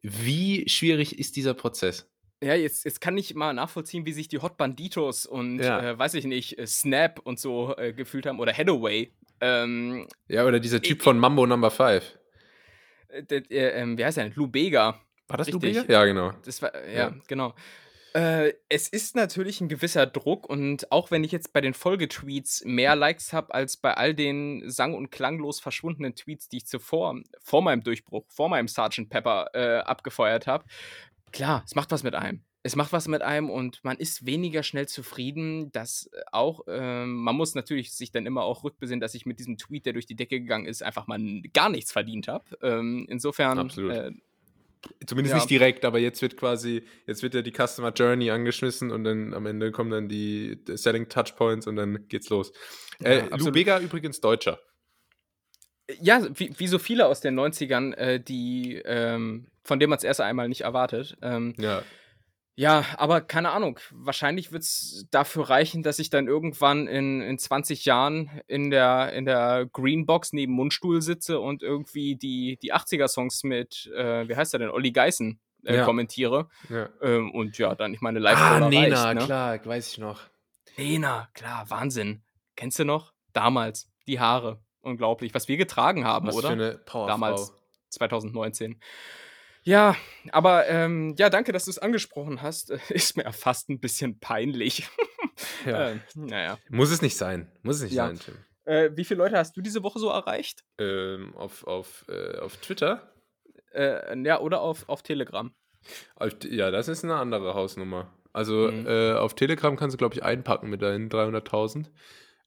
Wie 0.02 0.68
schwierig 0.68 1.18
ist 1.18 1.34
dieser 1.34 1.54
Prozess? 1.54 2.08
Ja, 2.40 2.54
jetzt, 2.54 2.84
jetzt 2.84 3.00
kann 3.00 3.18
ich 3.18 3.34
mal 3.34 3.52
nachvollziehen, 3.52 4.06
wie 4.06 4.12
sich 4.12 4.28
die 4.28 4.38
Hot 4.38 4.56
Banditos 4.56 5.26
und, 5.26 5.58
Ja. 5.58 5.80
äh, 5.90 5.98
weiß 5.98 6.14
ich 6.14 6.24
nicht, 6.24 6.56
äh, 6.56 6.66
Snap 6.68 7.18
und 7.24 7.40
so 7.40 7.74
äh, 7.76 7.92
gefühlt 7.92 8.26
haben 8.26 8.38
oder 8.38 8.52
Hathaway. 8.56 9.12
Ähm, 9.40 10.06
Ja, 10.28 10.44
oder 10.46 10.60
dieser 10.60 10.80
Typ 10.80 10.98
Ich- 10.98 11.02
von 11.02 11.18
Mambo 11.18 11.46
Number 11.46 11.70
5. 11.72 12.16
äh, 13.08 13.22
äh, 13.34 13.80
ähm, 13.80 13.98
wie 13.98 14.04
heißt 14.04 14.18
der 14.18 14.24
denn? 14.24 14.34
Lou 14.36 14.46
Bega. 14.46 15.00
War 15.26 15.36
das 15.36 15.48
Richtig. 15.48 15.74
Lubega? 15.76 15.92
Ja, 15.92 16.04
genau. 16.04 16.32
Das 16.44 16.62
war, 16.62 16.72
ja, 16.86 16.92
Ja. 17.08 17.14
genau. 17.26 17.54
Äh, 18.18 18.54
es 18.68 18.88
ist 18.88 19.14
natürlich 19.14 19.60
ein 19.60 19.68
gewisser 19.68 20.04
Druck 20.04 20.48
und 20.48 20.90
auch 20.90 21.12
wenn 21.12 21.22
ich 21.22 21.30
jetzt 21.30 21.52
bei 21.52 21.60
den 21.60 21.72
Folgetweets 21.72 22.64
mehr 22.64 22.96
Likes 22.96 23.32
habe 23.32 23.54
als 23.54 23.76
bei 23.76 23.94
all 23.94 24.12
den 24.12 24.68
sang- 24.68 24.94
und 24.94 25.10
klanglos 25.10 25.60
verschwundenen 25.60 26.16
Tweets, 26.16 26.48
die 26.48 26.56
ich 26.56 26.66
zuvor, 26.66 27.20
vor 27.44 27.62
meinem 27.62 27.84
Durchbruch, 27.84 28.24
vor 28.28 28.48
meinem 28.48 28.66
Sgt. 28.66 29.08
Pepper 29.08 29.50
äh, 29.54 29.78
abgefeuert 29.82 30.48
habe, 30.48 30.64
klar, 31.30 31.62
es 31.64 31.76
macht 31.76 31.92
was 31.92 32.02
mit 32.02 32.16
einem. 32.16 32.42
Es 32.64 32.74
macht 32.74 32.92
was 32.92 33.06
mit 33.06 33.22
einem 33.22 33.50
und 33.50 33.84
man 33.84 33.98
ist 33.98 34.26
weniger 34.26 34.64
schnell 34.64 34.88
zufrieden. 34.88 35.70
Das 35.70 36.10
äh, 36.12 36.20
auch, 36.32 36.62
ähm, 36.66 37.14
man 37.22 37.36
muss 37.36 37.54
natürlich 37.54 37.92
sich 37.94 38.10
dann 38.10 38.26
immer 38.26 38.42
auch 38.42 38.64
rückbesinnen, 38.64 39.00
dass 39.00 39.14
ich 39.14 39.26
mit 39.26 39.38
diesem 39.38 39.58
Tweet, 39.58 39.86
der 39.86 39.92
durch 39.92 40.06
die 40.06 40.16
Decke 40.16 40.40
gegangen 40.40 40.66
ist, 40.66 40.82
einfach 40.82 41.06
mal 41.06 41.20
gar 41.52 41.68
nichts 41.68 41.92
verdient 41.92 42.26
habe. 42.26 42.44
Ähm, 42.62 43.06
insofern, 43.08 43.60
Absolut. 43.60 43.92
äh, 43.92 44.10
Zumindest 45.06 45.32
Ja. 45.32 45.36
nicht 45.38 45.50
direkt, 45.50 45.84
aber 45.84 45.98
jetzt 45.98 46.20
wird 46.22 46.36
quasi, 46.36 46.82
jetzt 47.06 47.22
wird 47.22 47.34
ja 47.34 47.42
die 47.42 47.52
Customer 47.52 47.92
Journey 47.92 48.30
angeschmissen 48.30 48.90
und 48.90 49.04
dann 49.04 49.34
am 49.34 49.46
Ende 49.46 49.70
kommen 49.72 49.90
dann 49.90 50.08
die 50.08 50.58
Selling 50.68 51.08
Touchpoints 51.08 51.66
und 51.66 51.76
dann 51.76 52.06
geht's 52.08 52.28
los. 52.30 52.52
Ja, 53.00 53.10
Äh, 53.10 53.18
absolut. 53.22 53.46
Lubega 53.46 53.80
übrigens 53.80 54.20
Deutscher. 54.20 54.58
Ja, 56.00 56.26
wie, 56.34 56.52
wie 56.58 56.66
so 56.66 56.78
viele 56.78 57.06
aus 57.06 57.20
den 57.20 57.34
90ern, 57.38 57.94
äh, 57.94 58.20
die, 58.20 58.82
ähm, 58.84 59.46
von 59.64 59.80
denen 59.80 59.90
man 59.90 59.96
es 59.96 60.04
erst 60.04 60.20
einmal 60.20 60.48
nicht 60.48 60.60
erwartet. 60.62 61.16
Ähm, 61.22 61.54
Ja. 61.58 61.82
Ja, 62.58 62.84
aber 62.96 63.20
keine 63.20 63.50
Ahnung. 63.50 63.78
Wahrscheinlich 63.92 64.50
wird 64.50 64.64
es 64.64 65.06
dafür 65.12 65.48
reichen, 65.48 65.84
dass 65.84 66.00
ich 66.00 66.10
dann 66.10 66.26
irgendwann 66.26 66.88
in, 66.88 67.20
in 67.20 67.38
20 67.38 67.84
Jahren 67.84 68.42
in 68.48 68.70
der, 68.70 69.12
in 69.12 69.26
der 69.26 69.66
Greenbox 69.72 70.32
neben 70.32 70.54
Mundstuhl 70.54 71.00
sitze 71.00 71.38
und 71.38 71.62
irgendwie 71.62 72.16
die, 72.16 72.58
die 72.60 72.74
80er-Songs 72.74 73.44
mit, 73.44 73.86
äh, 73.94 74.28
wie 74.28 74.34
heißt 74.34 74.54
er 74.54 74.58
denn, 74.58 74.70
Olli 74.70 74.90
Geißen 74.90 75.38
äh, 75.66 75.76
Ja. 75.76 75.84
kommentiere. 75.84 76.48
Ja. 76.68 76.88
Ähm, 77.00 77.30
und 77.30 77.58
ja, 77.58 77.76
dann 77.76 77.94
ich 77.94 78.00
meine 78.00 78.18
live 78.18 78.36
Ah, 78.36 78.68
Nena, 78.68 79.04
reicht, 79.04 79.18
ne? 79.20 79.24
klar, 79.26 79.64
weiß 79.64 79.92
ich 79.92 79.98
noch. 79.98 80.22
Nena, 80.76 81.28
klar, 81.34 81.70
Wahnsinn. 81.70 82.22
Kennst 82.56 82.80
du 82.80 82.84
noch? 82.84 83.12
Damals, 83.34 83.88
die 84.08 84.18
Haare. 84.18 84.58
Unglaublich, 84.80 85.32
was 85.32 85.46
wir 85.46 85.58
getragen 85.58 86.04
haben, 86.04 86.26
Was 86.26 86.34
oder? 86.34 86.48
für 86.48 86.54
eine 86.54 86.72
Powerfrau. 86.78 87.06
Damals, 87.06 87.52
2019. 87.90 88.80
Ja, 89.68 89.96
aber 90.32 90.66
ähm, 90.68 91.14
ja, 91.18 91.28
danke, 91.28 91.52
dass 91.52 91.66
du 91.66 91.70
es 91.70 91.78
angesprochen 91.78 92.40
hast. 92.40 92.70
Ist 92.88 93.16
mir 93.18 93.30
fast 93.32 93.68
ein 93.68 93.80
bisschen 93.80 94.18
peinlich. 94.18 94.88
Ja. 95.64 95.90
äh, 95.90 95.96
naja. 96.16 96.58
Muss 96.68 96.90
es 96.90 97.00
nicht 97.00 97.16
sein. 97.16 97.48
Muss 97.62 97.76
es 97.76 97.82
nicht 97.82 97.92
Ja. 97.92 98.06
sein, 98.08 98.18
Tim. 98.18 98.34
Äh, 98.64 98.90
wie 98.96 99.04
viele 99.04 99.18
Leute 99.18 99.36
hast 99.36 99.56
du 99.56 99.60
diese 99.60 99.84
Woche 99.84 100.00
so 100.00 100.08
erreicht? 100.08 100.64
Ähm, 100.78 101.32
auf, 101.36 101.64
auf, 101.64 102.04
äh, 102.08 102.38
auf 102.38 102.56
Twitter? 102.56 103.12
Äh, 103.72 104.18
ja, 104.24 104.40
oder 104.40 104.60
auf, 104.62 104.88
auf 104.88 105.02
Telegram? 105.02 105.54
Ja, 106.50 106.72
das 106.72 106.88
ist 106.88 107.04
eine 107.04 107.14
andere 107.16 107.54
Hausnummer. 107.54 108.12
Also 108.32 108.68
Mhm. 108.72 108.86
äh, 108.88 109.12
auf 109.12 109.34
Telegram 109.36 109.76
kannst 109.76 109.94
du, 109.94 109.98
glaube 109.98 110.14
ich, 110.16 110.24
einpacken 110.24 110.70
mit 110.70 110.82
deinen 110.82 111.08
300.000. 111.08 111.86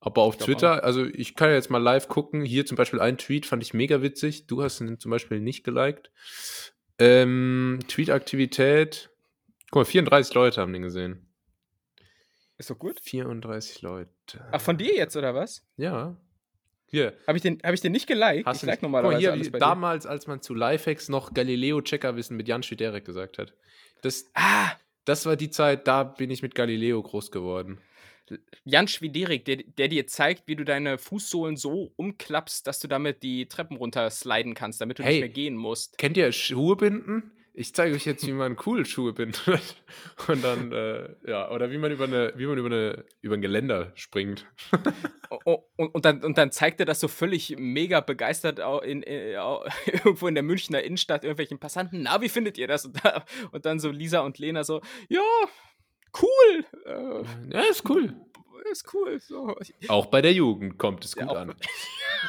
Aber 0.01 0.23
auf 0.23 0.35
Twitter, 0.35 0.83
also 0.83 1.05
ich 1.05 1.35
kann 1.35 1.49
ja 1.49 1.55
jetzt 1.55 1.69
mal 1.69 1.81
live 1.81 2.09
gucken. 2.09 2.43
Hier 2.43 2.65
zum 2.65 2.75
Beispiel 2.75 2.99
ein 2.99 3.17
Tweet 3.17 3.45
fand 3.45 3.63
ich 3.63 3.73
mega 3.73 4.01
witzig. 4.01 4.47
Du 4.47 4.63
hast 4.63 4.81
ihn 4.81 4.99
zum 4.99 5.11
Beispiel 5.11 5.39
nicht 5.39 5.63
geliked. 5.63 6.11
Ähm, 7.01 7.79
Tweet-Aktivität. 7.87 9.09
Guck 9.71 9.81
mal, 9.81 9.85
34 9.85 10.33
Leute 10.35 10.61
haben 10.61 10.73
den 10.73 10.81
gesehen. 10.83 11.27
Ist 12.57 12.69
doch 12.69 12.77
gut. 12.77 12.99
34 12.99 13.81
Leute. 13.81 14.09
Ach, 14.51 14.61
von 14.61 14.77
dir 14.77 14.93
jetzt, 14.95 15.15
oder 15.17 15.33
was? 15.33 15.65
Ja. 15.77 16.15
Hier. 16.85 17.13
Habe 17.25 17.37
ich, 17.37 17.41
den- 17.41 17.59
hab 17.63 17.73
ich 17.73 17.81
den 17.81 17.91
nicht 17.93 18.05
geliked? 18.05 18.45
Hast 18.45 18.61
ich 18.63 18.67
like 18.67 18.81
normalerweise 18.81 19.25
Guck 19.29 19.37
mal, 19.37 19.41
hier, 19.43 19.51
damals, 19.59 20.05
als 20.05 20.27
man 20.27 20.41
zu 20.41 20.53
Lifehacks 20.53 21.09
noch 21.09 21.33
Galileo-Checkerwissen 21.33 22.37
mit 22.37 22.47
Jan 22.47 22.63
Schwiderek 22.63 23.05
gesagt 23.05 23.37
hat. 23.39 23.53
Das, 24.03 24.29
Ah, 24.35 24.71
das 25.05 25.25
war 25.25 25.35
die 25.37 25.49
Zeit, 25.49 25.87
da 25.87 26.03
bin 26.03 26.29
ich 26.29 26.41
mit 26.43 26.53
Galileo 26.53 27.01
groß 27.01 27.31
geworden. 27.31 27.79
Jan 28.63 28.87
Schwiderik, 28.87 29.45
der, 29.45 29.57
der 29.57 29.87
dir 29.87 30.07
zeigt, 30.07 30.47
wie 30.47 30.55
du 30.55 30.63
deine 30.63 30.97
Fußsohlen 30.97 31.57
so 31.57 31.91
umklappst, 31.95 32.65
dass 32.67 32.79
du 32.79 32.87
damit 32.87 33.23
die 33.23 33.47
Treppen 33.47 33.77
runter 33.77 34.09
sliden 34.09 34.53
kannst, 34.53 34.81
damit 34.81 34.99
du 34.99 35.03
Hey. 35.03 35.13
nicht 35.13 35.19
mehr 35.21 35.29
gehen 35.29 35.55
musst. 35.55 35.97
Kennt 35.97 36.17
ihr 36.17 36.31
Schuhe 36.31 36.75
binden? 36.75 37.31
Ich 37.53 37.75
zeige 37.75 37.93
euch 37.95 38.05
jetzt, 38.05 38.25
wie 38.25 38.31
man 38.31 38.55
cool 38.65 38.85
Schuhe 38.85 39.11
bindet. 39.11 39.41
Und 40.29 40.41
dann, 40.41 40.71
äh, 40.71 41.09
ja, 41.27 41.51
oder 41.51 41.69
wie 41.69 41.77
man 41.77 41.91
über 41.91 42.05
eine, 42.05 42.31
wie 42.37 42.45
man 42.45 42.57
über 42.57 42.67
eine, 42.67 43.03
über 43.21 43.35
ein 43.35 43.41
Geländer 43.41 43.91
springt. 43.95 44.45
Und, 45.45 45.95
und, 45.95 46.05
dann, 46.05 46.23
und 46.23 46.37
dann 46.37 46.51
zeigt 46.51 46.79
er 46.81 46.85
das 46.85 46.99
so 46.99 47.07
völlig 47.07 47.55
mega 47.57 48.01
begeistert 48.01 48.59
au- 48.59 48.79
in, 48.81 49.01
äh, 49.03 49.33
irgendwo 49.85 50.27
in 50.27 50.35
der 50.35 50.43
Münchner 50.43 50.83
Innenstadt 50.83 51.23
irgendwelchen 51.23 51.57
Passanten. 51.57 52.03
Na, 52.03 52.21
wie 52.21 52.29
findet 52.29 52.57
ihr 52.57 52.67
das? 52.67 52.85
Und, 52.85 53.03
da, 53.03 53.25
und 53.51 53.65
dann 53.65 53.79
so 53.79 53.89
Lisa 53.89 54.19
und 54.21 54.37
Lena 54.39 54.63
so, 54.63 54.81
ja, 55.09 55.21
cool. 56.21 56.65
Äh, 56.85 57.53
Ja, 57.53 57.61
ist 57.69 57.87
cool. 57.89 58.13
ist 58.71 58.93
cool. 58.93 59.19
So. 59.19 59.55
Auch 59.87 60.05
bei 60.07 60.21
der 60.21 60.33
Jugend 60.33 60.77
kommt 60.77 61.05
es 61.05 61.15
Ja, 61.15 61.23
gut 61.25 61.31
auch- 61.31 61.37
an. 61.37 61.55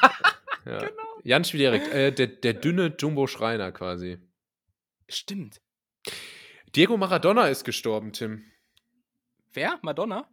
ja. 0.67 0.89
Jan 1.25 1.45
Schwiderek, 1.45 1.93
äh, 1.95 2.11
der, 2.11 2.27
der 2.27 2.55
dünne 2.55 2.95
Jumbo 2.99 3.27
Schreiner 3.27 3.71
quasi. 3.73 4.19
Stimmt. 5.09 5.61
Diego 6.75 6.97
Maradona 6.97 7.49
ist 7.49 7.65
gestorben, 7.65 8.13
Tim. 8.13 8.45
Wer? 9.53 9.79
Madonna? 9.83 10.27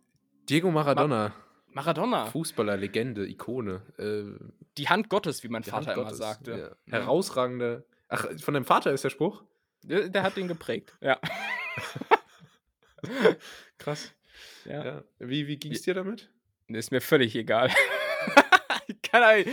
Diego 0.49 0.71
Maradona. 0.71 1.33
Maradona. 1.67 2.25
Fußballer, 2.27 2.77
Legende, 2.77 3.27
Ikone. 3.27 3.81
Äh, 3.97 4.43
Die 4.77 4.89
Hand 4.89 5.09
Gottes, 5.09 5.43
wie 5.43 5.49
mein 5.49 5.63
Vater 5.63 5.93
immer 5.93 6.03
Gottes, 6.05 6.17
sagte. 6.17 6.51
Ja. 6.51 6.57
Ja. 6.97 7.03
Herausragende. 7.03 7.85
Ach, 8.07 8.25
von 8.39 8.53
deinem 8.55 8.65
Vater 8.65 8.91
ist 8.91 9.03
der 9.03 9.09
Spruch? 9.11 9.43
Der, 9.83 10.09
der 10.09 10.23
hat 10.23 10.37
den 10.37 10.47
geprägt. 10.47 10.95
Ja. 11.01 11.19
Krass. 13.77 14.13
ja. 14.65 14.83
Ja. 14.85 15.03
Wie, 15.19 15.47
wie 15.47 15.57
ging 15.57 15.71
es 15.71 15.81
dir 15.81 15.93
damit? 15.93 16.29
Ist 16.67 16.91
mir 16.91 17.01
völlig 17.01 17.35
egal. 17.35 17.71
Keine 19.03 19.45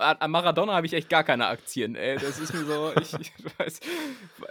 an 0.00 0.30
Maradona 0.30 0.74
habe 0.74 0.86
ich 0.86 0.92
echt 0.92 1.08
gar 1.08 1.24
keine 1.24 1.46
Aktien. 1.46 1.94
Ey. 1.96 2.16
Das 2.18 2.38
ist 2.38 2.52
mir 2.52 2.64
so, 2.64 2.92
ich, 3.00 3.12
ich, 3.20 3.32
weiß, 3.58 3.80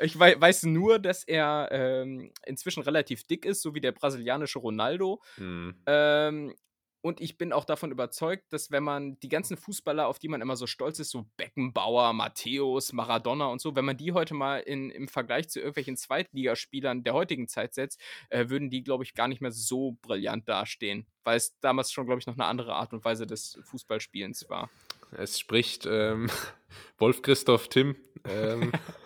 ich 0.02 0.20
wei- 0.20 0.40
weiß 0.40 0.64
nur, 0.64 1.00
dass 1.00 1.24
er 1.24 1.70
ähm, 1.72 2.32
inzwischen 2.46 2.84
relativ 2.84 3.26
dick 3.26 3.46
ist, 3.46 3.62
so 3.62 3.74
wie 3.76 3.82
der 3.82 3.92
brasilianische 3.94 4.60
Ronaldo. 4.60 5.22
Hm. 5.36 5.76
Ähm, 5.86 6.56
und 7.02 7.20
ich 7.20 7.38
bin 7.38 7.52
auch 7.52 7.66
davon 7.66 7.92
überzeugt, 7.92 8.54
dass 8.54 8.72
wenn 8.72 8.84
man 8.84 9.20
die 9.20 9.30
ganzen 9.30 9.58
Fußballer, 9.58 10.08
auf 10.08 10.20
die 10.20 10.28
man 10.28 10.42
immer 10.42 10.56
so 10.56 10.68
stolz 10.68 11.00
ist, 11.00 11.10
so 11.10 11.26
Beckenbauer, 11.38 12.14
Matthäus, 12.14 12.94
Maradona 12.94 13.48
und 13.48 13.60
so, 13.60 13.76
wenn 13.76 13.86
man 13.86 13.98
die 13.98 14.12
heute 14.12 14.34
mal 14.34 14.60
in, 14.60 14.92
im 14.92 15.08
Vergleich 15.08 15.50
zu 15.50 15.60
irgendwelchen 15.60 15.98
Zweitligaspielern 15.98 17.04
der 17.04 17.14
heutigen 17.14 17.48
Zeit 17.48 17.74
setzt, 17.74 18.00
äh, 18.30 18.50
würden 18.50 18.70
die, 18.70 18.84
glaube 18.84 19.04
ich, 19.04 19.16
gar 19.16 19.28
nicht 19.28 19.42
mehr 19.42 19.52
so 19.52 19.98
brillant 20.02 20.48
dastehen, 20.48 21.08
weil 21.24 21.38
es 21.38 21.58
damals 21.60 21.92
schon, 21.92 22.06
glaube 22.06 22.20
ich, 22.20 22.28
noch 22.28 22.36
eine 22.36 22.46
andere 22.46 22.76
Art 22.76 22.94
und 22.94 23.04
Weise 23.04 23.26
des 23.26 23.60
Fußballspielens 23.64 24.50
war. 24.50 24.70
Es 25.12 25.40
spricht 25.40 25.88
ähm, 25.90 26.30
Wolf 26.98 27.22
Christoph 27.22 27.68
Tim. 27.68 27.96
Ähm, 28.26 28.72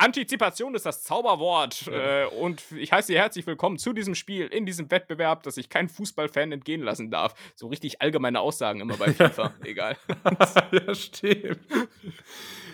Antizipation 0.00 0.74
ist 0.74 0.86
das 0.86 1.02
Zauberwort. 1.02 1.82
Ja. 1.86 2.22
Äh, 2.22 2.26
und 2.26 2.62
ich 2.72 2.90
heiße 2.90 3.08
Sie 3.08 3.18
herzlich 3.18 3.46
willkommen 3.46 3.76
zu 3.76 3.92
diesem 3.92 4.14
Spiel, 4.14 4.46
in 4.46 4.64
diesem 4.64 4.90
Wettbewerb, 4.90 5.42
das 5.42 5.58
ich 5.58 5.68
kein 5.68 5.88
Fußballfan 5.88 6.52
entgehen 6.52 6.80
lassen 6.80 7.10
darf. 7.10 7.34
So 7.54 7.68
richtig 7.68 8.00
allgemeine 8.00 8.40
Aussagen 8.40 8.80
immer 8.80 8.96
bei 8.96 9.12
FIFA. 9.12 9.54
Egal. 9.62 9.98
ja, 10.72 10.94
stimmt. 10.94 11.60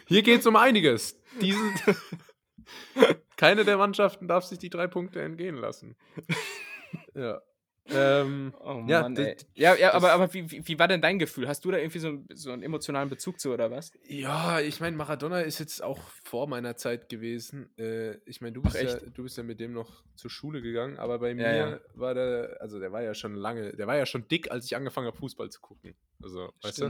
Hier 0.07 0.23
geht 0.23 0.41
es 0.41 0.47
um 0.47 0.55
einiges. 0.55 1.21
Diesen, 1.41 1.75
keine 3.37 3.65
der 3.65 3.77
Mannschaften 3.77 4.29
darf 4.29 4.45
sich 4.45 4.61
die 4.61 4.71
drei 4.71 4.87
Punkte 4.87 5.21
entgehen 5.21 5.57
lassen. 5.57 5.97
Ja. 7.15 7.41
Ähm, 7.89 8.53
Oh 8.61 8.83
Ja, 8.87 9.03
Mann, 9.03 9.15
das-. 9.15 9.47
Ja, 9.55 9.75
ja 9.77 9.89
das- 9.89 9.95
aber, 9.95 10.13
aber 10.13 10.35
wie, 10.35 10.51
wie, 10.51 10.67
wie 10.67 10.79
war 10.79 10.89
denn 10.89 11.01
dein 11.01 11.19
Gefühl? 11.19 11.47
Hast 11.49 11.65
du 11.65 11.71
da 11.71 11.79
irgendwie 11.79 11.99
so, 12.01 12.19
so 12.35 12.51
einen 12.51 12.63
emotionalen 12.63 13.09
Bezug 13.09 13.39
zu 13.41 13.53
oder 13.53 13.71
was? 13.71 13.93
ja, 14.09 14.61
ich 14.61 14.81
meine, 14.81 14.97
Maradona 14.97 15.41
ist 15.41 15.59
jetzt 15.61 15.83
auch 15.83 16.01
vor 16.25 16.47
meiner 16.49 16.77
Zeit 16.77 17.09
gewesen. 17.09 17.71
Äh, 17.79 18.17
ich 18.29 18.41
meine, 18.41 18.55
du, 18.55 18.63
bist 18.63 18.77
Ach, 18.77 18.83
ja, 18.83 18.97
du 18.97 19.23
bist 19.23 19.37
ja 19.37 19.43
mit 19.45 19.61
dem 19.61 19.73
noch 19.73 20.03
zur 20.17 20.31
Schule 20.31 20.63
gegangen, 20.63 20.99
aber 20.99 21.19
bei 21.21 21.29
Ja, 21.31 21.35
mir 21.35 21.55
ja. 21.57 21.81
war 21.95 22.15
der, 22.15 22.57
also 22.61 22.81
der 22.81 22.91
war 22.93 23.03
ja 23.03 23.15
schon 23.15 23.35
lange, 23.35 23.77
der 23.77 23.87
war 23.87 23.97
ja 23.97 24.07
schon 24.07 24.27
dick, 24.29 24.51
als 24.51 24.65
ich 24.67 24.75
angefangen 24.77 25.07
habe, 25.07 25.17
Fußball 25.17 25.51
zu 25.51 25.61
gucken. 25.61 25.95
Also, 26.23 26.53
weißt 26.63 26.81
du? 26.81 26.87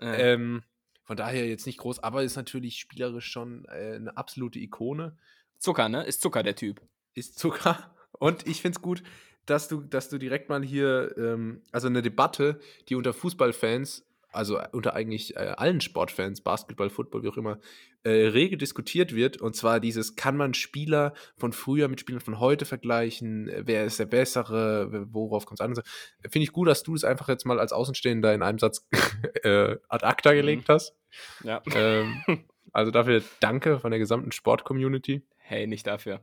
Äh, 0.00 0.32
Ähm, 0.32 0.62
von 1.04 1.16
daher 1.16 1.46
jetzt 1.46 1.66
nicht 1.66 1.78
groß, 1.78 1.98
aber 2.00 2.22
ist 2.22 2.36
natürlich 2.36 2.78
spielerisch 2.78 3.26
schon 3.26 3.64
äh, 3.66 3.94
eine 3.96 4.16
absolute 4.16 4.58
Ikone. 4.58 5.16
Zucker, 5.58 5.88
ne? 5.88 6.04
Ist 6.04 6.22
Zucker 6.22 6.42
der 6.42 6.56
Typ. 6.56 6.80
Ist 7.14 7.38
Zucker. 7.38 7.94
Und 8.18 8.46
ich 8.46 8.60
finde 8.62 8.76
es 8.76 8.82
gut, 8.82 9.02
dass 9.46 9.68
du, 9.68 9.80
dass 9.80 10.08
du 10.08 10.18
direkt 10.18 10.48
mal 10.48 10.62
hier, 10.62 11.14
ähm, 11.16 11.62
also 11.72 11.88
eine 11.88 12.02
Debatte, 12.02 12.60
die 12.88 12.94
unter 12.94 13.12
Fußballfans, 13.12 14.06
also 14.32 14.60
unter 14.72 14.94
eigentlich 14.94 15.36
äh, 15.36 15.54
allen 15.56 15.80
Sportfans, 15.80 16.40
Basketball, 16.40 16.90
Football, 16.90 17.22
wie 17.22 17.28
auch 17.28 17.36
immer, 17.36 17.58
äh, 18.04 18.10
rege 18.10 18.56
diskutiert 18.56 19.14
wird. 19.14 19.36
Und 19.40 19.54
zwar 19.54 19.78
dieses, 19.78 20.16
kann 20.16 20.36
man 20.36 20.54
Spieler 20.54 21.12
von 21.36 21.52
früher 21.52 21.88
mit 21.88 22.00
Spielern 22.00 22.20
von 22.20 22.40
heute 22.40 22.64
vergleichen? 22.64 23.48
Äh, 23.48 23.62
Wer 23.66 23.84
ist 23.84 23.98
der 23.98 24.06
Bessere? 24.06 25.06
Worauf 25.12 25.44
kommt 25.46 25.60
es 25.60 25.64
an? 25.64 25.70
und 25.70 25.76
so. 25.76 25.82
Finde 26.22 26.44
ich 26.44 26.52
gut, 26.52 26.68
dass 26.68 26.82
du 26.82 26.94
das 26.94 27.04
einfach 27.04 27.28
jetzt 27.28 27.44
mal 27.44 27.60
als 27.60 27.72
Außenstehender 27.72 28.32
in 28.34 28.42
einem 28.42 28.58
Satz 28.58 28.88
äh, 29.42 29.76
ad 29.88 30.04
acta 30.04 30.32
gelegt 30.32 30.68
hast. 30.68 30.96
Ja. 31.44 31.62
Ähm, 31.74 32.22
also 32.72 32.90
dafür 32.90 33.22
danke 33.40 33.78
von 33.78 33.90
der 33.90 34.00
gesamten 34.00 34.32
Sport-Community. 34.32 35.22
Hey, 35.36 35.66
nicht 35.66 35.86
dafür. 35.86 36.20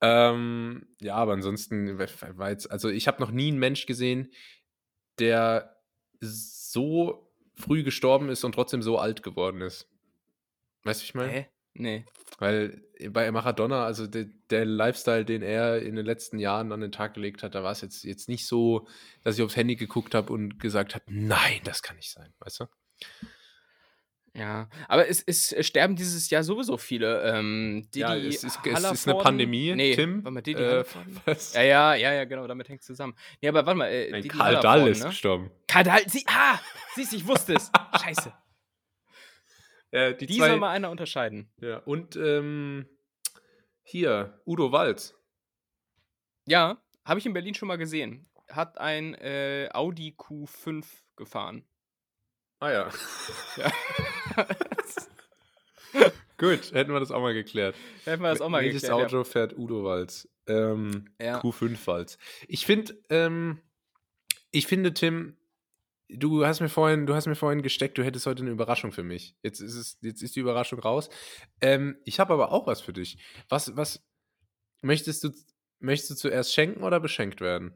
Ähm, 0.00 0.86
ja, 1.00 1.14
aber 1.14 1.32
ansonsten 1.32 1.98
war 1.98 2.50
jetzt, 2.50 2.70
also 2.70 2.88
ich 2.88 3.06
habe 3.06 3.20
noch 3.20 3.30
nie 3.30 3.48
einen 3.48 3.58
Mensch 3.58 3.86
gesehen, 3.86 4.32
der 5.18 5.76
so 6.20 7.30
früh 7.54 7.82
gestorben 7.82 8.28
ist 8.28 8.44
und 8.44 8.52
trotzdem 8.52 8.82
so 8.82 8.98
alt 8.98 9.22
geworden 9.22 9.60
ist. 9.60 9.88
Weißt 10.84 11.02
du, 11.02 11.04
ich 11.04 11.14
meine? 11.14 11.32
Hä? 11.32 11.48
Nee. 11.74 12.04
Weil 12.38 12.82
bei 13.10 13.30
Maradona, 13.30 13.84
also 13.84 14.06
der, 14.06 14.26
der 14.50 14.64
Lifestyle, 14.64 15.24
den 15.24 15.42
er 15.42 15.82
in 15.82 15.94
den 15.94 16.04
letzten 16.06 16.38
Jahren 16.38 16.72
an 16.72 16.80
den 16.80 16.92
Tag 16.92 17.14
gelegt 17.14 17.42
hat, 17.42 17.54
da 17.54 17.62
war 17.62 17.72
es 17.72 17.80
jetzt, 17.80 18.02
jetzt 18.04 18.28
nicht 18.28 18.46
so, 18.46 18.88
dass 19.22 19.36
ich 19.36 19.44
aufs 19.44 19.56
Handy 19.56 19.76
geguckt 19.76 20.14
habe 20.14 20.32
und 20.32 20.58
gesagt 20.58 20.94
habe, 20.94 21.04
nein, 21.08 21.60
das 21.64 21.82
kann 21.82 21.96
nicht 21.96 22.10
sein, 22.10 22.32
weißt 22.40 22.60
du? 22.60 22.64
Ja, 24.36 24.68
aber 24.86 25.08
es, 25.08 25.22
es 25.24 25.54
sterben 25.66 25.96
dieses 25.96 26.30
Jahr 26.30 26.44
sowieso 26.44 26.76
viele. 26.78 27.22
Ähm, 27.24 27.88
die, 27.92 27.98
Ja, 27.98 28.14
es 28.14 28.44
ist- 28.44 28.60
es 28.64 28.90
ist 28.92 29.08
eine 29.08 29.18
Pandemie, 29.18 29.74
nee, 29.74 29.94
Tim. 29.96 30.22
Warte 30.24 30.30
mal, 30.34 30.40
die 30.42 30.52
Äh, 30.54 30.84
was? 31.24 31.54
Ja, 31.54 31.62
ja, 31.62 31.94
ja, 31.94 32.12
ja, 32.12 32.24
genau, 32.26 32.46
damit 32.46 32.68
hängt 32.68 32.80
es 32.80 32.86
zusammen. 32.86 33.16
Ja, 33.40 33.50
aber 33.50 33.66
warte 33.66 33.78
mal, 33.78 33.86
äh, 33.90 34.08
Nein, 34.10 34.22
die 34.22 34.28
Karl 34.28 34.60
Dall 34.60 34.86
ist 34.88 35.00
ne? 35.02 35.08
gestorben. 35.08 35.50
Karl 35.66 35.82
Dall, 35.82 36.08
sie, 36.08 36.24
ah, 36.28 36.60
siehst 36.94 37.12
ich 37.12 37.26
wusste 37.26 37.54
es. 37.54 37.70
Scheiße. 38.00 38.32
Ja, 39.92 40.12
die, 40.12 40.26
Die 40.26 40.36
zwei, 40.38 40.50
soll 40.50 40.58
mal 40.60 40.70
einer 40.70 40.88
unterscheiden. 40.88 41.50
Ja, 41.60 41.78
und 41.78 42.14
ähm, 42.14 42.86
hier, 43.82 44.40
Udo 44.46 44.70
Walz. 44.70 45.16
Ja, 46.46 46.80
habe 47.04 47.18
ich 47.18 47.26
in 47.26 47.32
Berlin 47.32 47.54
schon 47.56 47.66
mal 47.66 47.76
gesehen. 47.78 48.30
Hat 48.48 48.78
ein, 48.78 49.14
äh, 49.14 49.68
Audi 49.72 50.14
Q5 50.16 50.84
gefahren. 51.16 51.64
Ah 52.60 52.70
ja. 52.70 52.90
Ja. 53.56 53.72
Gut, 56.38 56.72
hätten 56.72 56.92
wir 56.92 57.00
das 57.00 57.10
auch 57.10 57.20
mal 57.20 57.34
geklärt. 57.34 57.76
Hätten 58.04 58.22
wir 58.22 58.30
das 58.30 58.40
auch 58.40 58.48
mal 58.48 58.62
Welches 58.62 58.82
geklärt, 58.82 59.00
ja. 59.00 59.06
Auto 59.06 59.24
fährt 59.24 59.58
Udo 59.58 59.84
Walz? 59.84 60.28
Ähm, 60.46 61.10
Ja. 61.20 61.40
Q5 61.40 61.86
Walz. 61.86 62.18
Ich 62.48 62.64
finde, 62.64 62.96
ähm, 63.10 63.60
ich 64.50 64.66
finde, 64.66 64.94
Tim, 64.94 65.36
du 66.08 66.46
hast 66.46 66.60
mir 66.60 66.68
vorhin, 66.68 67.06
du 67.06 67.14
hast 67.14 67.26
mir 67.26 67.34
vorhin 67.34 67.62
gesteckt, 67.62 67.98
du 67.98 68.04
hättest 68.04 68.26
heute 68.26 68.42
eine 68.42 68.50
Überraschung 68.50 68.92
für 68.92 69.02
mich. 69.02 69.36
Jetzt 69.42 69.60
ist 69.60 69.74
es, 69.74 69.98
jetzt 70.00 70.22
ist 70.22 70.36
die 70.36 70.40
Überraschung 70.40 70.80
raus. 70.80 71.10
Ähm, 71.60 71.98
ich 72.04 72.20
habe 72.20 72.32
aber 72.32 72.52
auch 72.52 72.66
was 72.66 72.80
für 72.80 72.92
dich. 72.92 73.18
Was, 73.48 73.76
was 73.76 74.02
möchtest 74.80 75.24
du, 75.24 75.30
möchtest 75.78 76.10
du 76.10 76.14
zuerst 76.14 76.54
schenken 76.54 76.82
oder 76.82 77.00
beschenkt 77.00 77.40
werden? 77.40 77.74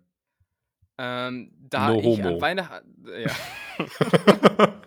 Ähm, 0.96 1.50
da 1.58 1.88
No 1.88 1.98
ich 1.98 2.04
homo. 2.04 2.28
an 2.28 2.40
Weihnachten, 2.40 3.08
ja. 3.08 3.34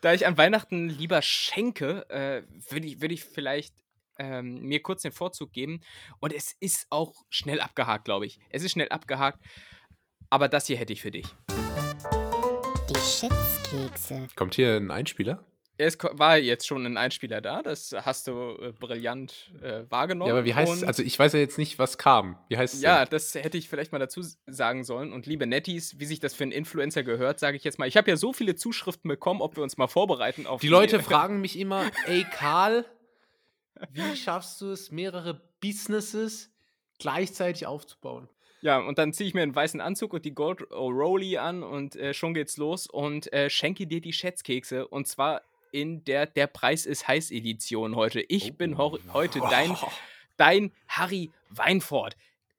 da 0.00 0.14
ich 0.14 0.26
an 0.26 0.38
Weihnachten 0.38 0.88
lieber 0.88 1.20
schenke, 1.20 2.08
äh, 2.08 2.42
würde 2.70 2.86
ich, 2.86 3.00
würd 3.02 3.12
ich 3.12 3.24
vielleicht 3.24 3.74
ähm, 4.18 4.62
mir 4.62 4.82
kurz 4.82 5.02
den 5.02 5.12
Vorzug 5.12 5.52
geben. 5.52 5.80
Und 6.20 6.32
es 6.32 6.56
ist 6.60 6.86
auch 6.90 7.14
schnell 7.28 7.60
abgehakt, 7.60 8.04
glaube 8.04 8.26
ich. 8.26 8.38
Es 8.50 8.62
ist 8.62 8.72
schnell 8.72 8.88
abgehakt. 8.88 9.40
Aber 10.30 10.48
das 10.48 10.66
hier 10.66 10.78
hätte 10.78 10.92
ich 10.92 11.02
für 11.02 11.10
dich. 11.10 11.26
Die 12.88 12.98
Schätzkekse. 12.98 14.28
Kommt 14.36 14.54
hier 14.54 14.76
ein 14.76 14.90
Einspieler? 14.90 15.44
Es 15.76 15.98
ko- 15.98 16.10
war 16.12 16.38
jetzt 16.38 16.66
schon 16.66 16.86
ein 16.86 16.96
Einspieler 16.96 17.40
da, 17.40 17.62
das 17.62 17.92
hast 17.92 18.28
du 18.28 18.56
äh, 18.60 18.72
brillant 18.72 19.50
äh, 19.60 19.82
wahrgenommen. 19.90 20.28
Ja, 20.28 20.34
aber 20.34 20.44
wie 20.44 20.54
heißt 20.54 20.84
Also 20.84 21.02
ich 21.02 21.18
weiß 21.18 21.32
ja 21.32 21.40
jetzt 21.40 21.58
nicht, 21.58 21.78
was 21.80 21.98
kam. 21.98 22.38
Wie 22.48 22.56
heißt? 22.56 22.80
Ja, 22.82 23.04
denn? 23.04 23.10
das 23.10 23.34
hätte 23.34 23.58
ich 23.58 23.68
vielleicht 23.68 23.90
mal 23.90 23.98
dazu 23.98 24.22
sagen 24.46 24.84
sollen. 24.84 25.12
Und 25.12 25.26
liebe 25.26 25.46
Netties, 25.46 25.98
wie 25.98 26.04
sich 26.06 26.20
das 26.20 26.32
für 26.34 26.44
einen 26.44 26.52
Influencer 26.52 27.02
gehört, 27.02 27.40
sage 27.40 27.56
ich 27.56 27.64
jetzt 27.64 27.78
mal. 27.80 27.88
Ich 27.88 27.96
habe 27.96 28.08
ja 28.08 28.16
so 28.16 28.32
viele 28.32 28.54
Zuschriften 28.54 29.08
bekommen, 29.08 29.40
ob 29.40 29.56
wir 29.56 29.62
uns 29.64 29.76
mal 29.76 29.88
vorbereiten 29.88 30.46
auf 30.46 30.60
Die 30.60 30.68
Leute 30.68 31.00
fragen 31.02 31.40
mich 31.40 31.58
immer, 31.58 31.90
ey 32.06 32.24
Karl, 32.32 32.84
wie 33.90 34.16
schaffst 34.16 34.60
du 34.60 34.70
es, 34.70 34.92
mehrere 34.92 35.42
Businesses 35.60 36.52
gleichzeitig 37.00 37.66
aufzubauen? 37.66 38.28
Ja, 38.60 38.78
und 38.78 38.96
dann 38.98 39.12
ziehe 39.12 39.28
ich 39.28 39.34
mir 39.34 39.42
einen 39.42 39.54
weißen 39.54 39.80
Anzug 39.80 40.14
und 40.14 40.24
die 40.24 40.34
Gold 40.34 40.62
O'Reilly 40.70 41.36
an 41.36 41.62
und 41.62 41.96
äh, 41.96 42.14
schon 42.14 42.32
geht's 42.32 42.56
los 42.56 42.86
und 42.86 43.30
äh, 43.32 43.50
schenke 43.50 43.86
dir 43.86 44.00
die 44.00 44.12
Schätzkekse. 44.14 44.86
Und 44.88 45.06
zwar 45.06 45.42
in 45.74 46.04
der 46.04 46.26
Der 46.26 46.46
Preis 46.46 46.86
ist 46.86 47.08
heiß 47.08 47.32
Edition 47.32 47.96
heute. 47.96 48.20
Ich 48.20 48.56
bin 48.56 48.78
ho 48.78 48.96
heute 49.12 49.40
dein, 49.40 49.76
dein 50.36 50.72
Harry 50.86 51.32
Weinfurt. 51.50 52.16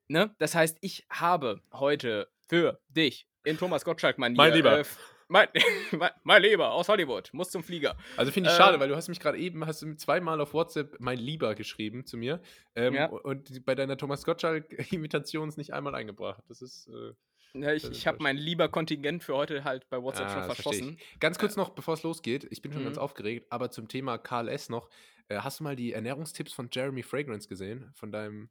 Ne? 0.09 0.35
Das 0.37 0.53
heißt, 0.53 0.77
ich 0.81 1.05
habe 1.09 1.61
heute 1.71 2.27
für 2.49 2.77
dich 2.89 3.25
in 3.45 3.57
Thomas 3.57 3.85
Gottschalk 3.85 4.17
Manier. 4.17 4.35
Mein 4.35 4.53
Lieber. 4.53 4.79
Äh, 4.79 4.83
mein, 5.29 5.47
mein, 5.91 6.11
mein 6.23 6.41
Lieber 6.41 6.73
aus 6.73 6.89
Hollywood, 6.89 7.29
muss 7.31 7.51
zum 7.51 7.63
Flieger. 7.63 7.95
Also 8.17 8.33
finde 8.33 8.49
ich 8.49 8.55
Ähm, 8.57 8.61
schade, 8.61 8.79
weil 8.81 8.89
du 8.89 8.97
hast 8.97 9.07
mich 9.07 9.21
gerade 9.21 9.37
eben, 9.37 9.65
hast 9.65 9.81
du 9.81 9.95
zweimal 9.95 10.41
auf 10.41 10.53
WhatsApp 10.53 10.97
mein 10.99 11.17
Lieber 11.17 11.55
geschrieben 11.55 12.05
zu 12.05 12.17
mir 12.17 12.41
ähm, 12.75 12.95
Ja. 12.95 13.05
und 13.07 13.65
bei 13.65 13.75
deiner 13.75 13.95
Thomas 13.95 14.25
Gottschalk-Imitation 14.25 15.47
ist 15.47 15.57
nicht 15.57 15.73
einmal 15.73 15.95
eingebracht. 15.95 16.43
Das 16.49 16.61
ist 16.61 16.87
äh, 16.89 17.13
Ja, 17.61 17.73
ich 17.73 17.83
Das 17.83 17.91
ist 17.91 17.97
ich 17.97 18.07
habe 18.07 18.17
mein 18.21 18.37
lieber 18.37 18.69
Kontingent 18.69 19.23
für 19.23 19.35
heute 19.35 19.63
halt 19.63 19.89
bei 19.89 20.01
WhatsApp 20.01 20.27
Ah, 20.27 20.41
schon 20.41 20.55
verschossen. 20.55 20.97
ganz 21.19 21.37
kurz 21.39 21.55
noch, 21.55 21.69
bevor 21.69 21.93
es 21.93 22.03
losgeht. 22.03 22.47
Ich 22.51 22.61
bin 22.61 22.71
schon 22.73 22.81
Mhm. 22.81 22.87
ganz 22.87 22.97
aufgeregt, 22.97 23.47
aber 23.49 23.71
zum 23.71 23.87
Thema 23.87 24.17
KLS 24.17 24.69
noch. 24.69 24.89
Äh, 25.27 25.37
hast 25.39 25.59
du 25.59 25.63
mal 25.63 25.75
die 25.75 25.93
Ernährungstipps 25.93 26.53
von 26.53 26.69
Jeremy 26.71 27.03
Fragrance 27.03 27.47
gesehen? 27.47 27.91
Von 27.95 28.11
deinem, 28.11 28.49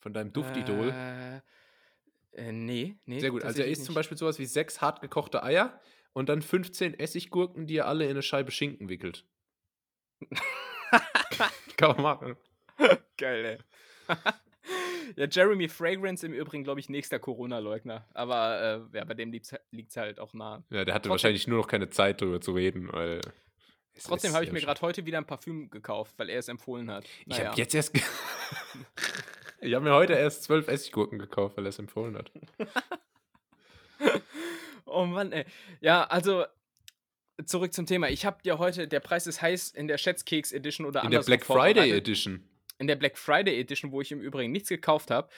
von 0.00 0.12
deinem 0.12 0.32
Duftidol? 0.32 0.90
Äh, 0.90 1.36
äh, 2.32 2.52
nee, 2.52 2.96
nee. 3.06 3.20
Sehr 3.20 3.30
gut. 3.30 3.44
Also 3.44 3.60
er 3.62 3.68
isst 3.68 3.84
zum. 3.84 3.94
Beispiel 3.94 4.16
sowas 4.18 4.38
wie 4.38 4.46
sechs 4.46 4.80
hart 4.80 5.00
gekochte 5.00 5.42
Eier 5.42 5.80
und 6.12 6.28
dann 6.28 6.42
15 6.42 6.94
Essiggurken, 6.98 7.66
die 7.66 7.76
er 7.76 7.86
alle 7.86 8.04
in 8.04 8.10
eine 8.10 8.22
Scheibe 8.22 8.50
Schinken 8.50 8.88
wickelt. 8.88 9.24
Kann 11.76 11.92
man 11.96 12.02
machen. 12.02 12.36
Geil, 13.16 13.44
ey. 14.08 14.16
ja, 15.16 15.26
Jeremy 15.30 15.68
Fragrance 15.68 16.24
im 16.26 16.32
Übrigen, 16.32 16.64
glaube 16.64 16.80
ich, 16.80 16.88
nächster 16.88 17.18
Corona-Leugner. 17.18 18.06
Aber 18.14 18.88
äh, 18.92 18.96
ja, 18.98 19.04
bei 19.04 19.14
dem 19.14 19.32
liegt 19.32 19.46
es 19.90 19.96
halt 19.96 20.18
auch 20.20 20.32
nah. 20.34 20.62
Ja, 20.70 20.84
der 20.84 20.94
hatte 20.94 21.02
Trotzdem- 21.08 21.10
wahrscheinlich 21.10 21.46
nur 21.46 21.58
noch 21.58 21.68
keine 21.68 21.90
Zeit, 21.90 22.20
darüber 22.22 22.40
zu 22.40 22.52
reden, 22.52 22.92
weil. 22.92 23.20
Trotzdem 24.02 24.32
habe 24.32 24.44
ich 24.44 24.52
mir 24.52 24.60
gerade 24.60 24.80
heute 24.80 25.04
wieder 25.04 25.18
ein 25.18 25.26
Parfüm 25.26 25.68
gekauft, 25.70 26.14
weil 26.16 26.30
er 26.30 26.38
es 26.38 26.48
empfohlen 26.48 26.90
hat. 26.90 27.04
Ich 27.26 27.26
Naja. 27.38 27.50
habe 27.50 27.58
jetzt 27.58 27.74
erst. 27.74 27.94
ich 29.60 29.74
habe 29.74 29.84
mir 29.84 29.92
heute 29.94 30.14
erst 30.14 30.44
zwölf 30.44 30.66
Essiggurken 30.68 31.18
gekauft, 31.18 31.56
weil 31.58 31.66
er 31.66 31.70
es 31.70 31.78
empfohlen 31.78 32.16
hat. 32.16 32.30
Oh 34.84 35.06
Mann, 35.06 35.32
ey. 35.32 35.44
Ja, 35.80 36.04
also 36.04 36.44
zurück 37.46 37.72
zum 37.72 37.86
Thema. 37.86 38.10
Ich 38.10 38.26
habe 38.26 38.42
dir 38.42 38.58
heute, 38.58 38.86
der 38.88 39.00
Preis 39.00 39.26
ist 39.26 39.40
heiß 39.40 39.70
in 39.70 39.88
der 39.88 39.96
Schätzkeks 39.96 40.52
Edition 40.52 40.86
oder 40.86 41.02
In 41.02 41.10
der 41.10 41.20
andersrum 41.20 41.26
Black 41.36 41.44
Friday. 41.46 41.90
Edition. 41.96 42.46
In 42.82 42.86
der 42.88 42.96
Black 42.96 43.16
Friday 43.16 43.58
Edition, 43.58 43.92
wo 43.92 44.00
ich 44.00 44.12
im 44.12 44.20
Übrigen 44.20 44.52
nichts 44.52 44.68
gekauft 44.68 45.10
habe. 45.10 45.28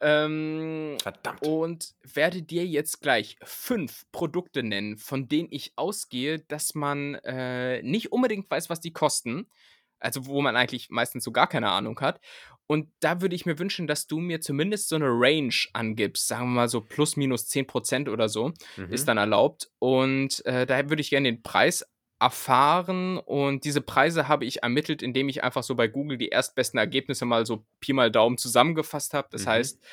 Ähm, 0.00 0.96
Verdammt. 1.02 1.42
und 1.42 1.94
werde 2.02 2.42
dir 2.42 2.66
jetzt 2.66 3.00
gleich 3.00 3.36
fünf 3.42 4.04
Produkte 4.12 4.62
nennen, 4.62 4.98
von 4.98 5.28
denen 5.28 5.48
ich 5.50 5.72
ausgehe, 5.76 6.40
dass 6.40 6.74
man 6.74 7.14
äh, 7.24 7.80
nicht 7.82 8.12
unbedingt 8.12 8.50
weiß, 8.50 8.68
was 8.70 8.80
die 8.80 8.92
kosten. 8.92 9.48
Also 10.00 10.26
wo 10.26 10.42
man 10.42 10.56
eigentlich 10.56 10.90
meistens 10.90 11.24
so 11.24 11.32
gar 11.32 11.46
keine 11.46 11.70
Ahnung 11.70 11.98
hat. 12.00 12.20
Und 12.66 12.90
da 13.00 13.20
würde 13.22 13.34
ich 13.34 13.46
mir 13.46 13.58
wünschen, 13.58 13.86
dass 13.86 14.06
du 14.06 14.18
mir 14.18 14.40
zumindest 14.40 14.88
so 14.88 14.96
eine 14.96 15.08
Range 15.08 15.54
angibst. 15.72 16.26
Sagen 16.28 16.46
wir 16.46 16.54
mal 16.62 16.68
so 16.68 16.80
plus 16.82 17.16
minus 17.16 17.46
10% 17.48 18.10
oder 18.10 18.28
so 18.28 18.52
Mhm. 18.76 18.90
ist 18.92 19.06
dann 19.08 19.16
erlaubt. 19.18 19.70
Und 19.78 20.44
äh, 20.44 20.66
daher 20.66 20.90
würde 20.90 21.00
ich 21.00 21.10
gerne 21.10 21.30
den 21.30 21.42
Preis 21.42 21.86
erfahren. 22.20 23.18
Und 23.18 23.64
diese 23.64 23.80
Preise 23.80 24.28
habe 24.28 24.44
ich 24.44 24.62
ermittelt, 24.62 25.02
indem 25.02 25.28
ich 25.28 25.44
einfach 25.44 25.62
so 25.62 25.74
bei 25.74 25.88
Google 25.88 26.18
die 26.18 26.28
erstbesten 26.28 26.78
Ergebnisse 26.78 27.24
mal 27.24 27.46
so 27.46 27.66
Pi 27.80 27.92
mal 27.92 28.10
Daumen 28.10 28.38
zusammengefasst 28.38 29.14
habe. 29.14 29.28
Das 29.30 29.44
Mhm. 29.44 29.50
heißt, 29.50 29.84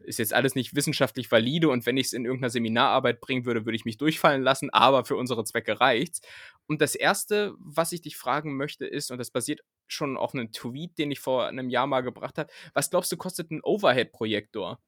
ist 0.00 0.18
jetzt 0.18 0.34
alles 0.34 0.54
nicht 0.54 0.74
wissenschaftlich 0.74 1.30
valide 1.30 1.68
und 1.68 1.86
wenn 1.86 1.96
ich 1.96 2.06
es 2.08 2.12
in 2.12 2.24
irgendeiner 2.24 2.50
Seminararbeit 2.50 3.20
bringen 3.20 3.44
würde, 3.44 3.64
würde 3.64 3.76
ich 3.76 3.84
mich 3.84 3.98
durchfallen 3.98 4.42
lassen, 4.42 4.70
aber 4.70 5.04
für 5.04 5.16
unsere 5.16 5.44
Zwecke 5.44 5.80
reicht's. 5.80 6.20
Und 6.66 6.80
das 6.80 6.94
erste, 6.94 7.54
was 7.58 7.92
ich 7.92 8.00
dich 8.00 8.16
fragen 8.16 8.56
möchte, 8.56 8.86
ist, 8.86 9.10
und 9.10 9.18
das 9.18 9.30
basiert 9.30 9.60
schon 9.86 10.16
auf 10.16 10.34
einem 10.34 10.50
Tweet, 10.52 10.98
den 10.98 11.10
ich 11.10 11.20
vor 11.20 11.46
einem 11.46 11.70
Jahr 11.70 11.86
mal 11.86 12.00
gebracht 12.00 12.38
habe, 12.38 12.52
was 12.74 12.90
glaubst 12.90 13.12
du, 13.12 13.16
kostet 13.16 13.50
ein 13.50 13.60
Overhead-Projektor? 13.62 14.80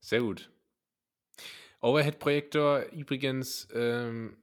Sehr 0.00 0.20
gut. 0.20 0.50
Overhead-Projektor 1.82 2.86
übrigens, 2.92 3.68
ähm, 3.74 4.36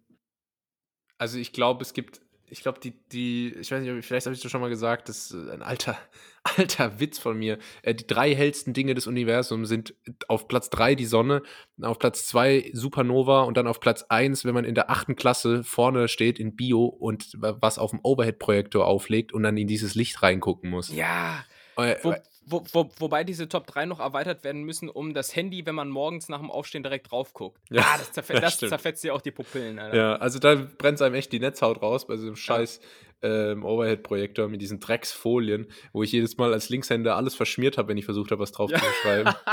also 1.24 1.38
ich 1.39 1.53
glaube, 1.53 1.82
es 1.82 1.93
gibt, 1.93 2.19
ich 2.49 2.61
glaube, 2.61 2.80
die, 2.82 2.91
die, 3.11 3.53
ich 3.59 3.71
weiß 3.71 3.82
nicht, 3.82 4.05
vielleicht 4.05 4.26
habe 4.26 4.36
ich 4.36 4.41
das 4.41 4.51
schon 4.51 4.59
mal 4.61 4.69
gesagt, 4.69 5.07
das 5.09 5.32
ist 5.32 5.49
ein 5.49 5.61
alter, 5.61 5.97
alter 6.57 6.99
Witz 6.99 7.17
von 7.17 7.38
mir. 7.39 7.57
Äh, 7.82 7.95
die 7.95 8.05
drei 8.05 8.36
hellsten 8.36 8.74
Dinge 8.74 8.93
des 8.93 9.07
Universums 9.07 9.69
sind 9.69 9.95
auf 10.28 10.47
Platz 10.49 10.69
drei 10.69 10.95
die 10.95 11.05
Sonne, 11.05 11.41
auf 11.82 11.97
Platz 11.97 12.28
zwei 12.28 12.69
Supernova 12.74 13.43
und 13.43 13.55
dann 13.55 13.65
auf 13.67 13.80
Platz 13.80 14.03
eins, 14.09 14.43
wenn 14.43 14.53
man 14.53 14.65
in 14.65 14.76
der 14.76 14.89
achten 14.91 15.15
Klasse 15.15 15.63
vorne 15.63 16.07
steht 16.09 16.38
in 16.39 16.55
Bio 16.55 16.86
und 16.86 17.41
wa- 17.41 17.57
was 17.61 17.80
auf 17.80 17.91
dem 17.91 18.01
Overhead-Projektor 18.03 18.86
auflegt 18.86 19.32
und 19.34 19.43
dann 19.43 19.55
in 19.57 19.67
dieses 19.67 19.95
Licht 19.95 20.21
reingucken 20.21 20.69
muss. 20.69 20.93
Ja, 20.93 21.43
Äh, 21.78 21.95
Wo, 22.03 22.13
wo, 22.45 22.63
wo, 22.71 22.89
wobei 22.99 23.23
diese 23.23 23.47
Top 23.47 23.67
3 23.67 23.85
noch 23.85 23.99
erweitert 23.99 24.43
werden 24.43 24.63
müssen, 24.63 24.89
um 24.89 25.13
das 25.13 25.35
Handy, 25.35 25.65
wenn 25.65 25.75
man 25.75 25.89
morgens 25.89 26.29
nach 26.29 26.39
dem 26.39 26.51
Aufstehen 26.51 26.83
direkt 26.83 27.11
drauf 27.11 27.33
guckt. 27.33 27.59
Ja, 27.69 27.81
ah, 27.81 27.97
das, 27.97 28.11
zerfe 28.11 28.33
das 28.41 28.57
das 28.57 28.69
zerfetzt 28.69 29.03
dir 29.03 29.13
auch 29.15 29.21
die 29.21 29.31
Pupillen, 29.31 29.79
Alter. 29.79 29.97
Ja, 29.97 30.15
also 30.15 30.39
da 30.39 30.55
brennt 30.55 31.01
einem 31.01 31.15
echt 31.15 31.31
die 31.31 31.39
Netzhaut 31.39 31.81
raus 31.81 32.07
bei 32.07 32.17
so 32.17 32.27
einem 32.27 32.35
scheiß 32.35 32.79
ähm, 33.21 33.63
Overhead-Projektor 33.63 34.49
mit 34.49 34.61
diesen 34.61 34.79
Drecksfolien, 34.79 35.67
wo 35.93 36.03
ich 36.03 36.11
jedes 36.11 36.37
Mal 36.37 36.53
als 36.53 36.69
Linkshänder 36.69 37.15
alles 37.15 37.35
verschmiert 37.35 37.77
habe, 37.77 37.87
wenn 37.89 37.97
ich 37.97 38.05
versucht 38.05 38.31
habe, 38.31 38.41
was 38.41 38.51
drauf 38.51 38.69
Ja. 38.71 38.79
zu 38.79 38.85
schreiben. 39.01 39.33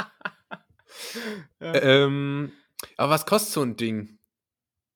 Ja. 1.60 1.74
ähm, 1.74 2.52
aber 2.96 3.12
was 3.12 3.24
kostet 3.24 3.52
so 3.52 3.62
ein 3.62 3.76
Ding? 3.76 4.18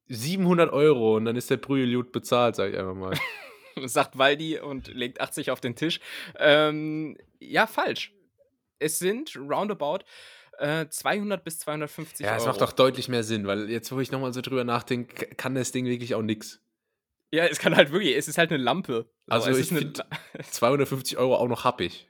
700 0.08 0.72
Euro 0.72 1.16
und 1.16 1.24
dann 1.24 1.36
ist 1.36 1.50
der 1.50 1.56
Brüheljud 1.56 2.12
bezahlt, 2.12 2.56
sag 2.56 2.72
ich 2.72 2.78
einfach 2.78 2.94
mal. 2.94 3.14
Sagt 3.84 4.18
Waldi 4.18 4.58
und 4.58 4.88
legt 4.88 5.20
80 5.20 5.50
auf 5.50 5.60
den 5.60 5.76
Tisch. 5.76 6.00
Ähm, 6.38 7.16
ja, 7.40 7.66
falsch. 7.66 8.12
Es 8.78 8.98
sind 8.98 9.36
roundabout 9.36 10.00
äh, 10.58 10.86
200 10.88 11.42
bis 11.44 11.58
250 11.60 12.24
ja, 12.26 12.36
es 12.36 12.42
Euro. 12.42 12.52
macht 12.52 12.60
doch 12.60 12.72
deutlich 12.72 13.08
mehr 13.08 13.24
Sinn, 13.24 13.46
weil 13.46 13.70
jetzt, 13.70 13.90
wo 13.92 14.00
ich 14.00 14.10
nochmal 14.12 14.32
so 14.32 14.40
drüber 14.40 14.64
nachdenke, 14.64 15.26
kann 15.34 15.54
das 15.54 15.72
Ding 15.72 15.86
wirklich 15.86 16.14
auch 16.14 16.22
nix. 16.22 16.60
Ja, 17.32 17.46
es 17.46 17.58
kann 17.58 17.74
halt 17.74 17.90
wirklich, 17.90 18.16
es 18.16 18.28
ist 18.28 18.38
halt 18.38 18.52
eine 18.52 18.62
Lampe. 18.62 19.10
Also 19.28 19.50
es 19.50 19.58
ich 19.58 19.64
ist 19.64 19.70
eine, 19.72 19.80
find- 19.80 20.04
250 20.50 21.16
Euro 21.18 21.36
auch 21.36 21.48
noch 21.48 21.64
happig. 21.64 22.08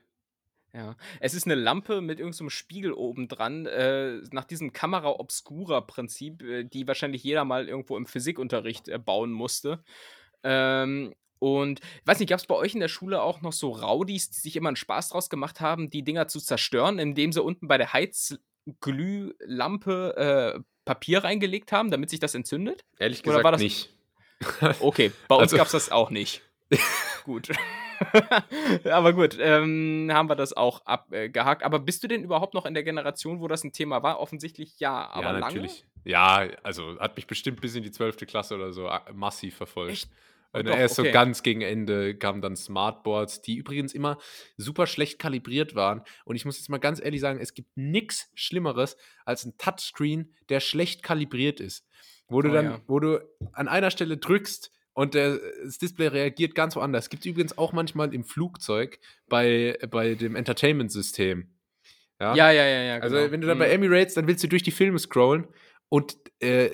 Ja, 0.74 0.96
es 1.20 1.34
ist 1.34 1.46
eine 1.46 1.54
Lampe 1.54 2.00
mit 2.00 2.18
irgendeinem 2.18 2.50
Spiegel 2.50 2.92
oben 2.92 3.28
dran, 3.28 3.64
äh, 3.66 4.16
nach 4.32 4.44
diesem 4.44 4.72
Kamera-Obscura-Prinzip, 4.72 6.42
äh, 6.42 6.64
die 6.64 6.88
wahrscheinlich 6.88 7.22
jeder 7.22 7.44
mal 7.44 7.68
irgendwo 7.68 7.96
im 7.96 8.06
Physikunterricht 8.06 8.88
äh, 8.88 8.98
bauen 8.98 9.30
musste. 9.30 9.84
Ähm, 10.42 11.14
Und 11.44 11.80
ich 11.80 12.06
weiß 12.06 12.20
nicht, 12.20 12.30
gab 12.30 12.40
es 12.40 12.46
bei 12.46 12.54
euch 12.54 12.72
in 12.72 12.80
der 12.80 12.88
Schule 12.88 13.20
auch 13.20 13.42
noch 13.42 13.52
so 13.52 13.68
Rowdies, 13.72 14.30
die 14.30 14.40
sich 14.40 14.56
immer 14.56 14.68
einen 14.70 14.76
Spaß 14.76 15.10
draus 15.10 15.28
gemacht 15.28 15.60
haben, 15.60 15.90
die 15.90 16.02
Dinger 16.02 16.26
zu 16.26 16.40
zerstören, 16.40 16.98
indem 16.98 17.32
sie 17.32 17.42
unten 17.42 17.68
bei 17.68 17.76
der 17.76 17.92
Heizglühlampe 17.92 20.54
äh, 20.56 20.60
Papier 20.86 21.22
reingelegt 21.24 21.70
haben, 21.72 21.90
damit 21.90 22.08
sich 22.10 22.20
das 22.20 22.34
entzündet? 22.34 22.84
Ehrlich 22.98 23.18
Oder 23.20 23.26
gesagt 23.26 23.44
war 23.44 23.52
das- 23.52 23.60
nicht. 23.60 23.90
Okay, 24.80 25.12
bei 25.28 25.34
uns 25.36 25.42
Also- 25.44 25.56
gab 25.58 25.66
es 25.66 25.72
das 25.72 25.90
auch 25.92 26.08
nicht. 26.10 26.40
gut. 27.24 27.48
Aber 28.90 29.12
gut, 29.12 29.36
ähm, 29.38 30.10
haben 30.12 30.28
wir 30.28 30.34
das 30.36 30.52
auch 30.54 30.84
abgehakt. 30.86 31.62
Aber 31.62 31.78
bist 31.78 32.02
du 32.02 32.08
denn 32.08 32.24
überhaupt 32.24 32.54
noch 32.54 32.64
in 32.66 32.74
der 32.74 32.82
Generation, 32.82 33.40
wo 33.40 33.48
das 33.48 33.62
ein 33.64 33.72
Thema 33.72 34.02
war? 34.02 34.18
Offensichtlich 34.18 34.78
ja, 34.80 35.08
aber 35.10 35.22
ja, 35.26 35.30
lange? 35.32 35.54
natürlich. 35.54 35.84
Ja, 36.04 36.46
also 36.62 36.98
hat 36.98 37.16
mich 37.16 37.26
bestimmt 37.26 37.60
bis 37.60 37.74
in 37.76 37.82
die 37.82 37.90
12. 37.92 38.16
Klasse 38.26 38.54
oder 38.56 38.72
so 38.72 38.88
a- 38.88 39.04
massiv 39.14 39.56
verfolgt. 39.56 39.92
Echt? 39.92 40.08
Und 40.54 40.60
Oh, 40.68 40.70
doch, 40.70 40.76
erst 40.78 40.98
okay. 40.98 41.08
so 41.08 41.12
ganz 41.12 41.42
gegen 41.42 41.60
Ende 41.62 42.16
kamen 42.16 42.40
dann 42.40 42.56
Smartboards, 42.56 43.42
die 43.42 43.56
übrigens 43.56 43.92
immer 43.92 44.18
super 44.56 44.86
schlecht 44.86 45.18
kalibriert 45.18 45.74
waren. 45.74 46.02
Und 46.24 46.36
ich 46.36 46.44
muss 46.44 46.58
jetzt 46.58 46.68
mal 46.68 46.78
ganz 46.78 47.00
ehrlich 47.02 47.20
sagen, 47.20 47.40
es 47.40 47.54
gibt 47.54 47.76
nichts 47.76 48.30
Schlimmeres 48.34 48.96
als 49.24 49.44
ein 49.44 49.58
Touchscreen, 49.58 50.32
der 50.48 50.60
schlecht 50.60 51.02
kalibriert 51.02 51.60
ist. 51.60 51.86
Wo 52.28 52.40
du 52.40 52.50
Oh, 52.50 52.52
dann, 52.54 52.64
ja. 52.66 52.80
wo 52.86 53.00
du 53.00 53.18
an 53.52 53.68
einer 53.68 53.90
Stelle 53.90 54.16
drückst 54.16 54.70
und 54.92 55.14
der, 55.14 55.40
das 55.64 55.78
Display 55.78 56.06
reagiert 56.06 56.54
ganz 56.54 56.76
woanders. 56.76 57.10
Gibt 57.10 57.24
es 57.26 57.30
übrigens 57.30 57.58
auch 57.58 57.72
manchmal 57.72 58.14
im 58.14 58.22
Flugzeug 58.24 59.00
bei, 59.28 59.76
bei 59.90 60.14
dem 60.14 60.36
Entertainment-System. 60.36 61.50
Ja, 62.20 62.34
ja, 62.36 62.52
ja, 62.52 62.64
ja. 62.64 62.98
Also, 63.00 63.16
genau. 63.16 63.30
wenn 63.32 63.40
du 63.40 63.48
dann 63.48 63.58
Mhm. 63.58 63.62
bei 63.62 63.70
Emirates, 63.70 64.14
dann 64.14 64.28
willst 64.28 64.44
du 64.44 64.48
durch 64.48 64.62
die 64.62 64.70
Filme 64.70 64.98
scrollen 65.00 65.48
und 65.88 66.16
äh, 66.40 66.70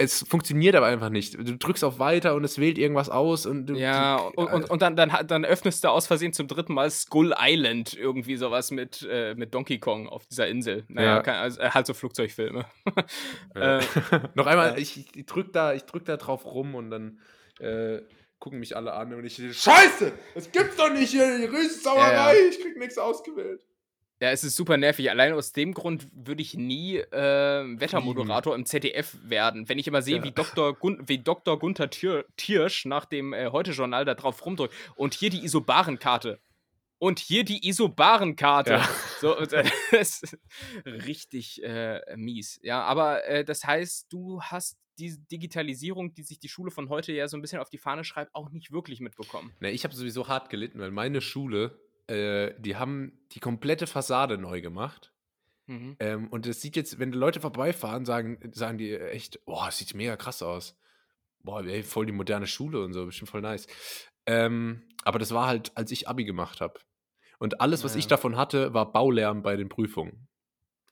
es 0.00 0.24
funktioniert 0.28 0.76
aber 0.76 0.86
einfach 0.86 1.10
nicht. 1.10 1.34
Du 1.34 1.56
drückst 1.56 1.82
auf 1.82 1.98
Weiter 1.98 2.36
und 2.36 2.44
es 2.44 2.58
wählt 2.58 2.78
irgendwas 2.78 3.10
aus 3.10 3.46
und 3.46 3.66
du. 3.66 3.74
Ja, 3.74 4.18
du, 4.18 4.40
und, 4.40 4.52
und, 4.52 4.70
und 4.70 4.80
dann, 4.82 4.94
dann, 4.94 5.10
dann 5.26 5.44
öffnest 5.44 5.82
du 5.82 5.88
aus 5.88 6.06
Versehen 6.06 6.32
zum 6.32 6.46
dritten 6.46 6.72
Mal 6.72 6.88
Skull 6.88 7.34
Island, 7.36 7.94
irgendwie 7.94 8.36
sowas 8.36 8.70
mit, 8.70 9.06
äh, 9.10 9.34
mit 9.34 9.54
Donkey 9.54 9.80
Kong 9.80 10.08
auf 10.08 10.24
dieser 10.26 10.46
Insel. 10.46 10.84
Naja, 10.88 11.16
Ja. 11.16 11.22
kein, 11.22 11.34
also, 11.34 11.60
äh, 11.60 11.70
halt 11.70 11.86
so 11.86 11.94
Flugzeugfilme. 11.94 12.64
äh, 13.56 13.78
äh, 13.78 13.82
noch 14.34 14.46
einmal, 14.46 14.70
ja. 14.70 14.76
ich, 14.76 15.16
ich 15.16 15.26
drück 15.26 15.52
da, 15.52 15.74
ich 15.74 15.82
drück 15.82 16.04
da 16.04 16.16
drauf 16.16 16.44
rum 16.44 16.76
und 16.76 16.90
dann 16.90 17.18
äh, 17.58 18.00
gucken 18.38 18.60
mich 18.60 18.76
alle 18.76 18.92
an 18.92 19.12
und 19.14 19.24
ich 19.24 19.34
Scheiße! 19.36 20.12
Das 20.36 20.52
gibt's 20.52 20.76
doch 20.76 20.92
nicht 20.92 21.10
hier, 21.10 21.38
die 21.38 21.44
Riesensauerei, 21.46 22.36
ich 22.50 22.60
krieg 22.60 22.76
nichts 22.78 22.98
ausgewählt. 22.98 23.64
Ja, 24.20 24.30
es 24.30 24.42
ist 24.42 24.56
super 24.56 24.76
nervig. 24.76 25.10
Allein 25.10 25.32
aus 25.32 25.52
dem 25.52 25.72
Grund 25.74 26.08
würde 26.12 26.42
ich 26.42 26.54
nie 26.54 26.96
äh, 26.96 27.80
Wettermoderator 27.80 28.54
im 28.56 28.66
ZDF 28.66 29.16
werden. 29.22 29.68
Wenn 29.68 29.78
ich 29.78 29.86
immer 29.86 30.02
sehe, 30.02 30.16
Ja. 30.16 30.24
wie, 30.24 30.32
Dr. 30.32 30.74
Gun 30.78 31.02
wie 31.06 31.18
Dr. 31.18 31.58
Gunther 31.58 31.88
Tier 31.88 32.24
Tiersch 32.36 32.84
nach 32.84 33.04
dem 33.04 33.32
äh, 33.32 33.50
Heute-Journal 33.52 34.04
da 34.04 34.14
drauf 34.14 34.44
rumdrückt. 34.44 34.74
Und 34.96 35.14
hier 35.14 35.30
die 35.30 35.44
Isobarenkarte. 35.44 36.40
Und 36.98 37.20
hier 37.20 37.44
die 37.44 37.68
Isobarenkarte. 37.68 38.72
Ja. 38.72 38.88
So, 39.20 39.36
äh, 39.36 39.46
das 39.92 40.22
ist 40.22 40.36
richtig 40.84 41.62
äh, 41.62 42.00
mies. 42.16 42.58
Ja, 42.64 42.82
aber 42.82 43.24
äh, 43.26 43.44
das 43.44 43.64
heißt, 43.64 44.12
du 44.12 44.42
hast 44.42 44.78
diese 44.98 45.20
Digitalisierung, 45.20 46.12
die 46.14 46.24
sich 46.24 46.40
die 46.40 46.48
Schule 46.48 46.72
von 46.72 46.88
heute 46.88 47.12
ja 47.12 47.28
so 47.28 47.36
ein 47.36 47.40
bisschen 47.40 47.60
auf 47.60 47.70
die 47.70 47.78
Fahne 47.78 48.02
schreibt, 48.02 48.34
auch 48.34 48.50
nicht 48.50 48.72
wirklich 48.72 48.98
mitbekommen. 48.98 49.52
Ne, 49.60 49.70
ich 49.70 49.84
habe 49.84 49.94
sowieso 49.94 50.26
hart 50.26 50.50
gelitten, 50.50 50.80
weil 50.80 50.90
meine 50.90 51.20
Schule, 51.20 51.78
äh, 52.08 52.54
die 52.58 52.76
haben 52.76 53.18
die 53.32 53.40
komplette 53.40 53.86
Fassade 53.86 54.38
neu 54.38 54.60
gemacht. 54.60 55.12
Mhm. 55.66 55.96
Ähm, 56.00 56.28
und 56.28 56.46
es 56.46 56.60
sieht 56.62 56.76
jetzt, 56.76 56.98
wenn 56.98 57.12
die 57.12 57.18
Leute 57.18 57.40
vorbeifahren, 57.40 58.04
sagen, 58.06 58.38
sagen 58.52 58.78
die 58.78 58.94
echt, 58.94 59.44
boah, 59.44 59.68
es 59.68 59.78
sieht 59.78 59.94
mega 59.94 60.16
krass 60.16 60.42
aus. 60.42 60.76
Boah, 61.40 61.64
ey, 61.64 61.82
voll 61.82 62.06
die 62.06 62.12
moderne 62.12 62.46
Schule 62.46 62.82
und 62.82 62.92
so, 62.94 63.06
bestimmt 63.06 63.30
voll 63.30 63.42
nice. 63.42 63.66
Ähm, 64.26 64.82
aber 65.04 65.18
das 65.18 65.32
war 65.32 65.46
halt, 65.46 65.72
als 65.76 65.90
ich 65.92 66.08
Abi 66.08 66.24
gemacht 66.24 66.60
habe. 66.60 66.80
Und 67.38 67.60
alles, 67.60 67.84
was 67.84 67.92
Ja. 67.94 67.98
ich 68.00 68.06
davon 68.08 68.36
hatte, 68.36 68.74
war 68.74 68.90
Baulärm 68.92 69.42
bei 69.42 69.56
den 69.56 69.68
Prüfungen. 69.68 70.26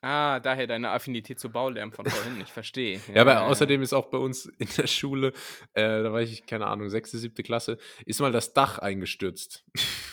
Ah, 0.03 0.39
daher 0.41 0.67
deine 0.69 0.91
Affinität 0.91 1.41
zu 1.41 1.51
Baulärm 1.51 1.91
von 1.91 2.07
vorhin. 2.07 2.41
Ich 2.41 2.53
verstehe. 2.53 3.01
Ja, 3.15 3.23
aber 3.23 3.43
außerdem 3.47 3.83
ist 3.83 3.93
auch 3.93 4.07
bei 4.07 4.19
uns 4.19 4.47
in 4.59 4.69
der 4.77 4.87
Schule, 4.87 5.33
äh, 5.73 6.03
da 6.03 6.13
war 6.13 6.21
ich, 6.21 6.47
keine 6.47 6.67
Ahnung, 6.67 6.91
sechste, 6.91 7.19
siebte 7.19 7.43
Klasse, 7.43 7.79
ist 8.05 8.21
mal 8.21 8.31
das 8.31 8.53
Dach 8.53 8.79
eingestürzt. 8.79 9.65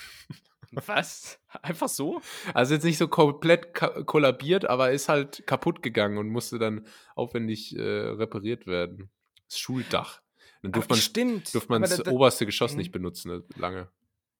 Was? 0.88 1.40
Einfach 1.62 1.90
so? 1.90 2.22
Also 2.54 2.74
jetzt 2.74 2.84
nicht 2.84 2.98
so 2.98 3.08
komplett 3.08 3.74
kollabiert, 3.74 4.66
aber 4.66 4.92
ist 4.92 5.10
halt 5.10 5.46
kaputt 5.48 5.82
gegangen 5.84 6.18
und 6.18 6.30
musste 6.30 6.60
dann 6.60 6.86
aufwendig 7.16 7.76
äh, 7.76 7.82
repariert 7.82 8.66
werden. 8.68 9.10
Das 9.50 9.60
Schuldach. 9.60 10.22
Dann 10.62 10.72
durfte 10.72 10.94
man, 10.94 11.00
stimmt. 11.02 11.54
durfte 11.54 11.72
man 11.72 11.82
das 11.82 11.98
da, 11.98 12.04
da, 12.04 12.12
oberste 12.12 12.46
Geschoss 12.46 12.72
Mhm. 12.72 12.78
nicht 12.78 12.92
benutzen, 12.92 13.30
ne, 13.30 13.44
lange. 13.58 13.90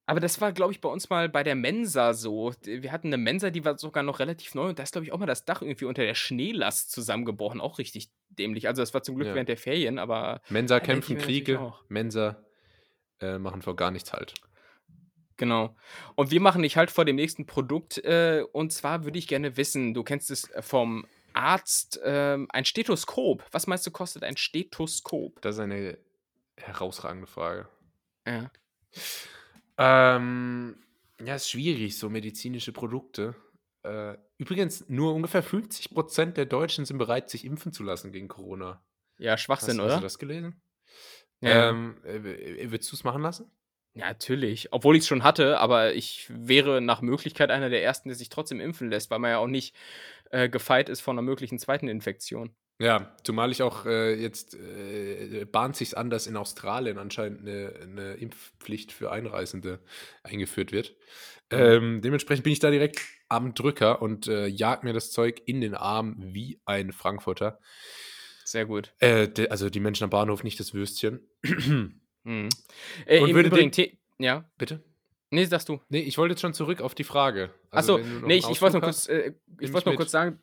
aber 0.06 0.20
das 0.22 0.40
war, 0.40 0.54
glaube 0.54 0.72
ich, 0.72 0.80
bei 0.80 0.88
uns 0.90 1.10
mal 1.10 1.28
bei 1.30 1.44
der 1.44 1.56
Mensa 1.56 2.14
so. 2.14 2.54
Wir 2.64 2.92
hatten 2.94 3.08
eine 3.08 3.18
Mensa, 3.18 3.50
die 3.50 3.64
war 3.66 3.78
sogar 3.78 4.04
noch 4.04 4.20
relativ 4.20 4.56
neu 4.56 4.70
und 4.70 4.80
da 4.80 4.84
ist, 4.84 4.94
glaube 4.94 5.06
ich, 5.06 5.12
auch 5.12 5.20
mal 5.20 5.26
das 5.26 5.44
Dach 5.46 5.62
irgendwie 5.62 5.86
unter 5.86 6.04
der 6.04 6.16
Schneelast 6.16 6.92
zusammengebrochen. 6.92 7.60
Auch 7.60 7.78
richtig 7.78 8.10
dämlich. 8.30 8.68
Also, 8.68 8.82
das 8.82 8.94
war 8.94 9.04
zum 9.04 9.16
Glück 9.16 9.28
Ja. 9.28 9.34
während 9.36 9.50
der 9.50 9.58
Ferien, 9.58 10.00
aber 10.00 10.42
Mensa 10.50 10.80
kämpfen 10.80 11.18
Kriege. 11.18 11.74
Mensa 11.90 12.42
äh, 13.20 13.38
machen 13.38 13.62
vor 13.62 13.76
gar 13.76 13.92
nichts 13.92 14.12
halt. 14.14 14.34
Genau. 15.44 15.76
Und 16.16 16.32
wir 16.32 16.40
machen 16.40 16.62
nicht 16.62 16.78
halt 16.78 16.90
vor 16.90 17.04
dem 17.04 17.18
nächsten 17.18 17.46
Produkt. 17.46 17.98
Äh, 18.06 18.46
und 18.54 18.72
zwar 18.72 19.04
würde 19.04 19.20
ich 19.20 19.28
gerne 19.28 19.58
wissen, 19.58 19.94
du 19.94 20.04
kennst 20.04 20.32
es 20.32 20.50
vom 20.62 21.06
Arzt, 21.34 22.00
ähm, 22.04 22.48
ein 22.52 22.64
Stethoskop. 22.64 23.44
Was 23.52 23.68
meinst 23.68 23.86
du, 23.86 23.92
kostet 23.92 24.24
ein 24.24 24.38
Stethoskop? 24.38 25.42
Das 25.42 25.56
ist 25.56 25.60
eine 25.60 25.98
herausragende 26.56 27.28
Frage. 27.28 27.68
Ja. 28.26 28.50
Ähm, 29.78 30.78
ja, 31.22 31.36
ist 31.36 31.50
schwierig, 31.50 31.98
so 31.98 32.10
medizinische 32.10 32.72
Produkte. 32.72 33.36
Äh, 33.84 34.16
übrigens, 34.38 34.88
nur 34.88 35.14
ungefähr 35.14 35.44
50% 35.44 36.34
der 36.34 36.46
Deutschen 36.46 36.86
sind 36.86 37.00
bereit, 37.00 37.30
sich 37.30 37.44
impfen 37.44 37.74
zu 37.74 37.84
lassen 37.84 38.14
gegen 38.14 38.30
Corona. 38.30 38.82
Ja, 39.18 39.38
Schwachsinn, 39.38 39.80
hast, 39.80 39.84
oder? 39.84 39.94
Hast 39.96 40.00
du 40.00 40.06
das 40.06 40.20
gelesen? 40.20 40.62
Ja. 41.42 41.70
Ähm, 41.70 41.98
äh, 42.06 42.72
willst 42.72 42.90
du 42.92 42.96
es 42.96 43.04
machen 43.04 43.22
lassen? 43.22 43.52
Ja, 43.96 44.08
natürlich. 44.08 44.70
Obwohl 44.72 44.96
ich 44.96 45.02
es 45.02 45.08
schon 45.08 45.24
hatte, 45.24 45.60
aber 45.60 45.94
ich 45.94 46.28
wäre 46.30 46.82
nach 46.82 47.02
Möglichkeit 47.02 47.52
einer 47.52 47.70
der 47.70 47.84
ersten, 47.84 48.10
der 48.10 48.16
sich 48.16 48.30
trotzdem 48.30 48.60
impfen 48.60 48.90
lässt, 48.90 49.12
weil 49.12 49.20
man 49.20 49.32
ja 49.32 49.38
auch 49.38 49.48
nicht 49.48 49.76
äh, 50.32 50.50
gefeit 50.50 50.90
ist 50.90 51.02
von 51.02 51.18
einer 51.18 51.22
möglichen 51.22 51.60
zweiten 51.60 51.88
Infektion. 51.88 52.56
Ja, 52.80 53.16
zumal 53.24 53.52
ich 53.52 53.62
auch 53.62 53.86
äh, 53.86 54.16
jetzt 54.16 54.56
äh, 54.56 55.46
bahnt 55.46 55.76
sich's 55.76 55.94
an, 55.94 56.10
dass 56.10 56.26
in 56.26 56.36
Australien 56.36 56.98
anscheinend 56.98 57.42
eine, 57.42 57.74
eine 57.82 58.14
Impfpflicht 58.16 58.92
für 58.92 59.12
Einreisende 59.12 59.80
eingeführt 60.24 60.72
wird. 60.72 60.96
Ähm, 61.52 62.02
dementsprechend 62.02 62.44
bin 62.44 62.54
ich 62.54 62.60
da 62.60 62.72
direkt 62.72 63.00
am 63.30 63.54
Drücker 63.54 64.02
und 64.02 64.28
äh, 64.28 64.48
jag 64.48 64.84
mir 64.84 64.94
das 64.94 65.12
Zeug 65.12 65.42
in 65.46 65.62
den 65.62 65.76
Arm 65.76 66.16
wie 66.18 66.60
ein 66.66 66.92
Frankfurter. 66.92 67.60
Sehr 68.44 68.66
gut. 68.66 68.94
Äh, 69.00 69.28
de, 69.28 69.50
also 69.50 69.70
die 69.70 69.80
Menschen 69.80 70.04
am 70.06 70.10
Bahnhof, 70.10 70.44
nicht 70.44 70.60
das 70.60 70.74
Würstchen. 70.74 71.30
Mhm. 72.24 72.50
Äh, 73.06 73.20
Und 73.20 73.34
würde 73.34 73.50
Übrigen, 73.50 73.72
The- 73.74 73.98
ja. 74.20 74.50
Bitte? 74.58 74.82
Nee, 75.30 75.46
sagst 75.46 75.68
du. 75.70 75.80
Nee, 75.90 76.00
ich 76.02 76.18
wollte 76.18 76.34
jetzt 76.34 76.42
schon 76.42 76.54
zurück 76.54 76.82
auf 76.82 76.94
die 76.96 77.04
Frage. 77.04 77.50
Achso, 77.72 77.98
du 77.98 78.04
noch 78.04 78.28
nee, 78.28 78.36
ich, 78.36 78.48
ich 78.50 78.62
wollte 78.62 78.76
nur 78.78 78.84
kurz, 78.84 79.08
äh, 79.08 79.34
ich 79.60 79.74
wollte 79.74 79.90
nur 79.90 79.96
kurz 79.98 80.12
sagen, 80.12 80.40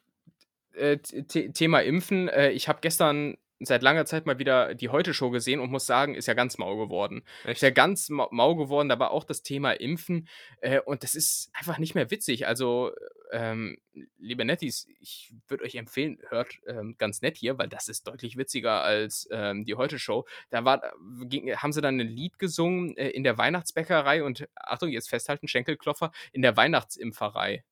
äh, 0.72 0.98
The- 1.04 1.52
Thema 1.52 1.80
Impfen. 1.80 2.28
Äh, 2.28 2.50
ich 2.50 2.68
habe 2.68 2.80
gestern 2.82 3.36
seit 3.60 3.82
langer 3.82 4.06
Zeit 4.06 4.26
mal 4.26 4.38
wieder 4.38 4.74
die 4.74 4.88
Heute-Show 4.88 5.30
gesehen 5.30 5.60
und 5.60 5.70
muss 5.70 5.84
sagen, 5.86 6.14
ist 6.14 6.26
ja 6.26 6.34
ganz 6.34 6.58
mau 6.58 6.76
geworden. 6.76 7.22
Echt? 7.44 7.56
Ist 7.56 7.62
ja 7.62 7.70
ganz 7.70 8.08
mau, 8.08 8.26
mau 8.32 8.56
geworden, 8.56 8.88
da 8.88 8.98
war 8.98 9.10
auch 9.10 9.22
das 9.24 9.42
Thema 9.42 9.72
Impfen 9.72 10.26
äh, 10.60 10.80
und 10.80 11.02
das 11.02 11.14
ist 11.14 11.50
einfach 11.52 11.78
nicht 11.78 11.94
mehr 11.94 12.10
witzig. 12.10 12.46
Also, 12.48 12.90
ähm, 13.32 13.78
liebe 14.18 14.44
Nettis, 14.44 14.86
ich 15.00 15.32
würde 15.48 15.64
euch 15.64 15.74
empfehlen, 15.74 16.18
hört 16.28 16.58
ähm, 16.66 16.96
ganz 16.98 17.22
nett 17.22 17.36
hier, 17.36 17.58
weil 17.58 17.68
das 17.68 17.88
ist 17.88 18.06
deutlich 18.06 18.36
witziger 18.36 18.82
als 18.82 19.28
ähm, 19.30 19.64
die 19.64 19.74
Heute-Show. 19.74 20.26
Da 20.50 20.64
war, 20.64 20.92
ging, 21.24 21.54
haben 21.56 21.72
sie 21.72 21.80
dann 21.80 22.00
ein 22.00 22.06
Lied 22.06 22.38
gesungen 22.38 22.96
äh, 22.96 23.08
in 23.10 23.24
der 23.24 23.38
Weihnachtsbäckerei 23.38 24.24
und 24.24 24.48
Achtung, 24.54 24.90
jetzt 24.90 25.08
festhalten, 25.08 25.48
Schenkelklopfer, 25.48 26.12
in 26.32 26.42
der 26.42 26.56
Weihnachtsimpferei. 26.56 27.64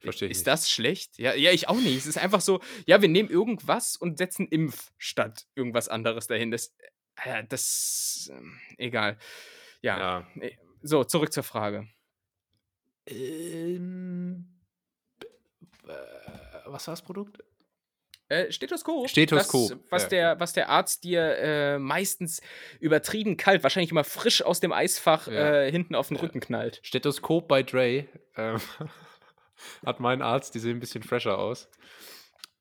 Verstehe 0.00 0.28
ich 0.28 0.32
Ist 0.32 0.38
nicht. 0.38 0.46
das 0.46 0.70
schlecht? 0.70 1.18
Ja, 1.18 1.34
ja, 1.34 1.52
ich 1.52 1.68
auch 1.68 1.76
nicht. 1.76 1.98
Es 1.98 2.06
ist 2.06 2.16
einfach 2.16 2.40
so, 2.40 2.60
ja, 2.86 3.02
wir 3.02 3.08
nehmen 3.08 3.28
irgendwas 3.28 3.96
und 3.96 4.16
setzen 4.16 4.48
Impf 4.48 4.92
statt 4.96 5.46
irgendwas 5.54 5.88
anderes 5.88 6.26
dahin. 6.26 6.50
Das, 6.50 6.74
äh, 7.22 7.44
das, 7.46 8.30
ähm, 8.32 8.58
egal. 8.78 9.18
Ja. 9.82 9.98
Ja. 9.98 10.26
Nee. 10.34 10.58
So, 10.82 11.04
zurück 11.04 11.32
zur 11.32 11.42
Frage. 11.42 11.86
Ähm, 13.10 14.46
äh, 15.86 15.92
was 16.66 16.86
war 16.86 16.92
das 16.92 17.02
Produkt? 17.02 17.42
Äh, 18.28 18.52
Stethoskop. 18.52 19.08
Stethoskop, 19.08 19.70
Das, 19.70 19.78
was, 19.90 20.02
ja. 20.04 20.08
der, 20.08 20.40
was 20.40 20.52
der 20.52 20.68
Arzt 20.68 21.02
dir 21.02 21.36
äh, 21.38 21.78
meistens 21.80 22.40
übertrieben 22.78 23.36
kalt, 23.36 23.64
wahrscheinlich 23.64 23.90
immer 23.90 24.04
frisch 24.04 24.40
aus 24.42 24.60
dem 24.60 24.72
Eisfach 24.72 25.26
Ja. 25.26 25.62
äh, 25.62 25.70
hinten 25.72 25.96
auf 25.96 26.08
den 26.08 26.16
Ja. 26.16 26.22
Rücken 26.22 26.38
knallt. 26.40 26.78
Stethoskop 26.84 27.48
bei 27.48 27.64
Dre. 27.64 28.06
Ähm, 28.36 28.60
hat 29.84 29.98
mein 29.98 30.22
Arzt, 30.22 30.54
die 30.54 30.60
sehen 30.60 30.76
ein 30.76 30.80
bisschen 30.80 31.02
fresher 31.02 31.38
aus. 31.38 31.68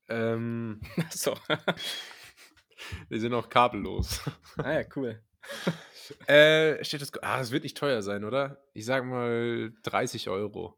Ähm, 0.09 0.81
so. 1.11 1.35
die 3.11 3.19
sind 3.19 3.33
auch 3.35 3.49
kabellos. 3.49 4.21
ah 4.57 4.71
ja, 4.71 4.83
cool. 4.95 5.21
Äh, 6.27 6.83
Stethoskop. 6.83 7.23
Ah, 7.23 7.37
das 7.37 7.51
wird 7.51 7.61
nicht 7.63 7.77
teuer 7.77 8.01
sein, 8.01 8.23
oder? 8.23 8.63
Ich 8.73 8.83
sag 8.85 9.05
mal 9.05 9.71
30 9.83 10.27
Euro. 10.29 10.75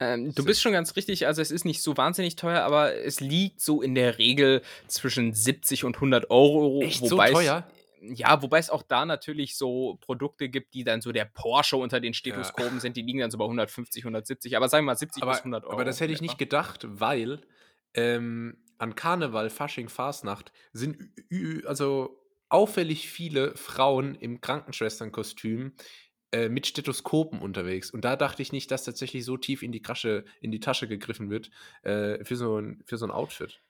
Ähm, 0.00 0.34
du 0.34 0.44
bist 0.44 0.60
schon 0.60 0.72
ganz 0.72 0.96
richtig, 0.96 1.26
also 1.26 1.40
es 1.40 1.50
ist 1.50 1.64
nicht 1.64 1.80
so 1.82 1.96
wahnsinnig 1.96 2.36
teuer, 2.36 2.60
aber 2.62 2.94
es 2.94 3.20
liegt 3.20 3.60
so 3.62 3.80
in 3.80 3.94
der 3.94 4.18
Regel 4.18 4.60
zwischen 4.86 5.32
70 5.32 5.84
und 5.84 5.96
100 5.96 6.28
Euro. 6.30 6.82
Echt 6.82 6.98
so 7.04 7.12
wobei 7.12 7.28
es- 7.28 7.32
teuer? 7.32 7.70
Ja, 8.02 8.42
wobei 8.42 8.58
es 8.58 8.68
auch 8.68 8.82
da 8.82 9.06
natürlich 9.06 9.56
so 9.56 9.96
Produkte 10.00 10.48
gibt, 10.48 10.74
die 10.74 10.82
dann 10.82 11.00
so 11.00 11.12
der 11.12 11.24
Porsche 11.24 11.76
unter 11.76 12.00
den 12.00 12.14
Stethoskopen 12.14 12.80
sind, 12.80 12.96
die 12.96 13.02
liegen 13.02 13.20
dann 13.20 13.30
so 13.30 13.38
bei 13.38 13.44
150, 13.44 14.02
170, 14.04 14.56
aber 14.56 14.68
sagen 14.68 14.84
wir 14.84 14.92
mal 14.92 14.96
70 14.96 15.20
bis 15.22 15.28
Aber, 15.28 15.38
100 15.38 15.64
Euro. 15.64 15.72
aber 15.74 15.84
das 15.84 16.00
hätte 16.00 16.12
ich 16.12 16.20
nicht 16.20 16.36
gedacht, 16.36 16.84
weil 16.88 17.40
ähm, 17.94 18.58
an 18.78 18.96
Karneval, 18.96 19.50
Fasching, 19.50 19.88
Fastnacht 19.88 20.50
sind 20.72 20.98
also 21.64 22.18
auffällig 22.52 23.08
viele 23.08 23.56
Frauen 23.56 24.14
im 24.14 24.40
Krankenschwesternkostüm 24.40 25.72
äh, 26.32 26.48
mit 26.48 26.66
Stethoskopen 26.66 27.40
unterwegs. 27.40 27.90
Und 27.90 28.04
da 28.04 28.16
dachte 28.16 28.42
ich 28.42 28.52
nicht, 28.52 28.70
dass 28.70 28.84
tatsächlich 28.84 29.24
so 29.24 29.36
tief 29.36 29.62
in 29.62 29.72
die, 29.72 29.82
Krasche, 29.82 30.24
in 30.40 30.50
die 30.50 30.60
Tasche 30.60 30.88
gegriffen 30.88 31.30
wird 31.30 31.50
äh, 31.82 32.24
für, 32.24 32.36
so 32.36 32.58
ein, 32.58 32.82
für 32.86 32.96
so 32.96 33.06
ein 33.06 33.10
Outfit. 33.10 33.62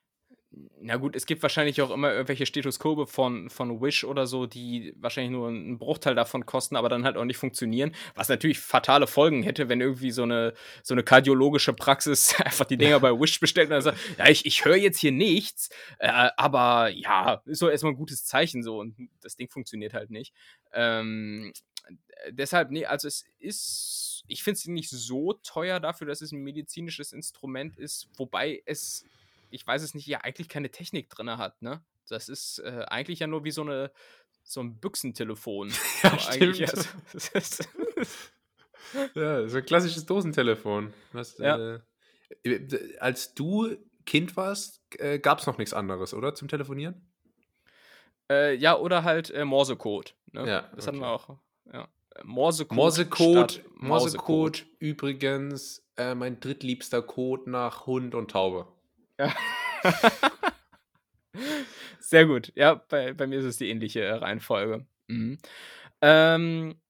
Na 0.81 0.97
gut, 0.97 1.17
es 1.17 1.27
gibt 1.27 1.43
wahrscheinlich 1.43 1.81
auch 1.81 1.91
immer 1.91 2.13
irgendwelche 2.13 2.45
Stethoskope 2.45 3.07
von, 3.07 3.49
von 3.49 3.81
Wish 3.81 4.05
oder 4.05 4.27
so, 4.27 4.47
die 4.47 4.95
wahrscheinlich 4.99 5.31
nur 5.33 5.49
einen 5.49 5.79
Bruchteil 5.79 6.15
davon 6.15 6.45
kosten, 6.45 6.77
aber 6.77 6.89
dann 6.89 7.05
halt 7.05 7.17
auch 7.17 7.25
nicht 7.25 7.39
funktionieren. 7.39 7.95
Was 8.15 8.29
natürlich 8.29 8.59
fatale 8.59 9.07
Folgen 9.07 9.43
hätte, 9.43 9.69
wenn 9.69 9.81
irgendwie 9.81 10.11
so 10.11 10.25
eine, 10.25 10.53
so 10.83 10.93
eine 10.95 11.05
kardiologische 11.05 11.73
Praxis 11.73 12.35
einfach 12.41 12.67
die 12.67 12.77
Dinger 12.77 13.01
bei 13.01 13.13
Wish 13.13 13.41
bestellt 13.41 13.69
und 13.69 13.75
dann 13.75 13.83
sagt, 13.83 13.99
ja, 14.19 14.29
ich, 14.29 14.45
ich 14.45 14.65
höre 14.65 14.77
jetzt 14.77 14.99
hier 14.99 15.13
nichts, 15.13 15.71
äh, 15.99 16.31
aber 16.37 16.89
ja, 16.89 17.41
ist 17.47 17.63
doch 17.63 17.71
erstmal 17.71 17.93
ein 17.93 17.99
gutes 17.99 18.25
Zeichen 18.25 18.63
so 18.63 18.79
und 18.79 18.97
das 19.21 19.37
Ding 19.37 19.49
funktioniert 19.49 19.95
halt 19.95 20.11
nicht. 20.11 20.35
Ähm, 20.75 21.53
äh, 21.87 22.33
deshalb, 22.33 22.71
nee, 22.71 22.87
also 22.87 23.09
es 23.09 23.25
ist, 23.39 24.25
ich 24.29 24.43
finde 24.43 24.59
es 24.59 24.67
nicht 24.67 24.91
so 24.91 25.33
teuer 25.35 25.81
dafür, 25.81 26.07
dass 26.07 26.21
es 26.21 26.33
ein 26.33 26.43
medizinisches 26.43 27.13
Instrument 27.13 27.77
ist, 27.79 28.09
wobei 28.17 28.63
es, 28.67 29.05
ich 29.53 29.67
weiß 29.67 29.83
es 29.83 29.95
nicht, 29.95 30.07
ja 30.07 30.19
eigentlich 30.23 30.49
keine 30.49 30.71
Technik 30.71 31.09
drin 31.11 31.31
hat, 31.31 31.61
ne? 31.63 31.85
Das 32.09 32.29
ist 32.29 32.59
äh, 32.61 32.85
eigentlich 32.89 33.21
ja 33.21 33.27
nur 33.27 33.45
wie 33.45 33.51
so 33.53 33.63
eine 33.63 33.93
so 34.45 34.61
ein 34.61 34.79
Büchsentelefon. 34.81 35.73
Ja, 36.03 36.19
So 36.19 36.29
eigentlich, 36.31 36.69
stimmt. 36.69 36.79
also, 36.79 36.89
das 37.13 37.29
ist, 37.31 37.69
Ja, 39.15 39.49
so 39.49 39.59
ein 39.59 39.65
klassisches 39.65 40.05
Dosentelefon. 40.07 40.93
Was, 41.13 41.39
Ja. 41.39 41.77
äh, 41.77 41.81
d- 42.45 42.99
als 42.99 43.35
du 43.35 43.77
Kind 44.05 44.37
warst, 44.37 44.83
äh, 44.99 45.19
gab 45.21 45.39
es 45.39 45.47
noch 45.47 45.59
nichts 45.59 45.73
anderes, 45.73 46.13
oder? 46.13 46.35
Zum 46.35 46.49
Telefonieren? 46.49 47.09
äh, 48.31 48.55
ja, 48.57 48.77
oder 48.77 49.05
halt 49.05 49.31
äh, 49.31 49.45
Morsecode. 49.45 50.15
Ne? 50.33 50.49
Ja, 50.49 50.71
das 50.75 50.87
hatten 50.87 50.99
okay. 50.99 51.07
wir 51.07 51.11
auch. 51.11 51.39
Ja. 51.73 51.89
Äh, 52.17 52.25
Morsecode. 52.25 52.77
Morsecode, 52.77 53.65
Morsecode 53.77 54.67
übrigens 54.79 55.85
äh, 55.97 56.15
mein 56.15 56.41
drittliebster 56.41 57.03
Code 57.03 57.51
nach 57.51 57.87
Hund 57.87 58.15
und 58.15 58.31
Taube. 58.31 58.67
Sehr 62.01 62.27
gut. 62.27 62.53
Ja, 62.55 62.75
bei, 62.75 63.13
bei 63.13 63.27
mir 63.27 63.39
ist 63.39 63.45
es 63.45 63.57
die 63.57 63.69
ähnliche 63.69 64.01
äh, 64.01 64.13
Reihenfolge. 64.13 64.87
Mhm. 65.09 65.39
Ähm, 66.01 66.81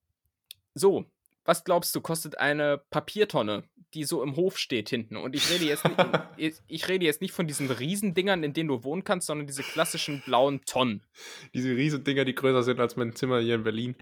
so, 0.73 1.05
was 1.45 1.63
glaubst 1.63 1.95
du, 1.95 2.01
kostet 2.01 2.37
eine 2.37 2.77
Papiertonne, 2.89 3.63
die 3.93 4.03
so 4.03 4.23
im 4.23 4.35
Hof 4.35 4.57
steht 4.57 4.89
hinten? 4.89 5.17
Und 5.17 5.35
ich 5.35 5.49
rede 5.51 5.65
jetzt, 5.65 5.83
nicht, 5.85 5.97
ich, 6.37 6.53
ich 6.67 6.87
rede 6.89 7.05
jetzt 7.05 7.21
nicht 7.21 7.31
von 7.33 7.47
diesen 7.47 7.69
Riesendingern, 7.69 8.43
in 8.43 8.53
denen 8.53 8.69
du 8.69 8.83
wohnen 8.83 9.03
kannst, 9.03 9.27
sondern 9.27 9.47
diese 9.47 9.63
klassischen 9.63 10.21
blauen 10.25 10.61
Tonnen. 10.65 11.03
Diese 11.53 11.75
riesen 11.75 12.03
Dinger, 12.03 12.25
die 12.25 12.35
größer 12.35 12.63
sind 12.63 12.79
als 12.79 12.95
mein 12.95 13.15
Zimmer 13.15 13.39
hier 13.39 13.55
in 13.55 13.63
Berlin. 13.63 13.95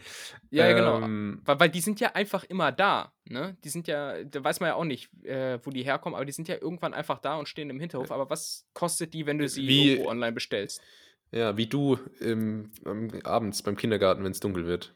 Ja, 0.49 0.71
genau. 0.73 1.01
Ähm, 1.01 1.41
Weil, 1.45 1.59
weil 1.59 1.69
die 1.69 1.81
sind 1.81 1.99
ja 1.99 2.13
einfach 2.13 2.43
immer 2.45 2.71
da. 2.71 3.13
Ne? 3.25 3.55
Die 3.63 3.69
sind 3.69 3.87
ja, 3.87 4.23
da 4.23 4.43
weiß 4.43 4.59
man 4.59 4.69
ja 4.69 4.75
auch 4.75 4.83
nicht, 4.83 5.09
äh, 5.23 5.59
wo 5.63 5.69
die 5.69 5.83
herkommen, 5.83 6.15
aber 6.15 6.25
die 6.25 6.31
sind 6.31 6.47
ja 6.47 6.55
irgendwann 6.59 6.93
einfach 6.93 7.19
da 7.19 7.35
und 7.35 7.47
stehen 7.47 7.69
im 7.69 7.79
Hinterhof. 7.79 8.11
Aber 8.11 8.29
was 8.29 8.65
kostet 8.73 9.13
die, 9.13 9.25
wenn 9.25 9.37
du 9.37 9.47
sie 9.47 9.67
Wie- 9.67 9.91
irgendwo 9.91 10.09
online 10.09 10.31
bestellst? 10.33 10.81
Ja, 11.33 11.55
wie 11.55 11.65
du 11.67 11.97
ähm, 12.19 12.71
abends 13.23 13.61
beim 13.63 13.77
Kindergarten, 13.77 14.23
wenn 14.25 14.31
es 14.33 14.41
dunkel 14.41 14.65
wird. 14.65 14.93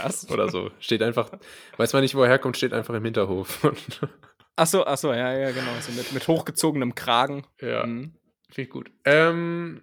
Was? 0.00 0.30
Oder 0.30 0.48
so. 0.48 0.70
Steht 0.78 1.02
einfach, 1.02 1.30
weiß 1.76 1.92
man 1.92 2.02
nicht, 2.02 2.14
wo 2.14 2.22
er 2.22 2.28
herkommt, 2.28 2.56
steht 2.56 2.72
einfach 2.72 2.94
im 2.94 3.04
Hinterhof. 3.04 3.62
Achso, 4.58 4.84
achso, 4.84 5.12
ja, 5.12 5.36
ja, 5.36 5.50
genau. 5.50 5.70
So 5.80 5.92
mit, 5.92 6.12
mit 6.12 6.26
hochgezogenem 6.28 6.94
Kragen. 6.94 7.44
ja, 7.60 7.84
Mhm. 7.84 8.14
finde 8.48 8.62
ich 8.62 8.70
gut. 8.70 8.90
Ähm, 9.04 9.82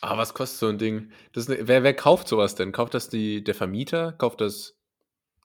ah, 0.00 0.16
was 0.16 0.32
kostet 0.32 0.58
so 0.60 0.68
ein 0.68 0.78
Ding? 0.78 1.10
Das 1.32 1.50
eine, 1.50 1.68
wer, 1.68 1.82
wer 1.82 1.92
kauft 1.94 2.26
sowas 2.28 2.54
denn? 2.54 2.72
Kauft 2.72 2.94
das 2.94 3.10
die, 3.10 3.44
der 3.44 3.54
Vermieter? 3.54 4.12
Kauft 4.12 4.40
das 4.40 4.78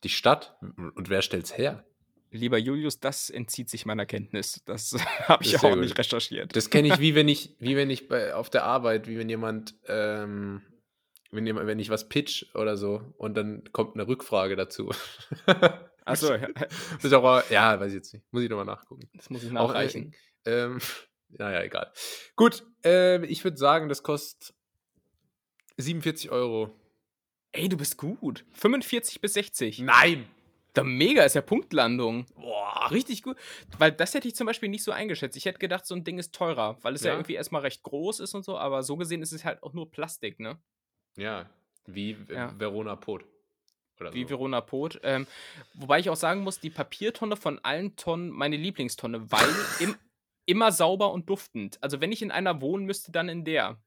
die 0.06 0.10
Stadt? 0.10 0.56
Und 0.96 1.10
wer 1.10 1.22
stellt's 1.22 1.58
her? 1.58 1.84
Lieber 2.34 2.58
Julius, 2.58 3.02
das 3.02 3.30
entzieht 3.30 3.70
sich 3.70 3.86
meiner 3.86 4.06
Kenntnis. 4.06 4.62
Das 4.66 4.94
habe 5.28 5.44
ich 5.44 5.52
Das 5.52 5.66
auch 5.66 5.72
gut. 5.72 5.80
nicht 5.82 5.98
recherchiert. 5.98 6.56
Das 6.56 6.70
kenne 6.70 6.88
ich, 6.88 7.00
wie 7.00 7.16
wenn 7.16 7.28
ich, 7.28 7.58
wie 7.60 7.76
wenn 7.76 7.90
ich 7.90 8.08
bei, 8.08 8.34
auf 8.34 8.50
der 8.50 8.64
Arbeit, 8.64 9.10
wie 9.10 9.18
wenn 9.18 9.28
jemand, 9.28 9.76
ähm, 9.88 10.62
wenn, 11.32 11.46
jemand, 11.46 11.68
wenn 11.68 11.80
ich 11.80 11.90
was 11.90 12.08
pitch 12.10 12.54
oder 12.56 12.78
so 12.78 13.02
und 13.18 13.36
dann 13.36 13.64
kommt 13.72 13.96
eine 13.96 14.08
Rückfrage 14.08 14.56
dazu. 14.56 14.92
Achso, 16.06 16.34
ja, 16.34 16.48
Das 17.02 17.14
aber, 17.14 17.44
ja, 17.52 17.80
weiß 17.80 17.90
ich 17.90 17.96
jetzt 17.96 18.14
nicht. 18.14 18.26
Muss 18.32 18.44
ich 18.44 18.50
nochmal 18.50 18.66
nachgucken. 18.66 19.10
das 19.14 19.30
muss 19.30 19.44
ich 19.44 19.50
Auch, 19.52 19.70
nachreichen. 19.70 20.14
äh, 20.46 20.64
ähm, 20.66 20.80
naja, 21.30 21.62
egal. 21.64 21.92
Gut, 22.36 22.64
ähm, 22.84 23.24
ich 23.24 23.44
würde 23.44 23.58
sagen, 23.58 23.88
das 23.88 24.02
kostet 24.04 24.54
47 25.78 26.32
Euro. 26.32 26.76
Ey, 27.54 27.70
du 27.70 27.78
bist 27.78 27.98
gut. 27.98 28.46
45 28.54 29.22
bis 29.22 29.34
60. 29.34 29.80
Nein! 29.80 30.26
Da 30.74 30.84
mega 30.86 31.24
ist 31.24 31.36
ja 31.36 31.42
Punktlandung. 31.42 32.26
Boah, 32.36 32.90
richtig 32.92 33.24
gut. 33.24 33.36
Weil 33.78 33.92
das 33.92 34.14
hätte 34.14 34.28
ich 34.30 34.36
zum 34.36 34.48
Beispiel 34.48 34.70
nicht 34.70 34.86
so 34.86 34.92
eingeschätzt. 34.94 35.36
Ich 35.36 35.44
hätte 35.44 35.60
gedacht, 35.60 35.86
so 35.86 35.94
ein 35.94 36.06
Ding 36.06 36.18
ist 36.18 36.34
teurer, 36.34 36.78
weil 36.82 36.96
es 36.96 37.02
ja, 37.04 37.10
Ja. 37.12 37.16
irgendwie 37.18 37.34
erstmal 37.34 37.62
recht 37.64 37.84
groß 37.84 38.22
ist 38.22 38.34
und 38.36 38.46
so, 38.46 38.58
aber 38.58 38.82
so 38.82 38.96
gesehen 38.96 39.22
ist 39.22 39.34
es 39.34 39.44
halt 39.44 39.62
auch 39.64 39.74
nur 39.74 39.92
Plastik, 39.92 40.40
ne? 40.40 40.62
Ja, 41.18 41.50
wie 41.86 42.18
Ja. 42.30 42.54
Verona 42.58 42.96
Pot. 42.96 43.26
Oder 44.00 44.14
Wie 44.14 44.24
so. 44.24 44.30
Verona 44.30 44.62
Pot. 44.62 45.00
Ähm, 45.04 45.28
wobei 45.76 46.00
ich 46.00 46.10
auch 46.10 46.16
sagen 46.16 46.42
muss, 46.42 46.60
die 46.60 46.70
Papiertonne 46.72 47.36
von 47.36 47.60
allen 47.60 47.96
Tonnen 47.96 48.30
meine 48.32 48.58
Lieblingstonne, 48.58 49.32
weil 49.32 49.48
im, 49.80 49.96
immer 50.46 50.72
sauber 50.72 51.12
und 51.14 51.30
duftend. 51.30 51.78
Also 51.82 52.02
wenn 52.02 52.12
ich 52.12 52.22
in 52.22 52.32
einer 52.32 52.62
wohnen 52.62 52.86
müsste, 52.86 53.12
dann 53.12 53.30
in 53.30 53.46
der. 53.46 53.80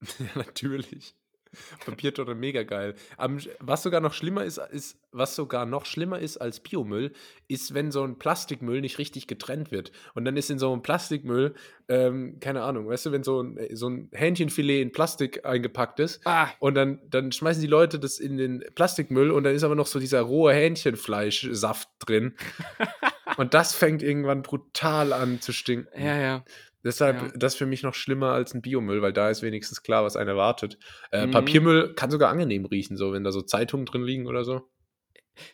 Ja, 0.18 0.26
natürlich. 0.34 1.14
Papiertonne, 1.86 2.34
mega 2.34 2.62
geil. 2.62 2.94
Am, 3.16 3.38
was 3.60 3.82
sogar 3.82 4.00
noch 4.00 4.12
schlimmer 4.14 4.44
ist, 4.44 4.58
ist, 4.58 4.98
was 5.12 5.36
sogar 5.36 5.66
noch 5.66 5.84
schlimmer 5.84 6.18
ist 6.18 6.38
als 6.38 6.60
Biomüll, 6.60 7.12
ist, 7.48 7.74
wenn 7.74 7.90
so 7.90 8.02
ein 8.02 8.18
Plastikmüll 8.18 8.80
nicht 8.80 8.98
richtig 8.98 9.26
getrennt 9.26 9.70
wird. 9.70 9.92
Und 10.14 10.24
dann 10.24 10.36
ist 10.36 10.50
in 10.50 10.58
so 10.58 10.72
einem 10.72 10.82
Plastikmüll, 10.82 11.54
ähm, 11.88 12.38
keine 12.40 12.62
Ahnung, 12.62 12.88
weißt 12.88 13.06
du, 13.06 13.12
wenn 13.12 13.22
so 13.22 13.42
ein, 13.42 13.58
so 13.72 13.88
ein 13.88 14.08
Hähnchenfilet 14.12 14.80
in 14.80 14.92
Plastik 14.92 15.44
eingepackt 15.44 16.00
ist, 16.00 16.20
Ah, 16.24 16.48
und 16.60 16.74
dann, 16.74 17.00
dann 17.08 17.32
schmeißen 17.32 17.60
die 17.60 17.68
Leute 17.68 17.98
das 17.98 18.18
in 18.18 18.36
den 18.36 18.64
Plastikmüll 18.74 19.30
und 19.30 19.44
dann 19.44 19.54
ist 19.54 19.64
aber 19.64 19.74
noch 19.74 19.86
so 19.86 19.98
dieser 19.98 20.22
rohe 20.22 20.52
Hähnchenfleischsaft 20.54 21.88
drin. 21.98 22.34
und 23.36 23.54
das 23.54 23.74
fängt 23.74 24.02
irgendwann 24.02 24.42
brutal 24.42 25.12
an 25.12 25.40
zu 25.40 25.52
stinken. 25.52 25.88
ja, 26.00 26.18
ja. 26.18 26.44
Deshalb, 26.84 27.22
Ja. 27.22 27.32
das 27.36 27.52
ist 27.54 27.58
für 27.58 27.66
mich 27.66 27.82
noch 27.82 27.94
schlimmer 27.94 28.32
als 28.32 28.54
ein 28.54 28.62
Biomüll, 28.62 29.02
weil 29.02 29.12
da 29.12 29.30
ist 29.30 29.42
wenigstens 29.42 29.82
klar, 29.82 30.04
was 30.04 30.16
einen 30.16 30.28
erwartet. 30.28 30.78
Äh, 31.10 31.26
Mhm. 31.26 31.30
Papiermüll 31.30 31.94
kann 31.94 32.10
sogar 32.10 32.30
angenehm 32.30 32.64
riechen, 32.64 32.96
so 32.96 33.12
wenn 33.12 33.24
da 33.24 33.32
so 33.32 33.42
Zeitungen 33.42 33.86
drin 33.86 34.02
liegen 34.04 34.26
oder 34.26 34.44
so. 34.44 34.68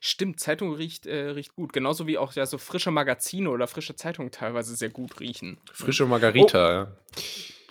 Stimmt, 0.00 0.40
Zeitung 0.40 0.74
riecht, 0.74 1.06
äh, 1.06 1.30
riecht 1.30 1.54
gut. 1.54 1.72
Genauso 1.72 2.06
wie 2.06 2.18
auch 2.18 2.32
ja, 2.32 2.44
so 2.46 2.58
frische 2.58 2.90
Magazine 2.90 3.48
oder 3.50 3.68
frische 3.68 3.94
Zeitungen 3.94 4.32
teilweise 4.32 4.74
sehr 4.74 4.90
gut 4.90 5.20
riechen. 5.20 5.60
Frische 5.72 6.04
Margarita, 6.06 6.72
ja. 6.72 6.96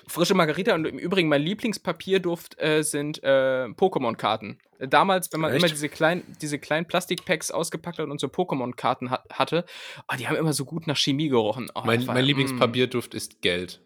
Frische 0.07 0.33
Margarita 0.33 0.73
und 0.73 0.85
im 0.85 0.97
Übrigen 0.97 1.27
mein 1.27 1.41
Lieblingspapierduft 1.41 2.59
äh, 2.61 2.81
sind 2.81 3.21
äh, 3.23 3.65
Pokémon-Karten. 3.67 4.59
Damals, 4.79 5.31
wenn 5.33 5.41
man 5.41 5.51
Echt? 5.51 5.63
immer 5.63 5.69
diese 5.69 5.89
kleinen, 5.89 6.23
diese 6.41 6.59
kleinen 6.59 6.85
Plastikpacks 6.85 7.51
ausgepackt 7.51 7.99
hat 7.99 8.07
und 8.07 8.19
so 8.19 8.27
Pokémon-Karten 8.27 9.11
hat, 9.11 9.25
hatte, 9.31 9.65
oh, 10.11 10.15
die 10.17 10.27
haben 10.27 10.37
immer 10.37 10.53
so 10.53 10.65
gut 10.65 10.87
nach 10.87 10.97
Chemie 10.97 11.29
gerochen. 11.29 11.69
Oh, 11.75 11.81
Mein, 11.83 12.05
mein. 12.05 12.23
Lieblingspapierduft 12.23 13.13
ist 13.13 13.41
Geld. 13.41 13.81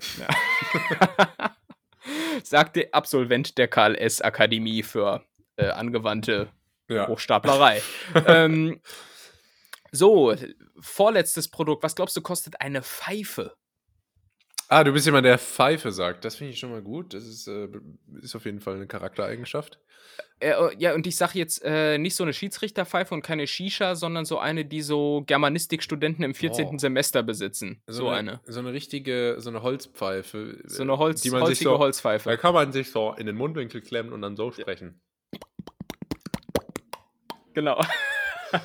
Sagte 2.42 2.92
Absolvent 2.92 3.58
der 3.58 3.68
KLS-Akademie 3.68 4.82
für 4.82 5.24
äh, 5.56 5.68
angewandte 5.68 6.48
Ja. 6.88 7.06
Hochstaplerei. 7.06 7.80
ähm, 8.26 8.80
so, 9.92 10.34
vorletztes 10.80 11.48
Produkt. 11.48 11.82
Was 11.82 11.94
glaubst 11.94 12.16
du, 12.16 12.22
kostet 12.22 12.60
eine 12.60 12.82
Pfeife? 12.82 13.54
Ah, 14.68 14.82
du 14.82 14.92
bist 14.92 15.06
jemand, 15.06 15.26
der 15.26 15.38
Pfeife 15.38 15.92
sagt. 15.92 16.24
Das 16.24 16.36
finde 16.36 16.52
ich 16.52 16.58
schon 16.58 16.70
mal 16.70 16.82
gut. 16.82 17.14
Das 17.14 17.26
ist, 17.26 17.46
äh, 17.46 17.68
ist 18.22 18.34
auf 18.34 18.44
jeden 18.44 18.60
Fall 18.60 18.76
eine 18.76 18.86
Charaktereigenschaft. 18.86 19.78
Äh, 20.40 20.54
oh, 20.58 20.70
ja, 20.78 20.94
und 20.94 21.06
ich 21.06 21.16
sage 21.16 21.38
jetzt 21.38 21.62
äh, 21.64 21.98
nicht 21.98 22.16
so 22.16 22.24
eine 22.24 22.32
Schiedsrichterpfeife 22.32 23.14
und 23.14 23.22
keine 23.22 23.46
Shisha, 23.46 23.94
sondern 23.94 24.24
so 24.24 24.38
eine, 24.38 24.64
die 24.64 24.82
so 24.82 25.22
Germanistikstudenten 25.26 26.24
im 26.24 26.34
14. 26.34 26.66
Oh. 26.66 26.78
Semester 26.78 27.22
besitzen. 27.22 27.82
So, 27.86 28.08
eine. 28.08 28.40
So 28.46 28.60
eine 28.60 28.72
richtige, 28.72 29.36
so 29.38 29.50
eine 29.50 29.62
Holzpfeife. 29.62 30.58
So 30.64 30.82
eine 30.82 30.98
Holz, 30.98 31.22
die 31.22 31.30
man 31.30 31.40
sich 31.40 31.48
holzige 31.48 31.70
so, 31.70 31.78
Holzpfeife. 31.78 32.30
Da 32.30 32.36
kann 32.36 32.54
man 32.54 32.72
sich 32.72 32.90
so 32.90 33.12
in 33.12 33.26
den 33.26 33.36
Mundwinkel 33.36 33.80
klemmen 33.80 34.12
und 34.12 34.22
dann 34.22 34.36
so 34.36 34.50
sprechen. 34.50 35.00
Genau. 37.54 37.80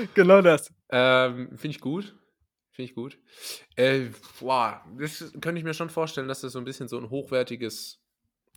genau 0.14 0.42
das. 0.42 0.72
Ähm, 0.90 1.48
Finde 1.56 1.76
ich 1.76 1.80
gut. 1.80 2.14
Finde 2.80 2.84
ich 2.84 2.94
gut. 2.94 3.18
Äh, 3.76 4.06
boah, 4.40 4.82
das 4.98 5.18
könnte 5.42 5.58
ich 5.58 5.64
mir 5.64 5.74
schon 5.74 5.90
vorstellen, 5.90 6.28
dass 6.28 6.40
das 6.40 6.52
so 6.52 6.58
ein 6.58 6.64
bisschen 6.64 6.88
so 6.88 6.96
ein 6.96 7.10
hochwertiges, 7.10 8.00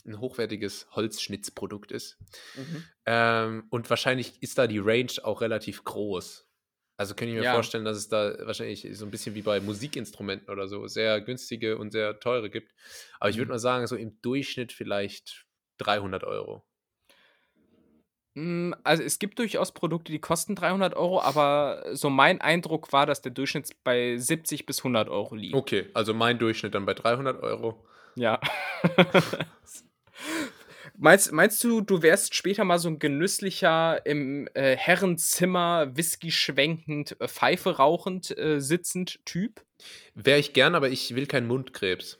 ein 0.06 0.18
hochwertiges 0.22 0.88
Holzschnitzprodukt 0.92 1.92
ist. 1.92 2.18
Mhm. 2.56 2.86
Ähm, 3.06 3.68
und 3.70 3.90
wahrscheinlich 3.90 4.42
ist 4.42 4.58
da 4.58 4.66
die 4.68 4.80
Range 4.80 5.12
auch 5.24 5.42
relativ 5.42 5.84
groß. 5.84 6.48
Also 6.96 7.16
könnte 7.16 7.32
ich 7.34 7.38
mir 7.38 7.44
Ja. 7.44 7.52
vorstellen, 7.54 7.84
dass 7.84 7.98
es 7.98 8.08
da 8.08 8.34
wahrscheinlich 8.46 8.88
so 8.94 9.04
ein 9.04 9.12
bisschen 9.12 9.36
wie 9.36 9.42
bei 9.42 9.60
Musikinstrumenten 9.60 10.50
oder 10.50 10.70
so 10.70 10.88
sehr 10.88 11.20
günstige 11.20 11.78
und 11.78 11.92
sehr 11.92 12.18
teure 12.22 12.50
gibt. 12.50 12.72
Aber 13.20 13.30
ich 13.30 13.36
würde 13.36 13.48
Mhm. 13.48 13.56
mal 13.56 13.60
sagen, 13.60 13.88
so 13.88 13.98
im 13.98 14.22
Durchschnitt 14.22 14.72
vielleicht 14.72 15.46
300 15.80 16.24
Euro. 16.24 16.64
Mm, 18.36 18.74
Also 18.84 19.04
es 19.04 19.20
gibt 19.20 19.40
durchaus 19.40 19.72
Produkte, 19.72 20.12
die 20.12 20.20
kosten 20.20 20.56
300 20.56 20.96
Euro, 20.96 21.22
aber 21.22 21.84
so 21.94 22.10
mein 22.10 22.42
Eindruck 22.42 22.92
war, 22.92 23.06
dass 23.06 23.22
der 23.22 23.32
Durchschnitt 23.32 23.70
bei 23.84 24.18
70 24.18 24.66
bis 24.66 24.80
100 24.80 25.10
Euro 25.10 25.36
liegt. 25.36 25.56
Okay, 25.56 25.90
also 25.94 26.14
mein 26.14 26.40
Durchschnitt 26.40 26.74
dann 26.76 26.86
bei 26.86 26.94
300 26.94 27.42
Euro. 27.44 27.84
Ja. 28.16 28.40
meinst, 30.98 31.32
meinst 31.32 31.64
du, 31.64 31.82
du 31.82 32.02
wärst 32.02 32.36
später 32.36 32.64
mal 32.64 32.80
so 32.80 32.90
ein 32.90 33.00
genüsslicher 33.00 34.06
im 34.06 34.48
äh, 34.54 34.76
Herrenzimmer, 34.76 35.96
Whisky 35.96 36.32
schwenkend, 36.32 37.20
äh, 37.20 37.28
Pfeife 37.28 37.78
rauchend, 37.78 38.36
äh, 38.38 38.60
sitzend 38.60 39.24
Typ? 39.26 39.64
Wäre 40.16 40.40
ich 40.40 40.54
gern, 40.54 40.76
aber 40.76 40.90
ich 40.90 41.16
will 41.16 41.28
keinen 41.28 41.48
Mundkrebs. 41.48 42.20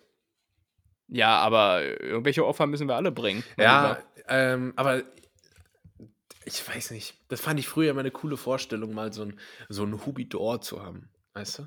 Ja, 1.08 1.38
aber 1.40 1.84
irgendwelche 2.02 2.46
Opfer 2.46 2.66
müssen 2.66 2.88
wir 2.88 2.96
alle 2.96 3.12
bringen. 3.12 3.44
mein 3.58 3.66
Ja, 3.66 4.04
ähm, 4.28 4.74
aber 4.76 5.04
ich 6.46 6.68
weiß 6.68 6.92
nicht. 6.92 7.16
Das 7.30 7.42
fand 7.42 7.60
ich 7.60 7.68
früher 7.68 7.92
immer 7.92 8.00
eine 8.02 8.12
coole 8.12 8.38
Vorstellung, 8.38 8.94
mal 8.94 9.12
so 9.14 9.24
ein, 9.24 9.40
so 9.70 9.84
ein 9.84 10.06
Humidor 10.06 10.62
zu 10.62 10.82
haben. 10.84 11.10
Weißt 11.34 11.60
du? 11.60 11.64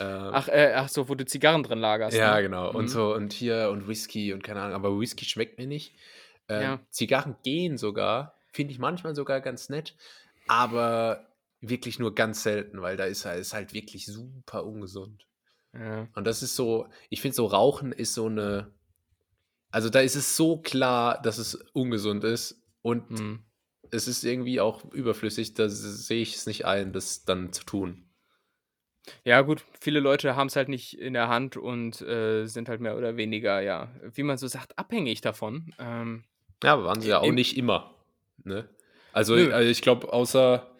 Ähm, 0.00 0.30
Ach, 0.32 0.48
äh, 0.48 0.72
ach 0.74 0.88
so, 0.88 1.08
wo 1.08 1.14
du 1.14 1.24
Zigarren 1.26 1.62
drin 1.62 1.78
lagerst. 1.78 2.16
ja, 2.16 2.36
ne? 2.36 2.42
genau. 2.42 2.70
Und 2.72 2.84
Mhm. 2.84 2.88
so, 2.88 3.14
und 3.14 3.32
hier 3.32 3.70
und 3.70 3.88
Whisky 3.88 4.32
und 4.32 4.42
keine 4.42 4.60
Ahnung, 4.62 4.74
aber 4.74 4.98
Whisky 4.98 5.24
schmeckt 5.24 5.58
mir 5.58 5.66
nicht. 5.66 5.94
Ähm, 6.48 6.62
Ja. 6.62 6.80
Zigarren 6.90 7.36
gehen 7.44 7.76
sogar, 7.78 8.34
finde 8.52 8.72
ich 8.72 8.78
manchmal 8.78 9.14
sogar 9.14 9.40
ganz 9.40 9.68
nett, 9.68 9.94
aber 10.48 11.28
wirklich 11.60 11.98
nur 11.98 12.14
ganz 12.14 12.42
selten, 12.42 12.80
weil 12.82 12.96
da 12.96 13.04
ist, 13.04 13.24
halt- 13.24 13.40
ist 13.40 13.52
halt 13.54 13.72
wirklich 13.74 14.06
super 14.06 14.64
ungesund. 14.64 15.26
Ja. 15.74 16.08
Und 16.14 16.26
das 16.26 16.42
ist 16.42 16.56
so, 16.56 16.88
ich 17.08 17.20
finde 17.20 17.36
so 17.36 17.46
Rauchen 17.46 17.92
ist 17.92 18.14
so 18.14 18.26
eine, 18.26 18.72
also 19.70 19.88
da 19.88 20.00
ist 20.00 20.16
es 20.16 20.36
so 20.36 20.56
klar, 20.58 21.20
dass 21.22 21.38
es 21.38 21.54
ungesund 21.72 22.24
ist 22.24 22.60
und 22.82 23.10
Mhm. 23.10 23.44
Es 23.92 24.08
ist 24.08 24.24
irgendwie 24.24 24.60
auch 24.60 24.84
überflüssig, 24.92 25.54
da 25.54 25.68
sehe 25.68 26.22
ich 26.22 26.34
es 26.34 26.46
nicht 26.46 26.64
ein, 26.64 26.92
das 26.92 27.24
dann 27.24 27.52
zu 27.52 27.62
tun. 27.64 28.04
Ja, 29.24 29.40
gut, 29.42 29.64
viele 29.80 30.00
Leute 30.00 30.36
haben 30.36 30.46
es 30.46 30.56
halt 30.56 30.68
nicht 30.68 30.98
in 30.98 31.12
der 31.12 31.28
Hand 31.28 31.56
und 31.56 32.00
äh, 32.02 32.46
sind 32.46 32.68
halt 32.68 32.80
mehr 32.80 32.96
oder 32.96 33.16
weniger, 33.16 33.60
ja, 33.60 33.88
wie 34.14 34.22
man 34.22 34.38
so 34.38 34.46
sagt, 34.46 34.78
abhängig 34.78 35.20
davon. 35.20 35.74
Ähm, 35.78 36.24
Ja, 36.62 36.74
aber 36.74 36.84
waren 36.84 37.00
sie 37.00 37.08
ja 37.08 37.18
auch 37.18 37.32
nicht 37.32 37.56
immer. 37.56 37.94
Ne? 38.44 38.68
Also, 39.12 39.34
Nö. 39.34 39.52
also 39.52 39.68
ich 39.68 39.82
glaube, 39.82 40.12
außer, 40.12 40.70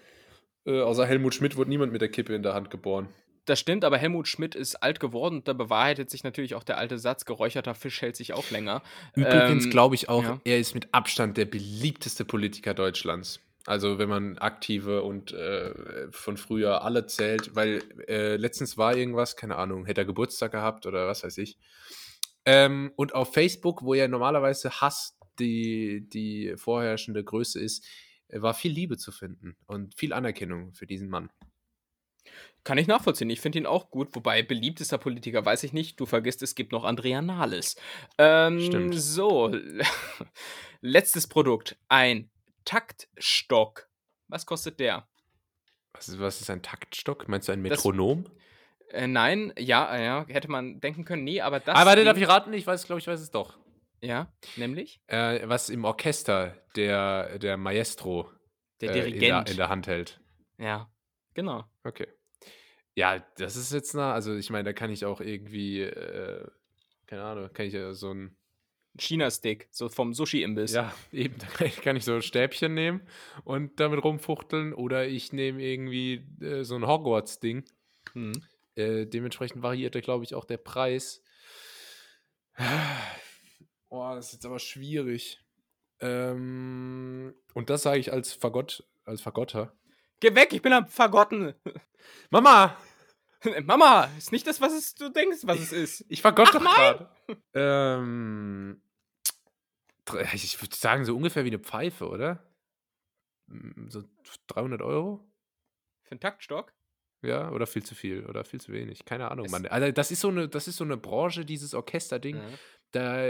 äh, 0.65 0.81
außer 0.81 1.05
Helmut 1.05 1.35
Schmidt 1.35 1.57
wurde 1.57 1.71
niemand 1.71 1.93
mit 1.93 2.01
der 2.01 2.09
Kippe 2.09 2.35
in 2.35 2.43
der 2.43 2.55
Hand 2.55 2.71
geboren. 2.71 3.09
Das 3.45 3.59
stimmt, 3.59 3.85
aber 3.85 3.99
Helmut 3.99 4.29
Schmidt 4.29 4.55
ist 4.55 4.77
alt 4.77 5.01
geworden 5.01 5.37
und 5.37 5.49
da 5.49 5.53
bewahrheitet 5.53 6.11
sich 6.11 6.25
natürlich 6.25 6.55
auch 6.55 6.65
der 6.65 6.79
alte 6.79 6.99
Satz, 6.99 7.25
geräucherter 7.25 7.75
Fisch 7.75 8.01
hält 8.01 8.17
sich 8.17 8.33
auch 8.33 8.51
länger. 8.51 8.83
Übrigens 9.15 9.65
Ähm, 9.65 9.71
glaube 9.71 9.95
ich 9.95 10.09
auch, 10.09 10.23
ja. 10.23 10.41
er 10.45 10.59
ist 10.59 10.75
mit 10.75 10.93
Abstand 10.93 11.37
der 11.37 11.47
beliebteste 11.47 12.25
Politiker 12.25 12.75
Deutschlands. 12.75 13.41
Also 13.67 13.99
wenn 13.99 14.09
man 14.09 14.39
aktive 14.39 15.03
und 15.03 15.33
äh, 15.33 15.73
von 16.11 16.37
früher 16.37 16.83
alle 16.83 17.07
zählt, 17.07 17.55
weil 17.55 17.83
äh, 18.09 18.37
letztens 18.37 18.77
war 18.77 18.97
irgendwas, 18.97 19.37
keine 19.37 19.57
Ahnung, 19.57 19.87
hätte 19.87 20.01
er 20.01 20.05
Geburtstag 20.05 20.53
gehabt 20.53 20.87
oder 20.87 21.07
was 21.07 21.23
weiß 21.23 21.39
ich. 21.39 21.59
Ähm, 22.45 22.93
und 22.97 23.15
auf 23.15 23.33
Facebook, 23.33 23.83
wo 23.83 23.95
ja 23.95 24.09
normalerweise 24.09 24.81
Hass 24.81 25.17
die, 25.39 26.09
die 26.09 26.55
vorherrschende 26.57 27.23
Größe 27.23 27.61
ist, 27.61 27.87
äh, 28.29 28.43
war 28.43 28.55
viel 28.55 28.73
Liebe 28.73 28.97
zu 28.97 29.13
finden 29.13 29.57
und 29.67 29.95
viel 29.95 30.13
Anerkennung 30.13 30.75
für 30.75 30.87
diesen 30.87 31.09
Mann. 31.09 31.31
Kann 32.65 32.79
ich 32.79 32.87
nachvollziehen. 32.87 33.29
Ich 33.31 33.41
finde 33.41 33.59
ihn 33.59 33.67
auch 33.67 33.91
gut. 33.91 34.15
Wobei 34.15 34.43
beliebtester 34.43 34.97
Politiker 34.99 35.45
weiß 35.45 35.65
ich 35.65 35.73
nicht. 35.73 35.99
Du 35.99 36.07
vergisst, 36.07 36.43
es 36.43 36.55
gibt 36.55 36.71
noch 36.73 36.85
Andrea 36.85 37.21
Nahles. 37.21 37.75
Ähm, 38.19 38.61
Stimmt. 38.61 38.95
So, 38.95 39.53
letztes 40.81 41.27
Produkt. 41.27 41.77
Ein 41.89 42.31
Taktstock. 42.65 43.89
Was 44.29 44.47
kostet 44.47 44.81
der? 44.81 45.09
Was 45.93 46.09
ist, 46.09 46.21
was 46.21 46.41
ist 46.41 46.51
ein 46.51 46.63
Taktstock? 46.63 47.29
Meinst 47.29 47.49
du 47.49 47.53
ein 47.53 47.63
Das- 47.65 47.71
Metronom? 47.85 48.25
Äh, 48.91 49.07
nein, 49.07 49.53
ja, 49.59 49.99
ja, 49.99 50.27
hätte 50.29 50.51
man 50.51 50.79
denken 50.81 51.05
können. 51.07 51.25
Nee, 51.25 51.41
aber 51.41 51.61
das. 51.61 51.75
ah, 51.75 51.87
warte, 51.87 52.05
darf 52.05 52.19
ich 52.19 52.29
raten? 52.29 52.53
Ich 52.53 52.67
weiß, 52.67 52.85
glaube 52.85 53.01
ich, 53.01 53.07
weiß 53.07 53.21
es 53.21 53.31
doch. 53.31 53.59
Ja, 54.03 54.31
nämlich 54.57 55.01
Äh, 55.07 55.49
was 55.49 55.71
im 55.71 55.85
Orchester 55.85 56.57
der, 56.77 57.39
der 57.39 57.57
Maestro 57.57 58.31
der 58.83 58.91
äh, 58.91 58.99
in, 58.99 59.05
Dirigent. 59.05 59.49
der, 59.49 59.53
in 59.53 59.57
der 59.57 59.69
Hand 59.71 59.87
hält. 59.87 60.21
ja, 60.59 60.91
genau. 61.35 61.65
Okay. 61.85 62.09
Ja, 62.95 63.25
das 63.37 63.57
ist 63.57 63.73
jetzt 63.73 63.95
nah. 63.95 64.13
Also 64.13 64.35
ich 64.35 64.51
meine, 64.51 64.65
da 64.65 64.73
kann 64.73 64.91
ich 64.91 65.05
auch 65.05 65.21
irgendwie, 65.21 65.81
äh, 65.81 66.47
keine 67.07 67.23
Ahnung, 67.23 67.51
kann 67.53 67.67
ich 67.67 67.73
ja 67.73 67.93
so 67.95 68.13
ein, 68.13 68.37
China-Stick, 68.99 69.69
so 69.71 69.89
vom 69.89 70.13
Sushi-Imbiss. 70.13 70.73
ja, 70.73 70.93
eben, 71.13 71.37
da 71.39 71.47
kann 71.47 71.67
ich, 71.67 71.77
kann 71.81 71.97
ich 71.97 72.05
so 72.05 72.15
ein 72.15 72.23
Stäbchen 72.23 72.75
nehmen 72.75 73.01
und 73.45 73.81
damit 73.81 74.05
rumfuchteln 74.05 74.75
oder 74.75 75.07
ich 75.07 75.33
nehme 75.33 75.63
irgendwie 75.63 76.27
äh, 76.41 76.63
so 76.65 76.75
ein 76.75 76.87
Hogwarts-Ding. 76.87 77.65
Mhm. 78.15 78.33
Äh, 78.75 79.07
dementsprechend 79.07 79.63
variiert 79.63 79.95
da, 79.95 80.01
glaube 80.01 80.25
ich, 80.25 80.35
auch 80.35 80.45
der 80.45 80.59
Preis. 80.59 81.23
Oh, 83.95 84.11
das 84.15 84.29
ist 84.29 84.33
jetzt 84.33 84.47
aber 84.47 84.59
schwierig. 84.59 85.39
Ähm, 86.01 87.35
und 87.53 87.69
das 87.69 87.83
sage 87.83 88.01
ich 88.01 88.11
als 88.11 88.33
Fagott, 88.33 88.89
als 89.05 89.21
Fagotter. 89.21 89.77
Geh 90.23 90.33
weg, 90.37 90.53
ich 90.53 90.63
bin 90.63 90.73
am 90.73 90.87
Vergotten. 90.87 91.53
Mama! 92.31 92.77
Mama, 93.65 94.05
ist 94.17 94.31
nicht 94.31 94.47
das, 94.47 94.61
was 94.61 94.73
es, 94.73 94.95
du 94.95 95.09
denkst, 95.09 95.39
was 95.43 95.59
es 95.59 95.73
ist. 95.73 96.05
Ich 96.09 96.25
Ach, 96.25 96.33
doch 96.33 96.53
gerade. 96.53 97.09
Ähm, 97.55 98.81
ich 100.33 100.63
würde 100.63 100.77
sagen, 100.77 101.05
so 101.05 101.17
ungefähr 101.17 101.43
wie 101.45 101.49
eine 101.49 101.59
Pfeife, 101.59 102.09
oder? 102.09 102.41
Mm, 103.49 103.89
So 103.89 104.05
300 104.47 104.81
Euro? 104.81 105.29
Für 106.05 106.13
einen 106.13 106.21
Taktstock? 106.21 106.73
Ja, 107.23 107.51
oder 107.51 107.67
viel 107.67 107.83
zu 107.83 107.97
viel 107.97 108.25
oder 108.27 108.45
viel 108.45 108.61
zu 108.61 108.73
wenig. 108.73 109.05
Keine 109.05 109.29
Ahnung, 109.29 109.47
Es- 109.47 109.51
Mann. 109.53 109.67
Also 109.67 109.91
das 109.91 110.13
ist 110.13 110.21
so 110.21 110.29
eine, 110.29 110.49
das 110.49 110.69
ist 110.69 110.77
so 110.77 110.85
eine 110.85 110.97
Branche, 110.97 111.45
dieses 111.45 111.75
Orchesterding. 111.75 112.37
Äh, 112.37 112.59
da, 112.93 113.27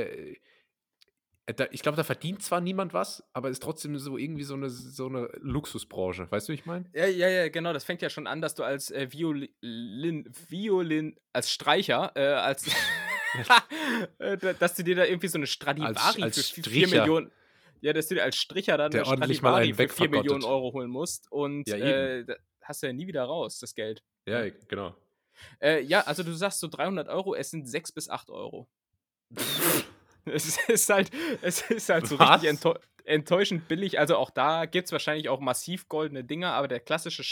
ich 1.71 1.83
glaube, 1.83 1.97
da 1.97 2.05
verdient 2.05 2.43
zwar 2.43 2.61
niemand 2.61 2.95
was, 2.95 3.25
aber 3.33 3.51
ist 3.51 3.63
trotzdem 3.63 3.99
so 3.99 4.17
irgendwie 4.17 4.45
so 4.45 4.55
eine, 4.55 4.71
so 4.71 5.07
eine 5.07 5.29
Luxusbranche. 5.41 6.31
Weißt 6.31 6.49
du, 6.49 6.53
wie 6.53 6.57
ich 6.57 6.67
meine? 6.67 6.85
Ja, 6.95 7.07
ja, 7.07 7.29
ja, 7.29 7.49
genau. 7.49 7.73
Das 7.73 7.85
fängt 7.85 8.01
ja 8.01 8.11
schon 8.11 8.27
an, 8.27 8.41
dass 8.41 8.55
du 8.55 8.63
als 8.63 8.91
äh, 8.91 9.09
Violin, 9.11 10.25
Violin, 10.49 11.17
als 11.33 11.51
Streicher, 11.51 12.13
äh, 12.15 12.27
als, 12.27 12.67
äh, 14.19 14.37
da- 14.39 14.53
dass 14.53 14.75
du 14.75 14.85
dir 14.85 14.95
da 14.97 15.05
irgendwie 15.05 15.29
so 15.29 15.39
eine 15.39 15.47
Stradivari 15.47 16.23
als 16.23 16.35
für 16.35 16.43
4 16.63 16.87
Stricher. 16.87 17.01
Millionen, 17.01 17.33
ja, 17.81 17.93
dass 17.93 18.07
du 18.07 18.15
dir 18.15 18.23
als 18.23 18.37
Stricher 18.37 18.77
dann 18.79 18.93
Der 18.93 19.01
eine 19.03 19.09
ordentlich 19.11 19.43
mal 19.43 19.63
Stradivari 19.65 19.75
für 19.75 19.77
4 19.77 20.05
wegvergottet. 20.07 20.23
Millionen 20.23 20.45
Euro 20.45 20.73
holen 20.73 20.91
musst 20.91 21.31
und 21.33 21.67
Ja, 21.69 21.77
äh, 21.77 22.25
hast 22.63 22.83
du 22.83 22.87
ja 22.87 22.93
nie 22.93 23.09
wieder 23.09 23.25
raus, 23.25 23.59
das 23.59 23.75
Geld. 23.75 24.03
Ja, 24.27 24.49
genau. 24.69 24.95
Äh, 25.61 25.81
ja, 25.83 26.03
also 26.03 26.23
du 26.23 26.33
sagst 26.35 26.61
so 26.61 26.69
300 26.69 27.09
Euro, 27.09 27.35
es 27.35 27.51
sind 27.51 27.67
6 27.69 27.91
bis 27.91 28.09
8 28.09 28.31
Euro. 28.31 28.69
es 30.27 30.59
ist 30.69 30.89
halt, 30.91 31.11
es 31.43 31.63
ist 31.71 31.89
halt 31.89 32.07
so 32.07 32.19
Was? 32.19 32.31
richtig 32.35 32.51
enttäu 32.51 32.75
enttäuschend 33.05 33.67
billig. 33.67 33.99
Also 33.99 34.17
auch 34.17 34.31
da 34.31 34.65
gibt 34.67 34.87
es 34.87 34.93
wahrscheinlich 34.93 35.29
auch 35.29 35.41
massiv 35.41 35.89
goldene 35.89 36.23
Dinger, 36.23 36.53
aber 36.53 36.69
der 36.69 36.79
klassische 36.79 37.25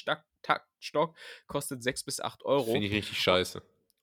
Taktstock 0.43 1.17
kostet 1.47 1.83
6 1.85 2.03
bis 2.05 2.21
8 2.21 2.45
Euro. 2.45 2.73
Finde 2.73 2.89
ich 2.89 2.93
richtig 2.93 3.19
scheiße. 3.21 3.63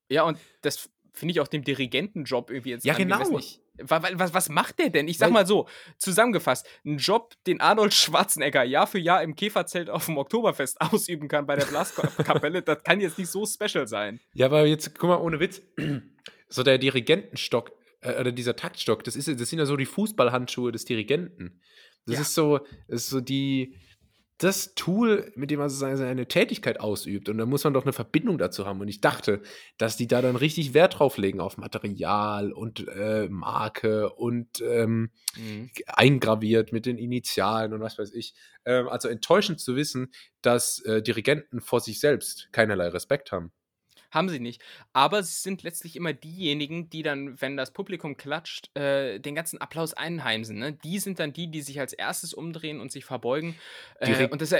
Ja, 0.10 0.24
und 0.24 0.38
das 0.62 0.90
finde 1.14 1.34
ich 1.34 1.42
auch 1.42 1.48
dem 1.50 1.64
Dirigentenjob 1.66 2.52
irgendwie 2.52 2.70
jetzt 2.70 2.86
Ja, 2.86 2.94
genau. 2.94 3.38
Ich, 3.38 3.60
wa- 3.80 4.02
wa- 4.02 4.10
was, 4.14 4.34
was 4.34 4.48
macht 4.48 4.80
der 4.80 4.92
denn? 4.92 5.10
Ich 5.10 5.18
sag 5.18 5.26
Weil- 5.28 5.34
mal 5.34 5.46
so, 5.48 5.68
zusammengefasst, 5.98 6.66
ein 6.86 7.00
Job, 7.00 7.34
den 7.48 7.60
Arnold 7.60 7.94
Schwarzenegger 7.94 8.64
Jahr 8.64 8.88
für 8.88 9.00
Jahr 9.00 9.22
im 9.24 9.36
Käferzelt 9.36 9.90
auf 9.90 10.06
dem 10.06 10.18
Oktoberfest 10.18 10.80
ausüben 10.82 11.28
kann 11.28 11.48
bei 11.48 11.58
der 11.58 11.66
Blaskapelle, 11.66 12.62
das 12.62 12.82
kann 12.84 13.02
jetzt 13.02 13.18
nicht 13.18 13.30
so 13.30 13.46
special 13.46 13.88
sein. 13.90 14.22
Ja, 14.34 14.46
aber 14.46 14.66
jetzt, 14.66 14.98
guck 14.98 15.10
mal, 15.10 15.18
ohne 15.18 15.40
Witz. 15.42 15.62
So 16.50 16.64
der 16.64 16.78
Dirigentenstock, 16.78 17.72
äh, 18.02 18.20
oder 18.20 18.32
dieser 18.32 18.56
Taktstock, 18.56 19.04
das, 19.04 19.16
ist, 19.16 19.28
das 19.28 19.50
sind 19.50 19.60
ja 19.60 19.66
so 19.66 19.76
die 19.78 19.86
Fußballhandschuhe 19.86 20.72
des 20.72 20.86
Dirigenten. 20.86 21.62
Das 22.06 22.16
Ja. 22.16 22.22
ist 22.22 22.34
so, 22.36 22.60
das 22.88 23.04
ist 23.04 23.10
so 23.10 23.20
die, 23.22 23.76
das 24.40 24.76
Tool, 24.76 25.32
mit 25.36 25.50
dem 25.50 25.60
man 25.60 25.70
seine, 25.70 26.28
Tätigkeit 26.28 26.80
ausübt. 26.80 27.28
Und 27.28 27.40
da 27.40 27.46
muss 27.48 27.64
man 27.64 27.74
doch 27.74 27.84
eine 27.86 27.94
Verbindung 27.94 28.38
dazu 28.38 28.68
haben. 28.68 28.80
Und 28.80 28.88
ich 28.88 29.02
dachte, 29.02 29.42
dass 29.80 29.98
die 29.98 30.08
da 30.08 30.22
dann 30.22 30.36
richtig 30.36 30.76
Wert 30.76 31.00
drauf 31.00 31.18
legen 31.18 31.40
auf 31.40 31.58
Material 31.58 32.52
und 32.54 32.88
äh, 32.88 33.28
Marke 33.30 34.14
und 34.14 34.62
ähm, 34.62 35.10
eingraviert 35.88 36.72
mit 36.72 36.86
den 36.86 36.98
Initialen 37.00 37.74
und 37.74 37.82
was 37.82 37.98
weiß 37.98 38.14
ich. 38.14 38.36
Ähm, 38.66 38.88
also 38.88 39.08
enttäuschend 39.08 39.60
zu 39.60 39.76
wissen, 39.76 40.12
dass 40.42 40.80
äh, 40.86 41.02
Dirigenten 41.02 41.60
vor 41.60 41.80
sich 41.80 42.00
selbst 42.00 42.50
keinerlei 42.52 42.90
Respekt 42.90 43.32
haben. 43.32 43.52
Haben 44.12 44.30
sie 44.30 44.40
nicht. 44.40 44.62
Aber 44.94 45.24
sie 45.24 45.42
sind 45.42 45.64
letztlich 45.64 45.96
immer 45.96 46.14
diejenigen, 46.14 46.90
die 46.90 47.04
dann, 47.04 47.40
wenn 47.42 47.58
das 47.58 47.72
Publikum 47.72 48.18
klatscht, 48.18 48.76
äh, 48.78 49.20
den 49.20 49.36
ganzen 49.36 49.60
Applaus 49.60 49.94
einheimsen. 49.94 50.58
Ne? 50.60 50.74
Die 50.74 51.00
sind 51.00 51.20
dann 51.20 51.34
die, 51.34 51.50
die 51.50 51.62
sich 51.62 51.80
als 51.80 51.94
erstes 51.94 52.34
umdrehen 52.34 52.80
und 52.80 52.92
sich 52.92 53.06
verbeugen. 53.06 53.56
Äh, 54.00 54.28
und, 54.28 54.42
das 54.42 54.54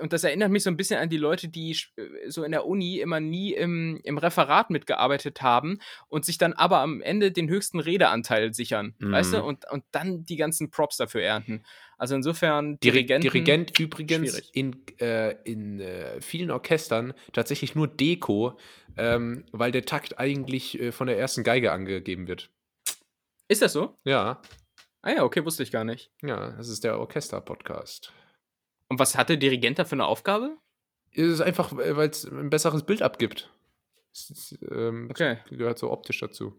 und 0.00 0.12
das 0.12 0.24
erinnert 0.24 0.50
mich 0.50 0.62
so 0.62 0.70
ein 0.70 0.76
bisschen 0.76 0.98
an 1.00 1.08
die 1.08 1.16
Leute, 1.16 1.48
die 1.48 1.76
äh, 1.96 2.28
so 2.28 2.44
in 2.44 2.52
der 2.52 2.66
Uni 2.66 3.00
immer 3.00 3.20
nie 3.20 3.52
im, 3.52 4.00
im 4.04 4.18
Referat 4.18 4.70
mitgearbeitet 4.70 5.42
haben 5.42 5.78
und 6.08 6.24
sich 6.24 6.38
dann 6.38 6.52
aber 6.52 6.78
am 6.78 7.00
Ende 7.00 7.32
den 7.32 7.48
höchsten 7.48 7.80
Redeanteil 7.80 8.54
sichern. 8.54 8.94
Weißt 9.00 9.32
du? 9.32 9.38
Mhm. 9.38 9.44
Und, 9.44 9.70
und 9.70 9.84
dann 9.90 10.24
die 10.24 10.36
ganzen 10.36 10.70
Props 10.70 10.96
dafür 10.96 11.22
ernten. 11.22 11.64
Also 11.98 12.14
insofern, 12.14 12.78
Diri 12.80 13.04
Dirigenten, 13.06 13.22
Dirigent 13.22 13.78
übrigens 13.80 14.30
schwierig. 14.30 14.50
in, 14.54 14.76
äh, 14.98 15.36
in 15.44 15.80
äh, 15.80 16.20
vielen 16.20 16.50
Orchestern 16.50 17.14
tatsächlich 17.32 17.74
nur 17.74 17.88
Deko, 17.88 18.58
ähm, 18.96 19.44
weil 19.52 19.72
der 19.72 19.84
Takt 19.84 20.18
eigentlich 20.18 20.80
äh, 20.80 20.92
von 20.92 21.06
der 21.06 21.18
ersten 21.18 21.44
Geige 21.44 21.72
angegeben 21.72 22.28
wird. 22.28 22.50
Ist 23.48 23.62
das 23.62 23.72
so? 23.72 23.98
Ja, 24.04 24.40
Ah 25.04 25.10
ja, 25.10 25.24
okay, 25.24 25.44
wusste 25.44 25.64
ich 25.64 25.72
gar 25.72 25.82
nicht. 25.82 26.12
ja, 26.22 26.50
das 26.52 26.68
ist 26.68 26.84
der 26.84 27.00
Orchester-Podcast. 27.00 28.12
Und 28.92 28.98
was 28.98 29.16
hat 29.16 29.30
der 29.30 29.38
Dirigent 29.38 29.78
da 29.78 29.86
für 29.86 29.92
eine 29.94 30.04
Aufgabe? 30.04 30.54
Es 31.12 31.26
ist 31.26 31.40
einfach, 31.40 31.72
äh, 31.78 31.96
weil 31.96 32.10
es 32.10 32.24
ein 32.26 32.50
besseres 32.50 32.82
Bild 32.84 33.00
abgibt. 33.00 33.50
Es 34.12 34.28
ist, 34.28 34.58
ähm, 34.70 35.08
Okay. 35.10 35.38
gehört 35.48 35.78
so 35.78 35.90
optisch 35.90 36.20
dazu. 36.20 36.54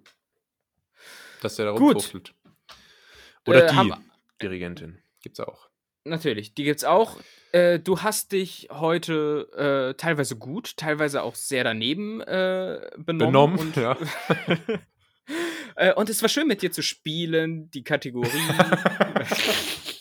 Dass 1.42 1.58
der 1.58 1.66
da 1.68 1.72
rumfuchtelt. 1.74 2.34
Oder 3.46 3.66
Äh, 3.66 3.70
die 3.70 3.76
haben- 3.76 4.10
Dirigentin. 4.42 4.98
Gibt's 5.22 5.40
auch. 5.40 5.70
Natürlich, 6.06 6.56
die 6.56 6.64
gibt's 6.64 6.84
auch. 6.84 7.18
Äh, 7.52 7.78
du 7.80 8.02
hast 8.02 8.32
dich 8.32 8.70
heute 8.72 9.48
äh, 9.92 9.94
teilweise 9.94 10.36
gut, 10.36 10.76
teilweise 10.76 11.22
auch 11.22 11.36
sehr 11.36 11.64
daneben 11.64 12.20
äh, 12.22 12.90
benommen. 12.98 13.58
Benommen, 13.58 13.60
und, 13.60 13.76
ja. 13.76 13.96
äh, 15.76 15.94
und 15.94 16.10
es 16.10 16.20
war 16.24 16.30
schön 16.30 16.48
mit 16.48 16.64
dir 16.64 16.72
zu 16.72 16.82
spielen, 16.82 17.70
die 17.70 17.84
Kategorie. 17.84 18.28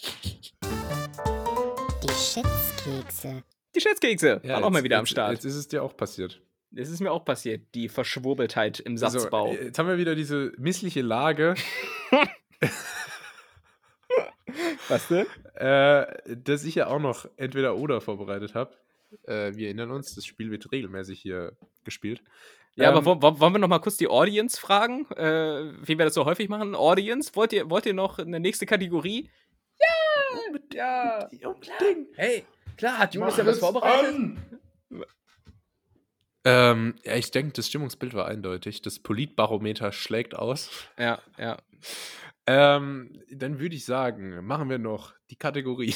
Die 2.35 2.41
Schätzkekse. 2.41 3.43
die 3.75 3.81
Schätzkekse 3.81 4.41
Ja, 4.43 4.55
waren 4.55 4.65
auch 4.65 4.71
mal 4.71 4.79
jetzt- 4.79 4.85
wieder 4.85 4.99
am 4.99 5.05
jetzt- 5.05 5.11
Start. 5.11 5.33
Jetzt 5.33 5.45
ist 5.45 5.55
es 5.57 5.69
dir 5.69 5.83
auch 5.83 5.97
passiert. 5.97 6.41
Das 6.71 6.89
ist 6.89 7.01
mir 7.01 7.13
auch 7.13 7.25
passiert, 7.25 7.63
die 7.75 7.89
Verschwurbeltheit 7.91 8.81
im 8.81 8.97
Satzbau. 8.97 9.53
So, 9.53 9.59
äh, 9.59 9.65
jetzt 9.67 9.79
haben 9.79 9.89
wir 9.89 9.99
wieder 9.99 10.15
diese 10.15 10.53
missliche 10.57 11.03
Lage, 11.03 11.55
Was 14.89 15.09
denn? 15.09 15.27
äh, 15.55 16.37
dass 16.37 16.65
ich 16.65 16.75
ja 16.77 16.87
auch 16.89 16.99
noch 16.99 17.27
entweder 17.37 17.77
oder 17.77 18.01
vorbereitet 18.01 18.55
habe. 18.55 18.73
Äh, 19.27 19.55
wir 19.55 19.67
erinnern 19.67 19.91
uns, 19.91 20.15
das 20.15 20.25
Spiel 20.25 20.51
wird 20.51 20.71
regelmäßig 20.73 21.21
hier 21.21 21.53
gespielt. 21.85 22.23
Ja, 22.77 22.89
Ähm, 22.91 22.97
aber 22.97 23.05
wo, 23.05 23.21
wo, 23.23 23.39
wollen 23.41 23.53
wir 23.55 23.59
noch 23.59 23.69
mal 23.69 23.79
kurz 23.81 23.99
die 23.99 24.09
Audience 24.09 24.59
fragen, 24.59 25.07
äh, 25.13 25.73
wie 25.87 25.99
wir 25.99 26.07
das 26.07 26.15
so 26.15 26.25
häufig 26.25 26.49
machen? 26.49 26.75
Audience, 26.75 27.33
wollt 27.35 27.53
ihr, 27.53 27.69
wollt 27.69 27.85
ihr 27.85 27.93
noch 27.95 28.19
eine 28.19 28.41
nächste 28.41 28.65
Kategorie? 28.65 29.29
Ja! 30.73 31.29
Ja! 31.31 31.49
Unbedingt. 31.49 32.17
Hey, 32.17 32.45
klar, 32.77 32.99
hat 32.99 33.15
Julius 33.15 33.37
ja 33.37 33.47
was 33.47 33.59
vorbereitet? 33.59 34.37
Ähm, 36.45 36.95
ja, 37.05 37.15
ich 37.15 37.31
denke, 37.31 37.53
das 37.53 37.69
Stimmungsbild 37.69 38.15
war 38.15 38.27
eindeutig. 38.27 38.83
Das 38.83 38.99
Politbarometer 38.99 39.93
schlägt 39.93 40.35
aus. 40.35 40.71
Ja, 40.99 41.21
ja. 41.39 41.57
Ähm, 42.47 43.23
dann 43.31 43.61
würde 43.61 43.77
ich 43.77 43.85
sagen, 43.85 44.45
machen 44.45 44.69
wir 44.69 44.79
noch 44.79 45.15
die 45.31 45.37
Kategorie. 45.37 45.95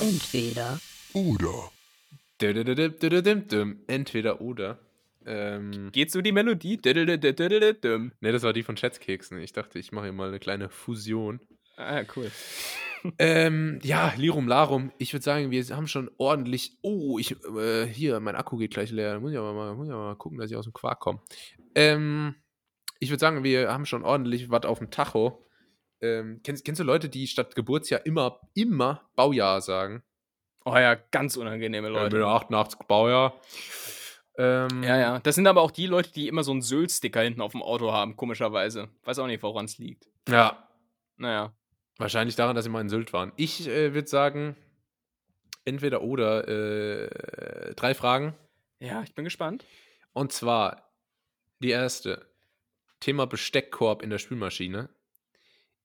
Entweder 0.00 0.78
Oder. 1.12 1.70
Entweder 3.86 4.40
oder. 4.40 4.78
Ähm, 5.26 5.90
Geht 5.92 6.10
so 6.10 6.20
die 6.20 6.32
Melodie? 6.32 6.78
Ne, 6.84 8.10
das 8.32 8.42
war 8.42 8.52
die 8.52 8.62
von 8.62 8.76
Schätzkeksen. 8.76 9.38
Ich 9.38 9.52
dachte, 9.52 9.78
ich 9.78 9.92
mache 9.92 10.06
hier 10.06 10.12
mal 10.12 10.28
eine 10.28 10.40
kleine 10.40 10.68
Fusion. 10.68 11.40
Ah, 11.76 12.02
cool. 12.16 12.30
Ähm, 13.18 13.80
ja, 13.82 14.14
Lirum 14.16 14.48
Larum. 14.48 14.90
Ich 14.98 15.12
würde 15.12 15.22
sagen, 15.24 15.50
wir 15.50 15.62
haben 15.76 15.86
schon 15.88 16.10
ordentlich. 16.16 16.78
Oh, 16.82 17.18
ich, 17.18 17.36
äh, 17.56 17.86
hier, 17.86 18.18
mein 18.20 18.34
Akku 18.36 18.56
geht 18.56 18.72
gleich 18.72 18.90
leer. 18.90 19.14
Da 19.14 19.20
muss 19.20 19.32
ich 19.32 19.38
aber 19.38 19.52
mal, 19.52 19.74
muss 19.74 19.88
ich 19.88 19.92
mal 19.92 20.14
gucken, 20.16 20.38
dass 20.38 20.50
ich 20.50 20.56
aus 20.56 20.64
dem 20.64 20.72
Quark 20.72 21.00
komme. 21.00 21.20
Ähm, 21.74 22.34
ich 23.00 23.10
würde 23.10 23.20
sagen, 23.20 23.44
wir 23.44 23.70
haben 23.70 23.84
schon 23.84 24.04
ordentlich 24.04 24.48
was 24.50 24.64
auf 24.64 24.78
dem 24.78 24.90
Tacho. 24.90 25.44
Ähm, 26.00 26.40
kennst, 26.44 26.64
kennst 26.64 26.80
du 26.80 26.84
Leute, 26.84 27.08
die 27.10 27.26
statt 27.26 27.54
Geburtsjahr 27.54 28.06
immer, 28.06 28.40
immer 28.54 29.02
Baujahr 29.16 29.60
sagen? 29.60 30.02
Oh 30.64 30.74
ja, 30.76 30.94
ganz 30.94 31.36
unangenehme 31.36 31.88
Äh, 31.88 31.90
Leute. 31.90 32.16
mit 32.16 32.24
88 32.24 32.78
Baujahr. 32.88 33.38
Ähm, 34.38 34.82
Ja, 34.82 34.96
ja. 34.98 35.18
Das 35.20 35.34
sind 35.34 35.46
aber 35.46 35.60
auch 35.60 35.70
die 35.70 35.86
Leute, 35.86 36.10
die 36.10 36.26
immer 36.26 36.42
so 36.42 36.52
einen 36.52 36.62
Sylt-Sticker 36.62 37.20
hinten 37.20 37.42
auf 37.42 37.52
dem 37.52 37.62
Auto 37.62 37.92
haben, 37.92 38.16
komischerweise. 38.16 38.88
Weiß 39.04 39.18
auch 39.18 39.26
nicht, 39.26 39.42
woran 39.42 39.66
es 39.66 39.76
liegt. 39.78 40.06
Ja, 40.28 40.66
Naja. 41.18 41.52
Wahrscheinlich 41.98 42.36
daran, 42.36 42.56
dass 42.56 42.64
sie 42.64 42.70
mal 42.70 42.80
in 42.80 42.88
Sylt 42.88 43.12
waren. 43.12 43.32
Ich 43.36 43.66
äh, 43.68 43.94
würde 43.94 44.08
sagen, 44.08 44.56
entweder 45.64 46.02
oder 46.02 46.48
äh, 46.48 47.74
drei 47.74 47.94
Fragen. 47.94 48.34
Ja, 48.80 49.02
ich 49.02 49.14
bin 49.14 49.24
gespannt. 49.24 49.64
Und 50.12 50.32
zwar 50.32 50.92
die 51.60 51.70
erste. 51.70 52.26
Thema 53.00 53.26
Besteckkorb 53.26 54.02
in 54.02 54.08
der 54.08 54.18
Spülmaschine. 54.18 54.88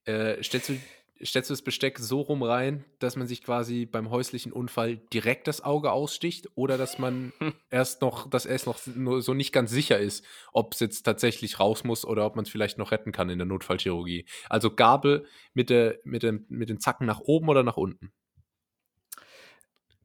Äh, 0.06 0.42
stellst, 0.42 0.70
du, 0.70 0.80
stellst 1.24 1.50
du 1.50 1.54
das 1.54 1.62
Besteck 1.62 2.00
so 2.00 2.22
rum 2.22 2.44
rein, 2.44 2.86
dass 3.00 3.16
man 3.16 3.28
sich 3.28 3.44
quasi 3.44 3.86
beim 3.86 4.10
häuslichen 4.10 4.52
Unfall 4.52 4.98
direkt 5.14 5.48
das 5.48 5.64
Auge 5.64 5.92
aussticht 5.92 6.48
oder 6.56 6.78
dass 6.78 6.98
man 6.98 7.34
erst 7.70 8.02
noch, 8.02 8.30
dass 8.30 8.46
erst 8.46 8.66
noch 8.66 8.80
nur 8.96 9.22
so 9.22 9.34
nicht 9.34 9.52
ganz 9.52 9.72
sicher 9.72 10.00
ist, 10.00 10.26
ob 10.54 10.74
es 10.74 10.80
jetzt 10.80 11.04
tatsächlich 11.04 11.60
raus 11.60 11.84
muss 11.84 12.06
oder 12.06 12.26
ob 12.26 12.36
man 12.36 12.44
es 12.44 12.52
vielleicht 12.52 12.78
noch 12.78 12.92
retten 12.92 13.12
kann 13.12 13.30
in 13.30 13.40
der 13.40 13.48
Notfallchirurgie. 13.48 14.26
Also 14.50 14.74
Gabel 14.74 15.26
mit, 15.54 15.70
der, 15.70 16.00
mit, 16.04 16.24
dem, 16.24 16.46
mit 16.50 16.70
den 16.70 16.80
Zacken 16.80 17.06
nach 17.06 17.20
oben 17.20 17.50
oder 17.50 17.64
nach 17.64 17.78
unten. 17.78 18.12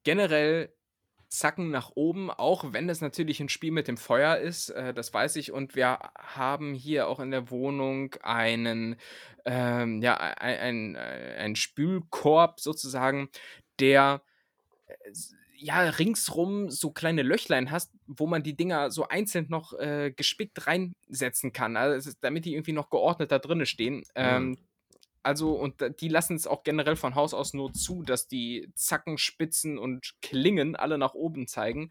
generell 0.03 0.73
Zacken 1.35 1.71
nach 1.71 1.91
oben, 1.95 2.31
auch 2.31 2.73
wenn 2.73 2.87
das 2.87 3.01
natürlich 3.01 3.41
ein 3.41 3.49
Spiel 3.49 3.73
mit 3.73 3.89
dem 3.89 3.97
Feuer 3.97 4.37
ist, 4.37 4.71
äh, 4.71 4.95
das 4.95 5.13
weiß 5.13 5.37
ich. 5.37 5.53
Und 5.53 5.75
wir 5.75 5.99
haben 6.17 6.75
hier 6.75 7.09
auch 7.09 7.21
in 7.21 7.31
der 7.31 7.51
Wohnung 7.51 8.15
einen, 8.23 8.97
ähm, 9.45 10.01
ja, 10.01 10.17
ein, 10.17 10.97
ein, 10.97 10.97
ein 10.97 11.57
Spülkorb 11.57 12.61
sozusagen, 12.61 13.29
der 13.81 14.23
äh, 14.87 14.95
ja 15.57 15.81
ringsrum 15.81 16.71
so 16.71 16.91
kleine 16.91 17.23
Löchlein 17.23 17.71
hast, 17.71 17.93
wo 18.07 18.27
man 18.27 18.43
die 18.43 18.57
Dinger 18.57 18.91
so 18.91 19.09
einzeln 19.09 19.47
noch 19.49 19.73
äh, 19.79 20.13
gespickt 20.15 20.67
reinsetzen 20.67 21.53
kann, 21.53 21.77
also 21.77 22.11
es 22.11 22.19
damit 22.21 22.45
die 22.45 22.55
irgendwie 22.55 22.73
noch 22.73 22.91
geordnet 22.91 23.33
da 23.33 23.39
drinne 23.39 23.67
stehen. 23.67 24.05
Ähm, 24.15 24.59
also, 25.25 25.53
und 25.53 25.83
die 26.01 26.09
lassen 26.09 26.37
es 26.37 26.47
auch 26.47 26.63
generell 26.63 26.97
von 26.97 27.15
Haus 27.15 27.35
aus 27.35 27.55
nur 27.55 27.73
zu, 27.73 28.03
dass 28.03 28.29
die 28.29 28.71
Zacken, 28.75 29.19
Spitzen 29.19 29.79
und 29.79 30.15
Klingen 30.21 30.77
alle 30.77 30.99
nach 30.99 31.15
oben 31.15 31.47
zeigen. 31.47 31.91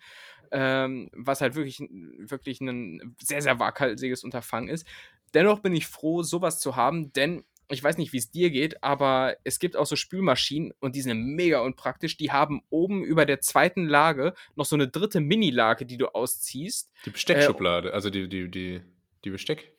Ähm, 0.52 1.10
was 1.14 1.42
halt 1.42 1.56
wirklich, 1.56 1.80
wirklich 1.80 2.62
ein 2.62 3.16
sehr, 3.20 3.42
sehr 3.42 3.60
waghalsiges 3.60 4.24
Unterfangen 4.24 4.70
ist. 4.70 4.86
Dennoch 5.34 5.60
bin 5.60 5.74
ich 5.74 5.88
froh, 5.88 6.22
sowas 6.22 6.60
zu 6.60 6.76
haben, 6.76 7.12
denn 7.14 7.44
ich 7.70 7.84
weiß 7.84 7.98
nicht, 7.98 8.14
wie 8.14 8.18
es 8.18 8.30
dir 8.30 8.52
geht, 8.52 8.84
aber 8.84 9.36
es 9.44 9.60
gibt 9.60 9.76
auch 9.76 9.86
so 9.86 9.96
Spülmaschinen 9.96 10.74
und 10.80 10.96
die 10.96 11.02
sind 11.02 11.36
mega 11.36 11.62
unpraktisch. 11.62 12.18
Die 12.18 12.32
haben 12.32 12.62
oben 12.70 13.04
über 13.04 13.26
der 13.26 13.42
zweiten 13.42 13.86
Lage 13.86 14.34
noch 14.56 14.66
so 14.66 14.76
eine 14.76 14.88
dritte 14.88 15.22
Mini-Lage, 15.22 15.86
die 15.86 15.98
du 15.98 16.14
ausziehst. 16.14 16.92
Die 17.06 17.10
Besteckschublade, 17.10 17.94
also 17.94 18.10
die, 18.10 18.30
die, 18.30 18.50
die, 18.50 18.82
die 19.24 19.30
Besteck. 19.30 19.74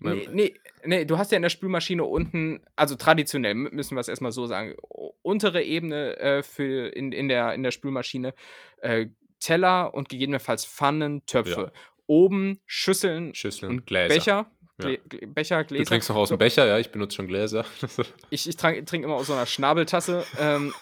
Nee, 0.00 0.28
nee, 0.32 0.54
nee, 0.84 1.04
du 1.04 1.18
hast 1.18 1.30
ja 1.30 1.36
in 1.36 1.42
der 1.42 1.50
Spülmaschine 1.50 2.04
unten, 2.04 2.60
also 2.76 2.94
traditionell 2.96 3.54
müssen 3.54 3.96
wir 3.96 4.00
es 4.00 4.08
erstmal 4.08 4.32
so 4.32 4.46
sagen, 4.46 4.74
untere 5.22 5.62
Ebene 5.62 6.16
äh, 6.18 6.42
für 6.42 6.88
in, 6.88 7.12
in, 7.12 7.28
der, 7.28 7.54
in 7.54 7.62
der 7.62 7.70
Spülmaschine 7.70 8.34
äh, 8.80 9.06
Teller 9.40 9.94
und 9.94 10.08
gegebenenfalls 10.08 10.64
Pfannen, 10.64 11.24
Töpfe. 11.26 11.72
oben 12.06 12.60
Schüsseln, 12.66 13.34
Schüsseln, 13.34 13.70
und 13.70 13.86
Gläser. 13.86 14.14
Becher. 14.14 14.50
Ja. 14.82 14.96
Glä 15.08 15.26
Becher, 15.26 15.64
Gläser. 15.64 15.84
Du 15.84 15.88
trinkst 15.88 16.08
noch 16.08 16.16
aus 16.16 16.28
So, 16.30 16.36
dem 16.36 16.38
Becher, 16.38 16.66
ja, 16.66 16.78
ich 16.78 16.90
benutze 16.90 17.16
schon 17.16 17.28
Gläser. 17.28 17.64
Ich, 18.30 18.48
ich 18.48 18.56
trinke 18.56 18.84
trink 18.84 19.04
immer 19.04 19.14
aus 19.16 19.26
so 19.26 19.34
einer 19.34 19.46
Schnabeltasse. 19.46 20.24
Ähm, 20.38 20.72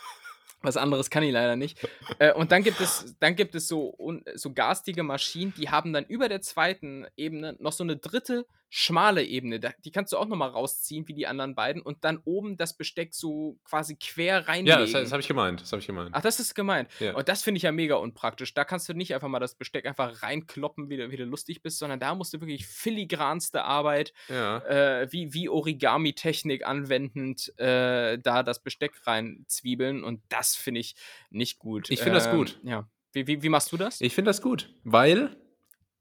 was 0.63 0.77
anderes 0.77 1.11
kann 1.11 1.23
ich 1.23 1.33
leider 1.33 1.57
nicht. 1.57 1.79
Äh, 2.19 2.33
und 2.33 2.51
dann 2.53 2.63
gibt 2.63 2.81
es, 2.81 3.15
dann 3.21 3.37
gibt 3.37 3.55
es 3.55 3.69
so, 3.69 3.95
un, 3.97 4.25
so 4.35 4.53
garstige 4.53 5.03
Maschinen, 5.03 5.55
die 5.57 5.71
haben 5.71 5.93
dann 5.93 6.05
über 6.05 6.29
der 6.29 6.41
zweiten 6.41 7.07
Ebene 7.17 7.57
noch 7.61 7.73
so 7.73 7.85
eine 7.85 7.97
dritte 7.97 8.45
schmale 8.71 9.25
Ebene. 9.25 9.61
Die 9.85 9.91
kannst 9.91 10.13
du 10.13 10.19
auch 10.19 10.27
nochmal 10.27 10.51
rausziehen, 10.51 11.09
wie 11.09 11.15
die 11.15 11.27
anderen 11.27 11.55
beiden, 11.55 11.81
und 11.81 12.05
dann 12.05 12.21
oben 12.25 12.57
das 12.57 12.77
Besteck 12.77 13.15
so 13.15 13.59
quasi 13.65 13.97
quer 13.97 14.47
reinlegen. 14.47 14.67
ja, 14.67 14.81
das, 14.81 14.93
das 14.93 15.13
habe 15.13 15.23
ich 15.23 15.29
gemeint. 15.29 15.61
Das 15.63 15.73
habe 15.73 15.81
ich 15.81 15.87
gemeint. 15.87 16.11
Ach, 16.13 16.21
das 16.21 16.39
ist 16.39 16.55
gemeint. 16.55 16.91
Ja. 17.01 17.15
Und 17.17 17.29
das 17.29 17.43
finde 17.43 17.57
ich 17.57 17.63
ja 17.63 17.73
mega 17.73 17.95
unpraktisch. 17.97 18.53
Da 18.55 18.65
kannst 18.65 18.89
du 18.89 18.95
nicht 18.95 19.15
einfach 19.15 19.29
mal 19.29 19.39
das 19.41 19.55
Besteck 19.55 19.87
einfach 19.87 20.23
reinkloppen, 20.23 20.91
wie 20.91 20.97
du, 20.99 21.11
wie 21.11 21.17
du 21.17 21.25
lustig 21.25 21.63
bist, 21.63 21.79
sondern 21.79 21.99
da 22.01 22.15
musst 22.15 22.35
du 22.35 22.41
wirklich 22.41 22.67
filigranste 22.67 23.65
Arbeit, 23.65 24.13
Ja. 24.29 24.59
äh, 24.67 25.11
wie, 25.13 25.33
wie 25.33 25.49
Origami-Technik 25.49 26.67
anwendend, 26.67 27.53
äh, 27.59 28.19
da 28.19 28.43
das 28.43 28.63
Besteck 28.63 29.07
reinzwiebeln. 29.07 30.05
Und 30.05 30.21
das 30.29 30.55
finde 30.57 30.81
ich 30.81 30.95
nicht 31.31 31.59
gut. 31.59 31.91
Ich 31.91 32.01
finde 32.01 32.15
das 32.19 32.27
Ähm, 32.27 32.37
gut. 32.37 32.61
Ja. 32.63 32.89
Wie, 33.13 33.27
wie, 33.27 33.43
wie 33.43 33.49
machst 33.49 33.73
du 33.73 33.77
das? 33.77 34.01
Ich 34.01 34.15
finde 34.15 34.29
das 34.29 34.43
gut, 34.43 34.75
weil 34.85 35.37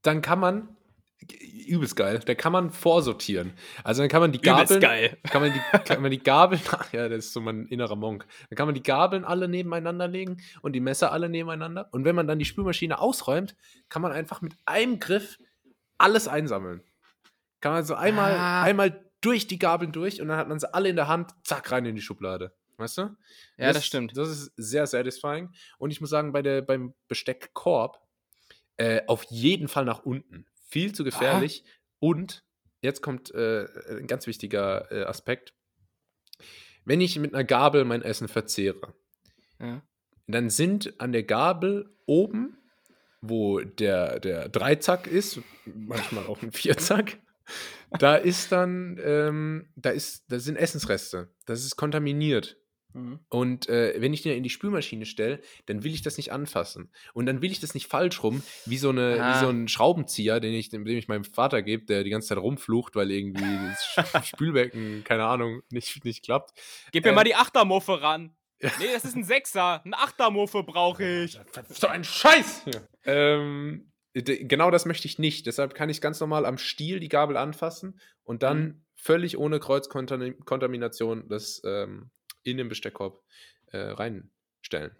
dann 0.02 0.20
kann 0.22 0.38
man 0.38 0.76
übelst 1.66 1.96
geil, 1.96 2.20
da 2.24 2.34
kann 2.34 2.52
man 2.52 2.70
vorsortieren. 2.70 3.52
Also 3.84 4.02
dann 4.02 4.08
kann 4.08 4.20
man 4.20 4.32
die 4.32 4.40
Gabeln, 4.40 4.80
geil. 4.80 5.18
kann 5.30 5.42
man 5.42 5.52
die, 5.52 5.60
kann 5.84 6.02
man 6.02 6.10
die 6.10 6.22
Gabeln, 6.22 6.60
ja, 6.92 7.08
das 7.08 7.26
ist 7.26 7.32
so 7.32 7.40
mein 7.40 7.66
innerer 7.66 7.96
Monk. 7.96 8.26
Dann 8.48 8.56
kann 8.56 8.66
man 8.66 8.74
die 8.74 8.82
Gabeln 8.82 9.24
alle 9.24 9.48
nebeneinander 9.48 10.08
legen 10.08 10.38
und 10.62 10.72
die 10.72 10.80
Messer 10.80 11.12
alle 11.12 11.28
nebeneinander. 11.28 11.88
Und 11.92 12.04
wenn 12.04 12.14
man 12.14 12.26
dann 12.26 12.38
die 12.38 12.44
Spülmaschine 12.44 12.98
ausräumt, 12.98 13.56
kann 13.88 14.02
man 14.02 14.12
einfach 14.12 14.40
mit 14.40 14.54
einem 14.64 14.98
Griff 15.00 15.38
alles 15.98 16.28
einsammeln. 16.28 16.82
Kann 17.60 17.72
man 17.72 17.84
so 17.84 17.94
einmal, 17.94 18.32
Ah. 18.32 18.62
einmal 18.62 19.04
durch 19.20 19.46
die 19.46 19.58
Gabeln 19.58 19.92
durch 19.92 20.20
und 20.22 20.28
dann 20.28 20.38
hat 20.38 20.48
man 20.48 20.60
sie 20.60 20.72
alle 20.72 20.88
in 20.88 20.96
der 20.96 21.08
Hand, 21.08 21.32
zack, 21.42 21.72
rein 21.72 21.84
in 21.86 21.96
die 21.96 22.02
Schublade. 22.02 22.52
Weißt 22.76 22.98
du? 22.98 23.16
Ja, 23.56 23.72
das 23.72 23.84
stimmt. 23.84 24.16
Das 24.16 24.28
ist 24.28 24.52
sehr 24.56 24.86
satisfying. 24.86 25.50
Und 25.78 25.90
ich 25.90 26.00
muss 26.00 26.10
sagen, 26.10 26.32
bei 26.32 26.42
der, 26.42 26.62
beim 26.62 26.94
Besteckkorb 27.08 28.00
äh, 28.76 29.00
auf 29.08 29.24
jeden 29.24 29.66
Fall 29.66 29.84
nach 29.84 30.04
unten. 30.04 30.46
Viel 30.68 30.94
zu 30.94 31.02
gefährlich. 31.04 31.64
Und 31.98 32.44
jetzt 32.80 33.02
kommt 33.02 33.34
äh, 33.34 33.66
ein 33.90 34.06
ganz 34.06 34.26
wichtiger 34.26 34.90
äh, 34.92 35.04
Aspekt. 35.04 35.54
Wenn 36.84 37.00
ich 37.00 37.18
mit 37.18 37.34
einer 37.34 37.44
Gabel 37.44 37.84
mein 37.84 38.02
Essen 38.02 38.28
verzehre, 38.28 38.94
Ja. 39.60 39.82
dann 40.26 40.48
sind 40.50 41.00
an 41.00 41.12
der 41.12 41.24
Gabel 41.24 41.94
oben, 42.06 42.56
wo 43.20 43.60
der, 43.60 44.20
der 44.20 44.48
Dreizack 44.48 45.06
ist, 45.06 45.40
manchmal 45.66 46.26
auch 46.26 46.40
ein 46.42 46.52
Vierzack, 46.52 47.18
da 47.98 48.14
ist 48.16 48.52
dann, 48.52 48.98
ähm, 49.02 49.72
da 49.76 49.90
ist, 49.90 50.30
da 50.30 50.38
sind 50.38 50.56
Essensreste. 50.56 51.28
Das 51.46 51.64
ist 51.64 51.76
kontaminiert. 51.76 52.56
Mhm. 52.94 53.20
Und 53.28 53.68
äh, 53.68 53.94
wenn 54.00 54.14
ich 54.14 54.22
den 54.22 54.36
in 54.36 54.42
die 54.42 54.50
Spülmaschine 54.50 55.04
stelle, 55.06 55.40
dann 55.66 55.84
will 55.84 55.92
ich 55.92 56.02
das 56.02 56.16
nicht 56.16 56.32
anfassen. 56.32 56.90
Und 57.12 57.26
dann 57.26 57.42
will 57.42 57.50
ich 57.52 57.60
das 57.60 57.74
nicht 57.74 57.86
falsch 57.86 58.22
rum, 58.22 58.42
wie 58.66 58.78
so, 58.78 58.88
eine, 58.88 59.16
wie 59.16 59.20
Ah. 59.20 59.40
so 59.40 59.48
ein 59.50 59.68
Schraubenzieher, 59.68 60.40
den 60.40 60.54
ich, 60.54 60.70
dem 60.70 60.86
ich 60.86 61.08
meinem 61.08 61.24
Vater 61.24 61.62
gebe, 61.62 61.84
der 61.84 62.02
die 62.04 62.10
ganze 62.10 62.28
Zeit 62.28 62.38
rumflucht, 62.38 62.96
weil 62.96 63.10
irgendwie 63.10 63.44
das 63.44 63.84
Spülbecken, 64.28 65.04
keine 65.04 65.24
Ahnung, 65.26 65.60
nicht, 65.70 66.04
nicht 66.04 66.24
klappt. 66.24 66.52
Gib 66.92 67.04
mir 67.04 67.10
Ähm, 67.10 67.14
mal 67.16 67.24
die 67.24 67.34
Achtermuffe 67.34 68.00
ran. 68.00 68.34
Nee, 68.60 68.70
das 68.92 69.04
ist 69.04 69.14
ein 69.14 69.22
Sechser. 69.24 69.82
Ein 69.84 69.94
Achtermuffe 69.94 70.64
brauche 70.64 71.04
ich. 71.24 71.38
So 71.68 71.86
ein 71.86 72.02
Scheiß! 72.02 72.64
Ähm, 73.04 73.92
genau 74.14 74.70
das 74.72 74.84
möchte 74.84 75.06
ich 75.06 75.18
nicht. 75.20 75.46
Deshalb 75.46 75.74
kann 75.74 75.90
ich 75.90 76.00
ganz 76.00 76.18
normal 76.18 76.44
am 76.44 76.58
Stiel 76.58 76.98
die 76.98 77.08
Gabel 77.08 77.36
anfassen 77.36 78.00
und 78.24 78.42
dann 78.42 78.60
Mhm. 78.60 78.84
völlig 78.96 79.38
ohne 79.38 79.60
Kreuzkontamination 79.60 81.28
das 81.28 81.62
ähm, 81.64 82.10
in 82.50 82.56
den 82.56 82.68
Besteckkorb 82.68 83.22
äh, 83.72 83.78
reinstellen. 83.78 84.96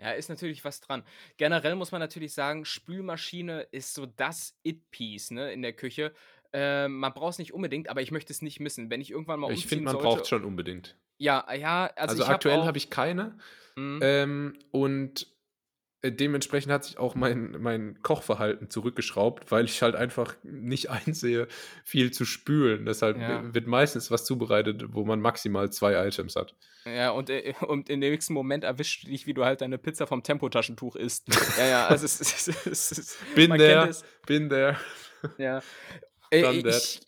Ja, 0.00 0.12
ist 0.12 0.30
natürlich 0.30 0.64
was 0.64 0.80
dran. 0.80 1.02
Generell 1.36 1.74
muss 1.74 1.92
man 1.92 2.00
natürlich 2.00 2.32
sagen, 2.32 2.64
Spülmaschine 2.64 3.62
ist 3.70 3.94
so 3.94 4.06
das 4.06 4.58
It-Piece 4.62 5.32
ne, 5.32 5.52
in 5.52 5.60
der 5.62 5.74
Küche. 5.74 6.14
Ähm, 6.52 6.98
man 6.98 7.12
braucht 7.12 7.32
es 7.32 7.38
nicht 7.38 7.52
unbedingt, 7.52 7.88
aber 7.88 8.00
ich 8.00 8.10
möchte 8.10 8.32
es 8.32 8.42
nicht 8.42 8.60
missen. 8.60 8.90
Wenn 8.90 9.00
ich 9.00 9.10
irgendwann 9.10 9.40
mal 9.40 9.52
ich 9.52 9.66
finde, 9.66 9.84
man 9.84 9.98
braucht 9.98 10.22
es 10.22 10.28
schon 10.28 10.44
unbedingt. 10.44 10.96
Ja, 11.18 11.46
ja, 11.52 11.90
also, 11.96 12.12
Also, 12.12 12.26
hab 12.26 12.36
aktuell 12.36 12.62
habe 12.64 12.78
ich 12.78 12.88
keine. 12.88 13.38
Mhm. 13.76 14.00
Ähm, 14.02 14.58
und 14.70 15.22
äh, 15.22 15.29
dementsprechend 16.02 16.72
hat 16.72 16.84
sich 16.84 16.98
auch 16.98 17.14
mein, 17.14 17.56
mein 17.60 17.98
Kochverhalten 18.02 18.70
zurückgeschraubt, 18.70 19.50
weil 19.50 19.66
ich 19.66 19.82
halt 19.82 19.94
einfach 19.94 20.34
nicht 20.42 20.90
einsehe, 20.90 21.46
viel 21.84 22.10
zu 22.10 22.24
spülen. 22.24 22.86
Deshalb 22.86 23.18
Ja. 23.18 23.54
wird 23.54 23.66
meistens 23.66 24.10
was 24.10 24.24
zubereitet, 24.24 24.84
wo 24.94 25.04
man 25.04 25.20
maximal 25.20 25.70
zwei 25.70 26.06
Items 26.06 26.36
hat. 26.36 26.54
Ja, 26.86 27.10
und, 27.10 27.28
äh, 27.28 27.52
und 27.66 27.90
im 27.90 28.00
nächsten 28.00 28.32
Moment 28.32 28.64
erwischt 28.64 29.06
dich, 29.06 29.26
wie 29.26 29.34
du 29.34 29.44
halt 29.44 29.60
deine 29.60 29.78
Pizza 29.78 30.06
vom 30.06 30.22
Tempotaschentuch 30.22 30.96
isst. 30.96 31.28
ja, 31.58 31.66
ja, 31.66 31.86
also 31.86 32.06
es, 32.06 32.20
es 32.48 33.18
Bin 33.34 33.52
there, 33.56 33.90
bin 34.26 34.48
there. 34.48 34.78
Ja. 35.36 35.60
Äh, 36.30 36.50
ich. 36.60 37.00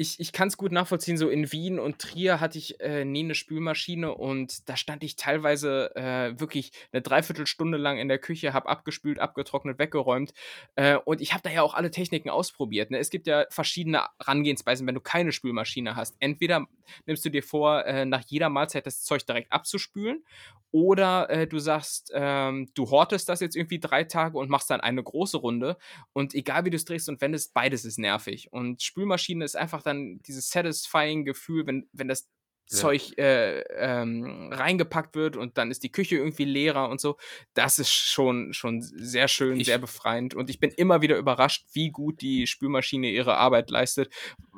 Ich, 0.00 0.18
ich 0.18 0.32
kann 0.32 0.48
es 0.48 0.56
gut 0.56 0.72
nachvollziehen. 0.72 1.18
So 1.18 1.28
in 1.28 1.52
Wien 1.52 1.78
und 1.78 1.98
Trier 1.98 2.40
hatte 2.40 2.56
ich 2.56 2.80
äh, 2.80 3.04
nie 3.04 3.22
eine 3.22 3.34
Spülmaschine 3.34 4.14
und 4.14 4.66
da 4.68 4.76
stand 4.76 5.04
ich 5.04 5.16
teilweise 5.16 5.94
äh, 5.94 6.40
wirklich 6.40 6.72
eine 6.90 7.02
Dreiviertelstunde 7.02 7.76
lang 7.76 7.98
in 7.98 8.08
der 8.08 8.18
Küche, 8.18 8.54
habe 8.54 8.70
abgespült, 8.70 9.18
abgetrocknet, 9.18 9.78
weggeräumt. 9.78 10.32
Äh, 10.74 10.96
und 10.96 11.20
ich 11.20 11.34
habe 11.34 11.42
da 11.42 11.50
ja 11.50 11.60
auch 11.60 11.74
alle 11.74 11.90
Techniken 11.90 12.30
ausprobiert. 12.30 12.90
Ne? 12.90 12.98
Es 12.98 13.10
gibt 13.10 13.26
ja 13.26 13.44
verschiedene 13.50 14.06
Herangehensweisen, 14.18 14.86
wenn 14.86 14.94
du 14.94 15.02
keine 15.02 15.32
Spülmaschine 15.32 15.96
hast. 15.96 16.16
Entweder 16.18 16.66
nimmst 17.04 17.24
du 17.26 17.28
dir 17.28 17.42
vor, 17.42 17.84
äh, 17.84 18.06
nach 18.06 18.22
jeder 18.26 18.48
Mahlzeit 18.48 18.86
das 18.86 19.02
Zeug 19.02 19.26
direkt 19.26 19.52
abzuspülen 19.52 20.24
oder 20.72 21.28
äh, 21.30 21.46
du 21.48 21.58
sagst, 21.58 22.12
ähm, 22.14 22.68
du 22.74 22.90
hortest 22.90 23.28
das 23.28 23.40
jetzt 23.40 23.56
irgendwie 23.56 23.80
drei 23.80 24.04
Tage 24.04 24.38
und 24.38 24.48
machst 24.48 24.70
dann 24.70 24.80
eine 24.80 25.02
große 25.02 25.36
Runde. 25.36 25.76
Und 26.12 26.32
egal 26.34 26.64
wie 26.64 26.70
du 26.70 26.76
es 26.76 26.84
drehst 26.84 27.08
und 27.08 27.20
wendest, 27.20 27.54
beides 27.54 27.84
ist 27.84 27.98
nervig. 27.98 28.52
Und 28.52 28.80
Spülmaschine 28.80 29.44
ist 29.44 29.56
einfach 29.56 29.82
dann 29.90 30.20
dieses 30.26 30.50
satisfying 30.50 31.24
Gefühl, 31.24 31.66
wenn, 31.66 31.88
wenn 31.92 32.08
das 32.08 32.28
Ja. 32.72 32.78
Zeug 32.78 33.18
äh, 33.18 33.62
ähm, 33.78 34.52
reingepackt 34.52 35.16
wird 35.16 35.36
und 35.36 35.58
dann 35.58 35.72
ist 35.72 35.82
die 35.82 35.90
Küche 35.90 36.14
irgendwie 36.14 36.44
leerer 36.44 36.88
und 36.88 37.00
so. 37.00 37.16
Das 37.52 37.80
ist 37.80 37.90
schon, 37.92 38.52
schon 38.52 38.80
sehr 38.80 39.26
schön, 39.26 39.58
Ich- 39.58 39.66
sehr 39.66 39.78
befreiend. 39.78 40.34
Und 40.34 40.48
ich 40.50 40.60
bin 40.60 40.70
immer 40.70 41.02
wieder 41.02 41.16
überrascht, 41.18 41.66
wie 41.72 41.90
gut 41.90 42.20
die 42.20 42.46
Spülmaschine 42.46 43.10
ihre 43.10 43.36
Arbeit 43.36 43.70
leistet. 43.70 44.12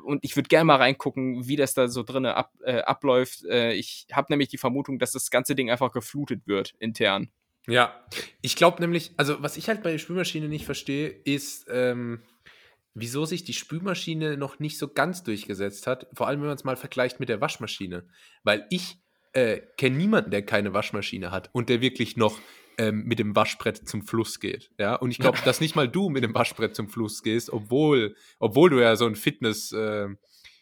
Und 0.05 0.23
ich 0.23 0.35
würde 0.35 0.47
gerne 0.47 0.65
mal 0.65 0.75
reingucken, 0.75 1.47
wie 1.47 1.55
das 1.55 1.73
da 1.73 1.87
so 1.87 2.03
drin 2.03 2.27
ab, 2.27 2.51
äh, 2.63 2.81
abläuft. 2.81 3.45
Äh, 3.45 3.73
ich 3.73 4.05
habe 4.11 4.31
nämlich 4.31 4.49
die 4.49 4.59
Vermutung, 4.59 4.99
dass 4.99 5.13
das 5.13 5.31
ganze 5.31 5.55
Ding 5.55 5.71
einfach 5.71 5.91
geflutet 5.91 6.45
wird 6.45 6.75
intern. 6.77 7.31
Ja, 7.65 8.05
ich 8.41 8.55
glaube 8.57 8.79
nämlich, 8.81 9.13
also 9.17 9.41
was 9.41 9.57
ich 9.57 9.69
halt 9.69 9.81
bei 9.81 9.91
der 9.91 9.97
Spülmaschine 9.97 10.49
nicht 10.49 10.65
verstehe, 10.65 11.07
ist, 11.07 11.65
ähm, 11.71 12.21
wieso 12.93 13.25
sich 13.25 13.43
die 13.43 13.53
Spülmaschine 13.53 14.37
noch 14.37 14.59
nicht 14.59 14.77
so 14.77 14.87
ganz 14.87 15.23
durchgesetzt 15.23 15.87
hat. 15.87 16.07
Vor 16.13 16.27
allem, 16.27 16.41
wenn 16.41 16.47
man 16.47 16.55
es 16.57 16.63
mal 16.63 16.75
vergleicht 16.75 17.19
mit 17.19 17.29
der 17.29 17.41
Waschmaschine. 17.41 18.07
Weil 18.43 18.65
ich 18.69 18.97
äh, 19.33 19.61
kenne 19.77 19.97
niemanden, 19.97 20.31
der 20.31 20.45
keine 20.45 20.73
Waschmaschine 20.73 21.31
hat 21.31 21.49
und 21.53 21.69
der 21.69 21.81
wirklich 21.81 22.17
noch 22.17 22.39
ähm, 22.77 23.03
mit 23.05 23.19
dem 23.19 23.35
Waschbrett 23.35 23.87
zum 23.87 24.03
Fluss 24.03 24.39
geht. 24.39 24.69
Ja, 24.77 24.95
und 24.95 25.11
ich 25.11 25.17
glaube, 25.19 25.39
dass 25.45 25.59
nicht 25.61 25.75
mal 25.75 25.87
du 25.87 26.09
mit 26.09 26.23
dem 26.23 26.33
Waschbrett 26.33 26.75
zum 26.75 26.87
Fluss 26.89 27.23
gehst, 27.23 27.51
obwohl, 27.51 28.15
obwohl 28.39 28.69
du 28.69 28.79
ja 28.79 28.95
so 28.95 29.05
ein 29.05 29.15
Fitness, 29.15 29.71
äh, 29.71 30.07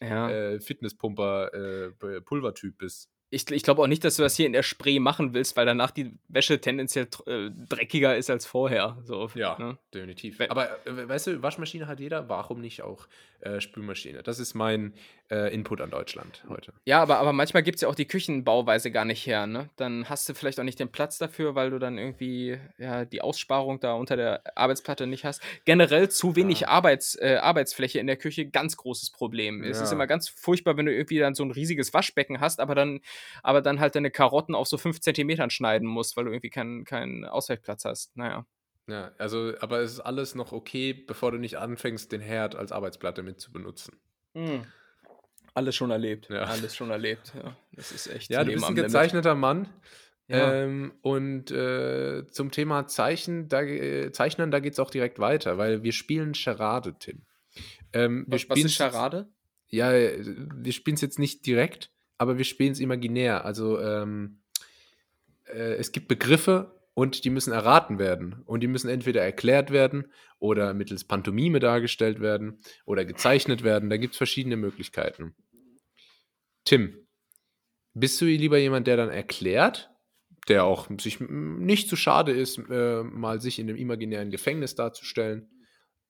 Ja. 0.01 0.29
äh, 0.29 0.59
Fitnesspumper, 0.61 1.53
äh, 1.53 2.21
Pulvertyp 2.21 2.77
bist. 2.77 3.09
Ich, 3.33 3.49
ich 3.49 3.63
glaube 3.63 3.81
auch 3.81 3.87
nicht, 3.87 4.03
dass 4.03 4.17
du 4.17 4.23
das 4.23 4.35
hier 4.35 4.45
in 4.45 4.51
der 4.51 4.61
Spree 4.61 4.99
machen 4.99 5.33
willst, 5.33 5.55
weil 5.55 5.65
danach 5.65 5.91
die 5.91 6.11
Wäsche 6.27 6.59
tendenziell 6.59 7.07
äh, 7.27 7.49
dreckiger 7.69 8.17
ist 8.17 8.29
als 8.29 8.45
vorher. 8.45 8.97
So, 9.05 9.29
ne? 9.35 9.77
definitiv. 9.93 10.37
We- 10.37 10.51
Aber 10.51 10.69
äh, 10.85 11.07
weißt 11.07 11.27
du, 11.27 11.41
Waschmaschine 11.41 11.87
hat 11.87 12.01
jeder, 12.01 12.27
warum 12.27 12.59
nicht 12.59 12.81
auch 12.81 13.07
äh, 13.39 13.61
Spülmaschine? 13.61 14.21
Das 14.21 14.37
ist 14.37 14.53
mein 14.53 14.93
äh, 15.31 15.51
Input 15.53 15.79
an 15.79 15.89
Deutschland 15.91 16.43
heute. 16.49 16.73
Ja, 16.83 17.01
aber, 17.01 17.19
aber 17.19 17.31
manchmal 17.31 17.63
gibt 17.63 17.75
es 17.75 17.81
ja 17.83 17.87
auch 17.87 17.95
die 17.95 18.05
Küchenbauweise 18.05 18.91
gar 18.91 19.05
nicht 19.05 19.25
her. 19.25 19.47
Ne? 19.47 19.69
Dann 19.77 20.09
hast 20.09 20.27
du 20.27 20.33
vielleicht 20.33 20.59
auch 20.59 20.65
nicht 20.65 20.79
den 20.81 20.91
Platz 20.91 21.17
dafür, 21.17 21.55
weil 21.55 21.69
du 21.69 21.79
dann 21.79 21.97
irgendwie 21.97 22.59
ja, 22.77 23.05
die 23.05 23.21
Aussparung 23.21 23.79
da 23.79 23.93
unter 23.93 24.17
der 24.17 24.41
Arbeitsplatte 24.57 25.07
nicht 25.07 25.23
hast. 25.23 25.41
Generell 25.63 26.09
zu 26.09 26.35
wenig 26.35 26.59
Ja. 26.61 26.67
Arbeits, 26.67 27.15
äh, 27.15 27.37
Arbeitsfläche 27.41 27.97
in 27.99 28.07
der 28.07 28.17
Küche, 28.17 28.45
ganz 28.47 28.75
großes 28.75 29.11
Problem. 29.11 29.63
Es 29.63 29.79
ist 29.79 29.89
Ja. 29.91 29.95
immer 29.95 30.07
ganz 30.07 30.27
furchtbar, 30.27 30.75
wenn 30.75 30.85
du 30.85 30.93
irgendwie 30.93 31.19
dann 31.19 31.33
so 31.33 31.43
ein 31.45 31.51
riesiges 31.51 31.93
Waschbecken 31.93 32.41
hast, 32.41 32.59
aber 32.59 32.75
dann, 32.75 32.99
aber 33.43 33.61
dann 33.61 33.79
halt 33.79 33.95
deine 33.95 34.11
Karotten 34.11 34.55
auf 34.55 34.67
so 34.67 34.77
fünf 34.77 34.99
Zentimetern 34.99 35.49
schneiden 35.49 35.87
musst, 35.87 36.17
weil 36.17 36.25
du 36.25 36.31
irgendwie 36.31 36.49
keinen 36.49 36.85
keinen 36.85 37.25
Ausweichplatz 37.25 37.85
hast. 37.85 38.15
Naja. 38.17 38.45
Ja, 38.87 39.11
also, 39.17 39.53
aber 39.59 39.79
es 39.79 39.93
ist 39.93 39.99
alles 39.99 40.35
noch 40.35 40.51
okay, 40.51 40.93
bevor 40.93 41.31
du 41.31 41.37
nicht 41.37 41.57
anfängst, 41.57 42.11
den 42.11 42.21
Herd 42.21 42.55
als 42.55 42.71
Arbeitsplatte 42.71 43.23
mit 43.23 43.39
zu 43.39 43.51
benutzen. 43.51 43.99
Alles 45.53 45.75
schon 45.75 45.91
erlebt. 45.91 46.29
Ja. 46.29 46.43
Alles 46.43 46.75
schon 46.75 46.89
erlebt. 46.89 47.33
Ja, 47.35 47.55
das 47.73 47.91
ist 47.91 48.07
echt. 48.07 48.29
Ja, 48.29 48.43
du 48.43 48.53
bist 48.53 48.65
ein 48.65 48.75
Limit. 48.75 48.85
gezeichneter 48.85 49.35
Mann. 49.35 49.69
Ja. 50.27 50.53
Ähm, 50.53 50.93
und 51.01 51.51
äh, 51.51 52.25
zum 52.27 52.51
Thema 52.51 52.87
Zeichen, 52.87 53.49
da, 53.49 53.61
äh, 53.61 54.11
Zeichnen, 54.13 54.49
da 54.49 54.59
geht 54.59 54.73
es 54.73 54.79
auch 54.79 54.89
direkt 54.89 55.19
weiter, 55.19 55.57
weil 55.57 55.83
wir 55.83 55.91
spielen 55.91 56.33
Charade, 56.35 56.95
Tim. 56.97 57.23
Ähm, 57.91 58.25
wir 58.27 58.27
Was, 58.27 58.33
was 58.33 58.41
spielen's 58.41 58.71
ist 58.71 58.77
Charade? 58.77 59.27
Ja, 59.67 59.91
äh, 59.91 60.23
wir 60.23 60.71
spielen 60.71 60.95
es 60.95 61.01
jetzt 61.01 61.19
nicht 61.19 61.45
direkt, 61.45 61.91
aber 62.21 62.37
wir 62.37 62.45
spielen 62.45 62.71
es 62.71 62.79
imaginär. 62.79 63.45
Also 63.45 63.81
ähm, 63.81 64.43
äh, 65.45 65.73
es 65.73 65.91
gibt 65.91 66.07
Begriffe 66.07 66.79
und 66.93 67.25
die 67.25 67.31
müssen 67.31 67.51
erraten 67.51 67.97
werden. 67.97 68.43
Und 68.45 68.59
die 68.59 68.67
müssen 68.67 68.91
entweder 68.91 69.23
erklärt 69.23 69.71
werden 69.71 70.05
oder 70.37 70.75
mittels 70.75 71.03
Pantomime 71.03 71.59
dargestellt 71.59 72.19
werden 72.19 72.59
oder 72.85 73.05
gezeichnet 73.05 73.63
werden. 73.63 73.89
Da 73.89 73.97
gibt 73.97 74.13
es 74.13 74.17
verschiedene 74.19 74.55
Möglichkeiten. 74.55 75.33
Tim, 76.63 77.07
bist 77.95 78.21
du 78.21 78.25
lieber 78.25 78.59
jemand, 78.59 78.85
der 78.85 78.97
dann 78.97 79.09
erklärt, 79.09 79.89
der 80.47 80.65
auch 80.65 80.89
sich 80.99 81.19
nicht 81.19 81.89
zu 81.89 81.95
schade 81.95 82.33
ist, 82.33 82.59
äh, 82.69 83.01
mal 83.01 83.41
sich 83.41 83.57
in 83.57 83.67
einem 83.67 83.79
imaginären 83.79 84.29
Gefängnis 84.29 84.75
darzustellen, 84.75 85.49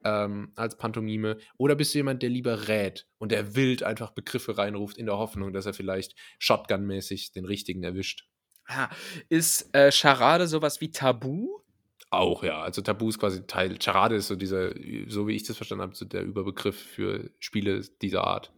ähm, 0.03 0.51
als 0.55 0.77
Pantomime? 0.77 1.37
Oder 1.57 1.75
bist 1.75 1.93
du 1.93 1.99
jemand, 1.99 2.21
der 2.23 2.29
lieber 2.29 2.67
rät 2.67 3.07
und 3.17 3.31
der 3.31 3.55
wild 3.55 3.83
einfach 3.83 4.11
Begriffe 4.11 4.57
reinruft 4.57 4.97
in 4.97 5.05
der 5.05 5.17
Hoffnung, 5.17 5.53
dass 5.53 5.65
er 5.65 5.73
vielleicht 5.73 6.15
Shotgun-mäßig 6.39 7.31
den 7.33 7.45
richtigen 7.45 7.83
erwischt? 7.83 8.27
Ah, 8.67 8.89
ist 9.29 9.73
äh, 9.75 9.91
Charade 9.91 10.47
sowas 10.47 10.81
wie 10.81 10.91
Tabu? 10.91 11.61
Auch, 12.09 12.43
ja. 12.43 12.61
Also 12.61 12.81
Tabu 12.81 13.09
ist 13.09 13.19
quasi 13.19 13.45
Teil. 13.47 13.77
Charade 13.81 14.15
ist 14.15 14.27
so 14.27 14.35
dieser, 14.35 14.73
so 15.07 15.27
wie 15.27 15.35
ich 15.35 15.43
das 15.43 15.55
verstanden 15.55 15.83
habe, 15.83 15.95
so 15.95 16.05
der 16.05 16.23
Überbegriff 16.23 16.77
für 16.77 17.31
Spiele 17.39 17.81
dieser 18.01 18.25
Art. 18.25 18.51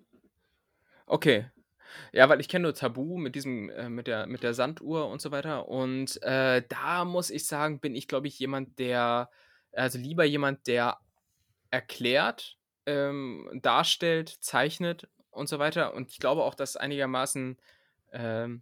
Okay. 1.06 1.46
Ja, 2.12 2.28
weil 2.30 2.40
ich 2.40 2.50
kenne 2.50 2.64
nur 2.64 2.74
Tabu 2.74 3.18
mit 3.18 3.36
diesem, 3.36 3.70
äh, 3.70 3.90
mit 3.90 4.08
der, 4.08 4.26
mit 4.26 4.42
der 4.42 4.56
Sanduhr 4.56 5.08
und 5.08 5.22
so 5.22 5.32
weiter. 5.32 5.68
Und 5.68 6.22
äh, 6.24 6.64
da 6.68 7.06
muss 7.06 7.30
ich 7.30 7.46
sagen, 7.46 7.80
bin 7.80 7.96
ich, 7.96 8.08
glaube 8.08 8.28
ich, 8.28 8.40
jemand, 8.40 8.80
der, 8.80 9.30
also 9.72 10.00
lieber 10.00 10.24
jemand, 10.24 10.66
der 10.66 10.98
erklärt, 11.74 12.56
ähm, 12.86 13.50
darstellt, 13.64 14.30
zeichnet 14.30 15.10
und 15.32 15.50
so 15.50 15.58
weiter. 15.58 15.96
Und 15.96 16.12
ich 16.12 16.20
glaube 16.20 16.44
auch, 16.44 16.54
das 16.54 16.78
einigermaßen 16.78 17.58
ähm, 18.12 18.62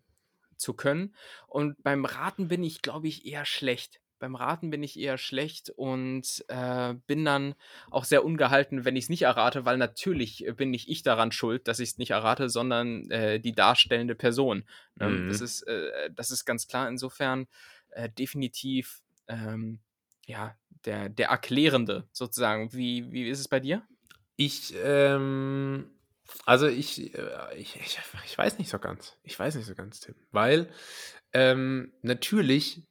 zu 0.56 0.74
können. 0.74 1.14
Und 1.48 1.84
beim 1.84 2.06
Raten 2.06 2.48
bin 2.48 2.64
ich, 2.64 2.82
glaube 2.82 3.10
ich, 3.10 3.26
eher 3.26 3.44
schlecht. 3.44 4.00
Beim 4.20 4.36
Raten 4.36 4.70
bin 4.70 4.82
ich 4.82 4.98
eher 4.98 5.18
schlecht 5.18 5.72
und 5.76 6.46
äh, 6.48 6.94
bin 7.06 7.26
dann 7.26 7.56
auch 7.90 8.06
sehr 8.06 8.24
ungehalten, 8.24 8.86
wenn 8.86 8.96
ich 8.96 9.06
es 9.06 9.10
nicht 9.10 9.24
errate, 9.24 9.66
weil 9.66 9.78
natürlich 9.78 10.48
äh, 10.48 10.54
bin 10.54 10.70
nicht 10.70 10.88
ich 10.88 11.04
daran 11.04 11.34
schuld, 11.34 11.68
dass 11.68 11.80
ich 11.80 11.90
es 11.90 11.98
nicht 11.98 12.12
errate, 12.12 12.48
sondern 12.48 13.12
äh, 13.12 13.42
die 13.42 13.54
darstellende 13.54 14.16
Person. 14.16 14.64
Ne? 14.96 15.10
Mhm. 15.10 15.28
Das, 15.28 15.42
ist, 15.42 15.64
äh, 15.64 16.12
das 16.14 16.32
ist 16.32 16.46
ganz 16.46 16.68
klar. 16.68 16.88
Insofern 16.88 17.48
äh, 17.90 18.10
definitiv 18.10 19.02
ähm, 19.28 19.80
ja, 20.26 20.56
der, 20.86 21.10
der 21.10 21.30
Erklärende 21.30 22.08
sozusagen. 22.12 22.74
Wie, 22.74 23.12
wie 23.12 23.30
ist 23.30 23.40
es 23.40 23.48
bei 23.48 23.60
dir? 23.60 23.84
Ich, 24.36 24.74
ähm, 24.84 25.90
also 26.46 26.68
ich, 26.68 27.14
äh, 27.14 27.58
ich, 27.58 27.76
ich, 27.76 28.00
ich 28.26 28.38
weiß 28.38 28.58
nicht 28.58 28.70
so 28.70 28.80
ganz. 28.80 29.18
Ich 29.24 29.38
weiß 29.38 29.56
nicht 29.56 29.66
so 29.66 29.76
ganz, 29.76 30.00
Tim. 30.00 30.16
Weil 30.32 30.70
ähm, 31.34 31.94
natürlich, 32.02 32.88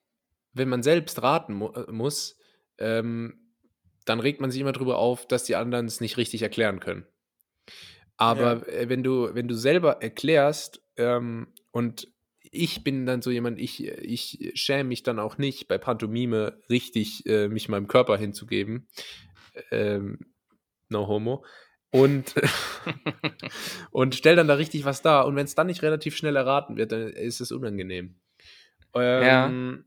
wenn 0.53 0.69
man 0.69 0.83
selbst 0.83 1.23
raten 1.23 1.55
mu 1.55 1.69
äh, 1.71 1.91
muss, 1.91 2.39
ähm, 2.79 3.41
dann 4.05 4.21
regt 4.21 4.41
man 4.41 4.51
sich 4.51 4.61
immer 4.61 4.73
drüber 4.73 4.99
auf, 4.99 5.27
dass 5.27 5.45
die 5.45 5.57
anderen 5.57 5.87
es 5.87 6.01
nicht 6.01 6.17
richtig 6.17 6.43
erklären 6.43 6.81
können. 6.81 7.07
Aber 8.17 8.69
äh, 8.69 8.89
wenn 8.89 9.03
du, 9.03 9.35
wenn 9.35 9.49
du 9.49 9.55
selber 9.55 10.03
erklärst, 10.03 10.83
ähm, 10.97 11.49
und 11.71 12.09
ich 12.51 12.83
bin 12.85 13.07
dann 13.07 13.23
so 13.23 13.31
jemand, 13.31 13.59
ich, 13.59 13.87
ich 13.87 14.53
schäme 14.55 14.85
mich 14.89 15.03
dann 15.03 15.19
auch 15.19 15.39
nicht, 15.39 15.69
bei 15.69 15.79
Pantomime 15.79 16.61
richtig 16.69 17.27
äh, 17.27 17.49
mich 17.49 17.69
meinem 17.69 17.87
Körper 17.89 18.17
hinzugeben. 18.17 18.89
Ähm, 19.71 20.19
no 20.89 21.07
homo. 21.07 21.45
Und, 21.91 22.35
und 23.91 24.15
stell 24.15 24.37
dann 24.37 24.49
da 24.49 24.55
richtig 24.55 24.85
was 24.85 25.03
dar. 25.03 25.27
Und 25.27 25.37
wenn 25.37 25.45
es 25.45 25.55
dann 25.55 25.67
nicht 25.67 25.83
relativ 25.83 26.17
schnell 26.17 26.37
erraten 26.37 26.77
wird, 26.77 26.93
dann 26.93 27.09
ist 27.09 27.41
es 27.41 27.53
unangenehm. 27.53 28.17
Ähm, 28.95 29.85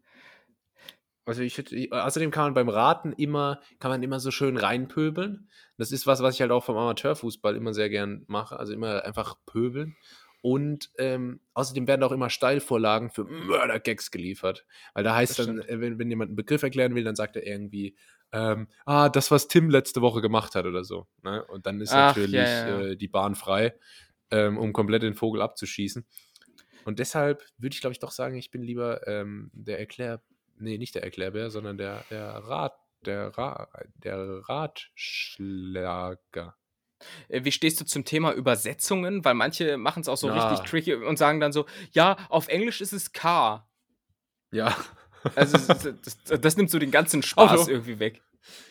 Also 1.26 1.42
ich, 1.42 1.58
hätte- 1.58 1.88
außerdem 1.92 2.32
kann 2.32 2.44
man 2.46 2.54
beim 2.54 2.70
Raten 2.70 3.14
immer, 3.14 3.62
kann 3.80 3.92
man 3.92 4.04
immer 4.04 4.20
so 4.20 4.32
schön 4.32 4.58
reinpöbeln. 4.58 5.50
Das 5.78 5.92
ist 5.94 6.06
was, 6.06 6.22
was 6.22 6.36
ich 6.36 6.42
halt 6.42 6.52
auch 6.52 6.64
vom 6.66 6.78
Amateurfußball 6.78 7.56
immer 7.56 7.74
sehr 7.74 7.90
gern 7.90 8.26
mache. 8.28 8.58
Also 8.60 8.74
immer 8.74 9.06
einfach 9.06 9.36
pöbeln. 9.46 9.96
Und 10.44 10.92
ähm, 10.98 11.40
außerdem 11.54 11.88
werden 11.88 12.04
auch 12.04 12.12
immer 12.12 12.30
Steilvorlagen 12.30 13.10
für 13.10 13.24
Mördergags 13.24 14.12
geliefert. 14.12 14.66
Weil 14.94 15.06
da 15.06 15.16
heißt 15.16 15.40
Das 15.40 15.46
dann, 15.46 15.62
äh, 15.62 15.80
wenn, 15.80 16.00
wenn 16.00 16.10
jemand 16.10 16.32
einen 16.32 16.36
Begriff 16.36 16.64
erklären 16.64 16.96
will, 16.96 17.06
dann 17.06 17.16
sagt 17.16 17.38
er 17.38 17.48
irgendwie, 17.48 17.96
ähm, 18.34 18.68
ah, 18.86 19.08
das, 19.08 19.32
was 19.32 19.48
Tim 19.48 19.70
letzte 19.70 20.02
Woche 20.02 20.20
gemacht 20.20 20.54
hat 20.56 20.66
oder 20.66 20.84
so. 20.84 21.08
Ne? 21.22 21.46
Und 21.46 21.66
dann 21.66 21.80
ist 21.80 21.94
Ach, 21.94 22.08
natürlich 22.08 22.34
ja, 22.34 22.68
ja. 22.68 22.82
Äh, 22.88 22.98
die 22.98 23.08
Bahn 23.08 23.36
frei, 23.36 23.74
ähm, 24.32 24.58
um 24.58 24.74
komplett 24.74 25.04
den 25.04 25.16
Vogel 25.16 25.42
abzuschießen. 25.42 26.06
Und 26.84 27.00
deshalb 27.00 27.42
würde 27.58 27.74
ich, 27.74 27.80
glaube 27.80 27.94
ich, 27.94 28.00
doch 28.00 28.12
sagen, 28.12 28.36
ich 28.36 28.52
bin 28.52 28.64
lieber 28.64 29.08
ähm, 29.08 29.50
der 29.54 29.80
Erklär, 29.80 30.22
nee, 30.58 30.78
nicht 30.78 30.94
der 30.94 31.04
Erklärbär, 31.04 31.52
sondern 31.52 31.78
der, 31.78 32.04
der 32.10 32.26
Rat, 32.26 32.76
der, 33.06 33.30
Ra, 33.38 33.70
der 33.96 34.42
Ratschlager. 34.50 36.58
Äh, 37.30 37.44
Wie 37.44 37.52
stehst 37.52 37.80
du 37.82 37.86
zum 37.86 38.06
Thema 38.06 38.34
Übersetzungen? 38.34 39.24
Weil 39.26 39.34
manche 39.34 39.78
machen 39.78 40.02
es 40.02 40.08
auch 40.10 40.18
so 40.18 40.28
Na. 40.28 40.50
richtig 40.50 40.70
tricky 40.70 40.94
und 40.96 41.18
sagen 41.18 41.40
dann 41.40 41.52
so, 41.52 41.66
ja, 41.92 42.18
auf 42.30 42.48
Englisch 42.48 42.82
ist 42.82 42.94
es 42.94 43.12
K. 43.14 43.68
Ja. 44.52 44.76
Also 45.36 45.58
ist- 45.58 45.94
das, 46.26 46.42
das 46.42 46.58
nimmt 46.58 46.70
so 46.70 46.80
den 46.80 46.92
ganzen 46.92 47.24
Spaß 47.24 47.66
so. 47.66 47.72
irgendwie 47.72 48.00
weg. 48.00 48.22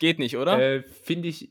Geht 0.00 0.18
nicht, 0.18 0.36
oder? 0.36 0.58
Äh, 0.60 0.82
finde 0.82 1.28
ich, 1.28 1.50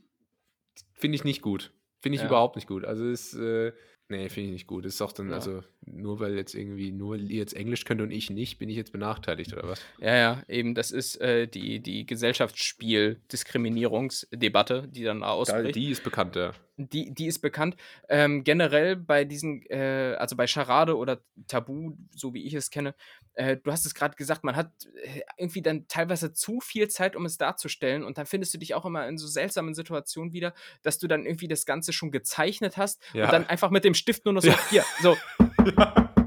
finde 0.94 1.16
ich 1.16 1.24
nicht 1.24 1.42
gut. 1.42 1.74
Finde 2.02 2.16
ich 2.18 2.22
Ja. 2.22 2.28
überhaupt 2.28 2.56
nicht 2.56 2.68
gut. 2.68 2.86
Also 2.86 3.06
es, 3.10 3.34
äh, 3.34 3.72
nee, 4.10 4.30
finde 4.30 4.48
ich 4.48 4.54
nicht 4.54 4.68
gut. 4.68 4.86
Ist 4.86 5.02
auch 5.02 5.12
dann, 5.12 5.30
Ja. 5.30 5.36
also 5.36 5.64
nur 5.86 6.20
weil 6.20 6.36
jetzt 6.36 6.54
irgendwie, 6.54 6.92
nur 6.92 7.16
ihr 7.16 7.38
jetzt 7.38 7.56
Englisch 7.56 7.86
könnt 7.86 8.02
und 8.02 8.12
ich 8.12 8.30
nicht, 8.30 8.60
bin 8.60 8.70
ich 8.70 8.76
jetzt 8.76 8.92
benachteiligt 8.92 9.52
oder 9.54 9.68
was? 9.68 9.82
Ja, 10.00 10.16
ja, 10.16 10.44
eben, 10.48 10.76
das 10.76 10.92
ist 10.92 11.20
äh, 11.22 11.48
die, 11.48 11.80
die 11.80 12.06
Gesellschaftsspiel-Diskriminierungsdebatte, 12.06 14.88
die 14.88 15.04
dann 15.04 15.24
ausbricht. 15.24 15.76
Die 15.76 15.90
ist 15.90 16.04
bekannt, 16.04 16.36
ja. 16.36 16.54
die, 16.78 17.14
die 17.14 17.26
ist 17.26 17.40
bekannt. 17.40 17.76
Ähm, 18.10 18.44
generell 18.44 18.96
bei 18.96 19.26
diesen, 19.26 19.64
äh, 19.70 20.16
also 20.20 20.36
bei 20.36 20.46
Charade 20.48 20.96
oder 20.96 21.22
Tabu, 21.48 21.94
so 22.16 22.34
wie 22.34 22.46
ich 22.46 22.54
es 22.54 22.70
kenne, 22.70 22.94
äh, 23.34 23.58
du 23.58 23.72
hast 23.72 23.86
es 23.86 23.96
gerade 23.96 24.16
gesagt, 24.16 24.44
man 24.44 24.56
hat 24.56 24.72
äh, 25.04 25.22
irgendwie 25.38 25.62
dann 25.62 25.88
teilweise 25.88 26.34
zu 26.34 26.60
viel 26.60 26.90
Zeit, 26.90 27.16
um 27.16 27.26
es 27.26 27.38
darzustellen 27.38 28.04
und 28.04 28.18
dann 28.18 28.26
findest 28.28 28.54
du 28.54 28.58
dich 28.60 28.76
auch 28.76 28.86
immer 28.86 29.08
in 29.08 29.18
so 29.18 29.28
seltsamen 29.28 29.74
Situationen 29.74 30.34
wieder, 30.34 30.54
dass 30.84 31.00
du 31.00 31.08
dann 31.08 31.26
irgendwie 31.26 31.48
das 31.48 31.66
Ganze 31.66 31.94
schon 31.94 32.12
gezeichnet 32.12 32.78
hast 32.78 33.02
Ja. 33.14 33.26
und 33.26 33.34
dann 33.34 33.48
einfach 33.48 33.72
mit 33.72 33.84
dem 33.84 33.94
Stift 33.96 34.26
nur 34.26 34.34
noch 34.34 34.42
so, 34.42 34.54
hier, 34.70 34.84
so, 35.02 35.18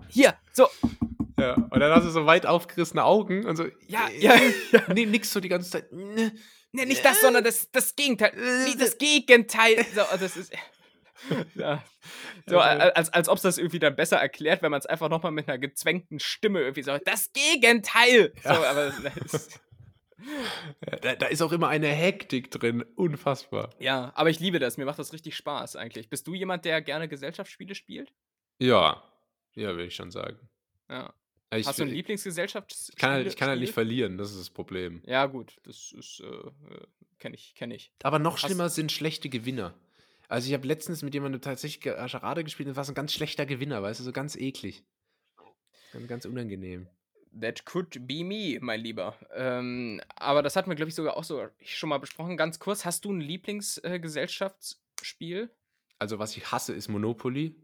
hier, 0.09 0.35
so, 0.53 0.69
Ja, 1.39 1.55
und 1.55 1.81
dann 1.81 1.93
hast 1.93 2.05
du 2.05 2.11
so 2.11 2.27
weit 2.27 2.47
aufgerissene 2.47 3.05
Augen 3.05 3.45
und 3.47 3.57
so, 3.57 3.65
ja, 3.87 4.09
äh, 4.09 4.19
ja, 4.21 4.35
ja. 4.73 4.81
nee, 4.95 5.07
nix 5.07 5.33
so 5.33 5.41
die 5.41 5.49
ganze 5.49 5.71
Zeit. 5.71 5.93
Ne. 5.93 6.33
Nee, 6.73 6.87
nicht 6.87 7.05
das, 7.05 7.21
sondern 7.21 7.45
das, 7.45 7.71
das 7.71 7.95
Gegenteil. 7.95 8.33
Nee, 8.37 8.75
das 8.79 8.99
Gegenteil. 8.99 9.85
So, 9.95 10.03
das 10.19 10.37
ist. 10.37 10.53
Ja. 11.55 11.83
So, 12.47 12.59
Also- 12.59 12.93
als, 12.95 13.09
als 13.15 13.29
ob 13.31 13.37
es 13.37 13.43
das 13.43 13.57
irgendwie 13.57 13.79
dann 13.79 13.97
besser 13.97 14.19
erklärt, 14.19 14.61
wenn 14.63 14.71
man 14.71 14.81
es 14.81 14.85
einfach 14.85 15.09
nochmal 15.09 15.33
mit 15.33 15.49
einer 15.49 15.57
gezwängten 15.59 16.19
Stimme 16.21 16.61
irgendwie 16.61 16.83
sagt, 16.83 17.09
das 17.09 17.31
Gegenteil! 17.33 18.33
So, 18.43 18.49
Ja. 18.51 18.63
aber 18.71 18.91
das, 18.91 19.49
Ja, 20.91 20.97
Da, 20.97 21.15
da 21.15 21.27
ist 21.27 21.41
auch 21.43 21.53
immer 21.53 21.69
eine 21.69 21.89
Hektik 21.89 22.51
drin, 22.51 22.83
unfassbar. 22.97 23.71
ja, 23.79 24.13
aber 24.17 24.29
ich 24.31 24.39
liebe 24.41 24.59
das, 24.59 24.77
mir 24.77 24.85
macht 24.85 24.99
das 24.99 25.13
richtig 25.15 25.35
Spaß 25.37 25.77
eigentlich. 25.77 26.11
Bist 26.11 26.27
du 26.27 26.35
jemand, 26.35 26.65
der 26.67 26.83
gerne 26.83 27.09
Gesellschaftsspiele 27.09 27.75
spielt? 27.75 28.13
Ja, 28.59 29.03
ja, 29.55 29.69
würde 29.71 29.85
ich 29.87 29.95
schon 29.95 30.11
sagen. 30.11 30.39
Ja. 30.89 31.15
Ich, 31.55 31.67
Hast 31.69 31.79
du 31.79 31.85
ein 31.85 31.89
ich, 31.89 31.95
Lieblingsgesellschaftsspiel? 31.95 32.97
kann 32.99 33.11
halt, 33.13 33.27
ich 33.29 33.37
kann 33.37 33.49
halt 33.49 33.61
nicht 33.61 33.73
verlieren, 33.75 34.19
das 34.19 34.33
ist 34.33 34.41
das 34.41 34.51
Problem. 34.51 35.01
Ja, 35.07 35.27
gut, 35.27 35.57
das 35.63 35.93
ist, 35.93 36.19
äh, 36.21 36.27
äh, 36.27 36.51
kenne 37.21 37.37
ich, 37.37 37.55
kenne 37.55 37.77
ich. 37.77 37.93
Aber 38.03 38.19
noch 38.19 38.35
Hast- 38.35 38.41
schlimmer 38.47 38.69
sind 38.69 38.91
schlechte 38.91 39.29
Gewinner. 39.29 39.79
Also 40.27 40.49
ich 40.49 40.55
habe 40.55 40.67
letztens 40.67 41.03
mit 41.03 41.15
jemandem 41.15 41.41
tatsächlich 41.43 41.81
Ge- 41.83 42.09
Charade 42.09 42.43
gespielt 42.43 42.67
und 42.67 42.71
das 42.73 42.77
war 42.79 42.85
so 42.85 42.91
ein 42.93 42.97
ganz 42.97 43.13
schlechter 43.13 43.47
Gewinner, 43.47 43.81
weißt 43.83 44.01
du, 44.01 44.05
so 44.05 44.11
ganz 44.11 44.35
eklig. 44.37 44.83
Ganz, 45.93 46.09
ganz 46.09 46.25
unangenehm. 46.25 46.89
That 47.41 47.65
could 47.67 48.05
be 48.07 48.25
me, 48.25 48.59
mein 48.61 48.81
Lieber. 48.81 49.17
Ähm, 49.33 50.01
aber 50.17 50.43
das 50.43 50.57
hatten 50.57 50.69
wir, 50.71 50.75
glaube 50.77 50.89
ich, 50.89 50.95
sogar 50.97 51.17
auch 51.17 51.23
so 51.25 51.47
schon 51.63 51.89
mal 51.89 51.99
besprochen. 51.99 52.37
Ganz 52.37 52.59
kurz, 52.59 52.85
hast 52.85 53.05
du 53.05 53.13
ein 53.13 53.21
Lieblingsgesellschaftsspiel? 53.21 55.51
Also 55.99 56.19
was 56.19 56.37
ich 56.37 56.51
hasse, 56.51 56.73
ist 56.75 56.89
Monopoly. 56.89 57.55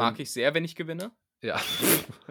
Mag 0.00 0.14
Und- 0.14 0.20
ich 0.20 0.30
sehr, 0.30 0.54
wenn 0.54 0.64
ich 0.64 0.74
gewinne. 0.76 1.10
Ja. 1.42 1.60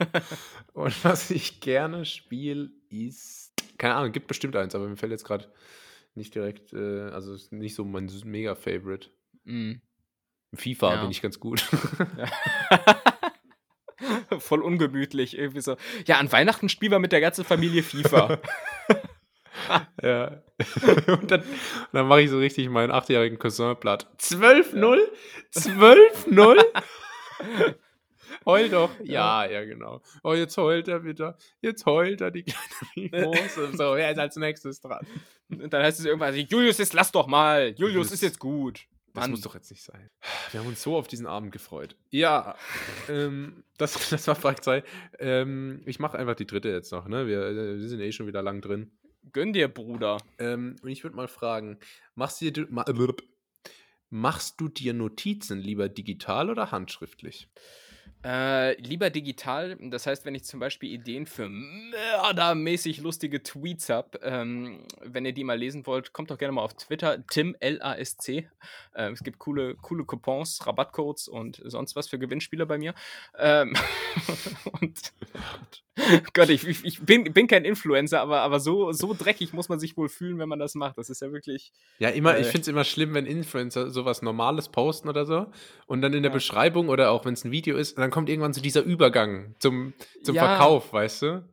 Und 0.72 1.04
was 1.04 1.30
ich 1.30 1.60
gerne 1.60 2.04
spiele, 2.04 2.70
ist. 2.88 3.52
Keine 3.78 3.94
Ahnung, 3.94 4.12
gibt 4.12 4.26
bestimmt 4.28 4.56
eins, 4.56 4.74
aber 4.74 4.88
mir 4.88 4.96
fällt 4.96 5.12
jetzt 5.12 5.24
gerade 5.24 5.52
nicht 6.14 6.34
direkt, 6.34 6.72
äh, 6.72 7.10
also 7.10 7.34
ist 7.34 7.52
nicht 7.52 7.74
so 7.74 7.84
mein 7.84 8.10
Mega-Favorite. 8.24 9.08
mm. 9.44 9.74
FIFA 10.54 10.94
Ja. 10.94 11.00
bin 11.02 11.10
ich 11.12 11.22
ganz 11.22 11.38
gut. 11.38 11.60
Voll 14.38 14.62
ungemütlich. 14.62 15.36
Irgendwie 15.36 15.60
so. 15.60 15.76
Ja, 16.06 16.18
an 16.18 16.32
Weihnachten 16.32 16.68
spielen 16.68 16.92
wir 16.92 16.98
mit 16.98 17.12
der 17.12 17.20
ganzen 17.20 17.44
Familie 17.44 17.82
FIFA. 17.82 18.40
Ja. 20.02 20.42
und 21.06 21.30
dann, 21.30 21.42
dann 21.92 22.06
mache 22.06 22.22
ich 22.22 22.30
so 22.30 22.38
richtig 22.38 22.68
meinen 22.68 22.90
achtjährigen 22.90 23.38
Cousin 23.38 23.76
platt. 23.76 24.06
12-0? 24.18 24.98
12-0? 25.54 26.64
Heul 28.46 28.68
doch. 28.68 28.90
Ja, 29.02 29.44
ja, 29.44 29.64
genau. 29.64 30.00
Oh, 30.22 30.34
jetzt 30.34 30.56
heult 30.56 30.88
er 30.88 31.04
wieder. 31.04 31.36
Jetzt 31.60 31.84
heult 31.84 32.20
er 32.20 32.30
die 32.30 32.44
kleine 32.44 33.10
Mimose. 33.10 33.70
So, 33.76 33.94
wer 33.94 34.10
ist 34.10 34.18
als 34.18 34.36
nächstes 34.36 34.80
dran? 34.80 35.06
Und 35.50 35.72
dann 35.72 35.82
heißt 35.82 35.98
es 35.98 36.06
irgendwann, 36.06 36.34
Julius, 36.34 36.78
jetzt 36.78 36.94
lass 36.94 37.12
doch 37.12 37.26
mal. 37.26 37.68
Julius 37.76 37.80
Julius. 37.80 38.12
ist 38.12 38.22
jetzt 38.22 38.38
gut. 38.38 38.86
Das 39.12 39.22
Mann. 39.22 39.32
muss 39.32 39.40
doch 39.40 39.54
jetzt 39.54 39.70
nicht 39.70 39.82
sein. 39.82 40.08
Wir 40.52 40.60
haben 40.60 40.68
uns 40.68 40.82
so 40.82 40.96
auf 40.96 41.08
diesen 41.08 41.26
Abend 41.26 41.50
gefreut. 41.50 41.96
Ja, 42.10 42.54
ähm, 43.08 43.64
das, 43.76 43.92
das 44.10 44.26
war 44.28 44.36
Frage 44.36 44.60
2. 44.60 44.84
Ähm, 45.18 45.82
ich 45.84 45.98
mache 45.98 46.16
einfach 46.16 46.36
die 46.36 46.46
dritte 46.46 46.68
jetzt 46.68 46.92
noch. 46.92 47.08
Ne? 47.08 47.26
Wir, 47.26 47.42
äh, 47.42 47.78
wir 47.78 47.88
sind 47.88 48.00
eh 48.00 48.12
schon 48.12 48.28
wieder 48.28 48.42
lang 48.42 48.60
drin. 48.60 48.92
Gönn 49.32 49.52
dir, 49.52 49.68
Bruder. 49.68 50.18
Ähm, 50.38 50.76
und 50.82 50.88
ich 50.88 51.04
würde 51.04 51.16
mal 51.16 51.28
fragen, 51.28 51.78
machst 52.14 52.40
du 52.40 52.50
dir, 52.50 52.66
ma, 52.70 52.84
machst 54.08 54.60
du 54.60 54.68
dir 54.68 54.94
Notizen 54.94 55.60
lieber 55.60 55.88
digital 55.88 56.50
oder 56.50 56.72
handschriftlich? 56.72 57.48
Äh, 58.22 58.78
lieber 58.82 59.08
digital, 59.08 59.78
das 59.80 60.06
heißt, 60.06 60.26
wenn 60.26 60.34
ich 60.34 60.44
zum 60.44 60.60
Beispiel 60.60 60.92
Ideen 60.92 61.24
für 61.24 61.48
mördermäßig 61.48 63.00
lustige 63.00 63.42
Tweets 63.42 63.88
habe, 63.88 64.20
ähm, 64.22 64.84
wenn 65.00 65.24
ihr 65.24 65.32
die 65.32 65.42
mal 65.42 65.58
lesen 65.58 65.86
wollt, 65.86 66.12
kommt 66.12 66.30
doch 66.30 66.36
gerne 66.36 66.52
mal 66.52 66.62
auf 66.62 66.74
Twitter, 66.74 67.24
Tim 67.28 67.56
L-A-S-C. 67.60 68.50
Äh, 68.92 69.10
es 69.10 69.20
gibt 69.20 69.38
coole, 69.38 69.74
coole 69.76 70.04
Coupons, 70.04 70.66
Rabattcodes 70.66 71.28
und 71.28 71.62
sonst 71.64 71.96
was 71.96 72.08
für 72.08 72.18
Gewinnspiele 72.18 72.66
bei 72.66 72.76
mir. 72.76 72.94
Ähm, 73.38 73.74
und 74.82 75.00
Gott, 76.34 76.48
ich, 76.48 76.66
ich, 76.66 76.84
ich 76.84 77.00
bin, 77.00 77.24
bin 77.32 77.46
kein 77.46 77.64
Influencer, 77.64 78.20
aber, 78.20 78.40
aber 78.40 78.60
so, 78.60 78.92
so 78.92 79.14
dreckig 79.18 79.52
muss 79.52 79.68
man 79.68 79.78
sich 79.80 79.96
wohl 79.96 80.08
fühlen, 80.08 80.38
wenn 80.38 80.48
man 80.48 80.58
das 80.58 80.74
macht. 80.74 80.98
Das 80.98 81.10
ist 81.10 81.20
ja 81.22 81.32
wirklich. 81.32 81.72
Ja, 81.98 82.08
immer, 82.10 82.38
ich 82.38 82.46
Äh. 82.46 82.50
finde 82.50 82.62
es 82.62 82.68
immer 82.68 82.84
schlimm, 82.84 83.14
wenn 83.14 83.26
Influencer 83.26 83.90
sowas 83.90 84.22
Normales 84.22 84.68
posten 84.68 85.08
oder 85.08 85.26
so 85.26 85.46
und 85.86 86.02
dann 86.02 86.12
in 86.14 86.22
der 86.22 86.30
Ja. 86.30 86.34
Beschreibung 86.34 86.88
oder 86.88 87.10
auch 87.10 87.24
wenn 87.24 87.34
es 87.34 87.44
ein 87.44 87.50
Video 87.52 87.76
ist, 87.76 87.98
dann 87.98 88.10
kommt 88.10 88.28
irgendwann 88.28 88.52
so 88.52 88.60
dieser 88.60 88.82
Übergang 88.82 89.54
zum, 89.58 89.92
zum 90.22 90.34
Ja. 90.34 90.46
Verkauf, 90.46 90.92
weißt 90.92 91.22
du? 91.22 91.44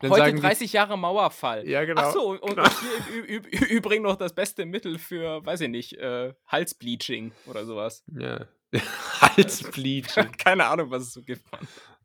Dann 0.00 0.10
Heute 0.12 0.20
sagen 0.22 0.36
die- 0.36 0.42
30 0.42 0.72
Jahre 0.72 0.96
Mauerfall. 0.96 1.68
Ja, 1.68 1.84
genau. 1.84 2.02
Achso, 2.02 2.20
und, 2.32 2.40
genau. 2.42 2.62
und 2.62 2.72
hier 2.80 3.18
im 3.18 3.24
Ü- 3.44 3.48
Ü- 3.50 3.64
Übrigens 3.76 4.04
noch 4.04 4.14
das 4.16 4.32
beste 4.32 4.64
Mittel 4.64 4.96
für, 4.96 5.44
weiß 5.44 5.60
ich 5.62 5.68
nicht, 5.68 5.94
äh, 5.94 6.34
Halsbleaching 6.46 7.32
oder 7.46 7.64
sowas. 7.66 8.04
Ja. 8.16 8.46
Halsbleaching. 9.20 10.30
Keine 10.38 10.66
Ahnung, 10.66 10.90
was 10.90 11.02
es 11.02 11.12
so 11.14 11.22
gibt. 11.22 11.42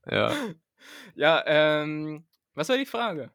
Ja. 0.09 0.33
Ja, 1.15 1.43
ähm, 1.45 2.23
was 2.55 2.69
war 2.69 2.77
die 2.77 2.85
Frage? 2.85 3.31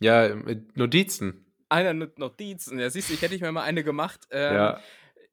Ja, 0.00 0.34
mit 0.34 0.76
Notizen. 0.76 1.46
Eine 1.68 1.94
Not- 1.94 2.18
Notizen. 2.18 2.78
Ja, 2.78 2.90
siehst 2.90 3.08
du, 3.08 3.14
ich 3.14 3.22
hätte 3.22 3.34
ich 3.34 3.40
mir 3.40 3.52
mal 3.52 3.62
eine 3.62 3.82
gemacht. 3.84 4.26
Ähm, 4.30 4.54
Ja. 4.54 4.80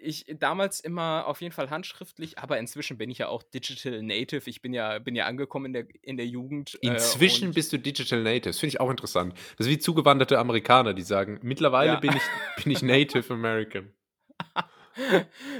Ich 0.01 0.25
damals 0.39 0.79
immer 0.79 1.25
auf 1.27 1.41
jeden 1.41 1.51
Fall 1.53 1.69
handschriftlich, 1.69 2.39
aber 2.39 2.57
inzwischen 2.57 2.97
bin 2.97 3.09
ich 3.11 3.17
ja 3.17 3.27
auch 3.27 3.43
Digital 3.43 4.01
Native. 4.01 4.49
Ich 4.49 4.61
bin 4.61 4.73
ja, 4.73 4.97
bin 4.99 5.13
ja 5.13 5.25
angekommen 5.25 5.65
in 5.65 5.73
der, 5.73 5.87
in 6.03 6.15
der 6.15 6.25
Jugend. 6.25 6.79
äh, 6.81 6.87
Inzwischen 6.87 7.49
und- 7.49 7.53
bist 7.55 7.73
du 7.73 7.77
Digital 7.77 8.23
Native. 8.23 8.51
Das 8.51 8.59
finde 8.59 8.69
ich 8.75 8.79
auch 8.79 8.89
interessant. 8.89 9.33
Das 9.57 9.67
ist 9.67 9.71
wie 9.73 9.77
zugewanderte 9.77 10.39
Amerikaner, 10.39 10.93
die 10.93 11.01
sagen, 11.01 11.39
mittlerweile 11.41 11.93
Ja. 11.93 11.99
bin, 11.99 12.11
ich, 12.15 12.63
bin 12.63 12.71
ich 12.71 12.81
Native 12.81 13.33
American. 13.33 13.91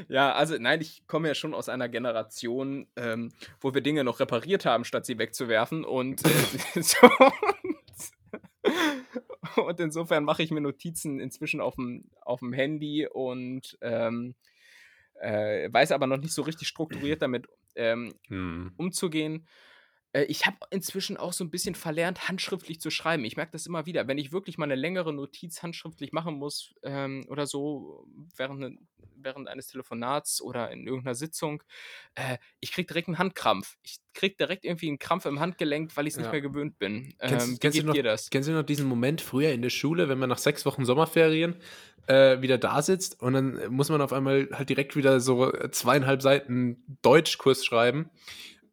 ja, 0.07 0.31
also 0.33 0.57
nein, 0.59 0.81
ich 0.81 1.05
komme 1.07 1.27
ja 1.27 1.35
schon 1.35 1.53
aus 1.53 1.69
einer 1.69 1.89
Generation, 1.89 2.87
ähm, 2.95 3.31
wo 3.59 3.73
wir 3.73 3.81
Dinge 3.81 4.03
noch 4.03 4.19
repariert 4.19 4.65
haben, 4.65 4.85
statt 4.85 5.05
sie 5.05 5.17
wegzuwerfen. 5.17 5.83
Und, 5.85 6.23
äh, 6.25 6.81
so, 6.81 7.09
und 9.61 9.79
insofern 9.79 10.23
mache 10.23 10.43
ich 10.43 10.51
mir 10.51 10.61
Notizen 10.61 11.19
inzwischen 11.19 11.61
auf 11.61 11.75
dem, 11.75 12.05
auf 12.21 12.39
dem 12.39 12.53
Handy 12.53 13.07
und 13.07 13.77
ähm, 13.81 14.35
äh, 15.21 15.71
weiß 15.71 15.91
aber 15.91 16.07
noch 16.07 16.17
nicht 16.17 16.33
so 16.33 16.41
richtig 16.43 16.67
strukturiert 16.67 17.21
damit 17.21 17.47
ähm, 17.75 18.13
Hm. 18.27 18.73
umzugehen. 18.77 19.47
Äh, 20.13 20.23
Ich 20.23 20.45
habe 20.45 20.57
inzwischen 20.71 21.17
auch 21.17 21.33
so 21.33 21.43
ein 21.43 21.51
bisschen 21.51 21.75
verlernt, 21.75 22.27
handschriftlich 22.27 22.79
zu 22.81 22.89
schreiben. 22.89 23.25
Ich 23.25 23.37
merke 23.37 23.51
das 23.51 23.65
immer 23.65 23.85
wieder. 23.85 24.07
Wenn 24.07 24.17
ich 24.17 24.31
wirklich 24.31 24.57
mal 24.57 24.65
eine 24.65 24.75
längere 24.75 25.13
Notiz 25.13 25.61
handschriftlich 25.63 26.11
machen 26.11 26.35
muss 26.35 26.73
ähm, 26.83 27.25
oder 27.29 27.47
so 27.47 28.07
während, 28.35 28.59
ne- 28.59 28.77
während 29.15 29.47
eines 29.47 29.67
Telefonats 29.67 30.41
oder 30.41 30.71
in 30.71 30.85
irgendeiner 30.87 31.15
Sitzung, 31.15 31.63
äh, 32.15 32.37
ich 32.59 32.71
kriege 32.71 32.87
direkt 32.87 33.07
einen 33.07 33.17
Handkrampf. 33.19 33.77
Ich 33.83 33.97
kriege 34.13 34.35
direkt 34.35 34.65
irgendwie 34.65 34.87
einen 34.87 34.99
Krampf 34.99 35.25
im 35.25 35.39
Handgelenk, 35.39 35.95
weil 35.97 36.07
ich 36.07 36.13
es 36.13 36.17
nicht 36.19 36.31
Ja. 36.31 36.31
mehr 36.31 36.41
gewöhnt 36.41 36.79
bin. 36.79 37.15
Kennst, 37.25 37.59
Ähm, 37.59 37.59
wie 37.61 37.69
kennst, 37.69 37.79
du 37.79 37.83
geht 37.83 37.85
noch, 37.85 37.95
dir 37.95 38.03
das? 38.03 38.31
kennst 38.31 38.49
du 38.49 38.53
noch 38.53 38.63
diesen 38.63 38.87
Moment 38.87 39.21
früher 39.21 39.51
in 39.51 39.61
der 39.61 39.69
Schule, 39.69 40.09
wenn 40.09 40.19
man 40.19 40.29
nach 40.29 40.37
sechs 40.39 40.65
Wochen 40.65 40.85
Sommerferien 40.85 41.57
äh, 42.07 42.41
wieder 42.41 42.57
da 42.57 42.81
sitzt 42.81 43.21
und 43.21 43.33
dann 43.33 43.71
muss 43.73 43.89
man 43.89 44.01
auf 44.01 44.13
einmal 44.13 44.49
halt 44.53 44.69
direkt 44.69 44.95
wieder 44.95 45.19
so 45.19 45.51
zweieinhalb 45.71 46.21
Seiten 46.21 46.97
Deutschkurs 47.03 47.65
schreiben 47.65 48.09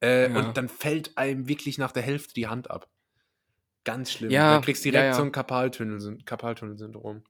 äh, 0.02 0.30
Ja. 0.30 0.38
und 0.38 0.56
dann 0.56 0.68
fällt 0.68 1.16
einem 1.18 1.48
wirklich 1.48 1.78
nach 1.78 1.92
der 1.92 2.02
Hälfte 2.02 2.34
die 2.34 2.46
Hand 2.46 2.70
ab. 2.70 2.88
Ganz 3.84 4.12
schlimm. 4.12 4.30
Ja, 4.30 4.54
dann 4.54 4.62
kriegst 4.62 4.84
du 4.84 4.90
direkt 4.90 5.04
ja, 5.04 5.10
ja. 5.10 5.14
so 5.16 5.22
ein 5.22 5.32
Karpaltunnel- 5.32 6.24
Karpaltunnelsyndrom. 6.24 7.22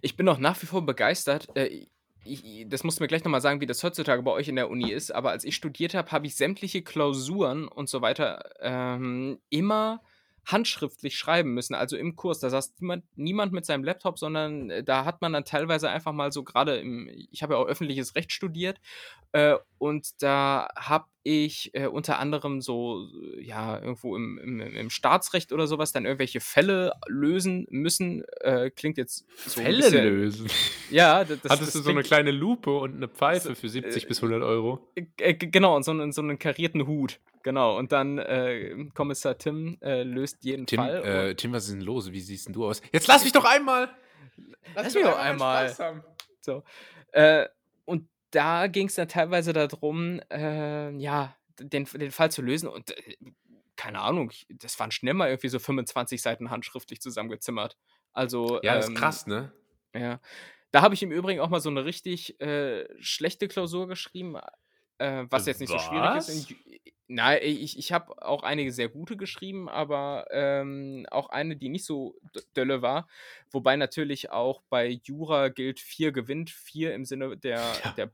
Ich 0.00 0.16
bin 0.16 0.28
auch 0.28 0.38
nach 0.38 0.60
wie 0.62 0.66
vor 0.66 0.86
begeistert. 0.86 1.48
Äh, 1.56 1.86
ich- 2.24 2.66
das 2.68 2.84
musst 2.84 2.98
du 2.98 3.02
mir 3.04 3.08
gleich 3.08 3.24
nochmal 3.24 3.40
sagen, 3.40 3.60
wie 3.60 3.66
das 3.66 3.82
heutzutage 3.82 4.22
bei 4.22 4.30
euch 4.30 4.48
in 4.48 4.56
der 4.56 4.70
Uni 4.70 4.90
ist. 4.92 5.10
Aber 5.10 5.30
als 5.30 5.44
ich 5.44 5.56
studiert 5.56 5.92
habe, 5.94 6.10
habe 6.12 6.26
ich 6.26 6.36
sämtliche 6.36 6.82
Klausuren 6.82 7.66
und 7.68 7.88
so 7.88 8.00
weiter 8.00 8.48
ähm, 8.60 9.40
immer 9.50 10.00
handschriftlich 10.46 11.16
schreiben 11.16 11.54
müssen, 11.54 11.74
also 11.74 11.96
im 11.96 12.16
Kurs. 12.16 12.40
Da 12.40 12.50
saß 12.50 12.74
niemand, 12.80 13.04
niemand 13.16 13.52
mit 13.52 13.64
seinem 13.64 13.84
Laptop, 13.84 14.18
sondern 14.18 14.70
äh, 14.70 14.84
da 14.84 15.04
hat 15.04 15.20
man 15.22 15.32
dann 15.32 15.44
teilweise 15.44 15.88
einfach 15.90 16.12
mal 16.12 16.32
so 16.32 16.44
gerade 16.44 16.76
im, 16.76 17.08
ich 17.30 17.42
habe 17.42 17.54
ja 17.54 17.60
auch 17.60 17.66
öffentliches 17.66 18.14
Recht 18.14 18.32
studiert 18.32 18.78
äh, 19.32 19.56
und 19.78 20.22
da 20.22 20.68
habe 20.76 21.06
ich 21.22 21.70
äh, 21.74 21.86
unter 21.86 22.18
anderem 22.18 22.60
so, 22.60 23.08
ja, 23.40 23.78
irgendwo 23.80 24.14
im, 24.14 24.36
im, 24.38 24.60
im 24.60 24.90
Staatsrecht 24.90 25.52
oder 25.54 25.66
sowas 25.66 25.90
dann 25.92 26.04
irgendwelche 26.04 26.40
Fälle 26.40 26.92
lösen 27.08 27.66
müssen. 27.70 28.24
Äh, 28.40 28.68
klingt 28.70 28.98
jetzt 28.98 29.24
so 29.46 29.62
Fälle 29.62 29.78
bisschen- 29.78 30.04
lösen. 30.04 30.46
Ja, 30.90 31.24
das, 31.24 31.40
das 31.40 31.52
Hattest 31.52 31.74
du 31.74 31.78
das 31.78 31.84
so 31.86 31.90
eine 31.90 32.02
kleine 32.02 32.30
Lupe 32.30 32.70
und 32.70 32.94
eine 32.96 33.08
Pfeife 33.08 33.48
So, 33.48 33.54
für 33.54 33.68
70 33.70 34.04
äh, 34.04 34.06
bis 34.06 34.18
100 34.22 34.42
Euro? 34.42 34.86
Äh, 35.16 35.32
genau, 35.34 35.74
und 35.74 35.82
so 35.82 35.90
einen, 35.92 36.12
so 36.12 36.20
einen 36.20 36.38
karierten 36.38 36.86
Hut. 36.86 37.18
Genau. 37.44 37.76
Und 37.78 37.92
dann 37.92 38.18
äh, 38.18 38.74
Kommissar 38.94 39.38
Tim 39.38 39.78
äh, 39.82 40.02
löst 40.02 40.42
jeden 40.44 40.66
Tim, 40.66 40.78
Fall. 40.78 41.04
äh, 41.04 41.34
Tim, 41.36 41.52
was 41.52 41.66
ist 41.66 41.74
denn 41.74 41.82
los? 41.82 42.10
Wie 42.10 42.20
siehst 42.20 42.46
denn 42.46 42.54
du 42.54 42.66
aus? 42.66 42.80
Jetzt 42.90 43.06
lass 43.06 43.22
mich 43.22 43.32
doch 43.32 43.44
einmal! 43.44 43.94
Lass 44.74 44.94
mich 44.94 45.04
doch 45.04 45.18
einmal. 45.18 45.72
Haben. 45.78 46.02
So. 46.40 46.64
Äh, 47.12 47.46
und 47.84 48.08
da 48.30 48.66
ging 48.66 48.88
es 48.88 48.94
dann 48.94 49.08
teilweise 49.08 49.52
darum, 49.52 50.20
äh, 50.30 50.90
ja, 50.96 51.36
den, 51.60 51.84
den 51.84 52.10
Fall 52.10 52.32
zu 52.32 52.40
lösen. 52.40 52.66
Und 52.68 52.90
äh, 52.96 53.16
keine 53.76 54.00
Ahnung, 54.00 54.32
das 54.48 54.80
waren 54.80 54.90
schnell 54.90 55.14
mal 55.14 55.28
irgendwie 55.28 55.48
so 55.48 55.58
25 55.58 56.22
Seiten 56.22 56.50
handschriftlich 56.50 57.02
zusammengezimmert. 57.02 57.76
Also. 58.14 58.58
Ja, 58.62 58.74
das 58.74 58.86
ist 58.86 58.90
ähm, 58.92 58.96
krass, 58.96 59.26
ne? 59.26 59.52
Ja. 59.94 60.18
Da 60.70 60.80
habe 60.80 60.94
ich 60.94 61.02
im 61.02 61.12
Übrigen 61.12 61.40
auch 61.40 61.50
mal 61.50 61.60
so 61.60 61.68
eine 61.68 61.84
richtig 61.84 62.40
äh, 62.40 62.88
schlechte 63.00 63.48
Klausur 63.48 63.86
geschrieben, 63.86 64.36
äh, 64.98 65.24
was 65.30 65.46
jetzt 65.46 65.60
nicht 65.60 65.70
so 65.70 65.78
schwierig 65.78 66.16
ist. 66.16 66.28
Was? 66.28 66.48
Ju- 66.48 66.56
Nein, 67.06 67.40
ich, 67.42 67.78
ich 67.78 67.92
habe 67.92 68.22
auch 68.26 68.42
einige 68.42 68.72
sehr 68.72 68.88
gute 68.88 69.18
geschrieben, 69.18 69.68
aber 69.68 70.26
ähm, 70.30 71.06
auch 71.10 71.28
eine, 71.28 71.54
die 71.54 71.68
nicht 71.68 71.84
so 71.84 72.16
d- 72.34 72.40
dolle 72.54 72.80
war. 72.80 73.06
Wobei 73.50 73.76
natürlich 73.76 74.30
auch 74.30 74.62
bei 74.70 74.88
Jura 75.04 75.48
gilt, 75.48 75.80
vier 75.80 76.12
gewinnt, 76.12 76.48
vier 76.50 76.94
im 76.94 77.04
Sinne 77.04 77.36
der, 77.36 77.60
Ja. 77.84 77.92
der, 77.92 78.10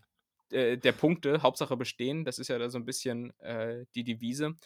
äh, 0.51 0.77
der 0.77 0.91
Punkte, 0.93 1.43
Hauptsache 1.43 1.77
bestehen. 1.77 2.25
Das 2.25 2.41
ist 2.41 2.49
ja 2.49 2.59
da 2.59 2.69
so 2.69 2.79
ein 2.79 2.85
bisschen 2.85 3.31
äh, 3.39 3.85
die 3.95 4.03
Devise. 4.03 4.57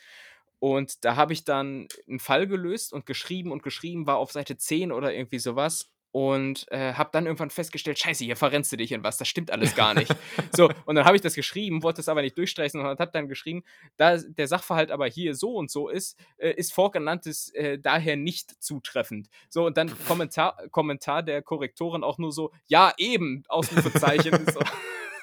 Und 0.58 1.04
da 1.04 1.16
habe 1.16 1.34
ich 1.34 1.44
dann 1.44 1.86
einen 2.08 2.18
Fall 2.18 2.46
gelöst 2.46 2.94
und 2.94 3.04
geschrieben 3.04 3.52
und 3.52 3.62
geschrieben, 3.62 4.06
war 4.06 4.16
auf 4.16 4.32
Seite 4.32 4.56
10 4.56 4.90
oder 4.90 5.12
irgendwie 5.12 5.38
sowas. 5.38 5.90
Und 6.14 6.70
äh, 6.70 6.92
habe 6.92 7.10
dann 7.12 7.26
irgendwann 7.26 7.50
festgestellt, 7.50 7.98
scheiße, 7.98 8.24
hier 8.24 8.36
verrennst 8.36 8.70
du 8.70 8.76
dich 8.76 8.92
in 8.92 9.02
was, 9.02 9.18
das 9.18 9.26
stimmt 9.26 9.50
alles 9.50 9.74
gar 9.76 9.94
nicht. 9.94 10.14
so, 10.54 10.70
und 10.86 10.94
dann 10.94 11.04
habe 11.04 11.16
ich 11.16 11.22
das 11.22 11.34
geschrieben, 11.34 11.82
wollte 11.82 12.00
es 12.00 12.08
aber 12.08 12.22
nicht 12.22 12.38
durchstreichen 12.38 12.80
und 12.80 12.86
habe 12.86 13.10
dann 13.12 13.26
geschrieben, 13.26 13.64
da 13.96 14.16
der 14.18 14.46
Sachverhalt 14.46 14.92
aber 14.92 15.08
hier 15.08 15.34
so 15.34 15.56
und 15.56 15.72
so 15.72 15.88
ist, 15.88 16.16
äh, 16.36 16.52
ist 16.52 16.72
vorgenanntes 16.72 17.52
äh, 17.54 17.80
daher 17.80 18.14
nicht 18.14 18.62
zutreffend. 18.62 19.28
So, 19.48 19.66
und 19.66 19.76
dann 19.76 19.90
Kommentar, 20.06 20.56
Kommentar 20.70 21.24
der 21.24 21.42
Korrektorin 21.42 22.04
auch 22.04 22.18
nur 22.18 22.30
so, 22.30 22.52
ja, 22.66 22.92
eben, 22.96 23.42
Ausrufezeichen. 23.48 24.46
so. 24.52 24.60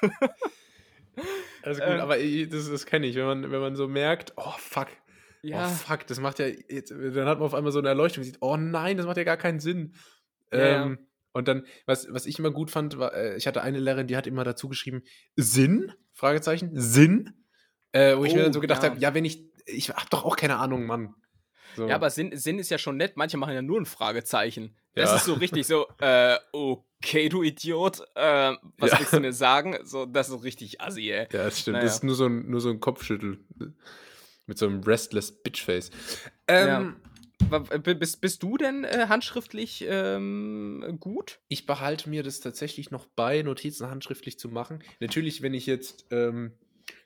Also 1.62 1.80
gut, 1.80 1.90
Ähm. 1.90 2.00
aber 2.00 2.16
das, 2.16 2.70
das 2.70 2.86
kenne 2.86 3.06
ich, 3.06 3.16
wenn 3.16 3.26
man, 3.26 3.50
wenn 3.50 3.60
man 3.60 3.76
so 3.76 3.86
merkt, 3.86 4.32
oh 4.36 4.54
fuck, 4.58 4.88
Ja, 5.42 5.66
oh 5.66 5.70
fuck, 5.70 6.06
das 6.06 6.20
macht 6.20 6.38
ja, 6.38 6.46
jetzt, 6.46 6.90
dann 6.90 7.26
hat 7.26 7.38
man 7.38 7.42
auf 7.46 7.54
einmal 7.54 7.70
so 7.72 7.78
eine 7.78 7.88
Erleuchtung, 7.88 8.24
sieht, 8.24 8.38
oh 8.40 8.56
nein, 8.56 8.96
das 8.96 9.06
macht 9.06 9.18
ja 9.18 9.24
gar 9.24 9.36
keinen 9.36 9.60
Sinn. 9.60 9.94
Ja, 10.52 10.58
ja. 10.58 10.82
ähm, 10.82 10.98
Und 11.32 11.48
dann, 11.48 11.66
was, 11.86 12.06
was 12.12 12.26
ich 12.26 12.38
immer 12.38 12.50
gut 12.50 12.70
fand, 12.70 12.98
war, 12.98 13.14
äh, 13.14 13.36
ich 13.36 13.46
hatte 13.46 13.62
eine 13.62 13.78
Lehrerin, 13.80 14.06
die 14.06 14.16
hat 14.16 14.26
immer 14.26 14.44
dazu 14.44 14.68
geschrieben, 14.68 15.02
Sinn? 15.36 15.92
Fragezeichen, 16.12 16.70
Sinn? 16.74 17.32
Äh, 17.92 18.16
wo 18.16 18.24
ich 18.24 18.34
mir 18.34 18.40
Oh, 18.40 18.44
dann 18.44 18.52
so 18.52 18.60
gedacht 18.60 18.82
ja. 18.82 18.90
habe, 18.90 19.00
ja, 19.00 19.14
wenn 19.14 19.24
ich, 19.24 19.44
ich 19.66 19.90
hab 19.90 20.10
doch 20.10 20.24
auch 20.24 20.36
keine 20.36 20.56
Ahnung, 20.56 20.86
Mann. 20.86 21.14
So. 21.74 21.88
Ja, 21.88 21.94
aber 21.94 22.10
Sinn, 22.10 22.36
Sinn 22.36 22.58
ist 22.58 22.68
ja 22.70 22.76
schon 22.76 22.98
nett. 22.98 23.16
Manche 23.16 23.38
machen 23.38 23.54
ja 23.54 23.62
nur 23.62 23.80
ein 23.80 23.86
Fragezeichen. 23.86 24.76
Das 24.94 25.10
Ja. 25.10 25.16
ist 25.16 25.24
so 25.24 25.34
richtig 25.34 25.66
so, 25.66 25.86
äh, 26.00 26.36
okay, 26.52 27.30
du 27.30 27.42
Idiot, 27.42 28.00
äh, 28.14 28.52
was 28.76 28.92
Ja. 28.92 28.98
willst 28.98 29.14
du 29.14 29.20
mir 29.20 29.32
sagen? 29.32 29.78
So, 29.84 30.04
das 30.04 30.28
ist 30.28 30.42
richtig 30.44 30.82
assi, 30.82 31.10
ey. 31.10 31.28
Ja, 31.32 31.44
das 31.44 31.60
stimmt. 31.60 31.76
Naja. 31.76 31.86
Das 31.86 31.94
ist 31.96 32.04
nur 32.04 32.14
so 32.14 32.26
ein, 32.26 32.50
nur 32.50 32.60
so 32.60 32.68
ein 32.68 32.78
Kopfschüttel. 32.80 33.38
Mit 34.46 34.58
so 34.58 34.66
einem 34.66 34.82
restless 34.82 35.32
Bitchface. 35.42 35.90
Ähm, 36.48 36.96
b- 37.02 37.08
Bist, 37.60 38.20
bist 38.20 38.42
du 38.42 38.56
denn 38.56 38.84
äh, 38.84 39.06
handschriftlich 39.08 39.84
ähm, 39.88 40.98
gut? 41.00 41.40
Ich 41.48 41.66
behalte 41.66 42.10
mir 42.10 42.22
das 42.22 42.40
tatsächlich 42.40 42.90
noch 42.90 43.06
bei, 43.06 43.42
Notizen 43.42 43.88
handschriftlich 43.88 44.38
zu 44.38 44.48
machen. 44.48 44.82
Natürlich, 45.00 45.42
wenn 45.42 45.54
ich 45.54 45.66
jetzt, 45.66 46.06
ähm, 46.10 46.52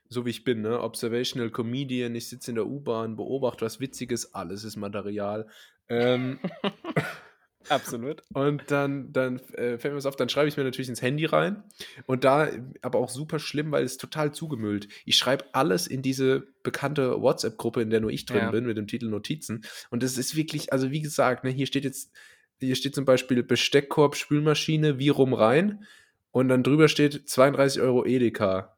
so 0.09 0.24
wie 0.24 0.31
ich 0.31 0.44
bin, 0.44 0.62
ne, 0.62 0.81
Observational 0.81 1.51
Comedian, 1.51 2.14
ich 2.14 2.28
sitze 2.28 2.51
in 2.51 2.55
der 2.55 2.66
U-Bahn, 2.66 3.16
beobachte 3.16 3.64
was 3.64 3.81
Witziges, 3.81 4.35
alles 4.35 4.64
ist 4.64 4.77
Material. 4.77 5.48
Ähm, 5.89 6.39
Absolut. 7.68 8.22
und 8.34 8.62
dann, 8.70 9.12
dann 9.12 9.38
äh, 9.55 9.78
fällt 9.78 9.93
mir 9.93 9.97
was 9.97 10.06
auf, 10.06 10.16
dann 10.16 10.28
schreibe 10.28 10.48
ich 10.48 10.56
mir 10.56 10.64
natürlich 10.64 10.88
ins 10.88 11.02
Handy 11.02 11.24
rein. 11.24 11.62
Und 12.06 12.24
da 12.24 12.48
aber 12.82 12.98
auch 12.98 13.10
super 13.10 13.38
schlimm, 13.38 13.72
weil 13.72 13.84
es 13.84 13.97
total 13.97 14.32
zugemüllt. 14.32 14.88
Ich 15.05 15.16
schreibe 15.16 15.44
alles 15.52 15.86
in 15.86 16.02
diese 16.02 16.47
bekannte 16.62 17.20
WhatsApp-Gruppe, 17.20 17.82
in 17.82 17.90
der 17.90 18.01
nur 18.01 18.10
ich 18.10 18.26
drin 18.26 18.38
Ja. 18.38 18.51
bin, 18.51 18.66
mit 18.66 18.76
dem 18.76 18.86
Titel 18.86 19.09
Notizen. 19.09 19.64
Und 19.90 20.02
das 20.02 20.18
ist 20.18 20.36
wirklich, 20.36 20.72
also 20.72 20.90
wie 20.90 21.01
gesagt, 21.01 21.44
ne, 21.44 21.51
hier 21.51 21.66
steht 21.66 21.84
jetzt, 21.84 22.12
hier 22.60 22.76
steht 22.76 22.94
zum 22.94 23.05
Beispiel 23.05 23.43
Besteckkorb, 23.43 24.16
Spülmaschine, 24.16 24.98
wie 24.98 25.09
rum 25.09 25.34
rein. 25.34 25.84
Und 26.30 26.48
dann 26.48 26.62
drüber 26.62 26.88
steht 26.88 27.28
32 27.28 27.80
Euro 27.80 28.05
Edeka. 28.05 28.76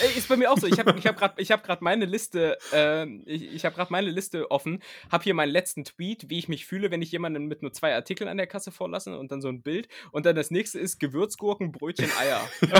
Ey, 0.00 0.18
ist 0.18 0.28
bei 0.28 0.36
mir 0.36 0.50
auch 0.50 0.58
so. 0.58 0.66
Ich 0.66 0.78
habe 0.78 0.94
ich 0.98 1.06
hab 1.06 1.16
gerade 1.16 1.42
hab 1.42 1.64
grad 1.64 1.82
meine 1.82 2.04
Liste, 2.04 2.58
ähm, 2.72 3.22
ich, 3.26 3.52
ich 3.52 3.64
habe 3.64 3.74
gerade 3.74 3.92
meine 3.92 4.10
Liste 4.10 4.50
offen, 4.50 4.82
habe 5.10 5.24
hier 5.24 5.34
meinen 5.34 5.50
letzten 5.50 5.84
Tweet, 5.84 6.30
wie 6.30 6.38
ich 6.38 6.48
mich 6.48 6.66
fühle, 6.66 6.90
wenn 6.90 7.02
ich 7.02 7.12
jemanden 7.12 7.46
mit 7.46 7.62
nur 7.62 7.72
zwei 7.72 7.94
Artikeln 7.94 8.28
an 8.28 8.36
der 8.36 8.46
Kasse 8.46 8.70
vorlasse 8.70 9.18
und 9.18 9.32
dann 9.32 9.40
so 9.40 9.48
ein 9.48 9.62
Bild. 9.62 9.88
Und 10.12 10.26
dann 10.26 10.36
das 10.36 10.50
nächste 10.50 10.78
ist 10.78 10.98
Gewürzgurken, 11.00 11.72
Brötchen, 11.72 12.10
Eier. 12.18 12.40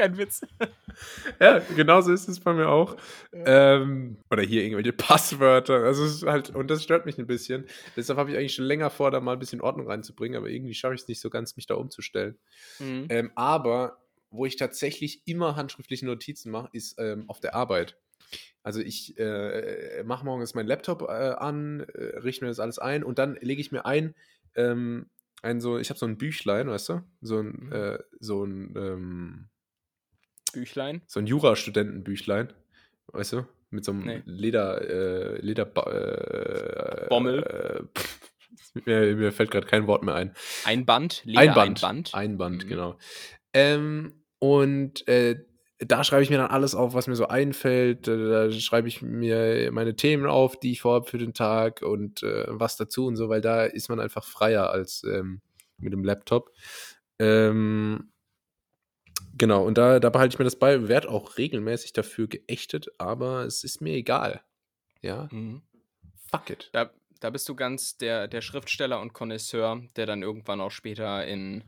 Kein 0.00 0.16
Witz. 0.16 0.40
Ja, 1.38 1.58
genauso 1.76 2.10
ist 2.10 2.26
es 2.26 2.40
bei 2.40 2.54
mir 2.54 2.68
auch. 2.68 2.96
Ähm, 3.32 4.16
oder 4.30 4.42
hier 4.42 4.62
irgendwelche 4.62 4.94
Passwörter. 4.94 5.84
Also 5.84 6.04
es 6.04 6.14
ist 6.14 6.22
halt, 6.22 6.54
und 6.54 6.70
das 6.70 6.82
stört 6.82 7.04
mich 7.04 7.18
ein 7.18 7.26
bisschen. 7.26 7.66
Deshalb 7.96 8.18
habe 8.18 8.30
ich 8.30 8.38
eigentlich 8.38 8.54
schon 8.54 8.64
länger 8.64 8.88
vor, 8.88 9.10
da 9.10 9.20
mal 9.20 9.34
ein 9.34 9.38
bisschen 9.38 9.60
Ordnung 9.60 9.88
reinzubringen, 9.88 10.38
aber 10.38 10.48
irgendwie 10.48 10.72
schaffe 10.72 10.94
ich 10.94 11.02
es 11.02 11.08
nicht 11.08 11.20
so 11.20 11.28
ganz, 11.28 11.56
mich 11.56 11.66
da 11.66 11.74
umzustellen. 11.74 12.38
Mhm. 12.78 13.08
Ähm, 13.10 13.30
aber 13.34 13.99
wo 14.30 14.46
ich 14.46 14.56
tatsächlich 14.56 15.22
immer 15.26 15.56
handschriftliche 15.56 16.06
Notizen 16.06 16.50
mache, 16.50 16.68
ist 16.72 16.98
ähm, 16.98 17.24
auf 17.28 17.40
der 17.40 17.54
Arbeit. 17.54 17.96
Also 18.62 18.80
ich 18.80 19.18
äh, 19.18 20.02
mache 20.04 20.24
morgens 20.24 20.54
meinen 20.54 20.66
Laptop 20.68 21.02
äh, 21.02 21.06
an, 21.06 21.80
äh, 21.94 22.18
richte 22.18 22.44
mir 22.44 22.50
das 22.50 22.60
alles 22.60 22.78
ein 22.78 23.02
und 23.02 23.18
dann 23.18 23.36
lege 23.40 23.60
ich 23.60 23.72
mir 23.72 23.86
ein, 23.86 24.14
ähm, 24.54 25.08
ein 25.42 25.60
so, 25.60 25.78
ich 25.78 25.88
habe 25.90 25.98
so 25.98 26.06
ein 26.06 26.18
Büchlein, 26.18 26.68
weißt 26.68 26.90
du? 26.90 27.02
So 27.22 27.38
ein, 27.40 27.46
Mhm. 27.66 27.72
äh, 27.72 27.98
so 28.20 28.44
ein, 28.44 28.74
ähm, 28.76 29.48
Büchlein. 30.52 31.00
so 31.06 31.20
ein 31.20 31.26
Jurastudentenbüchlein, 31.26 32.52
weißt 33.12 33.32
du? 33.34 33.46
Mit 33.70 33.84
so 33.84 33.92
einem 33.92 34.04
Nee. 34.04 34.22
Leder, 34.26 34.80
äh, 34.82 35.40
Leder, 35.40 35.64
äh, 35.64 37.08
Bommel. 37.08 37.88
Pff, 37.96 38.20
mir, 38.84 39.14
mir 39.16 39.32
fällt 39.32 39.50
gerade 39.52 39.66
kein 39.66 39.86
Wort 39.86 40.02
mehr 40.02 40.14
ein. 40.16 40.34
Einband. 40.64 41.22
Leder 41.24 41.40
Einband. 41.40 41.82
Einband. 41.84 42.14
Einband, 42.14 42.64
Mhm. 42.64 42.68
genau. 42.68 42.98
Ähm, 43.52 44.19
und 44.40 45.06
äh, 45.06 45.44
da 45.78 46.04
schreibe 46.04 46.22
ich 46.22 46.30
mir 46.30 46.38
dann 46.38 46.50
alles 46.50 46.74
auf, 46.74 46.92
was 46.94 47.06
mir 47.06 47.16
so 47.16 47.28
einfällt. 47.28 48.06
Da, 48.06 48.50
schreibe 48.50 48.88
ich 48.88 49.00
mir 49.00 49.70
meine 49.72 49.96
Themen 49.96 50.26
auf, 50.26 50.58
die 50.58 50.72
ich 50.72 50.82
vorhabe 50.82 51.08
für 51.08 51.18
den 51.18 51.32
Tag 51.32 51.82
und 51.82 52.22
äh, 52.22 52.46
was 52.48 52.76
dazu 52.76 53.06
und 53.06 53.16
so, 53.16 53.28
weil 53.28 53.40
da 53.40 53.64
ist 53.64 53.88
man 53.88 54.00
einfach 54.00 54.24
freier 54.24 54.70
als 54.70 55.04
ähm, 55.04 55.40
mit 55.78 55.92
dem 55.92 56.04
Laptop. 56.04 56.50
Ähm, 57.18 58.10
genau, 59.38 59.64
und 59.64 59.78
da, 59.78 60.00
da 60.00 60.10
behalte 60.10 60.34
ich 60.34 60.38
mir 60.38 60.44
das 60.44 60.58
bei, 60.58 60.88
werde 60.88 61.08
auch 61.08 61.38
regelmäßig 61.38 61.92
dafür 61.92 62.28
geächtet, 62.28 62.88
aber 62.98 63.44
es 63.44 63.64
ist 63.64 63.80
mir 63.80 63.94
egal. 63.94 64.42
Ja, 65.02 65.28
Mhm. 65.30 65.62
fuck 66.30 66.50
it. 66.50 66.68
Da, 66.72 66.90
da 67.20 67.30
bist 67.30 67.48
du 67.48 67.54
ganz 67.54 67.96
der, 67.96 68.28
der 68.28 68.42
Schriftsteller 68.42 69.00
und 69.00 69.14
Connoisseur, 69.14 69.82
der 69.96 70.06
dann 70.06 70.22
irgendwann 70.22 70.60
auch 70.60 70.70
später 70.70 71.26
in, 71.26 71.64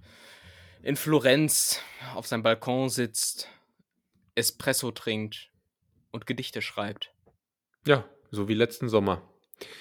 in 0.82 0.96
Florenz 0.96 1.80
auf 2.14 2.26
seinem 2.26 2.42
Balkon 2.42 2.88
sitzt, 2.88 3.48
Espresso 4.34 4.90
trinkt 4.90 5.50
und 6.10 6.26
Gedichte 6.26 6.62
schreibt. 6.62 7.12
Ja, 7.86 8.04
so 8.30 8.48
wie 8.48 8.54
letzten 8.54 8.88
Sommer. 8.88 9.22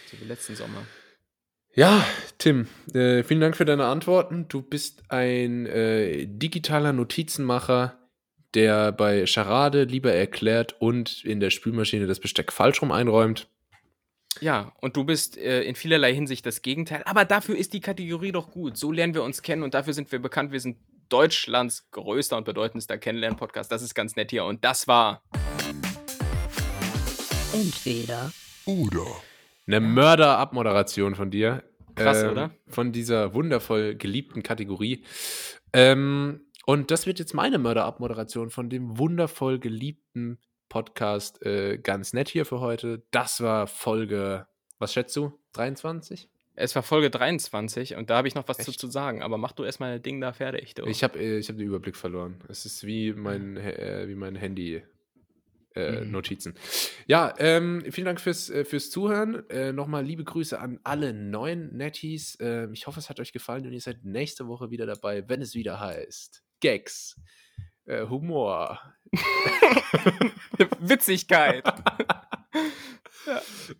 So 0.09 0.19
wie 0.19 0.25
letzten 0.25 0.55
Sommer. 0.55 0.85
Ja, 1.73 2.05
Tim, 2.37 2.67
äh, 2.93 3.23
vielen 3.23 3.39
Dank 3.39 3.55
für 3.55 3.65
deine 3.65 3.85
Antworten. 3.85 4.47
Du 4.49 4.61
bist 4.61 5.03
ein 5.09 5.65
äh, 5.67 6.27
digitaler 6.27 6.91
Notizenmacher, 6.91 7.97
der 8.53 8.91
bei 8.91 9.25
Charade 9.25 9.85
lieber 9.85 10.11
erklärt 10.11 10.75
und 10.81 11.23
in 11.23 11.39
der 11.39 11.49
Spülmaschine 11.49 12.07
das 12.07 12.19
Besteck 12.19 12.51
falsch 12.51 12.81
rum 12.81 12.91
einräumt. 12.91 13.47
Ja, 14.39 14.73
und 14.81 14.97
du 14.97 15.03
bist 15.03 15.37
äh, 15.37 15.63
in 15.63 15.75
vielerlei 15.75 16.13
Hinsicht 16.13 16.45
das 16.45 16.61
Gegenteil. 16.61 17.03
Aber 17.05 17.25
dafür 17.25 17.57
ist 17.57 17.73
die 17.73 17.81
Kategorie 17.81 18.31
doch 18.31 18.51
gut. 18.51 18.77
So 18.77 18.91
lernen 18.91 19.13
wir 19.13 19.23
uns 19.23 19.41
kennen 19.41 19.63
und 19.63 19.73
dafür 19.73 19.93
sind 19.93 20.11
wir 20.11 20.19
bekannt. 20.19 20.51
Wir 20.51 20.59
sind 20.59 20.77
Deutschlands 21.11 21.91
größter 21.91 22.37
und 22.37 22.45
bedeutendster 22.45 22.97
Kennenlern-Podcast. 22.97 23.69
Das 23.69 23.81
ist 23.81 23.93
ganz 23.93 24.15
nett 24.15 24.31
hier. 24.31 24.45
Und 24.45 24.63
das 24.63 24.87
war. 24.87 25.21
Entweder 27.53 28.31
Eine 29.67 29.81
Mörder-Abmoderation 29.81 31.15
von 31.15 31.29
dir. 31.29 31.63
Krass, 31.95 32.23
Ähm, 32.23 32.31
oder? 32.31 32.51
Von 32.67 32.93
dieser 32.93 33.33
wundervoll 33.33 33.95
geliebten 33.95 34.41
Kategorie. 34.41 35.03
Ähm, 35.73 36.45
und 36.65 36.91
das 36.91 37.05
wird 37.05 37.19
jetzt 37.19 37.33
meine 37.33 37.57
Mörder-Abmoderation 37.57 38.49
von 38.49 38.69
dem 38.69 38.97
wundervoll 38.97 39.59
geliebten 39.59 40.39
Podcast. 40.69 41.45
Äh, 41.45 41.77
ganz 41.79 42.13
nett 42.13 42.29
hier 42.29 42.45
für 42.45 42.61
heute. 42.61 43.03
Das 43.11 43.41
war 43.41 43.67
Folge, 43.67 44.47
was 44.79 44.93
schätzt 44.93 45.17
du? 45.17 45.37
23? 45.53 46.29
Es 46.55 46.75
war 46.75 46.83
Folge 46.83 47.09
23 47.09 47.95
und 47.95 48.09
da 48.09 48.17
habe 48.17 48.27
ich 48.27 48.35
noch 48.35 48.47
was 48.47 48.57
zu, 48.57 48.71
Echt? 48.71 48.79
zu 48.79 48.87
sagen. 48.87 49.21
Aber 49.23 49.37
mach 49.37 49.53
du 49.53 49.63
erstmal 49.63 49.93
dein 49.93 50.03
Ding 50.03 50.21
da 50.21 50.33
fertig. 50.33 50.73
Du. 50.75 50.85
Ich 50.85 51.03
habe 51.03 51.17
äh, 51.19 51.37
ich 51.37 51.47
hab 51.49 51.57
den 51.57 51.67
Überblick 51.67 51.95
verloren. 51.95 52.41
Es 52.49 52.65
ist 52.65 52.85
wie 52.85 53.13
mein, 53.13 53.57
äh, 53.57 54.05
wie 54.07 54.15
mein 54.15 54.35
Handy. 54.35 54.83
Äh, 55.73 56.01
Mhm. 56.01 56.11
Notizen. 56.11 56.53
Ja, 57.07 57.33
ähm, 57.37 57.85
vielen 57.91 58.03
Dank 58.03 58.19
fürs, 58.19 58.49
äh, 58.49 58.65
fürs 58.65 58.89
Zuhören. 58.89 59.49
Äh, 59.49 59.71
Nochmal 59.71 60.03
liebe 60.03 60.25
Grüße 60.25 60.59
an 60.59 60.81
alle 60.83 61.13
neuen 61.13 61.73
Netties. 61.77 62.37
Ähm, 62.41 62.73
ich 62.73 62.87
hoffe, 62.87 62.99
es 62.99 63.09
hat 63.09 63.21
euch 63.21 63.31
gefallen 63.31 63.65
und 63.65 63.71
ihr 63.71 63.79
seid 63.79 64.03
nächste 64.03 64.47
Woche 64.49 64.69
wieder 64.69 64.85
dabei, 64.85 65.29
wenn 65.29 65.41
es 65.41 65.55
wieder 65.55 65.79
heißt 65.79 66.43
Gags, 66.59 67.15
Humor. 67.87 68.79
Witzigkeit. 70.79 71.63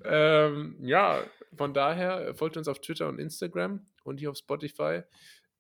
ähm, 0.03 0.77
ja, 0.81 1.23
von 1.56 1.73
daher 1.73 2.27
äh, 2.27 2.34
folgt 2.34 2.57
uns 2.57 2.68
auf 2.68 2.80
Twitter 2.80 3.07
und 3.07 3.19
Instagram 3.19 3.85
und 4.03 4.19
hier 4.19 4.30
auf 4.30 4.38
Spotify. 4.38 5.02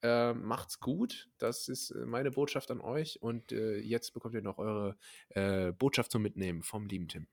Ähm, 0.03 0.43
macht's 0.43 0.79
gut. 0.79 1.29
Das 1.37 1.67
ist 1.67 1.91
äh, 1.91 2.05
meine 2.05 2.31
Botschaft 2.31 2.71
an 2.71 2.81
euch. 2.81 3.21
Und 3.21 3.51
äh, 3.51 3.77
jetzt 3.77 4.13
bekommt 4.13 4.33
ihr 4.33 4.41
noch 4.41 4.57
eure 4.57 4.97
äh, 5.29 5.71
Botschaft 5.71 6.11
zum 6.11 6.23
Mitnehmen 6.23 6.63
vom 6.63 6.87
lieben 6.87 7.07
Tim. 7.07 7.27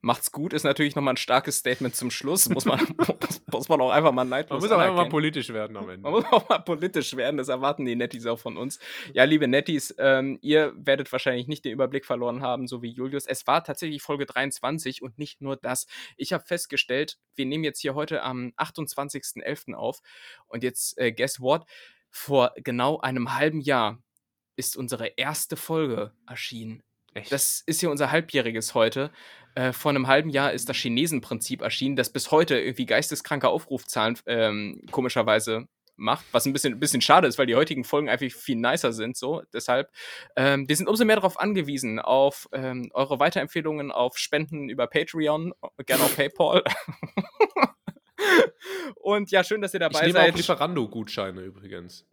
Macht's 0.00 0.32
gut 0.32 0.52
ist 0.52 0.64
natürlich 0.64 0.96
nochmal 0.96 1.14
ein 1.14 1.18
starkes 1.18 1.56
Statement 1.58 1.94
zum 1.94 2.10
Schluss. 2.10 2.48
Muss 2.48 2.64
man, 2.64 2.80
muss 3.52 3.68
man 3.68 3.80
auch 3.80 3.90
einfach 3.90 4.12
mal 4.12 4.24
neidlos 4.24 4.60
Man 4.60 4.68
muss 4.68 4.76
auch 4.76 4.80
einfach 4.80 4.96
mal 4.96 5.08
politisch 5.08 5.48
werden 5.50 5.76
am 5.76 5.86
Man 5.86 5.96
Ende. 5.96 6.10
muss 6.10 6.24
auch 6.24 6.48
mal 6.48 6.58
politisch 6.58 7.16
werden, 7.16 7.36
das 7.36 7.48
erwarten 7.48 7.84
die 7.84 7.96
Netties 7.96 8.26
auch 8.26 8.38
von 8.38 8.56
uns. 8.56 8.78
Ja, 9.12 9.24
liebe 9.24 9.48
Netties, 9.48 9.94
ähm, 9.98 10.38
ihr 10.40 10.72
werdet 10.76 11.10
wahrscheinlich 11.12 11.46
nicht 11.46 11.64
den 11.64 11.72
Überblick 11.72 12.04
verloren 12.04 12.42
haben, 12.42 12.66
so 12.66 12.82
wie 12.82 12.90
Julius. 12.90 13.26
Es 13.26 13.46
war 13.46 13.62
tatsächlich 13.64 14.02
Folge 14.02 14.26
23 14.26 15.02
und 15.02 15.18
nicht 15.18 15.40
nur 15.40 15.56
das. 15.56 15.86
Ich 16.16 16.32
habe 16.32 16.44
festgestellt, 16.44 17.18
wir 17.34 17.46
nehmen 17.46 17.64
jetzt 17.64 17.80
hier 17.80 17.94
heute 17.94 18.22
am 18.22 18.52
28.11. 18.56 19.74
auf 19.74 20.00
und 20.46 20.62
jetzt, 20.62 20.98
äh, 20.98 21.12
guess 21.12 21.40
what? 21.40 21.64
Vor 22.10 22.52
genau 22.56 22.98
einem 23.00 23.34
halben 23.34 23.60
Jahr 23.60 24.02
ist 24.56 24.76
unsere 24.76 25.08
erste 25.16 25.56
Folge 25.56 26.12
erschienen. 26.26 26.82
Echt? 27.14 27.32
Das 27.32 27.62
ist 27.66 27.82
ja 27.82 27.88
unser 27.88 28.10
halbjähriges 28.10 28.74
heute. 28.74 29.10
Äh, 29.58 29.72
vor 29.72 29.90
einem 29.90 30.06
halben 30.06 30.30
Jahr 30.30 30.52
ist 30.52 30.68
das 30.68 30.76
Chinesenprinzip 30.76 31.62
erschienen, 31.62 31.96
das 31.96 32.10
bis 32.10 32.30
heute 32.30 32.60
irgendwie 32.60 32.86
geisteskranke 32.86 33.48
Aufrufzahlen 33.48 34.16
ähm, 34.26 34.80
komischerweise 34.92 35.66
macht, 35.96 36.24
was 36.30 36.46
ein 36.46 36.52
bisschen, 36.52 36.78
bisschen 36.78 37.00
schade 37.00 37.26
ist, 37.26 37.38
weil 37.38 37.46
die 37.46 37.56
heutigen 37.56 37.82
Folgen 37.82 38.08
einfach 38.08 38.30
viel 38.30 38.54
nicer 38.54 38.92
sind. 38.92 39.16
So, 39.16 39.42
deshalb, 39.52 39.90
ähm, 40.36 40.68
wir 40.68 40.76
sind 40.76 40.86
umso 40.86 41.04
mehr 41.04 41.16
darauf 41.16 41.40
angewiesen, 41.40 41.98
auf 41.98 42.48
ähm, 42.52 42.88
eure 42.94 43.18
Weiterempfehlungen, 43.18 43.90
auf 43.90 44.16
Spenden 44.16 44.68
über 44.68 44.86
Patreon, 44.86 45.52
gerne 45.84 46.04
auf 46.04 46.14
PayPal. 46.14 46.62
Und 48.94 49.32
ja, 49.32 49.42
schön, 49.42 49.60
dass 49.60 49.74
ihr 49.74 49.80
ich 49.80 49.88
dabei 49.88 50.06
nehme 50.06 50.20
seid. 50.20 50.34
auch 50.34 50.36
Lieferando-Gutscheine 50.36 51.40
übrigens. 51.40 52.06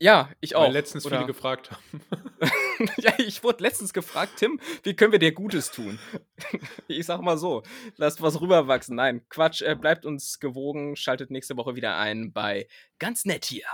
Ja, 0.00 0.30
ich 0.40 0.56
auch. 0.56 0.64
Weil 0.64 0.72
letztens 0.72 1.06
Oder- 1.06 1.18
viele 1.18 1.26
gefragt 1.26 1.70
haben. 1.70 2.00
ja, 2.98 3.12
ich 3.18 3.44
wurde 3.44 3.62
letztens 3.62 3.92
gefragt, 3.92 4.32
Tim, 4.38 4.58
wie 4.82 4.94
können 4.96 5.12
wir 5.12 5.18
dir 5.18 5.32
Gutes 5.32 5.70
tun? 5.70 5.98
ich 6.88 7.06
sag 7.06 7.20
mal 7.20 7.38
so, 7.38 7.62
lasst 7.96 8.22
was 8.22 8.40
rüberwachsen. 8.40 8.96
Nein, 8.96 9.22
Quatsch, 9.28 9.62
äh, 9.62 9.74
bleibt 9.74 10.06
uns 10.06 10.40
gewogen, 10.40 10.96
schaltet 10.96 11.30
nächste 11.30 11.56
Woche 11.56 11.76
wieder 11.76 11.96
ein 11.96 12.32
bei 12.32 12.66
Ganz 12.98 13.24
nett 13.24 13.44
hier. 13.44 13.66